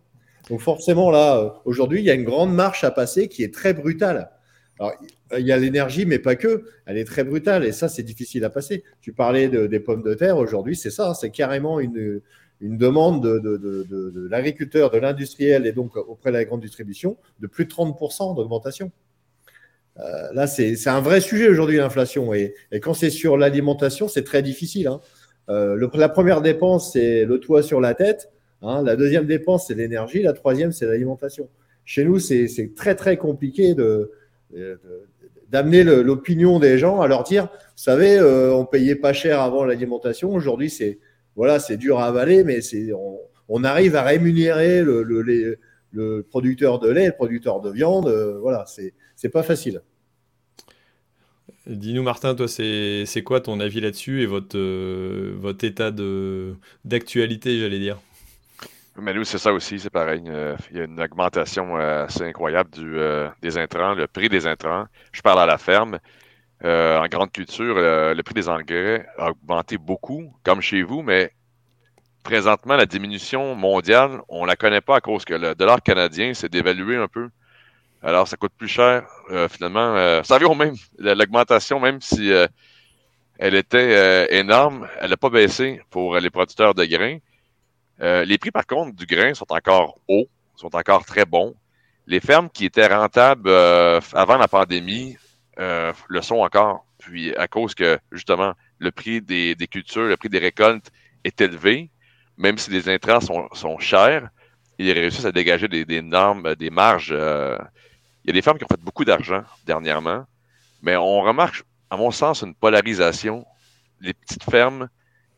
Donc 0.50 0.62
forcément, 0.62 1.12
là, 1.12 1.62
aujourd'hui, 1.66 2.00
il 2.00 2.06
y 2.06 2.10
a 2.10 2.14
une 2.14 2.24
grande 2.24 2.54
marche 2.54 2.84
à 2.84 2.92
passer 2.92 3.28
qui 3.28 3.44
est 3.44 3.54
très 3.54 3.74
brutale. 3.74 4.32
Alors, 4.80 4.94
il 5.38 5.46
y 5.46 5.52
a 5.52 5.58
l'énergie, 5.58 6.06
mais 6.06 6.20
pas 6.20 6.36
que. 6.36 6.66
Elle 6.86 6.98
est 6.98 7.06
très 7.06 7.24
brutale 7.24 7.66
et 7.66 7.72
ça, 7.72 7.90
c'est 7.90 8.04
difficile 8.04 8.46
à 8.46 8.50
passer. 8.50 8.84
Tu 9.02 9.12
parlais 9.12 9.50
des 9.50 9.80
pommes 9.80 10.04
de 10.04 10.14
terre. 10.14 10.38
Aujourd'hui, 10.38 10.76
c'est 10.76 10.92
ça. 10.92 11.14
C'est 11.14 11.32
carrément 11.32 11.80
une, 11.80 12.22
demande 12.62 13.24
de, 13.24 14.28
l'agriculteur, 14.30 14.90
de 14.92 14.98
l'industriel 15.00 15.66
et 15.66 15.72
donc 15.72 15.96
auprès 15.98 16.32
de 16.32 16.38
la 16.38 16.46
grande 16.46 16.62
distribution 16.62 17.18
de 17.40 17.48
plus 17.48 17.66
de 17.66 17.72
30% 17.72 18.36
d'augmentation. 18.36 18.92
Euh, 20.00 20.32
là, 20.34 20.46
c'est 20.46 20.88
un 20.88 21.02
vrai 21.02 21.22
sujet 21.22 21.50
aujourd'hui, 21.50 21.78
l'inflation. 21.78 22.34
Et, 22.34 22.54
et, 22.72 22.80
quand 22.80 22.94
c'est 22.94 23.10
sur 23.10 23.36
l'alimentation, 23.36 24.08
c'est 24.08 24.24
très 24.24 24.44
difficile. 24.44 24.88
Hein. 24.88 25.02
Euh, 25.50 25.90
la 25.94 26.10
première 26.10 26.42
dépense, 26.42 26.94
c'est 26.94 27.26
le 27.26 27.40
toit 27.40 27.64
sur 27.64 27.80
la 27.80 27.94
tête. 27.94 28.32
Hein. 28.62 28.82
La 28.84 28.96
deuxième 28.96 29.26
dépense, 29.26 29.68
c'est 29.68 29.76
l'énergie. 29.76 30.22
La 30.22 30.34
troisième, 30.34 30.72
c'est 30.72 30.86
l'alimentation. 30.86 31.50
Chez 31.86 32.04
nous, 32.04 32.20
c'est 32.20 32.74
très, 32.76 32.96
très 32.96 33.18
compliqué 33.18 33.74
de, 33.74 34.12
d'amener 35.50 35.84
l'opinion 35.84 36.60
des 36.60 36.78
gens 36.78 37.02
à 37.02 37.08
leur 37.08 37.24
dire, 37.24 37.46
vous 37.46 37.84
savez, 37.84 38.18
euh, 38.18 38.54
on 38.54 38.66
payait 38.66 38.96
pas 38.96 39.14
cher 39.14 39.42
avant 39.42 39.64
l'alimentation, 39.64 40.34
aujourd'hui 40.34 40.70
c'est 40.70 41.00
voilà, 41.36 41.60
c'est 41.60 41.78
dur 41.78 42.00
à 42.00 42.08
avaler, 42.08 42.44
mais 42.44 42.62
c'est 42.62 42.90
on, 43.48 43.64
arrive 43.64 43.96
à 43.96 44.02
rémunérer 44.02 44.82
le, 44.82 45.04
le, 45.04 46.24
producteur 46.24 46.80
de 46.80 46.90
lait, 46.90 47.08
le 47.08 47.12
producteur 47.14 47.62
de 47.62 47.70
viande, 47.70 48.08
euh, 48.08 48.40
voilà, 48.40 48.66
c'est 49.16 49.30
pas 49.30 49.44
facile. 49.44 49.82
Dis-nous 51.68 52.02
Martin, 52.02 52.34
toi 52.34 52.48
c'est 52.48 53.24
quoi 53.26 53.42
ton 53.42 53.60
avis 53.60 53.82
là-dessus 53.82 54.22
et 54.22 54.26
votre, 54.26 54.58
euh, 54.58 55.36
votre 55.38 55.66
état 55.66 55.92
d'actualité, 56.86 57.60
j'allais 57.60 57.80
dire? 57.80 57.98
Mais 59.00 59.14
nous, 59.14 59.26
c'est 59.26 59.38
ça 59.38 59.52
aussi, 59.52 59.78
c'est 59.78 59.90
pareil. 59.90 60.24
Euh, 60.28 60.56
il 60.72 60.78
y 60.78 60.80
a 60.80 60.86
une 60.86 61.00
augmentation 61.00 61.78
euh, 61.78 62.06
assez 62.06 62.24
incroyable 62.24 62.70
du, 62.70 62.98
des 63.42 63.58
intrants, 63.58 63.94
le 63.96 64.08
prix 64.08 64.30
des 64.30 64.48
intrants. 64.48 64.86
Je 65.12 65.22
parle 65.22 65.42
à 65.42 65.46
la 65.46 65.58
ferme. 65.58 66.00
en 66.64 67.06
grande 67.08 67.34
culture, 67.34 67.76
le 67.76 68.22
prix 68.24 68.34
des 68.34 68.48
engrais 68.48 69.06
a 69.18 69.32
augmenté 69.32 69.78
beaucoup, 69.78 70.34
comme 70.44 70.62
chez 70.62 70.84
vous, 70.84 71.02
mais 71.02 71.34
présentement, 72.24 72.78
la 72.78 72.86
diminution 72.86 73.56
mondiale, 73.56 74.22
on 74.30 74.44
ne 74.44 74.48
la 74.48 74.56
connaît 74.56 74.82
pas 74.82 74.96
à 74.96 75.02
cause 75.02 75.26
que 75.26 75.34
le 75.34 75.54
dollar 75.54 75.82
canadien 75.84 76.34
s'est 76.34 76.50
dévalué 76.50 76.96
un 76.96 77.10
peu. 77.10 77.30
Alors, 78.04 78.28
ça 78.28 78.38
coûte 78.38 78.54
plus 78.58 78.68
cher, 78.68 79.08
finalement. 79.50 80.24
ça 80.24 80.38
vient 80.38 80.48
au 80.48 80.56
même. 80.56 80.76
L'augmentation, 81.00 81.80
même 81.80 82.00
si 82.00 82.32
elle 83.40 83.56
était 83.56 84.38
énorme, 84.38 84.88
elle 85.00 85.10
n'a 85.10 85.18
pas 85.18 85.30
baissé 85.30 85.82
pour 85.90 86.18
les 86.18 86.30
producteurs 86.30 86.74
de 86.74 86.86
grains. 86.86 87.18
Euh, 88.02 88.26
les 88.26 88.38
prix, 88.38 88.52
par 88.52 88.66
contre, 88.66 88.96
du 88.96 89.06
grain 89.06 89.34
sont 89.34 89.52
encore 89.52 90.00
hauts, 90.08 90.28
sont 90.56 90.76
encore 90.76 91.06
très 91.06 91.26
bons. 91.26 91.56
Les 92.06 92.20
fermes 92.20 92.50
qui 92.50 92.66
étaient 92.66 92.88
rentables 92.88 93.50
euh, 93.50 94.00
avant 94.14 94.38
la 94.38 94.48
pandémie 94.48 95.18
euh, 95.60 95.92
le 96.08 96.22
sont 96.22 96.38
encore. 96.38 96.86
Puis 97.00 97.36
à 97.36 97.48
cause 97.48 97.74
que, 97.74 98.00
justement, 98.12 98.54
le 98.80 98.92
prix 98.92 99.22
des, 99.22 99.56
cultures, 99.70 100.04
le 100.04 100.18
prix 100.18 100.30
des 100.30 100.40
récoltes 100.40 100.92
est 101.24 101.42
élevé, 101.42 101.90
même 102.38 102.58
si 102.58 102.70
les 102.72 102.90
intrants 102.90 103.20
sont, 103.22 103.80
chers, 103.80 104.30
ils 104.78 104.92
réussissent 104.92 105.26
à 105.26 105.32
dégager 105.32 105.68
des, 105.68 106.02
normes, 106.02 106.56
des 106.56 106.70
marges. 106.70 107.16
Il 108.28 108.32
y 108.32 108.34
a 108.34 108.34
des 108.34 108.42
fermes 108.42 108.58
qui 108.58 108.66
ont 108.66 108.68
fait 108.70 108.84
beaucoup 108.84 109.06
d'argent 109.06 109.42
dernièrement, 109.66 110.26
mais 110.82 110.98
on 110.98 111.22
remarque, 111.22 111.64
à 111.90 111.96
mon 111.96 112.12
sens, 112.12 112.42
une 112.42 112.54
polarisation. 112.54 113.46
Les 114.02 114.14
petites 114.14 114.44
fermes 114.44 114.90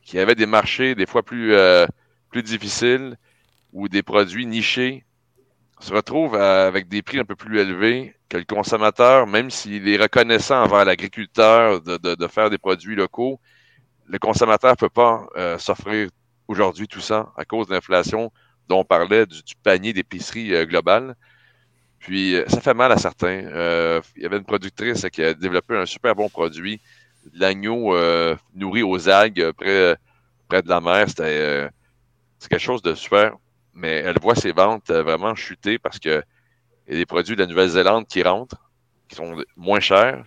qui 0.01 0.17
avaient 0.17 0.33
des 0.33 0.47
marchés 0.47 0.95
des 0.95 1.05
fois 1.05 1.21
plus 1.21 1.55
plus 2.31 2.41
difficiles 2.41 3.15
ou 3.73 3.87
des 3.87 4.01
produits 4.01 4.47
nichés 4.47 5.05
se 5.79 5.93
retrouvent 5.93 6.35
avec 6.35 6.87
des 6.87 7.03
prix 7.03 7.19
un 7.19 7.25
peu 7.25 7.35
plus 7.35 7.59
élevés 7.59 8.15
que 8.27 8.37
le 8.37 8.43
consommateur, 8.43 9.27
même 9.27 9.51
s'il 9.51 9.87
est 9.87 9.97
reconnaissant 9.97 10.63
envers 10.63 10.83
l'agriculteur 10.83 11.81
de, 11.81 12.27
faire 12.27 12.49
des 12.49 12.57
produits 12.57 12.95
locaux, 12.95 13.39
le 14.07 14.17
consommateur 14.17 14.71
ne 14.71 14.75
peut 14.75 14.89
pas 14.89 15.27
s'offrir 15.59 16.09
aujourd'hui 16.47 16.87
tout 16.87 17.01
ça 17.01 17.31
à 17.37 17.45
cause 17.45 17.67
de 17.67 17.73
l'inflation 17.73 18.31
dont 18.67 18.79
on 18.79 18.83
parlait 18.83 19.27
du, 19.27 19.55
panier 19.63 19.93
d'épicerie 19.93 20.65
globale. 20.65 21.15
Puis 21.99 22.35
ça 22.47 22.61
fait 22.61 22.73
mal 22.73 22.91
à 22.91 22.97
certains. 22.97 24.01
Il 24.15 24.23
y 24.23 24.25
avait 24.25 24.37
une 24.37 24.45
productrice 24.45 25.05
qui 25.11 25.23
a 25.23 25.33
développé 25.33 25.75
un 25.75 25.85
super 25.85 26.15
bon 26.15 26.29
produit, 26.29 26.79
l'agneau 27.33 27.95
nourri 28.55 28.83
aux 28.83 29.09
algues 29.09 29.51
près, 29.51 29.97
près 30.47 30.61
de 30.61 30.69
la 30.69 30.81
mer. 30.81 31.09
C'était 31.09 31.69
c'est 32.39 32.47
quelque 32.49 32.61
chose 32.61 32.81
de 32.81 32.95
super, 32.95 33.35
mais 33.73 33.97
elle 33.97 34.17
voit 34.21 34.35
ses 34.35 34.53
ventes 34.53 34.91
vraiment 34.91 35.35
chuter 35.35 35.77
parce 35.77 35.99
que 35.99 36.23
y 36.89 36.93
a 36.93 36.95
des 36.95 37.05
produits 37.05 37.35
de 37.35 37.41
la 37.41 37.47
Nouvelle-Zélande 37.47 38.07
qui 38.07 38.23
rentrent, 38.23 38.69
qui 39.07 39.15
sont 39.15 39.43
moins 39.55 39.79
chers, 39.79 40.23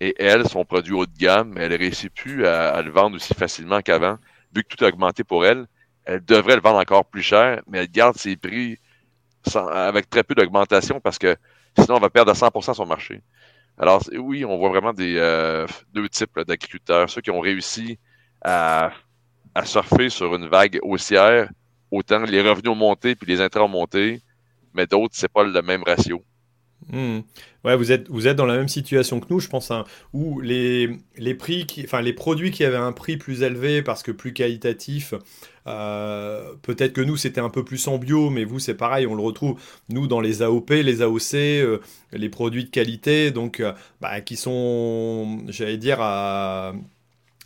et 0.00 0.14
elle, 0.18 0.46
son 0.48 0.64
produit 0.64 0.92
haut 0.92 1.06
de 1.06 1.16
gamme, 1.16 1.54
elle 1.56 1.72
ne 1.72 1.78
réussit 1.78 2.12
plus 2.12 2.46
à, 2.46 2.80
le 2.82 2.90
vendre 2.90 3.16
aussi 3.16 3.34
facilement 3.34 3.80
qu'avant, 3.80 4.18
vu 4.54 4.62
que 4.62 4.74
tout 4.74 4.84
a 4.84 4.88
augmenté 4.88 5.24
pour 5.24 5.44
elle. 5.46 5.66
Elle 6.04 6.24
devrait 6.24 6.54
le 6.54 6.60
vendre 6.60 6.78
encore 6.78 7.04
plus 7.04 7.22
cher, 7.22 7.62
mais 7.66 7.78
elle 7.78 7.90
garde 7.90 8.16
ses 8.16 8.36
prix 8.36 8.78
avec 9.54 10.10
très 10.10 10.24
peu 10.24 10.34
d'augmentation 10.34 11.00
parce 11.00 11.18
que 11.18 11.36
sinon, 11.78 11.96
on 11.96 12.00
va 12.00 12.10
perdre 12.10 12.30
à 12.30 12.34
100% 12.34 12.74
son 12.74 12.86
marché. 12.86 13.22
Alors, 13.78 14.02
oui, 14.14 14.44
on 14.44 14.56
voit 14.56 14.70
vraiment 14.70 14.92
euh, 14.98 15.66
deux 15.92 16.08
types 16.08 16.40
d'agriculteurs. 16.40 17.10
Ceux 17.10 17.20
qui 17.20 17.30
ont 17.30 17.40
réussi 17.40 17.98
à, 18.42 18.90
surfer 19.64 20.08
sur 20.08 20.34
une 20.34 20.48
vague 20.48 20.78
haussière, 20.82 21.50
autant 21.90 22.20
les 22.20 22.40
revenus 22.40 22.70
ont 22.70 22.76
monté 22.76 23.14
puis 23.14 23.26
les 23.26 23.40
intérêts 23.40 23.64
ont 23.64 23.68
monté, 23.68 24.20
mais 24.74 24.86
d'autres, 24.86 25.14
c'est 25.16 25.32
pas 25.32 25.44
le 25.44 25.62
même 25.62 25.82
ratio. 25.82 26.22
Hmm. 26.92 27.20
Ouais, 27.64 27.76
vous 27.76 27.90
êtes, 27.90 28.08
vous 28.08 28.28
êtes 28.28 28.36
dans 28.36 28.46
la 28.46 28.56
même 28.56 28.68
situation 28.68 29.18
que 29.18 29.26
nous, 29.28 29.40
je 29.40 29.48
pense, 29.48 29.72
hein, 29.72 29.84
où 30.12 30.40
les, 30.40 30.88
les, 31.16 31.34
prix 31.34 31.66
qui, 31.66 31.82
enfin, 31.82 32.00
les 32.00 32.12
produits 32.12 32.52
qui 32.52 32.64
avaient 32.64 32.76
un 32.76 32.92
prix 32.92 33.16
plus 33.16 33.42
élevé 33.42 33.82
parce 33.82 34.04
que 34.04 34.12
plus 34.12 34.32
qualitatif, 34.32 35.12
euh, 35.66 36.54
peut-être 36.62 36.92
que 36.92 37.00
nous 37.00 37.16
c'était 37.16 37.40
un 37.40 37.50
peu 37.50 37.64
plus 37.64 37.88
en 37.88 37.98
bio, 37.98 38.30
mais 38.30 38.44
vous 38.44 38.60
c'est 38.60 38.74
pareil, 38.74 39.06
on 39.06 39.16
le 39.16 39.22
retrouve 39.22 39.60
nous 39.88 40.06
dans 40.06 40.20
les 40.20 40.42
AOP, 40.42 40.70
les 40.70 41.02
AOC, 41.02 41.34
euh, 41.34 41.78
les 42.12 42.28
produits 42.28 42.64
de 42.64 42.70
qualité, 42.70 43.32
donc 43.32 43.58
euh, 43.58 43.72
bah, 44.00 44.20
qui 44.20 44.36
sont, 44.36 45.42
j'allais 45.48 45.78
dire, 45.78 45.98
à, 46.00 46.72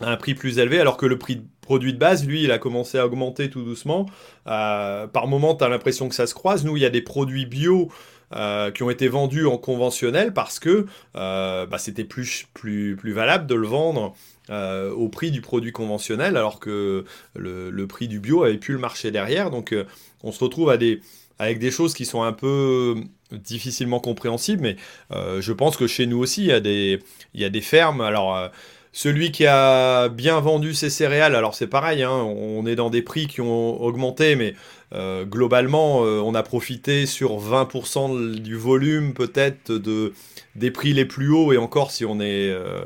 un 0.02 0.16
prix 0.16 0.34
plus 0.34 0.58
élevé, 0.58 0.80
alors 0.80 0.98
que 0.98 1.06
le 1.06 1.18
prix 1.18 1.36
de 1.36 1.44
produit 1.62 1.92
de 1.94 1.98
base, 1.98 2.26
lui, 2.26 2.42
il 2.44 2.52
a 2.52 2.58
commencé 2.58 2.98
à 2.98 3.06
augmenter 3.06 3.48
tout 3.48 3.62
doucement. 3.62 4.06
par 4.44 5.26
moment, 5.28 5.54
tu 5.54 5.64
as 5.64 5.68
l'impression 5.68 6.08
que 6.08 6.14
ça 6.14 6.26
se 6.26 6.34
croise. 6.34 6.64
Nous, 6.64 6.76
il 6.76 6.82
y 6.82 6.86
a 6.86 6.90
des 6.90 7.02
produits 7.02 7.46
bio 7.46 7.90
euh, 8.32 8.70
qui 8.70 8.84
ont 8.84 8.90
été 8.90 9.08
vendus 9.08 9.46
en 9.46 9.58
conventionnel 9.58 10.32
parce 10.32 10.60
que 10.60 10.86
euh, 11.16 11.66
bah, 11.66 11.78
c'était 11.78 12.04
plus, 12.04 12.46
plus, 12.54 12.94
plus 12.94 13.10
valable 13.10 13.48
de 13.48 13.56
le 13.56 13.66
vendre 13.66 14.14
euh, 14.50 14.92
au 14.92 15.08
prix 15.08 15.32
du 15.32 15.40
produit 15.40 15.72
conventionnel 15.72 16.36
alors 16.36 16.60
que 16.60 17.04
le, 17.34 17.86
prix 17.88 18.06
du 18.06 18.20
bio 18.20 18.44
avait 18.44 18.58
plus 18.58 18.74
le 18.74 18.78
marché 18.78 19.10
derrière. 19.10 19.50
Donc 19.50 19.74
on 20.22 20.30
se 20.30 20.44
retrouve 20.44 20.70
à 20.70 20.76
des, 20.76 21.00
avec 21.40 21.58
des 21.58 21.72
choses 21.72 21.92
qui 21.92 22.04
sont 22.04 22.22
un 22.22 22.32
peu 22.32 22.94
difficilement 23.32 23.98
compréhensibles, 23.98 24.62
mais 24.62 24.76
je 25.10 25.52
pense 25.52 25.76
que 25.76 25.88
chez 25.88 26.06
nous 26.06 26.18
aussi, 26.18 26.42
il 26.42 26.48
y 26.48 26.52
a 26.52 26.60
des, 26.60 27.00
il 27.34 27.40
y 27.40 27.44
a 27.44 27.50
des 27.50 27.60
fermes. 27.60 28.00
Alors, 28.00 28.50
celui 28.92 29.30
qui 29.30 29.46
a 29.46 30.08
bien 30.08 30.40
vendu 30.40 30.74
ses 30.74 30.90
céréales, 30.90 31.34
alors 31.34 31.54
c'est 31.54 31.68
pareil, 31.68 32.02
hein, 32.02 32.10
on 32.10 32.66
est 32.66 32.74
dans 32.74 32.90
des 32.90 33.02
prix 33.02 33.28
qui 33.28 33.40
ont 33.40 33.80
augmenté, 33.80 34.34
mais 34.34 34.54
euh, 34.92 35.24
globalement, 35.24 36.04
euh, 36.04 36.20
on 36.20 36.34
a 36.34 36.42
profité 36.42 37.06
sur 37.06 37.38
20% 37.38 38.34
du 38.40 38.56
volume 38.56 39.14
peut-être 39.14 39.72
de, 39.72 40.12
des 40.56 40.70
prix 40.70 40.92
les 40.92 41.04
plus 41.04 41.30
hauts, 41.30 41.52
et 41.52 41.58
encore 41.58 41.90
si 41.92 42.04
on 42.04 42.20
est, 42.20 42.50
euh, 42.50 42.84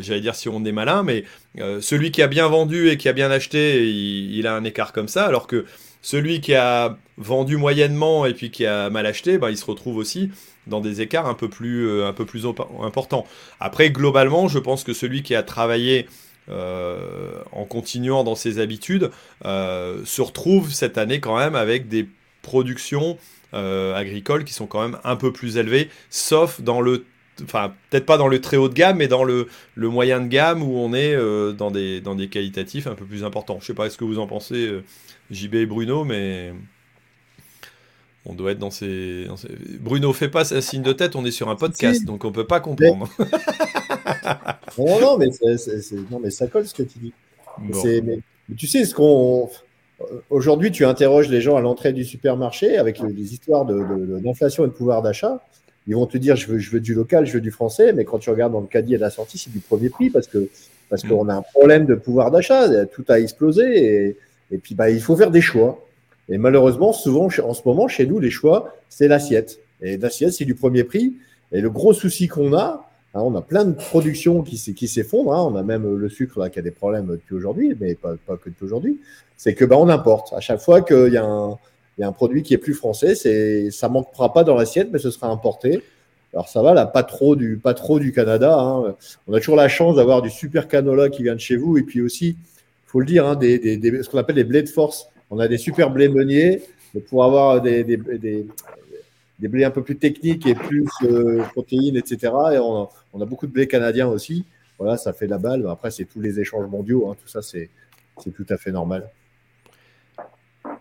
j'allais 0.00 0.20
dire 0.20 0.34
si 0.34 0.48
on 0.48 0.64
est 0.64 0.72
malin, 0.72 1.04
mais 1.04 1.24
celui 1.80 2.10
qui 2.10 2.22
a 2.22 2.26
bien 2.26 2.48
vendu 2.48 2.88
et 2.88 2.96
qui 2.96 3.08
a 3.08 3.12
bien 3.12 3.30
acheté, 3.30 3.88
il, 3.88 4.46
a 4.46 4.54
un 4.54 4.64
écart 4.64 4.92
comme 4.92 5.08
ça, 5.08 5.26
alors 5.26 5.46
que 5.46 5.64
celui 6.02 6.40
qui 6.40 6.54
a 6.54 6.96
vendu 7.16 7.56
moyennement 7.56 8.26
et 8.26 8.34
puis 8.34 8.50
qui 8.50 8.66
a 8.66 8.90
mal 8.90 9.06
acheté, 9.06 9.38
bah, 9.38 9.50
il 9.50 9.56
se 9.56 9.64
retrouve 9.64 9.96
aussi 9.96 10.30
dans 10.66 10.80
des 10.80 11.00
écarts 11.00 11.26
un 11.26 11.34
peu 11.34 11.48
plus, 11.48 12.02
un 12.02 12.12
peu 12.12 12.24
plus 12.24 12.46
importants. 12.82 13.26
Après, 13.58 13.90
globalement, 13.90 14.48
je 14.48 14.58
pense 14.58 14.84
que 14.84 14.92
celui 14.92 15.22
qui 15.22 15.34
a 15.34 15.42
travaillé 15.42 16.06
euh, 16.06 16.08
en 16.50 17.64
continuant 17.64 18.24
dans 18.24 18.34
ses 18.34 18.58
habitudes, 18.58 19.10
euh, 19.44 20.04
se 20.04 20.22
retrouve 20.22 20.72
cette 20.72 20.98
année 20.98 21.20
quand 21.20 21.36
même 21.36 21.54
avec 21.54 21.88
des 21.88 22.08
productions 22.42 23.18
euh, 23.54 23.94
agricoles 23.94 24.44
qui 24.44 24.54
sont 24.54 24.66
quand 24.66 24.82
même 24.82 24.98
un 25.04 25.16
peu 25.16 25.32
plus 25.32 25.56
élevées, 25.56 25.90
sauf 26.10 26.60
dans 26.60 26.80
le 26.80 27.04
enfin 27.44 27.72
peut-être 27.88 28.06
pas 28.06 28.18
dans 28.18 28.26
le 28.26 28.40
très 28.40 28.56
haut 28.56 28.68
de 28.68 28.74
gamme, 28.74 28.96
mais 28.96 29.06
dans 29.06 29.22
le, 29.22 29.46
le 29.76 29.88
moyen 29.88 30.20
de 30.20 30.26
gamme 30.26 30.60
où 30.62 30.76
on 30.76 30.92
est 30.92 31.16
dans, 31.54 31.70
des, 31.70 32.00
dans 32.00 32.16
des 32.16 32.28
qualitatifs 32.28 32.88
un 32.88 32.94
peu 32.94 33.04
plus 33.04 33.22
importants. 33.22 33.58
Je 33.60 33.66
sais 33.66 33.74
pas 33.74 33.88
ce 33.90 33.96
que 33.96 34.04
vous 34.04 34.18
en 34.18 34.26
pensez, 34.26 34.68
JB 35.30 35.54
et 35.54 35.66
Bruno, 35.66 36.04
mais 36.04 36.52
on 38.28 38.34
doit 38.34 38.52
être 38.52 38.58
dans 38.58 38.70
ces, 38.70 39.26
Bruno, 39.80 40.12
fais 40.12 40.28
pas 40.28 40.52
un 40.52 40.60
signe 40.60 40.82
de 40.82 40.92
tête, 40.92 41.16
on 41.16 41.24
est 41.24 41.30
sur 41.30 41.48
un 41.48 41.56
podcast, 41.56 42.04
donc 42.04 42.24
on 42.24 42.32
peut 42.32 42.46
pas 42.46 42.60
comprendre. 42.60 43.08
non, 44.78 45.00
non, 45.00 45.18
mais 45.18 45.28
non, 46.10 46.20
mais 46.20 46.30
ça 46.30 46.46
colle 46.46 46.66
ce 46.66 46.74
que 46.74 46.82
tu 46.82 46.98
dis. 46.98 47.12
Mais, 47.60 48.20
tu 48.56 48.66
sais, 48.66 48.84
ce 48.84 48.94
qu'on. 48.94 49.48
Aujourd'hui, 50.30 50.70
tu 50.70 50.84
interroges 50.84 51.28
les 51.28 51.40
gens 51.40 51.56
à 51.56 51.60
l'entrée 51.60 51.92
du 51.92 52.04
supermarché 52.04 52.78
avec 52.78 53.00
les 53.00 53.32
histoires 53.32 53.64
d'inflation 53.64 54.62
de, 54.62 54.68
et 54.68 54.70
de 54.70 54.76
pouvoir 54.76 55.02
d'achat. 55.02 55.42
Ils 55.88 55.94
vont 55.94 56.06
te 56.06 56.18
dire 56.18 56.36
je 56.36 56.46
veux, 56.46 56.58
je 56.58 56.70
veux 56.70 56.80
du 56.80 56.94
local, 56.94 57.26
je 57.26 57.32
veux 57.32 57.40
du 57.40 57.50
français, 57.50 57.92
mais 57.92 58.04
quand 58.04 58.18
tu 58.18 58.30
regardes 58.30 58.52
dans 58.52 58.60
le 58.60 58.66
caddie 58.66 58.94
à 58.94 58.98
la 58.98 59.10
sortie, 59.10 59.38
c'est 59.38 59.50
du 59.50 59.58
premier 59.58 59.88
prix 59.88 60.10
parce 60.10 60.28
que 60.28 60.48
parce 60.88 61.04
mm. 61.04 61.08
qu'on 61.08 61.28
a 61.28 61.34
un 61.34 61.42
problème 61.42 61.86
de 61.86 61.94
pouvoir 61.94 62.30
d'achat, 62.30 62.86
tout 62.86 63.04
a 63.08 63.18
explosé 63.18 63.62
et, 63.64 64.16
et 64.50 64.58
puis 64.58 64.74
bah, 64.74 64.90
il 64.90 65.00
faut 65.00 65.16
faire 65.16 65.30
des 65.30 65.40
choix. 65.40 65.84
Et 66.28 66.38
malheureusement, 66.38 66.92
souvent, 66.92 67.28
en 67.42 67.54
ce 67.54 67.62
moment, 67.64 67.88
chez 67.88 68.06
nous, 68.06 68.18
les 68.18 68.30
choix, 68.30 68.76
c'est 68.88 69.08
l'assiette. 69.08 69.58
Et 69.80 69.96
l'assiette, 69.96 70.32
c'est 70.32 70.44
du 70.44 70.54
premier 70.54 70.84
prix. 70.84 71.14
Et 71.52 71.60
le 71.60 71.70
gros 71.70 71.94
souci 71.94 72.28
qu'on 72.28 72.54
a, 72.54 72.87
hein, 73.14 73.20
on 73.20 73.34
a 73.34 73.42
plein 73.42 73.64
de 73.64 73.72
productions 73.72 74.42
qui, 74.42 74.56
s'effondrent. 74.56 75.34
Hein. 75.34 75.50
On 75.52 75.56
a 75.56 75.62
même 75.62 75.96
le 75.96 76.08
sucre 76.08 76.48
qui 76.48 76.58
a 76.58 76.62
des 76.62 76.70
problèmes 76.70 77.06
depuis 77.06 77.34
aujourd'hui, 77.34 77.76
mais 77.80 77.94
pas, 77.94 78.16
que 78.16 78.48
depuis 78.48 78.64
aujourd'hui. 78.64 79.00
C'est 79.36 79.54
que 79.54 79.64
bah, 79.64 79.76
on 79.78 79.88
importe. 79.88 80.32
À 80.32 80.40
chaque 80.40 80.60
fois 80.60 80.82
qu'il 80.82 81.12
y, 81.12 81.16
a 81.16 81.24
un, 81.24 82.12
produit 82.12 82.42
qui 82.42 82.54
est 82.54 82.58
plus 82.58 82.74
français, 82.74 83.14
c'est, 83.14 83.70
ça 83.70 83.88
manquera 83.88 84.32
pas 84.32 84.44
dans 84.44 84.56
l'assiette, 84.56 84.88
mais 84.92 84.98
ce 84.98 85.10
sera 85.10 85.28
importé. 85.28 85.82
Alors 86.32 86.48
ça 86.48 86.62
va, 86.62 86.74
là, 86.74 86.86
pas 86.86 87.02
trop 87.02 87.36
du, 87.36 87.60
Canada. 88.14 88.58
Hein. 88.58 88.94
On 89.26 89.32
a 89.32 89.38
toujours 89.38 89.56
la 89.56 89.68
chance 89.68 89.96
d'avoir 89.96 90.22
du 90.22 90.30
super 90.30 90.68
canola 90.68 91.08
qui 91.08 91.22
vient 91.22 91.34
de 91.34 91.40
chez 91.40 91.56
vous. 91.56 91.78
Et 91.78 91.82
puis 91.82 92.02
aussi, 92.02 92.28
il 92.28 92.36
faut 92.90 93.00
le 93.00 93.06
dire, 93.06 93.36
des, 93.36 93.58
des, 93.58 94.02
ce 94.02 94.08
qu'on 94.10 94.18
appelle 94.18 94.36
les 94.36 94.44
blés 94.44 94.62
de 94.62 94.68
force 94.68 95.08
on 95.30 95.38
a 95.38 95.48
des 95.48 95.58
super 95.58 95.90
blés 95.90 96.08
meuniers, 96.08 96.62
pour 97.08 97.24
avoir 97.24 97.60
des, 97.60 97.84
des, 97.84 98.46
blés 99.46 99.64
un 99.64 99.70
peu 99.70 99.84
plus 99.84 99.96
techniques 99.96 100.46
et 100.46 100.54
plus 100.56 100.88
euh, 101.02 101.44
protéines, 101.52 101.96
etc. 101.96 102.32
Et 102.54 102.58
on 102.58 102.88
a, 103.20 103.24
beaucoup 103.24 103.46
de 103.46 103.52
blés 103.52 103.68
canadiens 103.68 104.08
aussi. 104.08 104.44
Voilà, 104.78 104.96
ça 104.96 105.12
fait 105.12 105.28
la 105.28 105.38
balle. 105.38 105.66
Après, 105.68 105.92
c'est 105.92 106.04
tous 106.04 106.20
les 106.20 106.40
échanges 106.40 106.68
mondiaux. 106.68 107.08
Hein. 107.08 107.16
Tout 107.20 107.28
ça, 107.28 107.42
c'est 107.42 107.70
tout 108.16 108.46
à 108.48 108.56
fait 108.56 108.72
normal. 108.72 109.08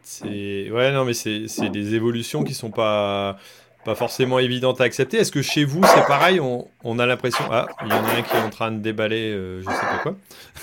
C'est 0.02 0.70
ouais 0.72 0.92
non 0.92 1.06
mais 1.06 1.14
c'est 1.14 1.70
des 1.70 1.96
évolutions 1.96 2.44
qui 2.44 2.54
sont 2.54 2.72
pas 2.72 3.38
pas 3.86 3.96
forcément 3.96 4.40
évidentes 4.40 4.82
à 4.82 4.84
accepter. 4.84 5.18
Est-ce 5.18 5.32
que 5.32 5.42
chez 5.42 5.64
vous 5.64 5.82
c'est 5.84 6.06
pareil? 6.08 6.40
On, 6.40 7.00
a 7.00 7.06
l'impression 7.06 7.46
ah 7.52 7.68
il 7.86 7.90
y 7.90 7.94
en 7.94 8.04
a 8.04 8.16
un 8.16 8.22
qui 8.22 8.36
est 8.36 8.42
en 8.42 8.50
train 8.50 8.72
de 8.72 8.80
déballer 8.80 9.32
euh, 9.32 9.62
je 9.62 9.66
sais 9.66 9.72
pas 9.72 10.00
quoi. 10.00 10.16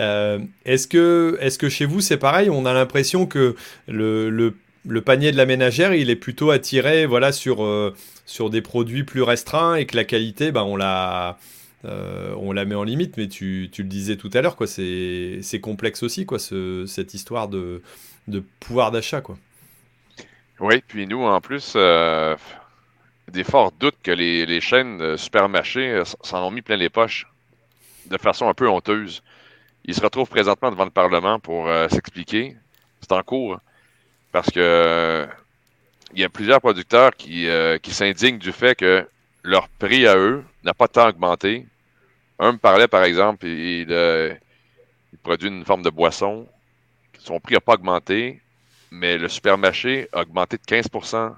Euh, 0.00 0.40
est-ce 0.64 0.88
que, 0.88 1.38
est 1.40 1.56
que 1.56 1.68
chez 1.68 1.84
vous 1.84 2.00
c'est 2.00 2.16
pareil? 2.16 2.50
On 2.50 2.66
a 2.66 2.72
l'impression 2.72 3.26
que 3.26 3.54
le, 3.86 4.28
le, 4.28 4.56
panier 5.02 5.32
de 5.32 5.36
la 5.36 5.46
ménagère 5.46 5.94
il 5.94 6.10
est 6.10 6.16
plutôt 6.16 6.50
attiré 6.50 7.06
voilà, 7.06 7.32
sur, 7.32 7.64
euh, 7.64 7.94
sur 8.26 8.50
des 8.50 8.62
produits 8.62 9.04
plus 9.04 9.22
restreints 9.22 9.76
et 9.76 9.86
que 9.86 9.96
la 9.96 10.04
qualité, 10.04 10.52
bah, 10.52 10.64
on, 10.64 10.76
la, 10.76 11.38
euh, 11.84 12.34
on 12.38 12.52
la 12.52 12.64
met 12.64 12.74
en 12.74 12.84
limite. 12.84 13.16
Mais 13.16 13.28
tu, 13.28 13.68
tu 13.72 13.82
le 13.82 13.88
disais 13.88 14.16
tout 14.16 14.30
à 14.34 14.40
l'heure, 14.40 14.56
quoi, 14.56 14.66
c'est, 14.66 15.40
complexe 15.62 16.02
aussi 16.02 16.26
quoi, 16.26 16.38
ce, 16.38 16.84
cette 16.86 17.14
histoire 17.14 17.48
de, 17.48 17.82
de 18.28 18.42
pouvoir 18.60 18.90
d'achat. 18.90 19.20
Quoi. 19.20 19.38
Oui, 20.60 20.82
puis 20.86 21.06
nous 21.06 21.22
en 21.22 21.40
plus 21.40 21.76
des 23.32 23.44
forts 23.44 23.72
doutes 23.72 23.96
que 24.02 24.10
les, 24.10 24.44
les 24.46 24.60
chaînes 24.60 25.16
supermarchés 25.16 26.02
s'en 26.22 26.46
ont 26.46 26.50
mis 26.50 26.62
plein 26.62 26.76
les 26.76 26.90
poches 26.90 27.26
de 28.10 28.18
façon 28.18 28.48
un 28.48 28.54
peu 28.54 28.68
honteuse. 28.68 29.22
Il 29.84 29.94
se 29.94 30.00
retrouve 30.00 30.28
présentement 30.28 30.70
devant 30.70 30.84
le 30.84 30.90
Parlement 30.90 31.38
pour 31.38 31.68
euh, 31.68 31.88
s'expliquer. 31.88 32.56
C'est 33.00 33.12
en 33.12 33.22
cours 33.22 33.58
parce 34.34 34.50
que 34.50 35.28
il 36.12 36.20
y 36.20 36.24
a 36.24 36.28
plusieurs 36.28 36.60
producteurs 36.60 37.14
qui, 37.14 37.48
euh, 37.48 37.78
qui 37.78 37.92
s'indignent 37.94 38.38
du 38.38 38.50
fait 38.50 38.74
que 38.74 39.08
leur 39.44 39.68
prix 39.68 40.08
à 40.08 40.16
eux 40.16 40.42
n'a 40.64 40.74
pas 40.74 40.88
tant 40.88 41.08
augmenté. 41.08 41.68
Un 42.40 42.52
me 42.52 42.58
parlait, 42.58 42.88
par 42.88 43.04
exemple, 43.04 43.46
il, 43.46 43.86
euh, 43.90 44.34
il 45.12 45.18
produit 45.20 45.48
une 45.48 45.64
forme 45.64 45.82
de 45.82 45.90
boisson. 45.90 46.48
Son 47.20 47.38
prix 47.38 47.54
n'a 47.54 47.60
pas 47.60 47.74
augmenté, 47.74 48.42
mais 48.90 49.18
le 49.18 49.28
supermarché 49.28 50.08
a 50.12 50.22
augmenté 50.22 50.56
de 50.56 50.64
15% 50.64 51.36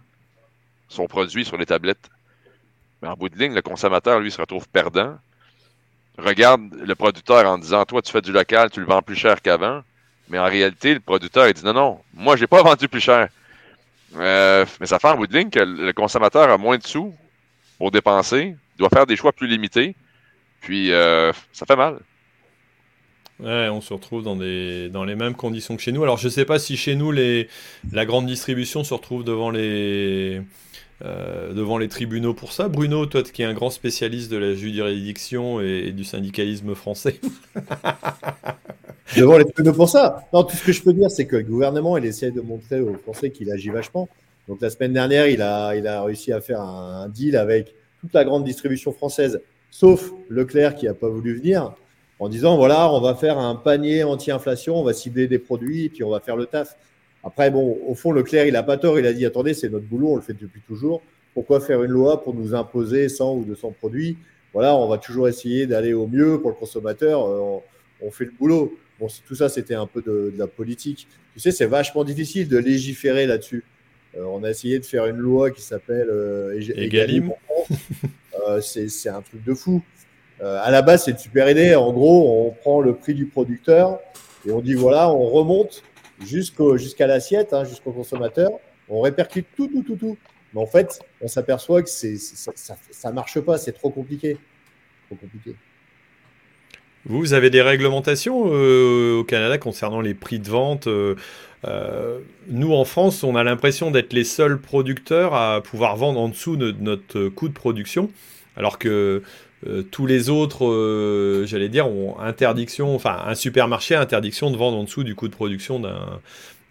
son 0.88 1.06
produit 1.06 1.44
sur 1.44 1.58
les 1.58 1.66
tablettes. 1.66 2.08
Mais 3.02 3.08
en 3.08 3.14
bout 3.14 3.28
de 3.28 3.38
ligne, 3.38 3.52
le 3.52 3.60
consommateur, 3.60 4.20
lui, 4.20 4.30
se 4.30 4.40
retrouve 4.40 4.66
perdant 4.70 5.18
regarde 6.16 6.72
le 6.72 6.94
producteur 6.94 7.46
en 7.46 7.58
disant 7.58 7.84
Toi, 7.84 8.00
tu 8.00 8.10
fais 8.10 8.22
du 8.22 8.32
local, 8.32 8.70
tu 8.70 8.80
le 8.80 8.86
vends 8.86 9.02
plus 9.02 9.16
cher 9.16 9.42
qu'avant. 9.42 9.82
Mais 10.28 10.38
en 10.38 10.44
réalité, 10.44 10.94
le 10.94 11.00
producteur, 11.00 11.48
il 11.48 11.54
dit 11.54 11.64
Non, 11.64 11.72
non, 11.72 12.00
moi, 12.14 12.36
je 12.36 12.42
n'ai 12.42 12.46
pas 12.46 12.62
vendu 12.64 12.88
plus 12.88 13.00
cher. 13.00 13.28
Euh, 14.16 14.64
mais 14.80 14.86
ça 14.86 14.98
fait 14.98 15.08
en 15.08 15.16
bout 15.16 15.26
de 15.26 15.36
ligne 15.36 15.50
que 15.50 15.60
le 15.60 15.92
consommateur 15.92 16.48
a 16.50 16.56
moins 16.56 16.78
de 16.78 16.86
sous 16.86 17.14
pour 17.78 17.90
dépenser, 17.90 18.56
doit 18.78 18.88
faire 18.88 19.06
des 19.06 19.16
choix 19.16 19.32
plus 19.32 19.46
limités. 19.46 19.94
Puis, 20.60 20.92
euh, 20.92 21.32
ça 21.52 21.66
fait 21.66 21.76
mal. 21.76 21.98
Ouais, 23.38 23.68
on 23.68 23.82
se 23.82 23.92
retrouve 23.92 24.22
dans, 24.22 24.36
des, 24.36 24.88
dans 24.88 25.04
les 25.04 25.14
mêmes 25.14 25.34
conditions 25.34 25.76
que 25.76 25.82
chez 25.82 25.92
nous. 25.92 26.02
Alors, 26.02 26.16
je 26.16 26.26
ne 26.26 26.32
sais 26.32 26.46
pas 26.46 26.58
si 26.58 26.76
chez 26.76 26.94
nous, 26.94 27.12
les, 27.12 27.48
la 27.92 28.06
grande 28.06 28.26
distribution 28.26 28.82
se 28.82 28.94
retrouve 28.94 29.24
devant 29.24 29.50
les, 29.50 30.40
euh, 31.04 31.52
devant 31.52 31.76
les 31.76 31.88
tribunaux 31.88 32.32
pour 32.32 32.52
ça. 32.52 32.68
Bruno, 32.68 33.04
toi 33.04 33.22
qui 33.22 33.42
es 33.42 33.44
un 33.44 33.52
grand 33.52 33.68
spécialiste 33.68 34.30
de 34.30 34.38
la 34.38 34.54
juridiction 34.54 35.60
et, 35.60 35.92
du 35.92 36.04
syndicalisme 36.04 36.74
français. 36.74 37.20
devant 39.16 39.36
les 39.36 39.44
tribunaux 39.44 39.74
pour 39.74 39.90
ça 39.90 40.26
Non, 40.32 40.42
tout 40.42 40.56
ce 40.56 40.64
que 40.64 40.72
je 40.72 40.82
peux 40.82 40.94
dire, 40.94 41.10
c'est 41.10 41.26
que 41.26 41.36
le 41.36 41.42
gouvernement, 41.42 41.98
il 41.98 42.06
essaie 42.06 42.30
de 42.30 42.40
montrer 42.40 42.80
aux 42.80 42.94
Français 42.94 43.30
qu'il 43.30 43.50
agit 43.52 43.68
vachement. 43.68 44.08
Donc 44.48 44.62
la 44.62 44.70
semaine 44.70 44.94
dernière, 44.94 45.26
il 45.26 45.42
a, 45.42 45.74
il 45.76 45.86
a 45.86 46.02
réussi 46.02 46.32
à 46.32 46.40
faire 46.40 46.62
un, 46.62 47.08
deal 47.08 47.36
avec 47.36 47.74
toute 48.00 48.14
la 48.14 48.24
grande 48.24 48.44
distribution 48.44 48.92
française, 48.92 49.42
sauf 49.70 50.12
Leclerc 50.30 50.76
qui 50.76 50.86
n'a 50.86 50.94
pas 50.94 51.08
voulu 51.08 51.34
venir, 51.34 51.74
en 52.20 52.30
disant, 52.30 52.56
voilà, 52.56 52.90
on 52.90 53.00
va 53.02 53.14
faire 53.14 53.38
un 53.38 53.54
panier 53.54 54.02
anti-inflation, 54.02 54.76
on 54.76 54.82
va 54.82 54.94
cibler 54.94 55.26
des 55.26 55.38
produits, 55.38 55.84
et 55.84 55.88
puis 55.90 56.04
on 56.04 56.10
va 56.10 56.20
faire 56.20 56.36
le 56.36 56.46
taf. 56.46 56.76
Après, 57.26 57.50
bon, 57.50 57.76
au 57.84 57.94
fond, 57.96 58.12
Leclerc, 58.12 58.46
il 58.46 58.52
n'a 58.52 58.62
pas 58.62 58.76
tort. 58.76 59.00
Il 59.00 59.06
a 59.06 59.12
dit 59.12 59.26
attendez, 59.26 59.52
c'est 59.52 59.68
notre 59.68 59.84
boulot, 59.84 60.12
on 60.12 60.16
le 60.16 60.22
fait 60.22 60.32
depuis 60.32 60.60
toujours. 60.60 61.02
Pourquoi 61.34 61.60
faire 61.60 61.82
une 61.82 61.90
loi 61.90 62.22
pour 62.22 62.34
nous 62.34 62.54
imposer 62.54 63.08
100 63.08 63.34
ou 63.38 63.44
200 63.44 63.74
produits? 63.78 64.16
Voilà, 64.54 64.76
on 64.76 64.88
va 64.88 64.96
toujours 64.96 65.26
essayer 65.26 65.66
d'aller 65.66 65.92
au 65.92 66.06
mieux 66.06 66.40
pour 66.40 66.50
le 66.50 66.56
consommateur. 66.56 67.26
Euh, 67.26 67.60
on, 68.00 68.10
fait 68.12 68.26
le 68.26 68.30
boulot. 68.30 68.78
Bon, 69.00 69.08
tout 69.26 69.34
ça, 69.34 69.48
c'était 69.48 69.74
un 69.74 69.86
peu 69.86 70.02
de, 70.02 70.32
la 70.38 70.46
politique. 70.46 71.08
Tu 71.34 71.40
sais, 71.40 71.50
c'est 71.50 71.66
vachement 71.66 72.04
difficile 72.04 72.48
de 72.48 72.58
légiférer 72.58 73.26
là-dessus. 73.26 73.64
Euh, 74.16 74.24
on 74.24 74.44
a 74.44 74.50
essayé 74.50 74.78
de 74.78 74.84
faire 74.84 75.06
une 75.06 75.16
loi 75.16 75.50
qui 75.50 75.62
s'appelle 75.62 76.08
euh, 76.08 76.58
Egalim. 76.76 77.32
c'est 78.62 79.08
un 79.08 79.20
truc 79.20 79.44
de 79.44 79.52
fou. 79.52 79.82
à 80.40 80.70
la 80.70 80.80
base, 80.80 81.04
c'est 81.04 81.10
une 81.10 81.18
super 81.18 81.50
idée. 81.50 81.74
En 81.74 81.92
gros, 81.92 82.46
on 82.46 82.52
prend 82.52 82.80
le 82.80 82.94
prix 82.94 83.14
du 83.14 83.26
producteur 83.26 83.98
et 84.46 84.52
on 84.52 84.60
dit 84.60 84.74
voilà, 84.74 85.10
on 85.10 85.28
remonte 85.28 85.82
jusqu'à 86.20 87.06
l'assiette, 87.06 87.52
hein, 87.52 87.64
jusqu'au 87.64 87.92
consommateur. 87.92 88.50
On 88.88 89.00
répercute 89.00 89.46
tout, 89.56 89.68
tout, 89.68 89.82
tout, 89.82 89.96
tout. 89.96 90.16
Mais 90.54 90.60
en 90.60 90.66
fait, 90.66 91.00
on 91.20 91.28
s'aperçoit 91.28 91.82
que 91.82 91.88
ça 91.88 93.10
ne 93.10 93.12
marche 93.12 93.40
pas, 93.40 93.58
c'est 93.58 93.72
trop 93.72 93.90
compliqué. 93.90 94.38
Vous, 97.04 97.34
avez 97.34 97.50
des 97.50 97.62
réglementations 97.62 98.46
euh, 98.46 99.18
au 99.18 99.24
Canada 99.24 99.58
concernant 99.58 100.00
les 100.00 100.14
prix 100.14 100.40
de 100.40 100.48
vente 100.48 100.88
euh, 100.88 101.14
euh, 101.64 102.18
Nous, 102.48 102.72
en 102.72 102.84
France, 102.84 103.22
on 103.22 103.36
a 103.36 103.44
l'impression 103.44 103.92
d'être 103.92 104.12
les 104.12 104.24
seuls 104.24 104.60
producteurs 104.60 105.34
à 105.34 105.62
pouvoir 105.62 105.96
vendre 105.96 106.18
en 106.18 106.28
dessous 106.28 106.56
de 106.56 106.74
notre 106.80 107.28
coût 107.28 107.48
de 107.48 107.54
production, 107.54 108.10
alors 108.56 108.78
que 108.78 109.22
euh, 109.64 109.82
tous 109.82 110.06
les 110.06 110.28
autres, 110.28 110.66
euh, 110.66 111.46
j'allais 111.46 111.70
dire, 111.70 111.88
ont 111.88 112.18
interdiction, 112.20 112.94
enfin 112.94 113.22
un 113.26 113.34
supermarché 113.34 113.94
a 113.94 114.00
interdiction 114.00 114.50
de 114.50 114.56
vendre 114.56 114.76
en 114.76 114.84
dessous 114.84 115.02
du 115.02 115.14
coût 115.14 115.28
de 115.28 115.34
production 115.34 115.80
d'un, 115.80 116.20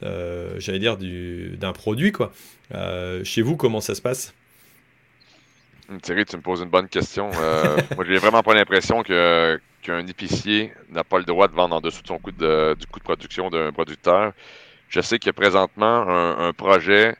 euh, 0.03 0.53
j'allais 0.59 0.79
dire, 0.79 0.97
d'un 0.97 1.73
produit 1.73 2.11
quoi. 2.11 2.31
chez 3.23 3.41
vous, 3.41 3.55
comment 3.57 3.81
ça 3.81 3.95
se 3.95 4.01
passe? 4.01 4.33
Thierry, 6.01 6.25
tu 6.25 6.35
me 6.37 6.41
poses 6.41 6.61
une 6.61 6.69
bonne 6.69 6.87
question. 6.87 7.29
moi, 7.95 8.05
j'ai 8.07 8.17
vraiment 8.17 8.43
pas 8.43 8.53
l'impression 8.53 9.03
que 9.03 9.59
qu'un 9.81 10.05
épicier 10.07 10.73
n'a 10.89 11.03
pas 11.03 11.19
le 11.19 11.25
droit 11.25 11.47
de 11.47 11.53
vendre 11.53 11.75
en 11.75 11.81
dessous 11.81 12.01
de 12.01 12.07
son 12.07 12.17
coût 12.17 12.31
de, 12.31 12.75
du 12.79 12.87
coût 12.87 12.97
de 12.97 13.03
production 13.03 13.51
d'un 13.51 13.71
producteur. 13.71 14.33
Je 14.89 14.99
sais 14.99 15.19
qu'il 15.19 15.27
y 15.27 15.29
a 15.29 15.33
présentement 15.33 16.07
un, 16.39 16.53
projet 16.53 17.15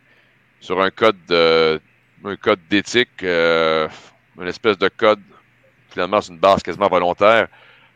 sur 0.62 0.82
un 0.82 0.90
code 0.90 1.18
de, 1.28 1.80
un 2.24 2.36
code 2.36 2.60
d'éthique, 2.68 3.22
une 3.22 4.48
espèce 4.48 4.80
de 4.80 4.88
code 4.88 5.20
finalement, 5.96 6.20
c'est 6.20 6.34
une 6.34 6.40
base 6.40 6.62
quasiment 6.62 6.90
volontaire 6.90 7.48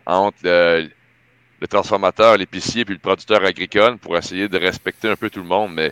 entre 0.05 0.37
le, 0.43 1.67
transformateur, 1.67 2.37
l'épicier 2.37 2.85
puis 2.85 2.93
le 2.93 2.99
producteur 2.99 3.43
agricole 3.43 3.97
pour 3.97 4.17
essayer 4.17 4.47
de 4.47 4.57
respecter 4.57 5.09
un 5.09 5.17
peu 5.17 5.29
tout 5.29 5.41
le 5.41 5.45
monde. 5.45 5.73
Mais 5.73 5.91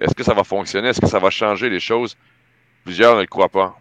est-ce 0.00 0.14
que 0.14 0.22
ça 0.22 0.34
va 0.34 0.44
fonctionner? 0.44 0.88
Est-ce 0.88 1.00
que 1.00 1.08
ça 1.08 1.18
va 1.18 1.30
changer 1.30 1.68
les 1.68 1.80
choses? 1.80 2.16
Plusieurs 2.84 3.16
ne 3.16 3.22
le 3.22 3.26
croient 3.26 3.48
pas. 3.48 3.76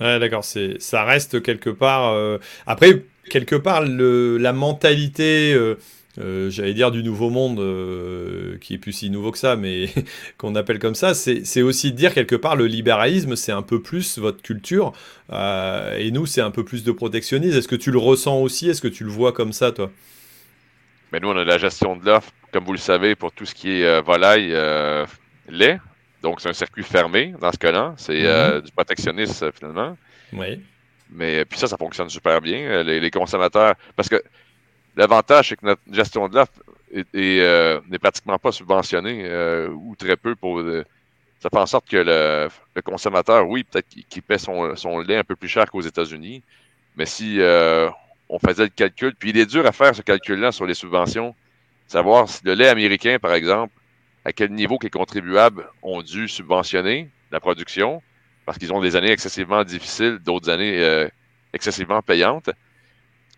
Ouais, 0.00 0.18
d'accord. 0.18 0.44
ça 0.44 1.04
reste 1.04 1.40
quelque 1.42 1.70
part. 1.70 2.12
Euh, 2.12 2.38
après, 2.66 3.04
quelque 3.30 3.56
part, 3.56 3.82
la 3.82 4.52
mentalité. 4.52 5.54
Euh, 5.54 5.78
euh, 6.20 6.50
j'allais 6.50 6.74
dire 6.74 6.90
du 6.90 7.02
nouveau 7.02 7.30
monde, 7.30 7.60
euh, 7.60 8.58
qui 8.58 8.74
est 8.74 8.78
plus 8.78 8.92
si 8.92 9.10
nouveau 9.10 9.32
que 9.32 9.38
ça, 9.38 9.56
mais 9.56 9.88
qu'on 10.38 10.54
appelle 10.54 10.78
comme 10.78 10.94
ça, 10.94 11.14
c'est 11.14 11.62
aussi 11.62 11.92
de 11.92 11.96
dire 11.96 12.14
quelque 12.14 12.36
part 12.36 12.56
le 12.56 12.66
libéralisme, 12.66 13.36
c'est 13.36 13.52
un 13.52 13.62
peu 13.62 13.80
plus 13.80 14.18
votre 14.18 14.42
culture, 14.42 14.92
euh, 15.32 15.96
et 15.96 16.10
nous, 16.10 16.26
c'est 16.26 16.40
un 16.40 16.50
peu 16.50 16.64
plus 16.64 16.84
de 16.84 16.92
protectionnisme. 16.92 17.56
Est-ce 17.56 17.68
que 17.68 17.76
tu 17.76 17.90
le 17.90 17.98
ressens 17.98 18.40
aussi? 18.40 18.68
Est-ce 18.68 18.82
que 18.82 18.88
tu 18.88 19.04
le 19.04 19.10
vois 19.10 19.32
comme 19.32 19.52
ça, 19.52 19.72
toi? 19.72 19.90
Mais 21.12 21.20
Nous, 21.20 21.28
on 21.28 21.36
a 21.36 21.44
la 21.44 21.58
gestion 21.58 21.96
de 21.96 22.04
l'offre, 22.04 22.32
comme 22.52 22.64
vous 22.64 22.72
le 22.72 22.78
savez, 22.78 23.14
pour 23.16 23.32
tout 23.32 23.46
ce 23.46 23.54
qui 23.54 23.80
est 23.80 24.00
volaille, 24.02 24.54
lait. 25.48 25.80
Donc, 26.22 26.40
c'est 26.40 26.50
un 26.50 26.52
circuit 26.52 26.84
fermé 26.84 27.34
dans 27.40 27.50
ce 27.50 27.58
cas-là. 27.58 27.94
C'est 27.96 28.22
mm-hmm. 28.22 28.62
du 28.62 28.70
protectionnisme, 28.70 29.50
finalement. 29.52 29.96
Oui. 30.32 30.60
Mais 31.12 31.44
puis 31.44 31.58
ça, 31.58 31.66
ça 31.66 31.76
fonctionne 31.76 32.08
super 32.08 32.40
bien. 32.40 32.84
les 32.84 33.10
consommateurs. 33.10 33.74
Parce 33.96 34.08
que 34.08 34.22
L'avantage, 35.00 35.48
c'est 35.48 35.56
que 35.56 35.64
notre 35.64 35.80
gestion 35.90 36.28
de 36.28 36.34
l'offre 36.34 36.52
euh, 37.14 37.80
n'est 37.88 37.98
pratiquement 37.98 38.38
pas 38.38 38.52
subventionnée 38.52 39.22
euh, 39.24 39.70
ou 39.70 39.96
très 39.96 40.14
peu 40.14 40.34
pour. 40.36 40.58
Euh, 40.58 40.84
ça 41.38 41.48
fait 41.48 41.56
en 41.56 41.64
sorte 41.64 41.88
que 41.88 41.96
le, 41.96 42.82
consommateur, 42.82 43.48
oui, 43.48 43.64
peut-être 43.64 43.88
qu'il 43.88 44.22
paie 44.22 44.36
son, 44.36 44.98
lait 44.98 45.16
un 45.16 45.24
peu 45.24 45.36
plus 45.36 45.48
cher 45.48 45.70
qu'aux 45.70 45.80
États-Unis, 45.80 46.42
mais 46.96 47.06
si 47.06 47.38
on 48.28 48.38
faisait 48.46 48.64
le 48.64 48.68
calcul, 48.68 49.14
puis 49.14 49.30
il 49.30 49.38
est 49.38 49.46
dur 49.46 49.64
à 49.64 49.72
faire 49.72 49.94
ce 49.94 50.02
calcul-là 50.02 50.52
sur 50.52 50.66
les 50.66 50.74
subventions, 50.74 51.34
savoir 51.86 52.28
si 52.28 52.42
le 52.44 52.52
lait 52.52 52.68
américain, 52.68 53.16
par 53.18 53.32
exemple, 53.32 53.72
à 54.26 54.34
quel 54.34 54.52
niveau 54.52 54.78
les 54.82 54.90
contribuables 54.90 55.66
ont 55.82 56.02
dû 56.02 56.28
subventionner 56.28 57.08
la 57.30 57.40
production, 57.40 58.02
parce 58.44 58.58
qu'ils 58.58 58.74
ont 58.74 58.82
des 58.82 58.96
années 58.96 59.12
excessivement 59.12 59.64
difficiles, 59.64 60.18
d'autres 60.18 60.50
années 60.50 61.08
excessivement 61.54 62.02
payantes. 62.02 62.50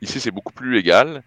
Ici, 0.00 0.18
c'est 0.18 0.32
beaucoup 0.32 0.52
plus 0.52 0.76
égal. 0.76 1.22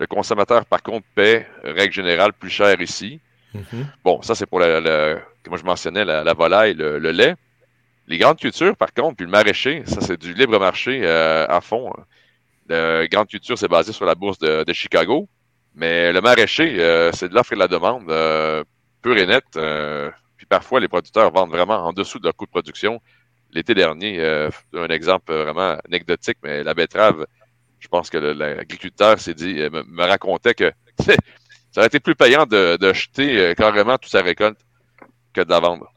Le 0.00 0.06
consommateur, 0.06 0.64
par 0.64 0.82
contre, 0.82 1.06
paie, 1.14 1.46
règle 1.62 1.92
générale, 1.92 2.32
plus 2.32 2.48
cher 2.48 2.80
ici. 2.80 3.20
Mhm. 3.52 3.86
Bon, 4.02 4.22
ça, 4.22 4.34
c'est 4.34 4.46
pour, 4.46 4.58
la, 4.58 5.20
comme 5.44 5.58
je 5.58 5.64
mentionnais, 5.64 6.06
la, 6.06 6.32
volaille, 6.32 6.72
le, 6.72 6.98
lait. 7.10 7.34
Les 8.08 8.16
grandes 8.16 8.38
cultures, 8.38 8.74
par 8.76 8.94
contre, 8.94 9.16
puis 9.16 9.26
le 9.26 9.30
maraîcher, 9.30 9.82
ça, 9.84 10.00
c'est 10.00 10.18
du 10.18 10.32
libre 10.32 10.58
marché 10.58 11.02
euh, 11.04 11.46
à 11.46 11.60
fond. 11.60 11.92
La 12.70 13.06
grande 13.08 13.28
culture, 13.28 13.58
c'est 13.58 13.68
basé 13.68 13.92
sur 13.92 14.06
la 14.06 14.14
bourse 14.14 14.38
de, 14.38 14.72
Chicago. 14.72 15.28
Mais 15.74 16.12
le 16.14 16.22
maraîcher, 16.22 16.76
euh, 16.80 17.12
c'est 17.12 17.28
de 17.28 17.34
l'offre 17.34 17.52
et 17.52 17.56
de 17.56 17.60
la 17.60 17.68
demande 17.68 18.10
euh, 18.10 18.64
pure 19.02 19.18
et 19.18 19.26
nette. 19.26 19.58
puis 20.38 20.46
parfois, 20.46 20.80
les 20.80 20.88
producteurs 20.88 21.30
vendent 21.30 21.50
vraiment 21.50 21.86
en 21.86 21.92
dessous 21.92 22.18
de 22.18 22.24
leur 22.24 22.34
coût 22.34 22.46
de 22.46 22.50
production. 22.50 23.02
L'été 23.52 23.74
dernier, 23.74 24.22
un 24.72 24.88
exemple 24.88 25.34
vraiment 25.34 25.76
anecdotique, 25.84 26.38
mais 26.42 26.62
la 26.62 26.72
betterave 26.72 27.26
je 27.80 27.88
pense 27.88 28.10
que 28.10 28.18
l'agriculteur 28.18 29.18
s'est 29.18 29.34
dit, 29.34 29.58
euh, 29.58 29.70
me, 29.88 30.04
racontait 30.04 30.54
que 30.54 30.70
ça 31.00 31.14
aurait 31.78 31.86
été 31.86 31.98
plus 31.98 32.14
payant 32.14 32.46
de, 32.46 32.78
jeter 32.92 33.38
euh, 33.38 33.54
carrément 33.54 33.96
toute 33.98 34.12
sa 34.12 34.22
récolte 34.22 34.58
que 35.32 35.40
de 35.40 35.50
la 35.50 35.60
vendre. 35.60 35.90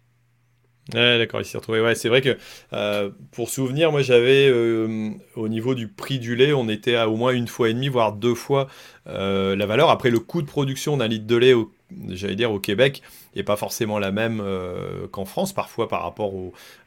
Ouais, 0.94 1.18
d'accord, 1.18 1.40
il 1.40 1.46
s'est 1.46 1.58
retrouvé. 1.58 1.96
C'est 1.96 2.10
vrai 2.10 2.22
que 2.22 2.38
euh, 2.74 3.10
pour 3.32 3.50
souvenir, 3.50 3.92
moi 3.92 4.02
j'avais 4.02 4.52
au 5.36 5.48
niveau 5.48 5.76
du 5.76 5.88
prix 5.88 6.20
du 6.20 6.36
lait, 6.36 6.52
on 6.52 6.68
était 6.68 6.96
à 6.96 7.08
au 7.08 7.16
moins 7.16 7.32
une 7.32 7.48
fois 7.48 7.70
et 7.70 7.74
demie, 7.74 7.88
voire 7.88 8.12
deux 8.12 8.36
fois 8.36 8.68
la 9.06 9.66
valeur. 9.66 9.90
Après, 9.90 10.10
le 10.10 10.20
coût 10.20 10.42
de 10.42 10.48
production 10.48 10.98
d'un 10.98 11.08
litre 11.08 11.26
de 11.26 11.38
lait, 11.38 11.54
j'allais 12.10 12.36
dire 12.36 12.52
au 12.52 12.60
Québec, 12.60 13.02
n'est 13.34 13.44
pas 13.44 13.56
forcément 13.56 13.98
la 13.98 14.12
même 14.12 14.44
qu'en 15.14 15.24
France, 15.24 15.54
parfois 15.54 15.88
par 15.88 16.04
rapport 16.04 16.34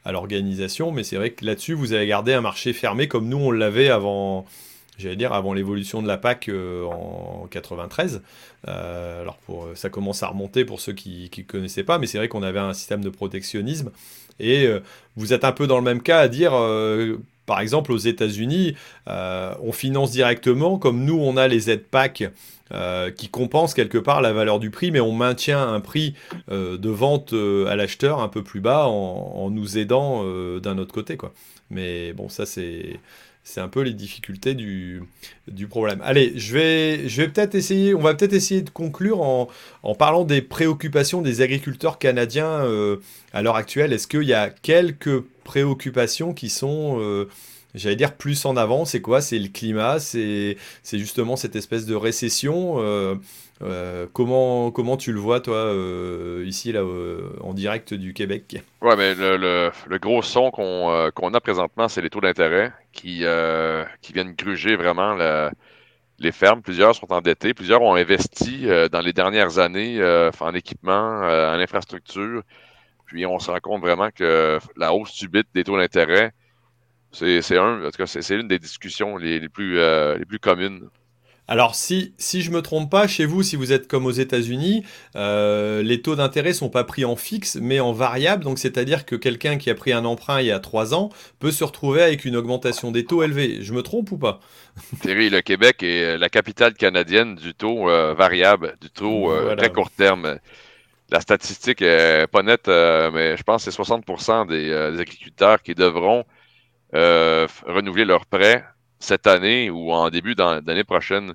à 0.05 0.11
l'organisation. 0.11 0.91
Mais 0.91 1.03
c'est 1.03 1.15
vrai 1.15 1.31
que 1.31 1.43
là-dessus, 1.43 1.73
vous 1.73 1.93
avez 1.93 2.05
gardé 2.05 2.33
un 2.33 2.41
marché 2.41 2.73
fermé 2.73 3.07
comme 3.07 3.27
nous 3.27 3.37
on 3.37 3.49
l'avait 3.49 3.89
avant, 3.89 4.45
j'allais 4.97 5.15
dire, 5.15 5.33
avant 5.33 5.53
l'évolution 5.53 6.01
de 6.01 6.07
la 6.07 6.17
PAC 6.17 6.49
euh, 6.49 6.85
en 6.85 7.47
93. 7.49 8.21
Euh, 8.67 9.21
alors, 9.21 9.37
pour, 9.37 9.69
ça 9.75 9.89
commence 9.89 10.23
à 10.23 10.27
remonter 10.27 10.65
pour 10.65 10.79
ceux 10.79 10.93
qui 10.93 11.29
ne 11.37 11.43
connaissaient 11.43 11.83
pas, 11.83 11.99
mais 11.99 12.07
c'est 12.07 12.17
vrai 12.17 12.27
qu'on 12.27 12.43
avait 12.43 12.59
un 12.59 12.73
système 12.73 13.03
de 13.03 13.09
protectionnisme. 13.09 13.91
Et 14.39 14.65
euh, 14.65 14.79
vous 15.15 15.33
êtes 15.33 15.43
un 15.43 15.51
peu 15.51 15.67
dans 15.67 15.77
le 15.77 15.83
même 15.83 16.01
cas 16.01 16.19
à 16.19 16.27
dire, 16.27 16.51
par 17.45 17.59
exemple, 17.59 17.91
aux 17.91 17.97
États-Unis, 17.97 18.75
on 19.07 19.71
finance 19.71 20.11
directement, 20.11 20.77
comme 20.77 21.05
nous, 21.05 21.19
on 21.19 21.37
a 21.37 21.47
les 21.47 21.69
aides 21.69 21.85
PAC. 21.85 22.31
qui 23.15 23.29
compensent 23.29 23.73
quelque 23.73 23.97
part 23.97 24.21
la 24.21 24.33
valeur 24.33 24.59
du 24.59 24.69
prix, 24.69 24.91
mais 24.91 24.99
on 24.99 25.13
maintient 25.13 25.67
un 25.67 25.79
prix 25.79 26.13
de 26.49 26.89
vente 26.89 27.33
à 27.33 27.75
l'acheteur 27.75 28.19
un 28.19 28.27
peu 28.27 28.43
plus 28.43 28.59
bas 28.59 28.87
en, 28.87 29.33
en 29.35 29.49
nous 29.49 29.77
aidant 29.77 30.23
d'un 30.59 30.77
autre 30.77 30.93
côté. 30.93 31.17
Quoi. 31.17 31.33
Mais 31.69 32.13
bon, 32.13 32.29
ça 32.29 32.45
c'est 32.45 32.99
c'est 33.49 33.61
un 33.61 33.69
peu 33.69 33.81
les 33.81 33.93
difficultés 33.93 34.55
du, 34.55 35.03
du 35.47 35.67
problème. 35.67 36.01
Allez, 36.03 36.33
je 36.35 36.53
vais, 36.53 37.07
je 37.07 37.21
vais 37.21 37.29
peut-être 37.29 37.55
essayer, 37.55 37.95
on 37.95 38.01
va 38.01 38.13
peut-être 38.13 38.33
essayer 38.33 38.61
de 38.61 38.69
conclure 38.69 39.21
en, 39.21 39.47
en, 39.83 39.95
parlant 39.95 40.25
des 40.25 40.41
préoccupations 40.41 41.21
des 41.21 41.41
agriculteurs 41.41 41.97
canadiens 41.97 42.67
à 43.33 43.41
l'heure 43.41 43.55
actuelle. 43.55 43.93
Est-ce 43.93 44.07
qu'il 44.07 44.23
y 44.23 44.33
a 44.33 44.49
quelques 44.49 45.21
préoccupations 45.43 46.33
qui 46.33 46.49
sont 46.49 46.99
j'allais 47.77 47.95
dire 47.95 48.15
plus 48.15 48.45
en 48.45 48.57
avant, 48.57 48.85
c'est 48.85 49.01
quoi? 49.01 49.21
C'est 49.21 49.39
le 49.39 49.47
climat, 49.47 49.99
c'est 49.99 50.57
justement 50.91 51.35
cette 51.35 51.55
espèce 51.55 51.85
de 51.85 51.95
récession. 51.95 52.75
Euh, 52.79 53.15
euh, 53.61 54.05
comment, 54.13 54.71
comment 54.71 54.97
tu 54.97 55.11
le 55.11 55.19
vois, 55.19 55.39
toi, 55.39 55.55
euh, 55.55 56.43
ici, 56.45 56.71
là, 56.71 56.83
en 57.41 57.53
direct 57.53 57.93
du 57.93 58.13
Québec? 58.13 58.63
Ouais, 58.81 58.95
mais 58.95 59.15
le, 59.15 59.71
gros 59.99 60.21
son 60.21 60.51
qu'on 60.51 61.33
a 61.33 61.39
présentement, 61.41 61.87
c'est 61.87 62.01
les 62.01 62.09
taux 62.09 62.21
d'intérêt 62.21 62.73
qui, 62.91 63.19
viennent 64.13 64.33
gruger 64.37 64.75
vraiment 64.75 65.15
les 66.19 66.31
fermes. 66.31 66.61
Plusieurs 66.61 66.95
sont 66.95 67.11
endettés, 67.11 67.53
plusieurs 67.53 67.81
ont 67.81 67.95
investi 67.95 68.67
dans 68.91 69.01
les 69.01 69.13
dernières 69.13 69.59
années 69.59 70.01
en 70.39 70.53
équipement, 70.53 71.21
en 71.21 71.59
infrastructure. 71.59 72.43
Puis 73.05 73.25
on 73.25 73.39
se 73.39 73.49
rend 73.49 73.59
compte 73.59 73.81
vraiment 73.81 74.09
que 74.11 74.59
la 74.75 74.93
hausse 74.93 75.11
subite 75.11 75.47
des 75.53 75.63
taux 75.63 75.77
d'intérêt, 75.77 76.33
c'est 77.11 77.57
un, 77.57 77.89
l'une 78.29 78.47
des 78.47 78.59
discussions 78.59 79.17
les, 79.17 79.47
plus, 79.49 79.79
euh, 79.79 80.17
les 80.17 80.25
plus 80.25 80.39
communes. 80.39 80.89
Alors, 81.47 81.75
si, 81.75 82.13
si 82.17 82.41
je 82.41 82.51
ne 82.51 82.55
me 82.55 82.61
trompe 82.61 82.91
pas, 82.91 83.07
chez 83.07 83.25
vous, 83.25 83.41
si 83.41 83.55
vous 83.55 83.71
êtes 83.71 83.87
comme 83.87 84.05
aux 84.05 84.11
États-Unis, 84.11 84.83
euh, 85.15 85.81
les 85.81 86.01
taux 86.01 86.15
d'intérêt 86.15 86.49
ne 86.49 86.53
sont 86.53 86.69
pas 86.69 86.83
pris 86.83 87.05
en 87.05 87.15
fixe, 87.15 87.57
mais 87.61 87.79
en 87.79 87.93
variable. 87.93 88.43
Donc, 88.43 88.59
c'est-à-dire 88.59 89.05
que 89.05 89.15
quelqu'un 89.15 89.57
qui 89.57 89.69
a 89.69 89.75
pris 89.75 89.93
un 89.93 90.03
emprunt 90.03 90.41
il 90.41 90.47
y 90.47 90.51
a 90.51 90.59
trois 90.59 90.93
ans 90.93 91.09
peut 91.39 91.51
se 91.51 91.63
retrouver 91.63 92.01
avec 92.01 92.25
une 92.25 92.35
augmentation 92.35 92.91
des 92.91 93.05
taux 93.05 93.23
élevés. 93.23 93.59
Je 93.61 93.73
me 93.73 93.81
trompe 93.81 94.11
ou 94.11 94.17
pas? 94.17 94.41
Thierry, 95.01 95.29
le 95.29 95.41
Québec 95.41 95.83
est 95.83 96.17
la 96.17 96.29
capitale 96.29 96.73
canadienne 96.73 97.35
du 97.35 97.53
taux 97.53 97.89
euh, 97.89 98.13
variable, 98.13 98.75
du 98.81 98.89
taux 98.89 99.31
très 99.55 99.71
court 99.71 99.91
terme. 99.91 100.39
La 101.09 101.21
statistique 101.21 101.79
n'est 101.79 102.27
pas 102.27 102.43
nette, 102.43 102.67
mais 102.67 103.37
je 103.37 103.43
pense 103.43 103.63
que 103.63 103.71
c'est 103.71 103.75
60 103.75 104.49
des, 104.49 104.65
des, 104.65 104.99
agriculteurs 104.99 105.61
qui 105.61 105.73
devront 105.73 106.25
euh, 106.93 107.47
renouveler 107.65 108.05
leur 108.05 108.25
prêt 108.25 108.63
cette 108.99 109.27
année 109.27 109.69
ou 109.69 109.91
en 109.91 110.09
début 110.09 110.35
d'année 110.35 110.83
prochaine. 110.83 111.33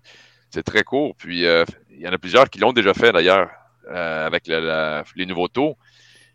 C'est 0.51 0.63
très 0.63 0.85
court. 0.85 1.15
Puis 1.17 1.47
euh, 1.47 1.65
il 1.91 2.01
y 2.01 2.09
en 2.09 2.13
a 2.13 2.19
plusieurs 2.19 2.51
qui 2.51 2.59
l'ont 2.59 2.73
déjà 2.73 2.95
fait 2.95 3.13
d'ailleurs 3.13 3.51
euh, 3.91 4.27
avec 4.27 4.47
les 4.47 5.27
nouveaux 5.27 5.49
taux. 5.49 5.77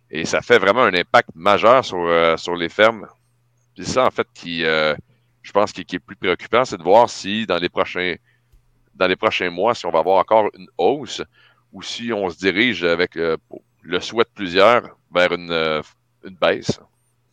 Et 0.09 0.25
ça 0.25 0.41
fait 0.41 0.57
vraiment 0.57 0.83
un 0.83 0.93
impact 0.93 1.29
majeur 1.35 1.83
sur, 1.83 2.39
sur 2.39 2.55
les 2.55 2.69
fermes. 2.69 3.07
C'est 3.75 3.85
ça, 3.85 4.05
en 4.05 4.11
fait, 4.11 4.27
qui, 4.33 4.61
je 4.61 5.51
pense, 5.51 5.73
qui, 5.73 5.81
est 5.81 5.99
plus 5.99 6.15
préoccupant, 6.15 6.63
c'est 6.63 6.77
de 6.77 6.83
voir 6.83 7.09
si 7.09 7.45
dans 7.45 7.57
les 7.57 7.67
prochains 7.67 9.49
mois, 9.49 9.75
si 9.75 9.85
on 9.85 9.91
va 9.91 9.99
avoir 9.99 10.19
encore 10.19 10.49
une 10.57 10.67
hausse 10.77 11.21
ou 11.73 11.81
si 11.81 12.13
on 12.13 12.29
se 12.29 12.37
dirige 12.37 12.85
avec 12.85 13.15
le 13.15 13.99
souhait 13.99 14.23
de 14.23 14.29
plusieurs 14.33 14.97
vers 15.13 15.33
une 15.33 15.81
baisse. 16.39 16.79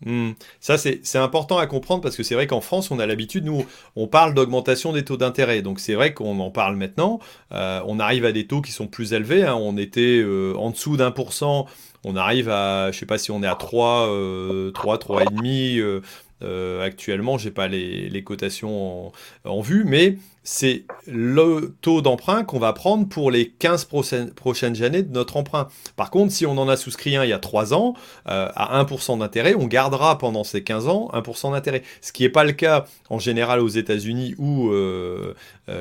Hmm. 0.05 0.32
Ça, 0.60 0.76
c'est 0.78 1.16
important 1.16 1.59
à 1.59 1.66
comprendre 1.66 2.02
parce 2.02 2.16
que 2.16 2.22
c'est 2.22 2.35
vrai 2.35 2.47
qu'en 2.47 2.60
France, 2.60 2.90
on 2.90 2.98
a 2.98 3.06
l'habitude, 3.06 3.44
nous, 3.44 3.64
on 3.97 4.06
parle 4.06 4.35
d'augmentation 4.35 4.93
des 4.93 5.05
taux 5.05 5.16
d'intérêt. 5.16 5.62
Donc 5.62 5.81
c'est 5.81 5.94
vrai 5.94 6.12
qu'on 6.12 6.39
en 6.40 6.51
parle 6.51 6.76
maintenant. 6.76 7.20
Euh, 7.52 7.81
on 7.86 7.98
arrive 7.98 8.24
à 8.24 8.32
des 8.32 8.47
taux 8.47 8.60
qui 8.60 8.72
sont 8.72 8.86
plus 8.86 9.14
élevés. 9.14 9.44
Hein. 9.44 9.55
On 9.55 9.76
était 9.78 10.20
euh, 10.22 10.55
en 10.56 10.70
dessous 10.70 10.97
d'un 10.97 11.10
pour 11.10 11.32
cent. 11.32 11.66
On 12.05 12.16
arrive 12.16 12.51
à, 12.51 12.90
je 12.93 12.98
sais 12.98 13.06
pas 13.06 13.16
si 13.16 13.31
on 13.31 13.43
est 13.43 13.47
à 13.47 13.55
3, 13.55 14.09
euh, 14.09 14.70
3, 14.72 14.98
3,5 14.98 16.02
euh, 16.44 16.82
actuellement, 16.82 17.39
j'ai 17.39 17.51
pas 17.51 17.68
les, 17.68 18.22
cotations 18.24 19.12
en, 19.44 19.60
vue, 19.60 19.85
mais 19.86 20.18
c'est 20.45 20.85
le 21.07 21.75
taux 21.81 22.03
d'emprunt 22.03 22.45
qu'on 22.45 22.59
va 22.59 22.73
prendre 22.75 23.09
pour 23.09 23.31
les 23.31 23.49
15 23.49 23.87
prochaines, 23.87 24.83
années 24.83 25.03
de 25.03 25.12
notre 25.12 25.39
emprunt. 25.39 25.69
Par 25.97 26.11
contre, 26.11 26.33
si 26.33 26.45
on 26.47 26.57
en 26.59 26.69
a 26.69 26.77
souscrit 26.77 27.16
un 27.16 27.25
il 27.25 27.31
y 27.31 27.33
a 27.33 27.39
3 27.39 27.73
ans, 27.75 27.95
euh, 28.29 28.49
à 28.55 28.83
1% 28.83 29.19
d'intérêt, 29.19 29.55
on 29.59 29.66
gardera 29.66 30.19
pendant 30.19 30.45
ces 30.45 30.62
15 30.62 30.87
ans 30.89 31.11
1% 31.15 31.53
d'intérêt. 31.53 31.83
Ce 32.03 32.12
qui 32.12 32.23
n'est 32.23 32.29
pas 32.29 32.45
le 32.45 32.53
cas 32.53 32.85
en 33.09 33.19
général 33.19 33.61
aux 33.61 33.69
États-Unis 33.69 34.35
ou, 34.39 34.69
euh, 34.71 35.35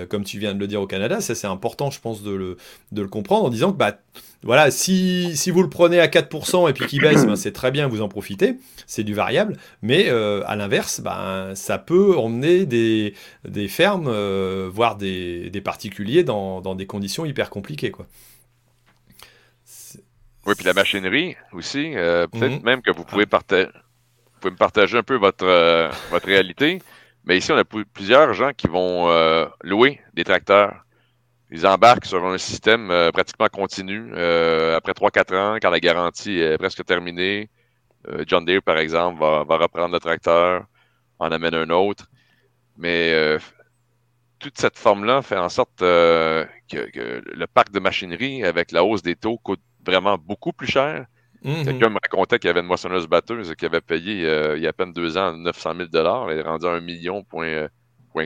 comme 0.10 0.24
tu 0.24 0.40
viens 0.40 0.54
de 0.54 0.60
le 0.60 0.68
dire, 0.68 0.82
au 0.82 0.88
Canada. 0.88 1.20
Ça, 1.20 1.36
c'est 1.36 1.48
important, 1.48 1.92
je 1.92 2.00
pense, 2.00 2.24
de 2.24 2.32
le, 2.32 2.58
de 2.94 3.02
le 3.02 3.08
comprendre 3.10 3.46
en 3.46 3.50
disant 3.50 3.74
que 3.74 3.78
bah, 3.78 3.98
voilà, 4.44 4.72
si, 4.72 5.38
si, 5.38 5.52
vous 5.52 5.64
le 5.64 5.70
prenez 5.70 6.00
à 6.02 6.08
4% 6.08 6.70
et 6.70 6.74
puis 6.74 6.86
qu'il 6.86 7.02
baisse, 7.02 7.26
ben 7.26 7.38
c'est 7.38 7.54
très 7.54 7.72
bien, 7.72 7.88
vous 7.88 8.02
en 8.02 8.10
profitez, 8.10 8.58
c'est 8.88 9.04
du 9.04 9.14
variable. 9.14 9.56
Mais 9.82 10.10
euh, 10.10 10.42
à 10.46 10.58
l'inverse, 10.58 11.00
ben, 11.00 11.52
ça 11.56 11.78
peut 11.78 12.18
emmener 12.18 12.66
des, 12.66 13.14
des 13.48 13.70
fermes, 13.70 14.08
euh, 14.10 14.53
voire 14.72 14.96
des, 14.96 15.50
des 15.50 15.62
particuliers 15.62 16.24
dans, 16.24 16.62
dans, 16.62 16.76
des 16.76 16.86
conditions 16.86 17.26
hyper 17.26 17.50
compliquées. 17.50 17.92
Quoi. 17.92 18.08
Oui, 20.46 20.56
puis 20.56 20.66
la 20.66 20.74
machinerie 20.74 21.36
aussi, 21.54 21.96
euh, 21.96 22.28
peut-être 22.28 22.60
mhm. 22.60 22.64
même 22.64 22.82
que 22.82 22.92
vous 22.92 23.06
pouvez, 23.06 23.26
partager, 23.26 23.68
vous 23.68 24.40
pouvez 24.42 24.52
me 24.52 24.58
partager 24.58 24.98
un 24.98 25.04
peu 25.04 25.16
votre, 25.16 25.46
votre 26.12 26.26
réalité. 26.26 26.82
Mais 27.26 27.38
ici, 27.38 27.52
on 27.52 27.58
a 27.58 27.64
plusieurs 27.64 28.34
gens 28.34 28.52
qui 28.56 28.68
vont 28.68 29.10
louer 29.64 30.02
des 30.14 30.26
tracteurs 30.26 30.84
ils 31.54 31.68
embarquent 31.68 32.06
sur 32.08 32.26
un 32.26 32.40
système 32.40 32.90
euh, 32.90 33.12
pratiquement 33.12 33.48
continu. 33.48 34.12
Euh, 34.16 34.76
après 34.76 34.94
3-4 34.94 35.36
ans, 35.38 35.58
quand 35.62 35.70
la 35.70 35.80
garantie 35.80 36.40
est 36.40 36.58
presque 36.58 36.84
terminée, 36.84 37.48
euh, 38.10 38.24
John 38.26 38.44
Deere, 38.44 38.64
par 38.64 38.80
exemple, 38.80 39.20
va, 39.20 39.44
reprendre 39.58 39.94
le 39.94 40.00
tracteur, 40.00 40.66
en 41.20 41.32
amène 41.32 41.54
un 41.54 41.70
autre. 41.70 42.10
Mais 42.76 43.38
toute 44.44 44.58
cette 44.58 44.78
forme-là 44.78 45.22
fait 45.22 45.38
en 45.38 45.50
sorte 45.50 45.80
que, 45.80 46.48
le 46.70 47.46
parc 47.48 47.72
de 47.72 47.80
machinerie, 47.80 48.44
avec 48.44 48.72
la 48.72 48.84
hausse 48.84 49.02
des 49.02 49.16
taux, 49.16 49.38
coûte 49.38 49.62
vraiment 49.86 50.18
beaucoup 50.18 50.54
plus 50.54 50.68
cher. 50.68 51.06
Mm-hmm. 51.44 51.66
Quelqu'un 51.66 51.90
me 51.90 52.00
racontait 52.02 52.40
qu'il 52.40 52.48
y 52.48 52.52
avait 52.52 52.62
une 52.62 52.68
moissonneuse 52.68 53.08
batteuse 53.08 53.54
qui 53.56 53.66
avait 53.66 53.82
payé 53.82 54.22
il 54.56 54.62
y 54.62 54.66
a 54.66 54.70
à 54.70 54.74
peine 54.74 54.94
deux 54.94 55.18
ans 55.18 55.34
900 55.34 55.74
000 55.92 56.30
Elle 56.30 56.38
est 56.38 56.42
rendue 56.42 56.68
à 56.68 56.72
un 56.72 56.82
million 56.82 57.24
point, 57.24 57.68
point 58.12 58.26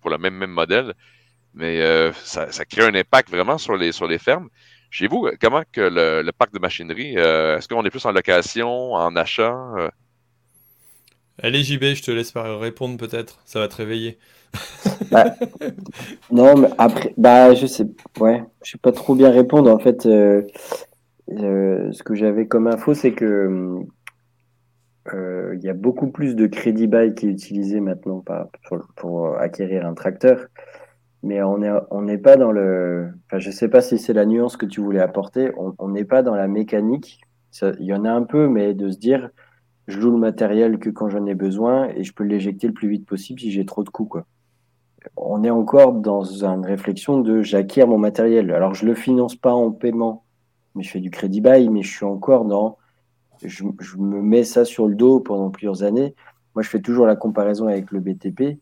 pour 0.00 0.10
le 0.10 0.18
même, 0.18 0.34
même 0.34 0.50
modèle 0.50 0.94
mais 1.54 1.80
euh, 1.80 2.12
ça, 2.12 2.46
crée 2.64 2.82
un 2.82 2.94
impact 2.94 3.30
vraiment 3.30 3.58
sur 3.58 3.76
les, 3.76 3.92
sur 3.92 4.06
les 4.06 4.18
fermes. 4.18 4.48
Chez 4.90 5.06
vous, 5.06 5.28
comment 5.40 5.62
que 5.70 5.80
le, 5.80 6.30
parc 6.32 6.52
de 6.52 6.58
machinerie, 6.58 7.14
euh, 7.16 7.58
est-ce 7.58 7.68
qu'on 7.68 7.84
est 7.84 7.90
plus 7.90 8.04
en 8.06 8.12
location, 8.12 8.92
en 8.92 9.14
achat? 9.16 9.56
Euh? 9.78 9.88
Allez, 11.42 11.62
JB, 11.62 11.94
je 11.94 12.02
te 12.02 12.10
laisse 12.10 12.32
répondre 12.34 12.96
peut-être. 12.96 13.40
Ça 13.44 13.60
va 13.60 13.68
te 13.68 13.76
réveiller. 13.76 14.18
Bah, 15.10 15.34
non, 16.30 16.56
mais 16.56 16.68
après, 16.78 17.14
bah, 17.16 17.54
je 17.54 17.66
sais, 17.66 17.86
ouais, 18.20 18.44
je 18.62 18.72
sais 18.72 18.78
pas 18.78 18.92
trop 18.92 19.14
bien 19.14 19.30
répondre. 19.30 19.70
En 19.70 19.78
fait, 19.78 20.02
ce 20.02 22.02
que 22.02 22.14
j'avais 22.14 22.46
comme 22.46 22.66
info, 22.66 22.94
c'est 22.94 23.12
que 23.12 23.78
il 25.12 25.60
y 25.62 25.68
a 25.68 25.74
beaucoup 25.74 26.08
plus 26.08 26.36
de 26.36 26.46
crédit 26.46 26.86
bail 26.86 27.14
qui 27.14 27.26
est 27.26 27.30
utilisé 27.30 27.80
maintenant 27.80 28.24
pour, 28.96 29.36
acquérir 29.36 29.86
un 29.86 29.94
tracteur 29.94 30.46
mais 31.22 31.42
on 31.42 31.58
n'est 31.58 31.70
on 31.90 32.18
pas 32.18 32.36
dans 32.36 32.50
le. 32.50 33.12
Enfin, 33.26 33.38
je 33.38 33.50
sais 33.50 33.68
pas 33.68 33.82
si 33.82 33.98
c'est 33.98 34.14
la 34.14 34.24
nuance 34.24 34.56
que 34.56 34.64
tu 34.64 34.80
voulais 34.80 35.00
apporter. 35.00 35.52
On 35.78 35.88
n'est 35.88 36.04
pas 36.04 36.22
dans 36.22 36.34
la 36.34 36.48
mécanique. 36.48 37.20
Il 37.62 37.84
y 37.84 37.92
en 37.92 38.04
a 38.04 38.10
un 38.10 38.22
peu, 38.22 38.48
mais 38.48 38.74
de 38.74 38.90
se 38.90 38.98
dire, 38.98 39.28
je 39.86 39.98
loue 39.98 40.12
le 40.12 40.18
matériel 40.18 40.78
que 40.78 40.88
quand 40.88 41.10
j'en 41.10 41.26
ai 41.26 41.34
besoin 41.34 41.88
et 41.90 42.04
je 42.04 42.14
peux 42.14 42.24
l'éjecter 42.24 42.68
le 42.68 42.72
plus 42.72 42.88
vite 42.88 43.06
possible 43.06 43.40
si 43.40 43.50
j'ai 43.50 43.66
trop 43.66 43.84
de 43.84 43.90
coûts. 43.90 44.10
On 45.16 45.44
est 45.44 45.50
encore 45.50 45.92
dans 45.92 46.22
une 46.44 46.64
réflexion 46.64 47.20
de 47.20 47.42
j'acquiers 47.42 47.86
mon 47.86 47.98
matériel. 47.98 48.52
Alors, 48.52 48.74
je 48.74 48.86
le 48.86 48.94
finance 48.94 49.36
pas 49.36 49.52
en 49.52 49.70
paiement, 49.70 50.24
mais 50.74 50.82
je 50.82 50.90
fais 50.90 51.00
du 51.00 51.10
crédit 51.10 51.40
bail, 51.40 51.68
mais 51.68 51.82
je 51.82 51.90
suis 51.90 52.04
encore 52.04 52.44
dans. 52.44 52.78
Je, 53.42 53.64
je 53.80 53.96
me 53.96 54.20
mets 54.20 54.44
ça 54.44 54.64
sur 54.64 54.86
le 54.86 54.94
dos 54.94 55.20
pendant 55.20 55.50
plusieurs 55.50 55.82
années. 55.82 56.14
Moi, 56.54 56.62
je 56.62 56.68
fais 56.68 56.80
toujours 56.80 57.06
la 57.06 57.16
comparaison 57.16 57.68
avec 57.68 57.90
le 57.90 58.00
BTP 58.00 58.58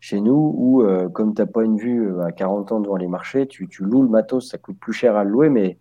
chez 0.00 0.20
nous 0.20 0.54
où, 0.56 0.82
euh, 0.82 1.08
comme 1.08 1.34
tu 1.34 1.42
n'as 1.42 1.46
pas 1.46 1.64
une 1.64 1.76
vue 1.76 2.12
euh, 2.12 2.24
à 2.24 2.32
40 2.32 2.72
ans 2.72 2.80
devant 2.80 2.96
les 2.96 3.08
marchés, 3.08 3.46
tu, 3.46 3.68
tu, 3.68 3.82
loues 3.82 4.02
le 4.02 4.08
matos, 4.08 4.50
ça 4.50 4.58
coûte 4.58 4.78
plus 4.78 4.92
cher 4.92 5.16
à 5.16 5.24
le 5.24 5.30
louer, 5.30 5.48
mais 5.48 5.78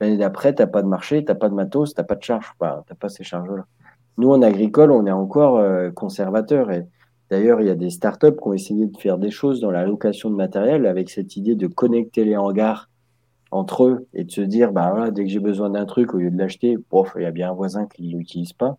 l'année 0.00 0.16
d'après, 0.16 0.54
tu 0.54 0.62
n'as 0.62 0.66
pas 0.66 0.82
de 0.82 0.88
marché, 0.88 1.24
tu 1.24 1.30
n'as 1.30 1.36
pas 1.36 1.48
de 1.48 1.54
matos, 1.54 1.94
tu 1.94 2.00
n'as 2.00 2.04
pas 2.04 2.16
de 2.16 2.22
charge, 2.22 2.52
tu 2.58 2.64
n'as 2.64 2.96
pas 2.98 3.08
ces 3.08 3.24
charges-là. 3.24 3.66
Nous, 4.18 4.30
en 4.30 4.42
agricole, 4.42 4.90
on 4.90 5.06
est 5.06 5.12
encore 5.12 5.58
euh, 5.58 5.90
conservateur. 5.90 6.70
Et 6.70 6.86
d'ailleurs, 7.30 7.60
il 7.60 7.66
y 7.66 7.70
a 7.70 7.74
des 7.74 7.90
startups 7.90 8.32
qui 8.32 8.48
ont 8.48 8.52
essayé 8.52 8.86
de 8.86 8.96
faire 8.96 9.18
des 9.18 9.30
choses 9.30 9.60
dans 9.60 9.70
la 9.70 9.84
location 9.84 10.30
de 10.30 10.36
matériel 10.36 10.86
avec 10.86 11.10
cette 11.10 11.36
idée 11.36 11.54
de 11.54 11.66
connecter 11.66 12.24
les 12.24 12.36
hangars 12.36 12.88
entre 13.50 13.84
eux 13.84 14.06
et 14.14 14.24
de 14.24 14.30
se 14.30 14.40
dire, 14.40 14.72
bah 14.72 14.90
voilà, 14.90 15.10
dès 15.10 15.24
que 15.24 15.30
j'ai 15.30 15.40
besoin 15.40 15.70
d'un 15.70 15.86
truc, 15.86 16.14
au 16.14 16.18
lieu 16.18 16.30
de 16.30 16.38
l'acheter, 16.38 16.76
il 17.16 17.22
y 17.22 17.24
a 17.24 17.30
bien 17.30 17.50
un 17.50 17.54
voisin 17.54 17.86
qui 17.86 18.08
ne 18.08 18.18
l'utilise 18.18 18.52
pas. 18.52 18.78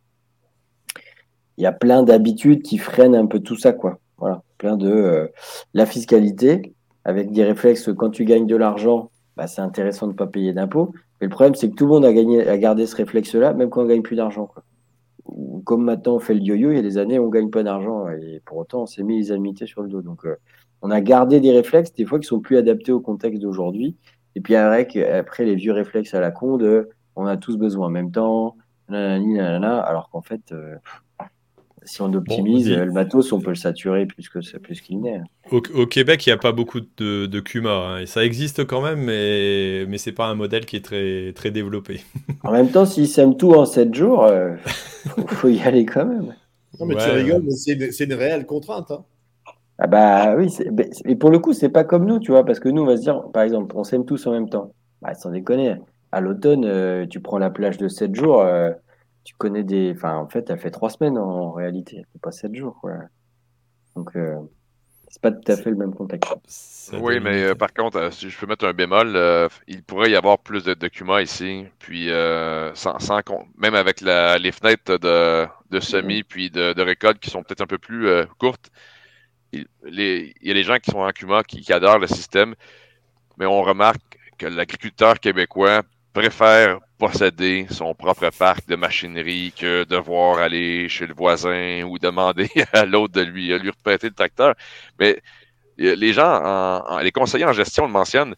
Il 1.58 1.64
y 1.64 1.68
a 1.68 1.72
plein 1.72 2.04
d'habitudes 2.04 2.64
qui 2.64 2.78
freinent 2.78 3.16
un 3.16 3.26
peu 3.26 3.40
tout 3.40 3.58
ça, 3.58 3.74
quoi. 3.74 4.00
Voilà, 4.18 4.44
plein 4.58 4.78
de 4.78 4.90
euh, 4.90 5.28
la 5.74 5.86
fiscalité, 5.86 6.74
avec 7.04 7.32
des 7.32 7.44
réflexes, 7.44 7.90
quand 7.98 8.12
tu 8.12 8.26
gagnes 8.26 8.48
de 8.48 8.56
l'argent, 8.56 9.12
bah, 9.36 9.48
c'est 9.48 9.62
intéressant 9.62 10.08
de 10.08 10.14
ne 10.14 10.18
pas 10.18 10.28
payer 10.28 10.54
d'impôts. 10.54 10.94
Mais 11.20 11.28
le 11.28 11.30
problème, 11.30 11.56
c'est 11.56 11.70
que 11.70 11.76
tout 11.76 11.86
le 11.86 11.92
monde 11.92 12.06
a, 12.06 12.14
gagné, 12.14 12.48
a 12.48 12.58
gardé 12.58 12.86
ce 12.86 12.96
réflexe-là, 12.96 13.54
même 13.54 13.70
quand 13.70 13.82
on 13.82 13.84
ne 13.84 13.90
gagne 13.90 14.02
plus 14.02 14.16
d'argent. 14.16 14.50
Comme 15.64 15.84
maintenant 15.84 16.16
on 16.16 16.20
fait 16.20 16.34
le 16.34 16.42
yo-yo, 16.42 16.72
il 16.72 16.76
y 16.76 16.80
a 16.80 16.82
des 16.82 16.98
années 16.98 17.20
on 17.20 17.30
gagne 17.30 17.50
pas 17.50 17.64
d'argent 17.64 18.10
et 18.10 18.42
pour 18.46 18.58
autant 18.58 18.84
on 18.84 18.86
s'est 18.86 19.04
mis 19.04 19.18
les 19.18 19.32
amitiés 19.32 19.68
sur 19.68 19.82
le 19.82 19.90
dos. 19.90 20.02
Donc 20.02 20.26
on 20.82 20.92
a 20.92 21.02
gardé 21.02 21.40
des 21.40 21.52
réflexes 21.52 21.94
des 21.94 22.06
fois 22.06 22.20
qui 22.20 22.28
sont 22.28 22.40
plus 22.40 22.58
adaptés 22.58 22.92
au 22.92 23.00
contexte 23.00 23.42
d'aujourd'hui. 23.42 23.96
Et 24.36 24.42
puis 24.42 24.56
après, 24.56 25.12
après 25.12 25.46
les 25.46 25.56
vieux 25.56 25.74
réflexes 25.74 26.14
à 26.14 26.20
la 26.20 26.32
con 26.32 26.58
de 26.58 26.90
on 27.16 27.26
a 27.26 27.38
tous 27.38 27.58
besoin 27.58 27.88
en 27.88 27.92
même 27.92 28.12
temps, 28.12 28.56
alors 28.90 30.10
qu'en 30.12 30.22
fait, 30.22 30.52
euh, 30.52 30.76
si 31.84 32.02
on 32.02 32.14
optimise 32.14 32.70
le 32.70 32.92
matos, 32.92 33.32
on 33.32 33.40
peut 33.40 33.50
le 33.50 33.56
saturer 33.56 34.06
plus 34.06 34.30
que 34.30 34.40
plus 34.58 34.82
qu'il 34.82 35.02
n'est. 35.02 35.22
Au, 35.52 35.86
Québec, 35.88 36.26
il 36.26 36.30
n'y 36.30 36.34
a 36.34 36.38
pas 36.38 36.52
beaucoup 36.52 36.80
de, 36.80 37.26
de 37.26 37.40
Kuma, 37.40 37.72
hein, 37.72 38.00
et 38.00 38.06
ça 38.06 38.24
existe 38.24 38.66
quand 38.66 38.82
même, 38.82 39.02
mais 39.02 39.86
mais 39.88 39.98
c'est 39.98 40.12
pas 40.12 40.28
un 40.28 40.36
modèle 40.36 40.66
qui 40.66 40.76
est 40.76 40.86
très 40.86 41.34
très 41.34 41.52
développé. 41.52 42.02
en 42.44 42.52
même 42.52 42.70
temps, 42.70 42.86
s'ils 42.86 43.08
sèment 43.08 43.36
tout 43.36 43.54
en 43.54 43.66
7 43.66 43.94
jours, 43.94 44.26
il 44.28 44.34
euh, 44.34 44.56
faut, 45.28 45.50
y 45.50 45.62
aller 45.62 45.86
quand 45.86 46.06
même. 46.06 46.36
Non, 46.80 46.86
mais 46.86 46.96
tu 46.96 47.10
rigoles, 47.10 47.44
mais 47.44 47.52
c'est 47.92 48.04
une, 48.04 48.14
réelle 48.14 48.46
contrainte. 48.46 48.92
Hein. 48.92 49.04
Ah 49.78 49.88
bah 49.88 50.36
oui, 50.38 50.56
et 51.06 51.16
pour 51.16 51.32
le 51.32 51.40
coup, 51.40 51.54
c'est 51.54 51.70
pas 51.70 51.84
comme 51.84 52.06
nous, 52.06 52.20
tu 52.20 52.32
vois, 52.32 52.46
parce 52.46 52.60
que 52.60 52.70
nous, 52.70 52.84
on 52.84 52.86
va 52.86 52.98
se 52.98 53.02
dire, 53.02 53.24
par 53.34 53.44
exemple, 53.44 53.76
on 53.76 53.84
sème 53.84 54.06
tous 54.06 54.28
en 54.28 54.32
même 54.32 54.50
temps. 54.50 54.74
Bah, 55.02 55.16
sans 55.16 55.32
déconner, 55.32 55.76
à 56.12 56.22
l'automne, 56.22 56.66
euh, 56.66 57.08
tu 57.08 57.20
prends 57.20 57.40
la 57.40 57.50
plage 57.50 57.78
de 57.78 57.88
7 57.88 58.14
jours, 58.14 58.42
euh, 58.42 58.70
tu 59.24 59.36
connais 59.36 59.64
des. 59.64 59.94
Enfin, 59.96 60.18
en 60.18 60.28
fait, 60.28 60.50
elle 60.50 60.60
fait 60.60 60.72
3 60.72 60.90
semaines 60.90 61.18
en 61.18 61.52
réalité, 61.52 62.06
fait 62.12 62.20
pas 62.22 62.32
7 62.32 62.56
jours. 62.56 62.78
Quoi. 62.82 62.94
Donc, 63.96 64.16
euh, 64.16 64.38
c'est 65.10 65.22
pas 65.22 65.32
tout 65.32 65.52
à 65.52 65.58
fait 65.58 65.70
le 65.70 65.76
même 65.76 65.94
contexte. 65.94 66.96
Oui, 67.00 67.20
mais 67.20 67.54
par 67.56 67.74
contre, 67.74 68.14
si 68.14 68.30
je 68.30 68.40
peux 68.40 68.48
mettre 68.48 68.66
un 68.66 68.74
bémol, 68.74 69.50
il 69.68 69.84
pourrait 69.84 70.10
y 70.10 70.16
avoir 70.16 70.40
plus 70.40 70.64
de 70.64 70.74
documents 70.74 71.18
ici, 71.18 71.66
puis 71.80 72.10
sans, 72.76 72.98
sans, 73.00 73.20
même 73.58 73.76
avec 73.76 74.00
la, 74.00 74.38
les 74.38 74.54
fenêtres 74.54 74.98
de, 74.98 75.46
de 75.70 75.80
semis 75.82 76.24
puis 76.24 76.50
de, 76.50 76.72
de 76.74 76.82
récolte 76.82 77.20
qui 77.20 77.30
sont 77.30 77.44
peut-être 77.44 77.62
un 77.62 77.68
peu 77.68 77.78
plus 77.78 78.10
courtes. 78.40 78.72
Il, 79.52 79.68
les, 79.84 80.34
il, 80.42 80.48
y 80.48 80.52
a 80.52 80.54
des 80.54 80.64
gens 80.64 80.78
qui 80.78 80.92
sont 80.92 81.00
en 81.00 81.12
Cuma 81.12 81.44
qui, 81.44 81.60
qui 81.60 81.74
adorent 81.74 82.00
le 82.00 82.08
système, 82.08 82.56
mais 83.38 83.46
on 83.46 83.62
remarque 83.64 84.18
que 84.38 84.46
l'agriculteur 84.46 85.20
québécois 85.20 85.82
préfère 86.14 86.80
posséder 86.98 87.68
son 87.72 87.96
propre 87.96 88.30
parc 88.38 88.68
de 88.68 88.76
machinerie 88.76 89.54
que 89.58 89.84
devoir 89.86 90.40
aller 90.40 90.90
chez 90.90 91.08
le 91.08 91.14
voisin 91.14 91.84
ou 91.84 91.98
demander 91.98 92.50
à 92.74 92.86
l'autre 92.86 93.14
de 93.14 93.22
lui, 93.22 93.58
lui 93.58 93.70
reprêter 93.70 94.08
le 94.08 94.14
tracteur. 94.14 94.56
Mais 95.00 95.22
euh, 95.80 95.96
les 95.96 96.14
gens, 96.14 97.00
les 97.02 97.12
conseillers 97.12 97.46
en 97.46 97.54
gestion 97.54 97.86
le 97.86 97.92
mentionnent, 97.92 98.36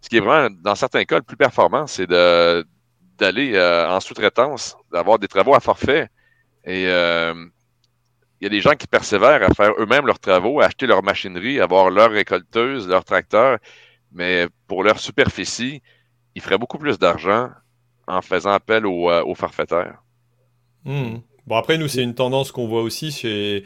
ce 0.00 0.08
qui 0.08 0.16
est 0.16 0.20
vraiment, 0.20 0.54
dans 0.62 0.74
certains 0.74 1.04
cas, 1.04 1.16
le 1.16 1.22
plus 1.22 1.36
performant, 1.36 1.86
c'est 1.86 2.08
d'aller 2.08 3.52
euh, 3.54 3.88
en 3.88 4.00
sous-traitance, 4.00 4.76
d'avoir 4.92 5.18
des 5.18 5.28
travaux 5.28 5.54
à 5.54 5.60
forfait. 5.60 6.08
Et 6.64 6.86
euh, 6.88 7.34
il 8.40 8.44
y 8.44 8.46
a 8.46 8.50
des 8.50 8.60
gens 8.60 8.72
qui 8.72 8.86
persévèrent 8.86 9.42
à 9.42 9.54
faire 9.54 9.72
eux-mêmes 9.78 10.06
leurs 10.06 10.18
travaux, 10.18 10.60
à 10.60 10.66
acheter 10.66 10.86
leur 10.86 11.02
machinerie, 11.02 11.60
avoir 11.60 11.90
leur 11.90 12.10
récolteuse, 12.10 12.88
leur 12.88 13.04
tracteur, 13.04 13.58
mais 14.12 14.48
pour 14.66 14.82
leur 14.82 14.98
superficie, 14.98 15.82
ils 16.34 16.42
feraient 16.42 16.58
beaucoup 16.58 16.78
plus 16.78 16.98
d'argent 16.98 17.50
en 18.06 18.22
faisant 18.22 18.50
appel 18.50 18.86
aux, 18.86 19.10
euh, 19.10 19.34
farfetteurs. 19.34 20.02
Hmm. 20.84 21.18
Bon, 21.46 21.56
après, 21.56 21.78
nous, 21.78 21.88
c'est 21.88 22.02
une 22.02 22.14
tendance 22.14 22.52
qu'on 22.52 22.66
voit 22.66 22.82
aussi 22.82 23.10
chez, 23.10 23.64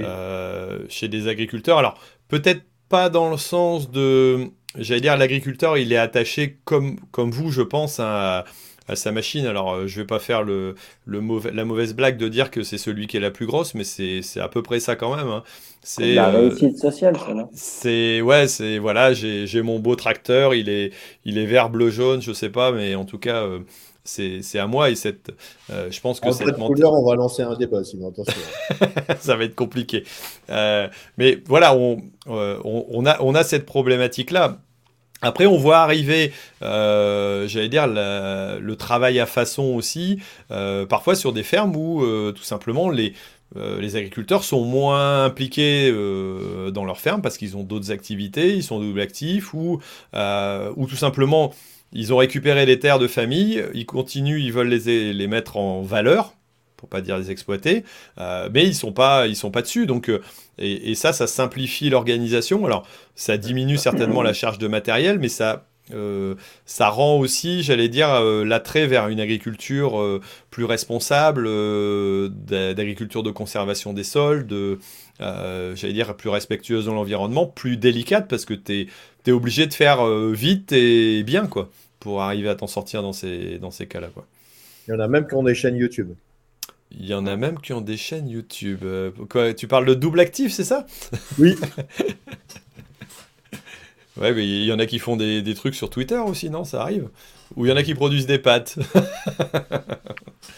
euh, 0.00 0.84
chez 0.88 1.08
des 1.08 1.28
agriculteurs. 1.28 1.78
Alors, 1.78 1.98
peut-être 2.28 2.62
pas 2.88 3.08
dans 3.08 3.30
le 3.30 3.36
sens 3.36 3.90
de. 3.90 4.50
J'allais 4.76 5.00
dire, 5.00 5.16
l'agriculteur, 5.16 5.78
il 5.78 5.92
est 5.92 5.96
attaché 5.96 6.58
comme, 6.64 6.98
comme 7.10 7.30
vous, 7.30 7.50
je 7.50 7.62
pense, 7.62 8.00
à, 8.00 8.44
à 8.88 8.96
sa 8.96 9.12
machine. 9.12 9.46
Alors, 9.46 9.72
euh, 9.72 9.86
je 9.86 10.00
vais 10.00 10.06
pas 10.06 10.18
faire 10.18 10.42
le, 10.42 10.74
le 11.06 11.20
mauvais, 11.20 11.50
la 11.52 11.64
mauvaise 11.64 11.94
blague 11.94 12.16
de 12.16 12.28
dire 12.28 12.50
que 12.50 12.62
c'est 12.62 12.78
celui 12.78 13.06
qui 13.06 13.16
est 13.16 13.20
la 13.20 13.30
plus 13.30 13.46
grosse, 13.46 13.74
mais 13.74 13.84
c'est 13.84 14.22
à 14.40 14.48
peu 14.48 14.62
près 14.62 14.80
ça 14.80 14.96
quand 14.96 15.14
même. 15.14 15.28
Hein. 15.28 15.42
C'est 15.82 16.14
la 16.14 16.28
euh, 16.30 16.48
réussite 16.48 16.78
sociale, 16.78 17.16
ça, 17.18 17.34
non? 17.34 17.48
C'est 17.52 18.20
ouais, 18.20 18.48
c'est 18.48 18.78
voilà, 18.78 19.12
j'ai 19.12 19.62
mon 19.62 19.78
beau 19.78 19.96
tracteur, 19.96 20.54
il 20.54 20.68
est 20.68 20.92
il 21.24 21.38
est 21.38 21.46
vert, 21.46 21.70
bleu, 21.70 21.90
jaune, 21.90 22.22
je 22.22 22.32
sais 22.32 22.50
pas, 22.50 22.72
mais 22.72 22.94
en 22.94 23.04
tout 23.04 23.18
cas. 23.18 23.42
Euh, 23.42 23.60
c'est 24.06 24.58
à 24.58 24.66
moi 24.66 24.90
et 24.90 24.96
cette 24.96 25.32
je 25.70 25.98
pense 26.02 26.20
que 26.20 26.30
cette 26.30 26.58
couleur 26.58 26.92
on 26.92 27.08
va 27.08 27.16
lancer 27.16 27.40
un 27.40 27.54
débat 27.54 27.82
sinon 27.84 28.10
attention 28.10 28.38
ça 29.18 29.34
va 29.34 29.44
être 29.44 29.54
compliqué 29.54 30.04
mais 31.16 31.42
voilà 31.46 31.74
on, 31.74 32.02
on, 32.26 32.84
on, 32.90 33.06
a 33.06 33.16
on 33.22 33.34
a 33.34 33.42
cette 33.44 33.64
problématique 33.64 34.30
là 34.30 34.58
après, 35.24 35.46
on 35.46 35.56
voit 35.56 35.78
arriver, 35.78 36.32
euh, 36.62 37.48
j'allais 37.48 37.68
dire, 37.68 37.86
le 37.86 38.74
travail 38.74 39.18
à 39.20 39.26
façon 39.26 39.64
aussi, 39.74 40.18
euh, 40.50 40.86
parfois 40.86 41.14
sur 41.14 41.32
des 41.32 41.42
fermes 41.42 41.74
où 41.74 42.02
euh, 42.02 42.32
tout 42.32 42.42
simplement 42.42 42.90
les, 42.90 43.14
agriculteurs 43.96 44.42
sont 44.42 44.64
moins 44.64 45.24
impliqués 45.24 45.92
dans 46.72 46.84
leur 46.84 46.98
ferme 46.98 47.22
parce 47.22 47.38
qu'ils 47.38 47.56
ont 47.56 47.62
d'autres 47.62 47.92
activités, 47.92 48.54
ils 48.54 48.64
sont 48.64 48.80
double 48.80 49.00
actifs 49.00 49.54
ou, 49.54 49.80
ou 50.12 50.86
tout 50.86 50.96
simplement 50.96 51.54
ils 51.92 52.12
ont 52.12 52.16
récupéré 52.16 52.66
les 52.66 52.80
terres 52.80 52.98
de 52.98 53.06
famille, 53.06 53.62
ils 53.72 53.86
continuent, 53.86 54.40
ils 54.40 54.52
veulent 54.52 54.68
les, 54.70 55.12
les 55.12 55.26
mettre 55.28 55.56
en 55.56 55.82
valeur 55.82 56.34
pour 56.76 56.88
pas 56.88 57.00
dire 57.00 57.16
les 57.16 57.30
exploiter, 57.30 57.84
mais 58.18 58.64
ils 58.64 58.74
sont 58.74 58.92
sont 59.34 59.50
pas 59.52 59.62
dessus. 59.62 59.86
Donc 59.86 60.10
et, 60.58 60.94
ça, 60.94 61.12
ça 61.12 61.26
simplifie 61.26 61.90
l'organisation. 61.90 62.64
Alors, 62.64 62.86
ça 63.14 63.36
diminue 63.36 63.76
certainement 63.76 64.22
la 64.22 64.32
charge 64.32 64.58
de 64.58 64.68
matériel, 64.68 65.18
mais 65.18 65.28
ça, 65.28 65.66
euh, 65.92 66.34
ça 66.64 66.88
rend 66.88 67.18
aussi, 67.18 67.62
j'allais 67.62 67.88
dire, 67.88 68.08
euh, 68.10 68.44
l'attrait 68.44 68.86
vers 68.86 69.08
une 69.08 69.20
agriculture 69.20 70.00
euh, 70.00 70.20
plus 70.50 70.64
responsable, 70.64 71.44
d'agriculture 72.46 73.22
de 73.22 73.30
conservation 73.30 73.92
des 73.92 74.04
sols, 74.04 74.46
de, 74.46 74.78
j'allais 75.18 75.92
dire, 75.92 76.16
plus 76.16 76.30
respectueuse 76.30 76.86
dans 76.86 76.94
l'environnement, 76.94 77.46
plus 77.46 77.76
délicate, 77.76 78.28
parce 78.28 78.44
que 78.44 78.54
tu 78.54 78.88
es, 79.26 79.32
obligé 79.32 79.66
de 79.66 79.74
faire 79.74 80.06
vite 80.30 80.72
et 80.72 81.22
bien, 81.22 81.46
quoi, 81.46 81.70
pour 82.00 82.22
arriver 82.22 82.48
à 82.48 82.54
t'en 82.54 82.66
sortir 82.66 83.02
dans 83.02 83.12
ces, 83.12 83.58
dans 83.58 83.70
ces 83.70 83.86
cas-là. 83.86 84.08
Il 84.86 84.92
y 84.92 84.94
en 84.94 85.00
a 85.00 85.08
même 85.08 85.26
qui 85.26 85.34
ont 85.34 85.42
des 85.42 85.54
chaînes 85.54 85.76
YouTube. 85.76 86.10
Il 86.98 87.06
y 87.06 87.14
en 87.14 87.26
a 87.26 87.36
même 87.36 87.60
qui 87.60 87.72
ont 87.72 87.80
des 87.80 87.96
chaînes 87.96 88.28
YouTube. 88.28 88.80
Euh, 88.84 89.10
quoi, 89.28 89.54
tu 89.54 89.66
parles 89.66 89.86
de 89.86 89.94
double 89.94 90.20
actif, 90.20 90.52
c'est 90.52 90.64
ça? 90.64 90.86
Oui. 91.38 91.56
ouais, 94.16 94.32
mais 94.32 94.46
il 94.46 94.64
y 94.64 94.72
en 94.72 94.78
a 94.78 94.86
qui 94.86 94.98
font 94.98 95.16
des, 95.16 95.42
des, 95.42 95.54
trucs 95.54 95.74
sur 95.74 95.90
Twitter 95.90 96.18
aussi, 96.18 96.50
non? 96.50 96.64
Ça 96.64 96.82
arrive? 96.82 97.08
Ou 97.56 97.66
il 97.66 97.68
y 97.68 97.72
en 97.72 97.76
a 97.76 97.82
qui 97.82 97.94
produisent 97.94 98.26
des 98.26 98.38
pâtes? 98.38 98.78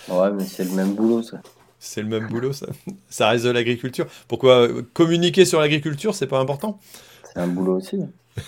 Ouais, 0.09 0.31
mais 0.33 0.45
c'est 0.45 0.65
le 0.65 0.71
même 0.71 0.95
boulot, 0.95 1.23
ça. 1.23 1.39
C'est 1.79 2.01
le 2.01 2.09
même 2.09 2.29
boulot, 2.29 2.53
ça. 2.53 2.67
Ça 3.09 3.29
reste 3.29 3.45
de 3.45 3.51
l'agriculture. 3.51 4.07
Pourquoi 4.29 4.69
communiquer 4.93 5.45
sur 5.45 5.61
l'agriculture, 5.61 6.15
c'est 6.15 6.27
pas 6.27 6.39
important? 6.39 6.79
C'est 7.25 7.41
un 7.41 7.49
boulot 7.49 7.77
aussi. 7.77 7.99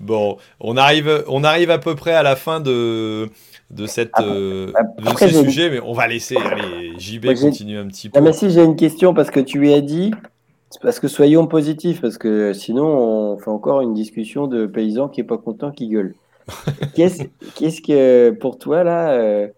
bon, 0.00 0.36
on 0.60 0.76
arrive, 0.76 1.24
on 1.28 1.44
arrive 1.44 1.70
à 1.70 1.78
peu 1.78 1.94
près 1.94 2.12
à 2.12 2.22
la 2.22 2.36
fin 2.36 2.60
de 2.60 3.30
de, 3.72 3.86
cette, 3.86 4.10
ah, 4.14 4.22
euh, 4.22 4.66
de 4.98 5.18
ces 5.18 5.30
sujets, 5.30 5.70
mais 5.70 5.80
on 5.80 5.92
va 5.92 6.06
laisser 6.06 6.36
allez, 6.36 6.92
JB 6.98 7.34
continuer 7.40 7.78
un 7.78 7.88
petit 7.88 8.10
peu. 8.10 8.20
mais 8.20 8.32
si 8.32 8.50
j'ai 8.50 8.62
une 8.62 8.76
question, 8.76 9.14
parce 9.14 9.30
que 9.30 9.40
tu 9.40 9.58
lui 9.58 9.72
as 9.72 9.80
dit, 9.80 10.12
parce 10.82 11.00
que 11.00 11.08
soyons 11.08 11.46
positifs, 11.46 12.00
parce 12.00 12.18
que 12.18 12.52
sinon 12.52 12.84
on 12.84 13.38
fait 13.38 13.50
encore 13.50 13.80
une 13.80 13.94
discussion 13.94 14.46
de 14.46 14.66
paysans 14.66 15.08
qui 15.08 15.20
n'est 15.20 15.26
pas 15.26 15.38
content, 15.38 15.70
qui 15.70 15.88
gueule. 15.88 16.14
Qu'est-ce 16.94 17.80
que, 17.80 18.30
pour 18.30 18.58
toi, 18.58 18.84
là, 18.84 19.12
euh, 19.12 19.48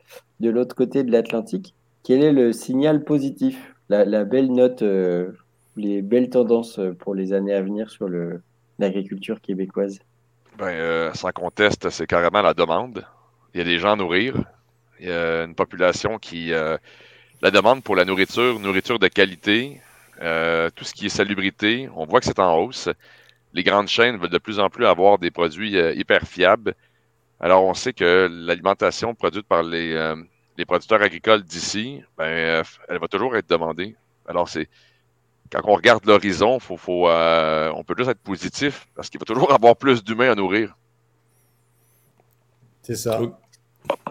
de 0.41 0.51
l'autre 0.51 0.77
côté 0.77 1.03
de 1.03 1.11
l'Atlantique, 1.11 1.75
quel 2.05 2.23
est 2.23 2.33
le 2.33 2.53
signal 2.53 3.03
positif, 3.03 3.75
la, 3.89 4.25
belle 4.25 4.53
note, 4.53 4.83
euh, 4.83 5.33
les 5.77 6.03
belles 6.03 6.31
tendances 6.31 6.79
pour 7.01 7.15
les 7.15 7.33
années 7.33 7.55
à 7.55 7.63
venir 7.63 7.91
sur 7.91 8.09
l'agriculture 8.79 9.41
québécoise? 9.41 9.99
Ben, 10.59 11.13
Sans 11.15 11.31
conteste, 11.31 11.91
c'est 11.91 12.07
carrément 12.07 12.43
la 12.43 12.55
demande 12.55 13.05
il 13.55 13.59
y 13.59 13.61
a 13.61 13.65
des 13.65 13.79
gens 13.79 13.93
à 13.93 13.97
nourrir. 13.97 14.35
Il 15.01 15.07
y 15.09 15.13
a 15.13 15.45
une 15.45 15.55
population 15.55 16.19
qui. 16.19 16.53
Euh, 16.53 16.77
la 17.41 17.51
demande 17.51 17.83
pour 17.83 17.95
la 17.95 18.05
nourriture, 18.05 18.59
nourriture 18.59 18.99
de 18.99 19.09
qualité, 19.09 19.81
euh, 20.23 20.71
tout 20.75 20.85
ce 20.85 20.95
qui 20.95 21.07
est 21.07 21.11
salubrité, 21.11 21.91
on 21.95 22.07
voit 22.07 22.21
que 22.21 22.27
c'est 22.27 22.39
en 22.39 22.57
hausse. 22.57 22.89
Les 23.53 23.63
grandes 23.63 23.89
chaînes 23.89 24.17
veulent 24.17 24.31
de 24.31 24.39
plus 24.39 24.59
en 24.59 24.71
plus 24.71 24.87
avoir 24.87 25.19
des 25.19 25.31
produits 25.31 25.77
euh, 25.77 25.93
hyper 25.95 26.23
fiables. 26.23 26.75
Alors, 27.41 27.65
on 27.65 27.75
sait 27.75 27.93
que 27.93 28.29
l'alimentation 28.31 29.15
produite 29.15 29.47
par 29.47 29.63
les, 29.63 30.15
les 30.57 30.65
producteurs 30.65 31.03
agricoles 31.03 31.43
d'ici, 31.43 32.01
ben, 32.17 32.65
elle 32.89 32.99
va 32.99 33.09
toujours 33.09 33.37
être 33.37 33.49
demandée. 33.49 33.95
Alors, 34.27 34.49
c'est 34.49 34.69
quand 35.53 35.61
on 35.65 35.75
regarde 35.75 36.07
l'horizon, 36.07 36.59
faut, 36.61 36.79
faut, 36.79 37.09
on 37.09 37.85
peut 37.85 37.95
juste 37.99 38.11
être 38.11 38.23
positif 38.23 38.87
parce 38.95 39.11
qu'il 39.11 39.21
va 39.21 39.27
toujours 39.27 39.53
avoir 39.53 39.77
plus 39.77 40.03
d'humains 40.03 40.31
à 40.31 40.35
nourrir. 40.35 40.75
C'est 42.83 42.97
ça. 42.97 43.21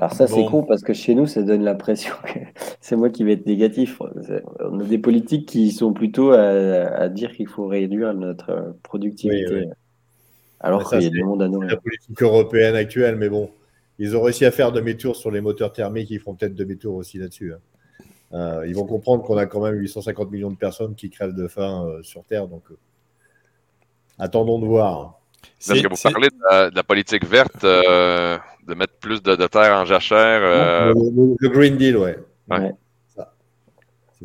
Alors 0.04 0.18
ça 0.18 0.28
c'est 0.28 0.44
con 0.44 0.64
parce 0.64 0.82
que 0.82 0.92
chez 0.92 1.16
nous 1.16 1.28
ça 1.28 1.44
donne 1.44 1.64
l'impression 1.64 2.14
que 2.26 2.40
c'est 2.82 2.98
moi 2.98 3.10
qui 3.10 3.24
vais 3.24 3.34
être 3.34 3.46
négatif. 3.46 4.02
On 4.60 4.82
a 4.82 4.84
des 4.84 4.98
politiques 4.98 5.48
qui 5.48 5.72
sont 5.72 5.94
plutôt 5.94 6.32
à, 6.32 7.08
dire 7.08 7.32
qu'il 7.32 7.48
faut 7.48 7.68
réduire 7.68 8.14
notre 8.14 8.76
productivité. 8.84 9.70
Alors 10.60 10.90
qu'il 10.90 11.02
y 11.02 11.06
a 11.06 11.10
du 11.10 11.24
monde 11.24 11.42
à 11.42 11.48
nourrir. 11.48 11.70
La 11.70 11.78
politique 11.78 12.22
européenne 12.22 12.76
actuelle, 12.76 13.16
mais 13.16 13.30
bon, 13.30 13.50
ils 13.98 14.18
ont 14.18 14.22
réussi 14.22 14.44
à 14.44 14.52
faire 14.52 14.74
demi-tour 14.74 15.16
sur 15.16 15.32
les 15.32 15.40
moteurs 15.40 15.72
thermiques, 15.72 16.12
ils 16.12 16.20
feront 16.20 16.36
peut-être 16.36 16.56
demi-tour 16.56 16.96
aussi 16.96 17.18
là-dessus. 17.18 17.54
Hein. 18.34 18.62
ils 18.68 18.76
vont 18.76 18.86
comprendre 18.86 19.24
qu'on 19.24 19.38
a 19.38 19.46
quand 19.46 19.64
même 19.64 19.76
850 19.76 20.32
millions 20.32 20.52
de 20.52 20.58
personnes 20.58 20.96
qui 20.96 21.10
crèvent 21.10 21.36
de 21.36 21.48
faim 21.48 21.88
sur 22.02 22.26
Terre. 22.26 22.50
Donc, 22.50 22.64
attendons 24.20 24.60
de 24.60 24.66
voir. 24.66 25.23
Parce 25.68 25.82
que 25.82 25.88
vous 25.88 26.12
parlez 26.12 26.28
de 26.30 26.76
la, 26.76 26.84
politique 26.84 27.26
verte, 27.26 27.64
de 27.64 28.74
mettre 28.76 28.94
plus 29.00 29.22
de, 29.22 29.36
terre 29.48 29.78
en 29.78 29.86
jachère. 29.86 30.42
Le, 30.94 31.50
Green 31.50 31.78
Deal, 31.78 31.98
ouais. 31.98 32.18
ouais. 32.50 32.74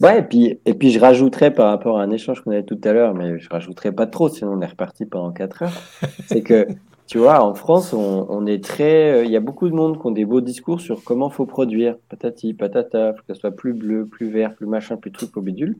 Ouais, 0.00 0.20
et 0.20 0.22
puis, 0.22 0.60
et 0.64 0.74
puis 0.74 0.90
je 0.90 1.00
rajouterais 1.00 1.52
par 1.52 1.70
rapport 1.70 1.98
à 1.98 2.02
un 2.02 2.10
échange 2.10 2.42
qu'on 2.42 2.52
avait 2.52 2.62
tout 2.62 2.80
à 2.84 2.92
l'heure, 2.92 3.14
mais 3.14 3.38
je 3.40 3.48
rajouterais 3.48 3.90
pas 3.90 4.06
trop, 4.06 4.28
sinon 4.28 4.52
on 4.52 4.60
est 4.60 4.66
reparti 4.66 5.06
pendant 5.06 5.32
4 5.32 5.62
heures. 5.62 5.82
c'est 6.26 6.42
que, 6.42 6.68
tu 7.08 7.18
vois, 7.18 7.42
en 7.42 7.54
France, 7.54 7.92
on, 7.92 8.26
on 8.28 8.46
est 8.46 8.62
très. 8.62 9.10
Euh, 9.12 9.24
il 9.24 9.30
y 9.30 9.36
a 9.36 9.40
beaucoup 9.40 9.68
de 9.68 9.74
monde 9.74 10.00
qui 10.00 10.06
ont 10.06 10.12
des 10.12 10.24
beaux 10.24 10.40
discours 10.40 10.80
sur 10.80 11.02
comment 11.02 11.30
faut 11.30 11.46
produire, 11.46 11.96
patati, 12.08 12.54
patata, 12.54 13.14
faut 13.14 13.22
que 13.26 13.34
ce 13.34 13.40
soit 13.40 13.50
plus 13.50 13.72
bleu, 13.72 14.06
plus 14.06 14.30
vert, 14.30 14.54
plus 14.54 14.66
machin, 14.66 14.96
plus 14.96 15.10
truc 15.10 15.36
au 15.36 15.40
bidule. 15.40 15.76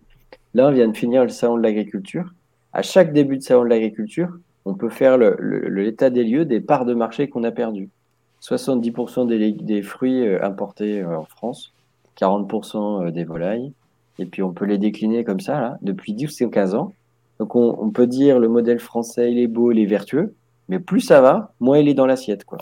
Là, 0.55 0.67
on 0.69 0.73
vient 0.73 0.89
de 0.89 0.97
finir 0.97 1.23
le 1.23 1.29
salon 1.29 1.57
de 1.57 1.63
l'agriculture. 1.63 2.35
À 2.73 2.83
chaque 2.83 3.13
début 3.13 3.37
de 3.37 3.43
salon 3.43 3.63
de 3.63 3.69
l'agriculture, 3.69 4.31
on 4.69 4.75
peut 4.75 4.91
faire 4.91 5.17
l'état 5.17 6.11
des 6.11 6.25
lieux 6.25 6.45
des 6.45 6.61
parts 6.61 6.85
de 6.85 6.93
marché 6.93 7.29
qu'on 7.29 7.43
a 7.43 7.51
perdues. 7.51 7.89
70% 8.43 9.27
des, 9.27 9.53
des, 9.53 9.83
fruits 9.83 10.27
euh, 10.27 10.45
importés 10.45 11.01
euh, 11.01 11.19
en 11.19 11.25
France, 11.25 11.73
40% 12.21 13.11
des 13.11 13.25
volailles, 13.25 13.73
et 14.19 14.27
puis 14.27 14.43
on 14.43 14.53
peut 14.53 14.67
les 14.67 14.79
décliner 14.79 15.25
comme 15.25 15.41
ça, 15.41 15.61
là, 15.61 15.79
depuis 15.81 16.13
10 16.13 16.43
ou 16.43 16.51
15 16.51 16.75
ans. 16.75 16.93
Donc 17.39 17.57
on, 17.57 17.91
peut 17.91 18.07
dire 18.07 18.39
le 18.39 18.49
modèle 18.49 18.81
français, 18.81 19.31
il 19.33 19.39
est 19.39 19.47
beau, 19.47 19.71
il 19.73 19.79
est 19.79 19.87
vertueux, 19.87 20.35
mais 20.69 20.81
plus 20.81 21.01
ça 21.01 21.21
va, 21.21 21.53
moins 21.61 21.79
il 21.79 21.89
est 21.89 21.95
dans 21.95 22.07
l'assiette. 22.07 22.45
quoi. 22.45 22.59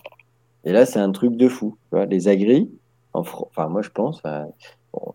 Et 0.65 0.73
là, 0.73 0.85
c'est 0.85 0.99
un 0.99 1.11
truc 1.13 1.37
de 1.37 1.49
fou. 1.49 1.77
Les 2.11 2.29
agris, 2.29 2.71
enfin 3.15 3.69
moi 3.69 3.81
je 3.81 3.89
pense, 3.89 4.21
euh, 4.27 4.45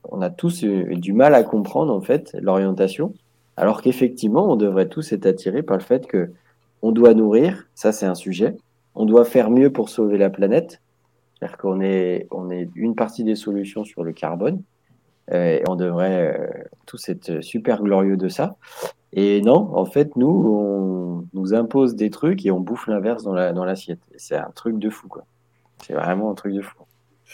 on 0.10 0.22
a 0.22 0.32
tous 0.32 0.64
du 0.64 1.14
mal 1.14 1.36
à 1.36 1.44
comprendre 1.44 1.94
en 1.94 2.02
fait 2.02 2.36
l'orientation, 2.42 3.14
alors 3.56 3.84
qu'effectivement, 3.84 4.52
on 4.52 4.56
devrait 4.56 4.90
tous 4.90 5.14
être 5.14 5.28
attirés 5.28 5.62
par 5.62 5.78
le 5.78 5.84
fait 5.84 6.08
que 6.08 6.32
on 6.82 6.92
doit 6.92 7.14
nourrir, 7.14 7.68
ça 7.76 7.92
c'est 7.92 8.06
un 8.06 8.16
sujet, 8.16 8.56
on 8.96 9.06
doit 9.06 9.26
faire 9.26 9.50
mieux 9.50 9.72
pour 9.72 9.90
sauver 9.90 10.18
la 10.18 10.30
planète, 10.30 10.82
c'est-à-dire 11.40 11.58
qu'on 11.58 11.82
est, 11.82 12.28
on 12.32 12.50
est 12.50 12.70
une 12.76 12.96
partie 12.96 13.24
des 13.24 13.36
solutions 13.36 13.84
sur 13.84 14.04
le 14.04 14.14
carbone, 14.14 14.62
euh, 15.32 15.60
on 15.68 15.76
devrait 15.76 16.38
euh, 16.38 16.64
tous 16.86 17.10
être 17.10 17.42
super 17.42 17.82
glorieux 17.82 18.18
de 18.18 18.28
ça. 18.28 18.56
Et 19.14 19.42
non, 19.42 19.76
en 19.76 19.86
fait, 19.86 20.16
nous, 20.16 20.28
on 20.28 21.28
nous 21.34 21.54
impose 21.54 21.96
des 21.96 22.10
trucs 22.10 22.46
et 22.46 22.52
on 22.52 22.60
bouffe 22.60 22.88
l'inverse 22.88 23.24
dans 23.24 23.34
l'assiette. 23.34 24.00
La, 24.10 24.14
dans 24.14 24.18
c'est 24.18 24.36
un 24.36 24.52
truc 24.54 24.80
de 24.80 24.90
fou, 24.90 25.08
quoi. 25.08 25.26
C'est 25.86 25.94
vraiment 25.94 26.32
un 26.32 26.36
truc 26.36 26.54
de 26.54 26.62
fou. 26.62 26.78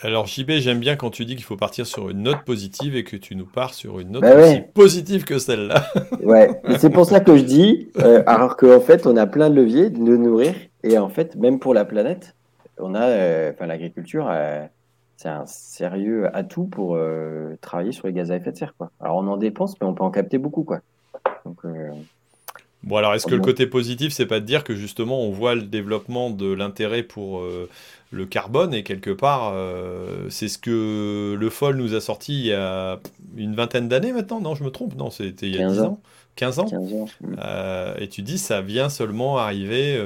Alors 0.04 0.28
JB, 0.28 0.52
j'aime 0.60 0.80
bien 0.80 0.96
quand 0.96 1.10
tu 1.10 1.26
dis 1.26 1.36
qu'il 1.36 1.44
faut 1.44 1.58
partir 1.58 1.88
sur 1.88 2.10
une 2.10 2.24
note 2.24 2.44
positive 2.46 2.96
et 2.96 3.04
que 3.04 3.16
tu 3.16 3.36
nous 3.36 3.46
pars 3.46 3.74
sur 3.74 4.00
une 4.00 4.12
note 4.12 4.22
bah 4.22 4.36
aussi 4.36 4.62
positive 4.74 5.24
que 5.24 5.40
celle-là. 5.40 5.88
ouais, 6.24 6.62
c'est 6.78 6.92
pour 6.92 7.06
ça 7.06 7.20
que 7.20 7.36
je 7.36 7.44
dis, 7.44 7.90
euh, 8.00 8.22
alors 8.28 8.58
qu'en 8.58 8.80
fait, 8.80 9.08
on 9.08 9.18
a 9.18 9.26
plein 9.26 9.50
de 9.50 9.56
leviers 9.56 9.90
de 9.90 10.18
nourrir 10.18 10.54
et 10.84 10.98
en 10.98 11.10
fait, 11.10 11.36
même 11.36 11.60
pour 11.60 11.74
la 11.74 11.84
planète, 11.84 12.36
on 12.78 12.94
a, 12.94 13.50
enfin, 13.52 13.66
l'agriculture, 13.66 14.30
c'est 15.18 15.30
un 15.30 15.46
sérieux 15.48 16.30
atout 16.36 16.66
pour 16.66 16.96
euh, 16.96 17.58
travailler 17.60 17.92
sur 17.92 18.08
les 18.08 18.14
gaz 18.14 18.32
à 18.32 18.36
effet 18.36 18.52
de 18.52 18.58
serre. 18.58 18.76
Quoi. 18.78 18.92
Alors 19.02 19.18
on 19.18 19.28
en 19.28 19.38
dépense, 19.38 19.74
mais 19.82 19.88
on 19.88 19.96
peut 19.96 20.04
en 20.04 20.12
capter 20.12 20.38
beaucoup. 20.38 20.64
Quoi. 20.64 20.80
Euh, 21.66 21.92
bon, 22.84 22.98
alors 22.98 23.16
est-ce 23.16 23.26
que 23.26 23.34
le 23.34 23.42
côté 23.42 23.66
positif, 23.66 24.14
c'est 24.14 24.28
pas 24.28 24.40
de 24.40 24.46
dire 24.46 24.64
que 24.64 24.76
justement 24.76 25.22
on 25.22 25.32
voit 25.32 25.56
le 25.56 25.64
développement 25.64 26.30
de 26.30 26.54
l'intérêt 26.54 27.02
pour 27.02 27.40
euh, 27.40 27.68
le 28.12 28.26
carbone 28.26 28.74
et 28.74 28.84
quelque 28.84 29.10
part, 29.10 29.54
c'est 30.30 30.48
ce 30.48 30.58
que 30.58 31.36
le 31.38 31.50
FOL 31.50 31.76
nous 31.76 31.94
a 31.94 32.02
sorti 32.02 32.40
il 32.40 32.46
y 32.48 32.54
a 32.54 33.00
une 33.36 33.56
vingtaine 33.56 33.88
d'années 33.88 34.14
maintenant 34.14 34.40
Non, 34.40 34.56
je 34.56 34.64
me 34.64 34.70
trompe, 34.70 34.96
non, 34.96 35.10
c'était 35.10 35.48
il 35.48 35.56
y 35.56 35.62
a 35.62 35.70
10 35.70 35.80
ans. 35.82 36.00
15 36.36 36.60
ans, 36.60 36.68
et 38.00 38.08
tu 38.10 38.22
dis 38.22 38.38
ça 38.38 38.62
vient 38.62 38.90
seulement 38.90 39.38
arriver. 39.38 40.00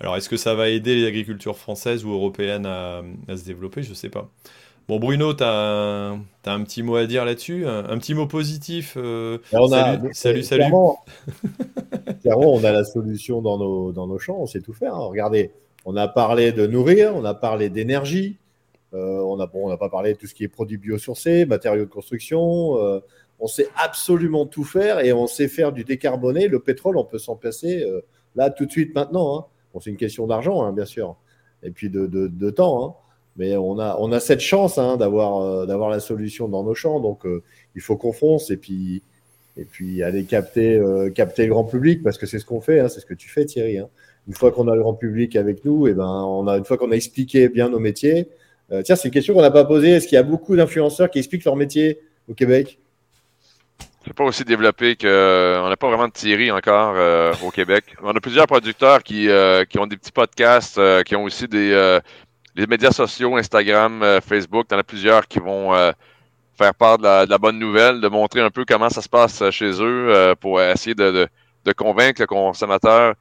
alors 0.00 0.16
est-ce 0.16 0.28
que 0.28 0.36
ça 0.36 0.54
va 0.54 0.68
aider 0.68 0.94
les 0.94 1.06
agricultures 1.06 1.56
françaises 1.56 2.04
ou 2.04 2.10
européennes 2.10 2.66
à, 2.66 3.02
à 3.28 3.36
se 3.36 3.44
développer? 3.44 3.82
Je 3.82 3.94
sais 3.94 4.10
pas. 4.10 4.28
Bon, 4.88 4.98
Bruno, 4.98 5.32
tu 5.32 5.44
as, 5.44 6.18
un 6.44 6.64
petit 6.64 6.82
mot 6.82 6.96
à 6.96 7.06
dire 7.06 7.24
là-dessus? 7.24 7.66
Un, 7.66 7.96
petit 7.98 8.14
mot 8.14 8.26
positif 8.26 8.94
euh, 8.96 9.38
Salut, 10.12 10.42
salut, 10.42 10.42
Clairement, 12.20 12.52
on 12.52 12.64
a 12.64 12.72
la 12.72 12.84
solution 12.84 13.40
dans 13.42 13.58
nos, 13.58 13.92
dans 13.92 14.06
nos 14.06 14.18
champs, 14.18 14.38
on 14.38 14.46
sait 14.46 14.60
tout 14.60 14.72
faire. 14.72 14.94
Hein. 14.94 15.06
Regardez, 15.06 15.52
on 15.84 15.96
a 15.96 16.08
parlé 16.08 16.52
de 16.52 16.66
nourrir, 16.66 17.14
on 17.14 17.24
a 17.24 17.34
parlé 17.34 17.68
d'énergie, 17.68 18.36
euh, 18.94 19.18
on 19.20 19.36
n'a 19.36 19.76
pas 19.76 19.88
parlé 19.88 20.14
de 20.14 20.18
tout 20.18 20.26
ce 20.26 20.34
qui 20.34 20.44
est 20.44 20.48
produits 20.48 20.76
biosourcés, 20.76 21.46
matériaux 21.46 21.84
de 21.84 21.90
construction. 21.90 22.78
Euh, 22.78 23.00
on 23.40 23.46
sait 23.46 23.68
absolument 23.76 24.46
tout 24.46 24.64
faire 24.64 25.00
et 25.00 25.12
on 25.12 25.26
sait 25.26 25.48
faire 25.48 25.72
du 25.72 25.84
décarboné. 25.84 26.48
Le 26.48 26.60
pétrole, 26.60 26.96
on 26.96 27.04
peut 27.04 27.18
s'en 27.18 27.34
passer 27.34 27.84
là 28.36 28.50
tout 28.50 28.66
de 28.66 28.70
suite 28.70 28.94
maintenant. 28.94 29.38
Hein. 29.38 29.46
C'est 29.80 29.90
une 29.90 29.96
question 29.96 30.26
d'argent, 30.26 30.62
hein, 30.62 30.72
bien 30.72 30.84
sûr, 30.84 31.16
et 31.62 31.70
puis 31.70 31.88
de, 31.90 32.50
temps. 32.50 32.84
Hein. 32.84 32.94
Mais 33.36 33.56
on 33.56 33.78
a, 33.78 34.20
cette 34.20 34.40
chance 34.40 34.76
d'avoir, 34.76 35.40
euh, 35.40 35.90
la 35.90 36.00
solution 36.00 36.48
dans 36.48 36.64
nos 36.64 36.74
champs. 36.74 37.00
Donc, 37.00 37.24
euh, 37.24 37.42
il 37.74 37.80
faut 37.80 37.96
qu'on 37.96 38.12
fonce 38.12 38.50
et 38.50 38.56
puis, 38.56 39.02
et 39.56 39.64
puis 39.64 40.02
aller 40.02 40.24
capter, 40.24 40.76
euh, 40.76 41.10
le 41.16 41.46
grand 41.46 41.64
public 41.64 42.02
parce 42.02 42.18
que 42.18 42.26
c'est 42.26 42.38
ce 42.38 42.44
qu'on 42.44 42.60
fait. 42.60 42.86
C'est 42.88 43.00
ce 43.00 43.06
que 43.06 43.14
tu 43.14 43.28
fais, 43.28 43.46
Thierry. 43.46 43.78
Une 44.28 44.34
fois 44.34 44.52
qu'on 44.52 44.68
a 44.68 44.74
le 44.74 44.82
grand 44.82 44.94
public 44.94 45.36
avec 45.36 45.64
nous, 45.64 45.88
et 45.88 45.90
eh 45.90 45.94
ben, 45.94 46.06
on 46.06 46.46
a, 46.46 46.56
une 46.58 46.64
fois 46.64 46.76
qu'on 46.76 46.92
a 46.92 46.94
expliqué 46.94 47.48
bien 47.48 47.68
nos 47.68 47.80
métiers. 47.80 48.28
tiens, 48.84 48.96
c'est 48.96 49.08
une 49.08 49.14
question 49.14 49.34
qu'on 49.34 49.42
n'a 49.42 49.50
pas 49.50 49.64
posée. 49.64 49.90
Est-ce 49.90 50.06
qu'il 50.06 50.16
y 50.16 50.18
a 50.18 50.22
beaucoup 50.22 50.54
d'influenceurs 50.54 51.10
qui 51.10 51.18
expliquent 51.18 51.44
leur 51.44 51.56
métier 51.56 51.98
au 52.28 52.34
Québec? 52.34 52.78
C'est 54.04 54.14
pas 54.14 54.24
aussi 54.24 54.44
développé 54.44 54.96
qu'on 54.96 55.06
n'a 55.08 55.76
pas 55.76 55.88
vraiment 55.88 56.08
de 56.08 56.12
Thierry 56.12 56.50
encore 56.50 56.94
au 57.44 57.50
Québec. 57.50 57.84
On 58.02 58.10
a 58.10 58.20
plusieurs 58.20 58.46
producteurs 58.46 59.02
qui, 59.02 59.28
qui 59.68 59.78
ont 59.78 59.86
des 59.86 59.96
petits 59.96 60.12
podcasts, 60.12 60.80
qui 61.04 61.16
ont 61.16 61.24
aussi 61.24 61.48
des, 61.48 62.00
les 62.54 62.66
médias 62.66 62.90
sociaux, 62.90 63.36
Instagram, 63.36 64.02
euh, 64.02 64.20
Facebook, 64.20 64.66
il 64.70 64.74
en 64.74 64.78
a 64.78 64.82
plusieurs 64.82 65.26
qui 65.26 65.38
vont 65.38 65.74
euh, 65.74 65.92
faire 66.56 66.74
part 66.74 66.98
de 66.98 67.04
la, 67.04 67.38
bonne 67.38 67.58
nouvelle, 67.58 68.00
de 68.00 68.08
montrer 68.08 68.40
un 68.40 68.50
peu 68.50 68.64
comment 68.66 68.90
ça 68.90 69.00
se 69.00 69.08
passe 69.08 69.40
euh, 69.42 69.50
chez 69.50 69.72
eux 69.80 70.34
pour 70.40 70.60
essayer 70.60 70.94
de, 70.94 71.28
convaincre 71.76 72.20
le 72.20 72.26
consommateur. 72.26 73.14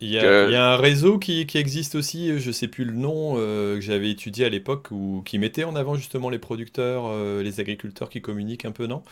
Il 0.00 0.08
y, 0.08 0.18
a, 0.18 0.72
un 0.72 0.76
réseau 0.76 1.18
qui, 1.18 1.46
existe 1.54 1.94
aussi, 1.94 2.38
je 2.38 2.48
ne 2.48 2.52
sais 2.52 2.68
plus 2.68 2.84
le 2.84 2.94
nom, 2.94 3.34
que 3.34 3.80
j'avais 3.80 4.10
étudié 4.10 4.46
à 4.46 4.48
l'époque, 4.48 4.88
qui 5.26 5.38
mettait 5.38 5.64
en 5.64 5.76
avant 5.76 5.94
justement 5.94 6.30
les 6.30 6.38
producteurs, 6.38 7.14
les 7.42 7.60
agriculteurs 7.60 8.08
qui 8.08 8.22
communiquent 8.22 8.64
un 8.64 8.72
peu, 8.72 8.86
non? 8.86 9.02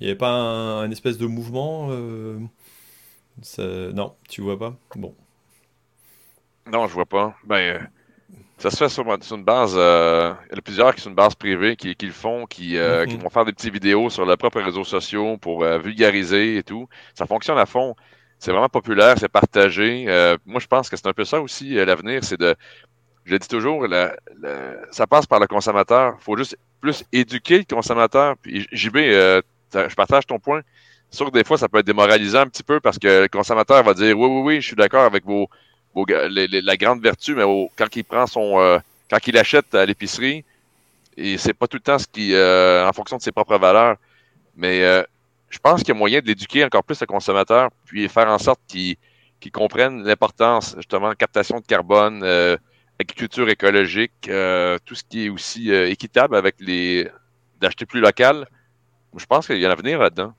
Il 0.00 0.04
n'y 0.04 0.10
avait 0.10 0.18
pas 0.18 0.28
un, 0.28 0.90
espèce 0.90 1.16
de 1.16 1.26
mouvement 1.26 1.88
Non, 3.48 4.14
tu 4.28 4.42
vois 4.42 4.58
pas? 4.58 4.76
Bon. 4.96 5.14
Non, 6.70 6.88
je 6.88 6.92
vois 6.92 7.06
pas. 7.06 7.36
Ben, 7.44 7.88
ça 8.58 8.70
se 8.70 8.76
fait 8.76 8.88
sur, 8.88 9.04
une 9.06 9.44
base. 9.44 9.74
Euh, 9.76 10.32
il 10.46 10.52
y 10.52 10.54
en 10.54 10.58
a 10.58 10.62
plusieurs 10.62 10.94
qui 10.94 11.02
sont 11.02 11.10
une 11.10 11.16
base 11.16 11.34
privée 11.34 11.76
qui, 11.76 11.94
le 12.00 12.12
font, 12.12 12.46
qui, 12.46 12.78
euh, 12.78 13.04
qui, 13.04 13.16
mhm. 13.16 13.22
vont 13.22 13.30
faire 13.30 13.44
des 13.44 13.52
petites 13.52 13.72
vidéos 13.72 14.10
sur 14.10 14.24
leurs 14.24 14.38
propres 14.38 14.60
réseaux 14.60 14.84
sociaux 14.84 15.36
pour 15.36 15.64
euh, 15.64 15.78
vulgariser 15.78 16.56
et 16.56 16.62
tout. 16.62 16.88
Ça 17.14 17.26
fonctionne 17.26 17.58
à 17.58 17.66
fond. 17.66 17.94
C'est 18.44 18.50
vraiment 18.50 18.68
populaire, 18.68 19.16
c'est 19.18 19.28
partagé. 19.28 20.04
moi, 20.44 20.60
je 20.60 20.66
pense 20.66 20.90
que 20.90 20.96
c'est 20.96 21.06
un 21.06 21.14
peu 21.14 21.24
ça 21.24 21.40
aussi 21.40 21.74
l'avenir, 21.74 22.22
c'est 22.22 22.38
de. 22.38 22.54
Je 23.24 23.32
le 23.32 23.38
dis 23.38 23.48
toujours, 23.48 23.86
ça 24.90 25.06
passe 25.06 25.24
par 25.24 25.40
le 25.40 25.46
consommateur. 25.46 26.16
Il 26.20 26.22
faut 26.22 26.36
juste 26.36 26.58
plus 26.78 27.04
éduquer 27.10 27.58
le 27.58 27.64
consommateur. 27.64 28.36
Puis 28.42 28.66
JB, 28.70 28.96
je 28.96 29.94
partage 29.96 30.26
ton 30.26 30.38
point. 30.38 30.60
C'est 31.10 31.16
sûr 31.16 31.26
que 31.30 31.38
des 31.38 31.44
fois, 31.44 31.56
ça 31.56 31.70
peut 31.70 31.78
être 31.78 31.86
démoralisant 31.86 32.40
un 32.40 32.48
petit 32.48 32.62
peu 32.62 32.80
parce 32.80 32.98
que 32.98 33.22
le 33.22 33.28
consommateur 33.28 33.82
va 33.82 33.94
dire 33.94 34.18
oui, 34.18 34.28
oui, 34.28 34.40
oui, 34.42 34.60
je 34.60 34.66
suis 34.66 34.76
d'accord 34.76 35.04
avec 35.04 35.24
vos, 35.24 35.48
la 35.94 36.76
grande 36.76 37.02
vertu, 37.02 37.34
mais 37.34 37.44
quand 37.76 37.96
il 37.96 38.04
prend 38.04 38.26
son, 38.26 38.60
euh, 38.60 38.78
quand 39.10 39.26
il 39.26 39.38
achète 39.38 39.74
à 39.74 39.86
l'épicerie, 39.86 40.44
et 41.16 41.38
c'est 41.38 41.54
pas 41.54 41.66
tout 41.66 41.76
le 41.76 41.82
temps 41.82 41.98
ce 41.98 42.06
qui, 42.06 42.34
euh, 42.34 42.86
en 42.86 42.92
fonction 42.92 43.16
de 43.16 43.22
ses 43.22 43.32
propres 43.32 43.58
valeurs, 43.58 43.96
mais 44.56 44.82
euh, 44.82 45.02
je 45.54 45.58
pense 45.60 45.80
qu'il 45.80 45.94
y 45.94 45.96
a 45.96 45.98
moyen 45.98 46.20
de 46.20 46.26
l'éduquer 46.26 46.64
encore 46.64 46.82
plus 46.82 47.00
le 47.00 47.06
consommateur, 47.06 47.70
puis 47.84 48.08
faire 48.08 48.28
en 48.28 48.38
sorte 48.38 48.60
qu'il 48.66 48.96
comprenne 49.52 50.02
l'importance 50.02 50.74
justement 50.76 51.12
captation 51.12 51.60
de 51.60 51.64
carbone, 51.64 52.24
agriculture 52.98 53.48
écologique, 53.48 54.12
tout 54.22 54.94
ce 54.94 55.04
qui 55.08 55.26
est 55.26 55.28
aussi 55.28 55.70
équitable 55.70 56.34
avec 56.34 56.56
les 56.58 57.08
d'acheter 57.60 57.86
plus 57.86 58.00
local. 58.00 58.46
Je 59.16 59.26
pense 59.26 59.46
qu'il 59.46 59.58
y 59.58 59.64
a 59.64 59.68
un 59.68 59.72
avenir 59.72 60.00
là-dedans. 60.00 60.34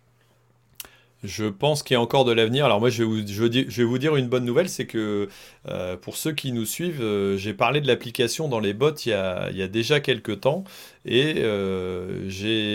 Je 1.23 1.45
pense 1.45 1.81
qu'il 1.81 1.95
y 1.95 1.97
a 1.97 2.01
encore 2.01 2.25
de 2.25 2.31
l'avenir. 2.31 2.65
Alors 2.65 2.79
moi, 2.79 2.89
je 2.89 3.03
vais, 3.03 3.83
vous, 3.83 3.97
dire 3.97 4.15
une 4.15 4.27
bonne 4.27 4.45
nouvelle, 4.45 4.69
c'est 4.69 4.85
que 4.85 5.27
euh, 5.67 5.97
pour 5.97 6.17
ceux 6.17 6.33
qui 6.33 6.51
nous 6.51 6.65
suivent, 6.65 7.01
euh, 7.01 7.37
j'ai 7.37 7.53
parlé 7.53 7.81
de 7.81 7.87
l'application 7.87 8.47
dans 8.47 8.59
les 8.59 8.73
bots 8.73 8.93
il 9.05 9.09
y, 9.09 9.13
a, 9.13 9.49
il 9.49 9.57
y, 9.57 9.63
a, 9.63 9.67
déjà 9.67 9.99
quelques 9.99 10.41
temps. 10.41 10.65
Et 11.05 11.35
euh. 11.37 12.29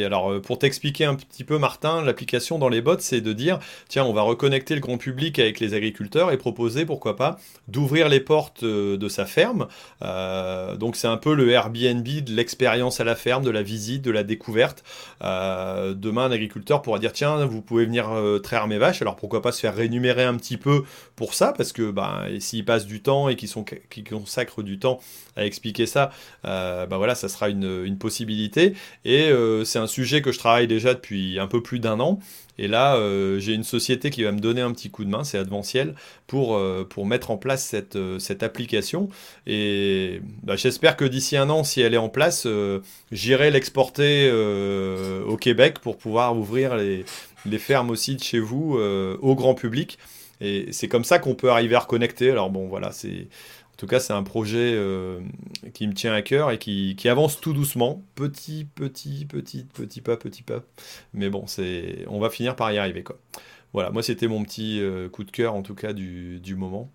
Alors, 0.06 0.32
euh, 0.32 0.40
pour 0.40 0.58
t'expliquer 0.58 1.04
un 1.04 1.14
petit 1.14 1.44
peu, 1.44 1.58
Martin, 1.58 2.02
l'application 2.02 2.58
dans 2.58 2.68
les 2.68 2.80
bots, 2.80 2.98
c'est 2.98 3.20
de 3.20 3.32
dire 3.32 3.58
tiens, 3.88 4.04
on 4.04 4.12
va 4.12 4.22
reconnecter 4.22 4.74
le 4.74 4.80
grand 4.80 4.98
public 4.98 5.38
avec 5.38 5.60
les 5.60 5.74
agriculteurs 5.74 6.32
et 6.32 6.36
proposer, 6.36 6.86
pourquoi 6.86 7.16
pas, 7.16 7.38
d'ouvrir 7.68 8.08
les 8.08 8.20
portes 8.20 8.62
euh, 8.62 8.96
de 8.96 9.08
sa 9.08 9.26
ferme. 9.26 9.66
donc, 10.00 10.96
c'est 10.96 11.08
un 11.08 11.16
peu 11.16 11.34
le 11.34 11.50
Airbnb 11.50 12.04
de 12.04 12.32
l'expérience 12.32 13.00
à 13.00 13.04
la 13.04 13.16
ferme, 13.16 13.44
de 13.44 13.50
la 13.50 13.62
visite, 13.62 14.02
de 14.02 14.10
la 14.10 14.22
découverte. 14.22 14.84
demain, 15.20 16.24
un 16.24 16.30
agriculteur 16.30 16.82
pourra 16.82 16.98
dire 16.98 17.12
tiens, 17.12 17.44
vous 17.44 17.62
pouvez 17.62 17.84
venir 17.84 18.10
traire 18.42 18.66
mes 18.66 18.78
vaches. 18.78 19.02
Alors, 19.02 19.16
pourquoi 19.16 19.42
pas 19.42 19.52
se 19.52 19.60
faire 19.60 19.74
rémunérer 19.74 20.24
un 20.24 20.36
petit 20.36 20.56
peu 20.56 20.84
pour 21.16 21.34
ça 21.34 21.52
Parce 21.56 21.72
que 21.72 21.90
ben, 21.90 22.26
s'ils 22.38 22.64
passent 22.64 22.86
du 22.86 23.02
temps 23.02 23.28
et 23.28 23.36
qu'ils 23.36 24.04
consacrent 24.08 24.62
du 24.62 24.78
temps 24.78 25.00
à 25.36 25.44
expliquer 25.44 25.86
ça, 25.86 26.10
ben 26.44 26.96
voilà, 26.96 27.14
ça 27.14 27.28
sera 27.28 27.48
une, 27.48 27.84
une 27.84 27.98
possibilité 27.98 28.19
et 29.04 29.30
euh, 29.30 29.64
c'est 29.64 29.78
un 29.78 29.86
sujet 29.86 30.22
que 30.22 30.32
je 30.32 30.38
travaille 30.38 30.66
déjà 30.66 30.94
depuis 30.94 31.38
un 31.38 31.46
peu 31.46 31.62
plus 31.62 31.78
d'un 31.78 32.00
an. 32.00 32.18
Et 32.58 32.68
là, 32.68 32.96
euh, 32.96 33.38
j'ai 33.38 33.54
une 33.54 33.64
société 33.64 34.10
qui 34.10 34.22
va 34.22 34.32
me 34.32 34.38
donner 34.38 34.60
un 34.60 34.72
petit 34.72 34.90
coup 34.90 35.04
de 35.04 35.08
main, 35.08 35.24
c'est 35.24 35.38
Adventiel, 35.38 35.94
pour, 36.26 36.56
euh, 36.56 36.86
pour 36.88 37.06
mettre 37.06 37.30
en 37.30 37.38
place 37.38 37.64
cette, 37.64 37.98
cette 38.18 38.42
application. 38.42 39.08
Et 39.46 40.20
bah, 40.42 40.56
j'espère 40.56 40.96
que 40.96 41.06
d'ici 41.06 41.38
un 41.38 41.48
an, 41.48 41.64
si 41.64 41.80
elle 41.80 41.94
est 41.94 41.98
en 41.98 42.10
place, 42.10 42.46
j'irai 43.12 43.50
l'exporter 43.50 44.30
au 45.26 45.36
Québec 45.36 45.78
pour 45.80 45.96
pouvoir 45.96 46.36
ouvrir 46.36 46.76
les, 46.76 47.04
les, 47.46 47.58
fermes 47.58 47.90
aussi 47.90 48.16
de 48.16 48.22
chez 48.22 48.40
vous 48.40 48.78
au 48.78 49.34
grand 49.34 49.54
public. 49.54 49.98
Et 50.42 50.72
c'est 50.72 50.88
comme 50.88 51.04
ça 51.04 51.18
qu'on 51.18 51.34
peut 51.34 51.50
arriver 51.50 51.74
à 51.74 51.80
reconnecter. 51.80 52.30
Alors 52.30 52.50
bon, 52.50 52.66
voilà, 52.66 52.92
c'est 52.92 53.28
tout 53.80 53.86
cas, 53.86 53.98
c'est 53.98 54.12
un 54.12 54.22
projet 54.22 54.74
euh, 54.74 55.20
qui 55.72 55.88
me 55.88 55.94
tient 55.94 56.12
à 56.12 56.20
cœur 56.20 56.50
et 56.50 56.58
qui, 56.58 56.94
avance 57.08 57.40
tout 57.40 57.54
doucement, 57.54 58.02
petit, 58.14 58.66
petit, 58.66 59.24
petit, 59.24 59.64
petit 59.64 60.02
pas, 60.02 60.18
petit 60.18 60.42
pas. 60.42 60.60
Mais 61.14 61.30
bon, 61.30 61.46
on 62.08 62.20
va 62.20 62.28
finir 62.28 62.56
par 62.56 62.70
y 62.72 62.76
arriver, 62.78 63.02
quoi. 63.02 63.18
Voilà, 63.72 63.90
moi 63.90 64.02
c'était 64.02 64.26
mon 64.26 64.42
petit 64.42 64.80
euh, 64.80 65.08
coup 65.08 65.22
de 65.22 65.30
cœur 65.30 65.54
en 65.54 65.62
tout 65.62 65.76
cas 65.76 65.92
du, 65.94 66.56
moment. 66.56 66.90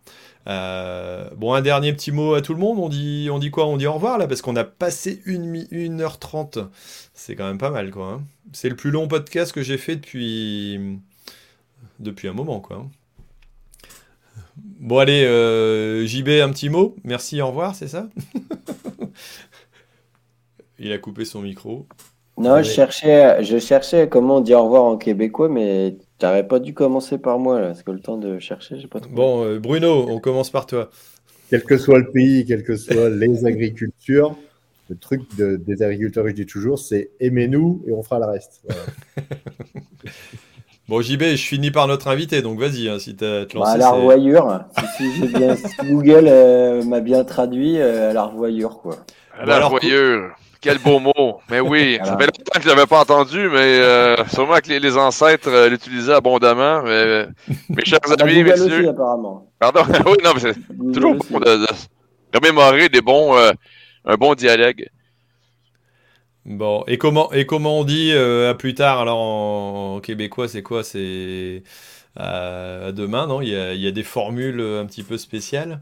Euh, 0.48 1.28
bon, 1.36 1.54
un 1.54 1.62
dernier 1.62 1.92
petit 1.94 2.12
mot 2.12 2.36
à 2.36 2.42
tout 2.42 2.54
le 2.54 2.60
monde. 2.60 2.78
On 2.78 2.90
dit, 2.90 3.30
on 3.32 3.40
dit 3.40 3.50
quoi? 3.50 3.66
On 3.66 3.78
dit 3.78 3.88
au 3.88 3.94
revoir 3.94 4.20
là 4.20 4.28
parce 4.28 4.44
qu'on 4.44 4.56
a 4.56 4.66
passé 4.66 5.22
une, 5.26 5.56
1h30. 5.56 6.68
C'est 7.16 7.36
quand 7.36 7.48
même 7.48 7.58
pas 7.58 7.72
mal 7.72 7.90
quoi. 7.92 8.12
Hein. 8.12 8.24
C'est 8.52 8.70
le 8.70 8.76
plus 8.76 8.92
long 8.92 9.08
podcast 9.08 9.54
que 9.54 9.64
j'ai 9.64 9.78
fait 9.78 9.96
depuis, 9.96 11.00
depuis 12.00 12.28
un 12.28 12.34
moment 12.34 12.60
quoi. 12.60 12.86
Bon, 14.58 15.00
allez, 15.00 15.26
euh, 15.26 16.06
JB, 16.06 16.30
un 16.44 16.52
petit 16.52 16.70
mot. 16.70 16.96
Merci, 17.04 17.42
au 17.42 17.48
revoir, 17.48 17.76
c'est 17.76 17.88
ça? 17.88 18.08
Il 20.80 20.92
a 20.92 20.98
coupé 20.98 21.26
son 21.26 21.42
micro. 21.42 21.88
Non, 22.38 22.62
je 22.62 22.70
cherchais, 22.70 23.44
je 23.44 23.58
cherchais 23.58 24.10
comment 24.10 24.38
on 24.38 24.42
dit 24.42 24.54
au 24.54 24.64
revoir 24.64 24.84
en 24.84 24.98
québécois, 24.98 25.48
mais 25.48 25.98
tu 26.20 26.26
n'aurais 26.26 26.48
pas 26.48 26.60
dû 26.60 26.74
commencer 26.74 27.18
par 27.18 27.40
moi, 27.40 27.62
là, 27.62 27.68
parce 27.68 27.84
que 27.84 27.92
le 27.92 28.00
temps 28.00 28.18
de 28.18 28.40
chercher, 28.40 28.78
j'ai 28.78 28.88
pas 28.88 29.00
trop. 29.00 29.12
Bon, 29.12 29.46
euh, 29.46 29.60
Bruno, 29.60 30.08
on 30.10 30.20
commence 30.20 30.50
par 30.50 30.66
toi. 30.66 30.90
Quel 31.50 31.64
que 31.64 31.78
soit 31.78 32.00
le 32.00 32.12
pays, 32.12 32.46
quelles 32.46 32.64
que 32.64 32.76
soient 32.76 33.10
les 33.10 33.46
agricultures, 33.46 34.36
le 34.90 34.98
truc 34.98 35.22
des 35.38 35.82
agriculteurs, 35.82 36.28
je 36.28 36.34
dis 36.34 36.46
toujours, 36.46 36.78
c'est 36.78 37.12
aimez-nous 37.20 37.84
et 37.88 37.94
on 37.94 38.04
fera 38.04 38.20
le 38.20 38.26
reste. 38.26 38.62
Bon, 40.88 41.02
JB, 41.02 41.24
je 41.36 41.48
finis 41.48 41.72
par 41.72 41.88
notre 41.88 42.08
invité, 42.10 42.44
donc 42.44 42.60
vas-y, 42.60 42.88
hein, 42.88 43.00
si 43.00 43.16
tu 43.16 43.26
as 43.26 43.48
te 43.48 43.58
bah, 43.58 43.76
la 43.76 43.90
revoyure, 43.90 44.66
si, 44.96 45.28
bien, 45.30 45.56
Google 45.84 46.26
euh, 46.28 46.84
m'a 46.84 47.00
bien 47.00 47.24
traduit, 47.24 47.80
euh, 47.80 48.12
à 48.12 48.14
la 48.14 48.24
revoyure, 48.26 48.82
quoi. 48.84 48.98
À 49.40 49.48
la 49.48 49.66
revoyure, 49.66 50.36
quel 50.62 50.78
beau 50.78 51.00
mot. 51.00 51.40
Mais 51.50 51.60
oui, 51.60 51.98
ça 52.04 52.16
fait 52.16 52.28
longtemps 52.28 52.60
que 52.60 52.62
je 52.62 52.68
l'avais 52.68 52.86
pas 52.86 53.00
entendu, 53.00 53.50
mais 53.50 53.80
euh, 53.80 54.16
sûrement 54.28 54.58
que 54.58 54.72
les, 54.72 54.98
ancêtres 54.98 55.68
l'utilisaient 55.70 56.14
abondamment. 56.14 56.84
Mais, 56.84 57.26
mes 57.70 57.84
chers 57.86 58.00
amis, 58.22 58.44
messieurs... 58.44 58.82
Aussi, 58.82 58.88
apparemment. 58.88 59.50
Pardon, 59.58 59.82
oui, 60.06 60.18
non, 60.24 60.34
mais 60.36 60.40
c'est 60.40 60.94
toujours 60.94 61.16
bon 61.16 61.40
de, 61.40 61.66
de, 61.66 61.68
remémorer 62.36 62.90
des 62.90 63.02
bons, 63.02 63.36
un 63.36 64.16
bon 64.18 64.36
dialogue. 64.36 64.86
Bon, 66.46 66.84
et 66.88 66.98
comment, 66.98 67.32
et 67.34 67.46
comment 67.46 67.80
on 67.80 67.84
dit 67.84 68.12
euh, 68.14 68.52
à 68.52 68.54
plus 68.54 68.76
tard 68.76 69.00
Alors 69.00 69.18
en, 69.18 70.00
québécois, 70.00 70.48
c'est 70.48 70.62
quoi? 70.62 70.84
C'est 70.84 71.64
à 72.16 72.92
demain, 72.92 73.28
non? 73.28 73.42
Il 73.42 73.50
y, 73.50 73.56
a, 73.56 73.74
il 73.74 73.82
y, 73.82 73.88
a, 73.88 73.92
des 73.92 74.04
formules 74.04 74.62
un 74.62 74.86
petit 74.86 75.04
peu 75.04 75.18
spéciales? 75.18 75.82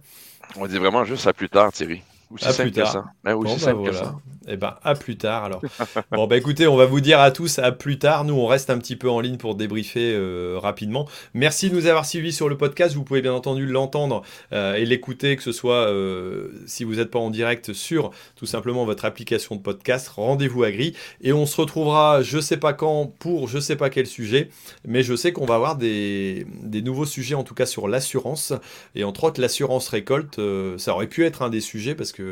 On 0.55 0.65
dit 0.67 0.77
vraiment 0.77 1.03
juste 1.03 1.27
à 1.27 1.33
plus 1.33 1.49
tard, 1.49 1.71
Thierry. 1.71 2.01
Aussi 2.33 2.47
à 2.47 2.53
plus 2.53 2.71
tard. 2.71 2.91
ça. 2.91 3.05
Ben, 3.23 3.37
bah 3.39 3.93
ça. 3.93 4.15
Eh 4.47 4.57
ben, 4.57 4.75
à 4.83 4.95
plus 4.95 5.15
tard 5.15 5.45
alors. 5.45 5.61
bon, 6.11 6.27
bah 6.27 6.35
écoutez, 6.35 6.67
on 6.67 6.75
va 6.75 6.85
vous 6.85 6.99
dire 6.99 7.19
à 7.19 7.31
tous 7.31 7.59
à 7.59 7.71
plus 7.71 7.97
tard. 7.97 8.25
Nous, 8.25 8.33
on 8.33 8.45
reste 8.45 8.69
un 8.69 8.77
petit 8.77 8.95
peu 8.95 9.09
en 9.09 9.21
ligne 9.21 9.37
pour 9.37 9.55
débriefer 9.55 10.13
euh, 10.13 10.57
rapidement. 10.61 11.07
Merci 11.33 11.69
de 11.69 11.75
nous 11.75 11.85
avoir 11.85 12.05
suivis 12.05 12.33
sur 12.33 12.49
le 12.49 12.57
podcast. 12.57 12.95
Vous 12.95 13.03
pouvez 13.03 13.21
bien 13.21 13.33
entendu 13.33 13.65
l'entendre 13.65 14.23
euh, 14.51 14.73
et 14.75 14.85
l'écouter, 14.85 15.37
que 15.37 15.43
ce 15.43 15.51
soit 15.51 15.87
euh, 15.87 16.49
si 16.65 16.83
vous 16.83 16.95
n'êtes 16.95 17.09
pas 17.09 17.19
en 17.19 17.29
direct 17.29 17.71
sur 17.71 18.11
tout 18.35 18.45
simplement 18.45 18.83
votre 18.83 19.05
application 19.05 19.55
de 19.55 19.61
podcast. 19.61 20.09
Rendez-vous 20.09 20.63
à 20.63 20.71
Gris. 20.71 20.93
Et 21.21 21.31
on 21.31 21.45
se 21.45 21.61
retrouvera, 21.61 22.21
je 22.21 22.39
sais 22.39 22.57
pas 22.57 22.73
quand, 22.73 23.05
pour 23.19 23.47
je 23.47 23.59
sais 23.59 23.77
pas 23.77 23.89
quel 23.89 24.07
sujet. 24.07 24.49
Mais 24.85 25.03
je 25.03 25.15
sais 25.15 25.31
qu'on 25.31 25.45
va 25.45 25.55
avoir 25.55 25.77
des, 25.77 26.45
des, 26.63 26.81
nouveaux 26.81 27.05
sujets, 27.05 27.35
en 27.35 27.43
tout 27.43 27.55
cas 27.55 27.65
sur 27.65 27.87
l'assurance. 27.87 28.51
Et 28.95 29.05
entre 29.05 29.23
autres, 29.23 29.39
l'assurance 29.39 29.87
récolte. 29.87 30.41
ça 30.77 30.93
aurait 30.93 31.07
pu 31.07 31.25
être 31.25 31.43
un 31.43 31.49
des 31.49 31.61
sujets 31.61 31.95
parce 31.95 32.11
que 32.11 32.22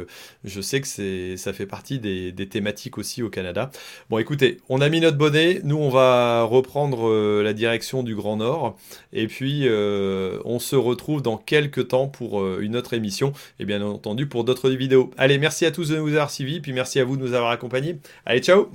je 0.43 0.61
sais 0.61 0.81
que 0.81 1.35
ça 1.37 1.53
fait 1.53 1.65
partie 1.65 1.99
des, 1.99 2.33
thématiques 2.49 2.97
aussi 2.97 3.23
au 3.23 3.29
Canada. 3.29 3.71
Bon, 4.09 4.17
écoutez, 4.17 4.59
on 4.69 4.81
a 4.81 4.89
mis 4.89 4.99
notre 4.99 5.17
bonnet. 5.17 5.61
Nous, 5.63 5.77
on 5.77 5.89
va 5.89 6.43
reprendre 6.43 7.07
euh, 7.07 7.43
la 7.43 7.53
direction 7.53 8.03
du 8.03 8.15
Grand 8.15 8.37
Nord. 8.37 8.77
Et 9.13 9.27
puis, 9.27 9.61
euh, 9.63 10.39
on 10.45 10.59
se 10.59 10.75
retrouve 10.75 11.21
dans 11.21 11.37
quelques 11.37 11.89
temps 11.89 12.07
pour 12.07 12.41
euh, 12.41 12.59
une 12.61 12.75
autre 12.75 12.93
émission. 12.93 13.33
Et 13.59 13.65
bien 13.65 13.81
entendu, 13.81 14.27
pour 14.27 14.43
d'autres 14.43 14.69
vidéos. 14.69 15.11
Allez, 15.17 15.37
merci 15.37 15.65
à 15.65 15.71
tous 15.71 15.89
de 15.89 15.97
nous 15.97 16.09
avoir 16.09 16.31
suivis. 16.31 16.59
Puis 16.59 16.73
merci 16.73 16.99
à 16.99 17.05
vous 17.05 17.17
de 17.17 17.21
nous 17.21 17.33
avoir 17.33 17.51
accompagnés. 17.51 17.97
Allez, 18.25 18.41
ciao 18.41 18.69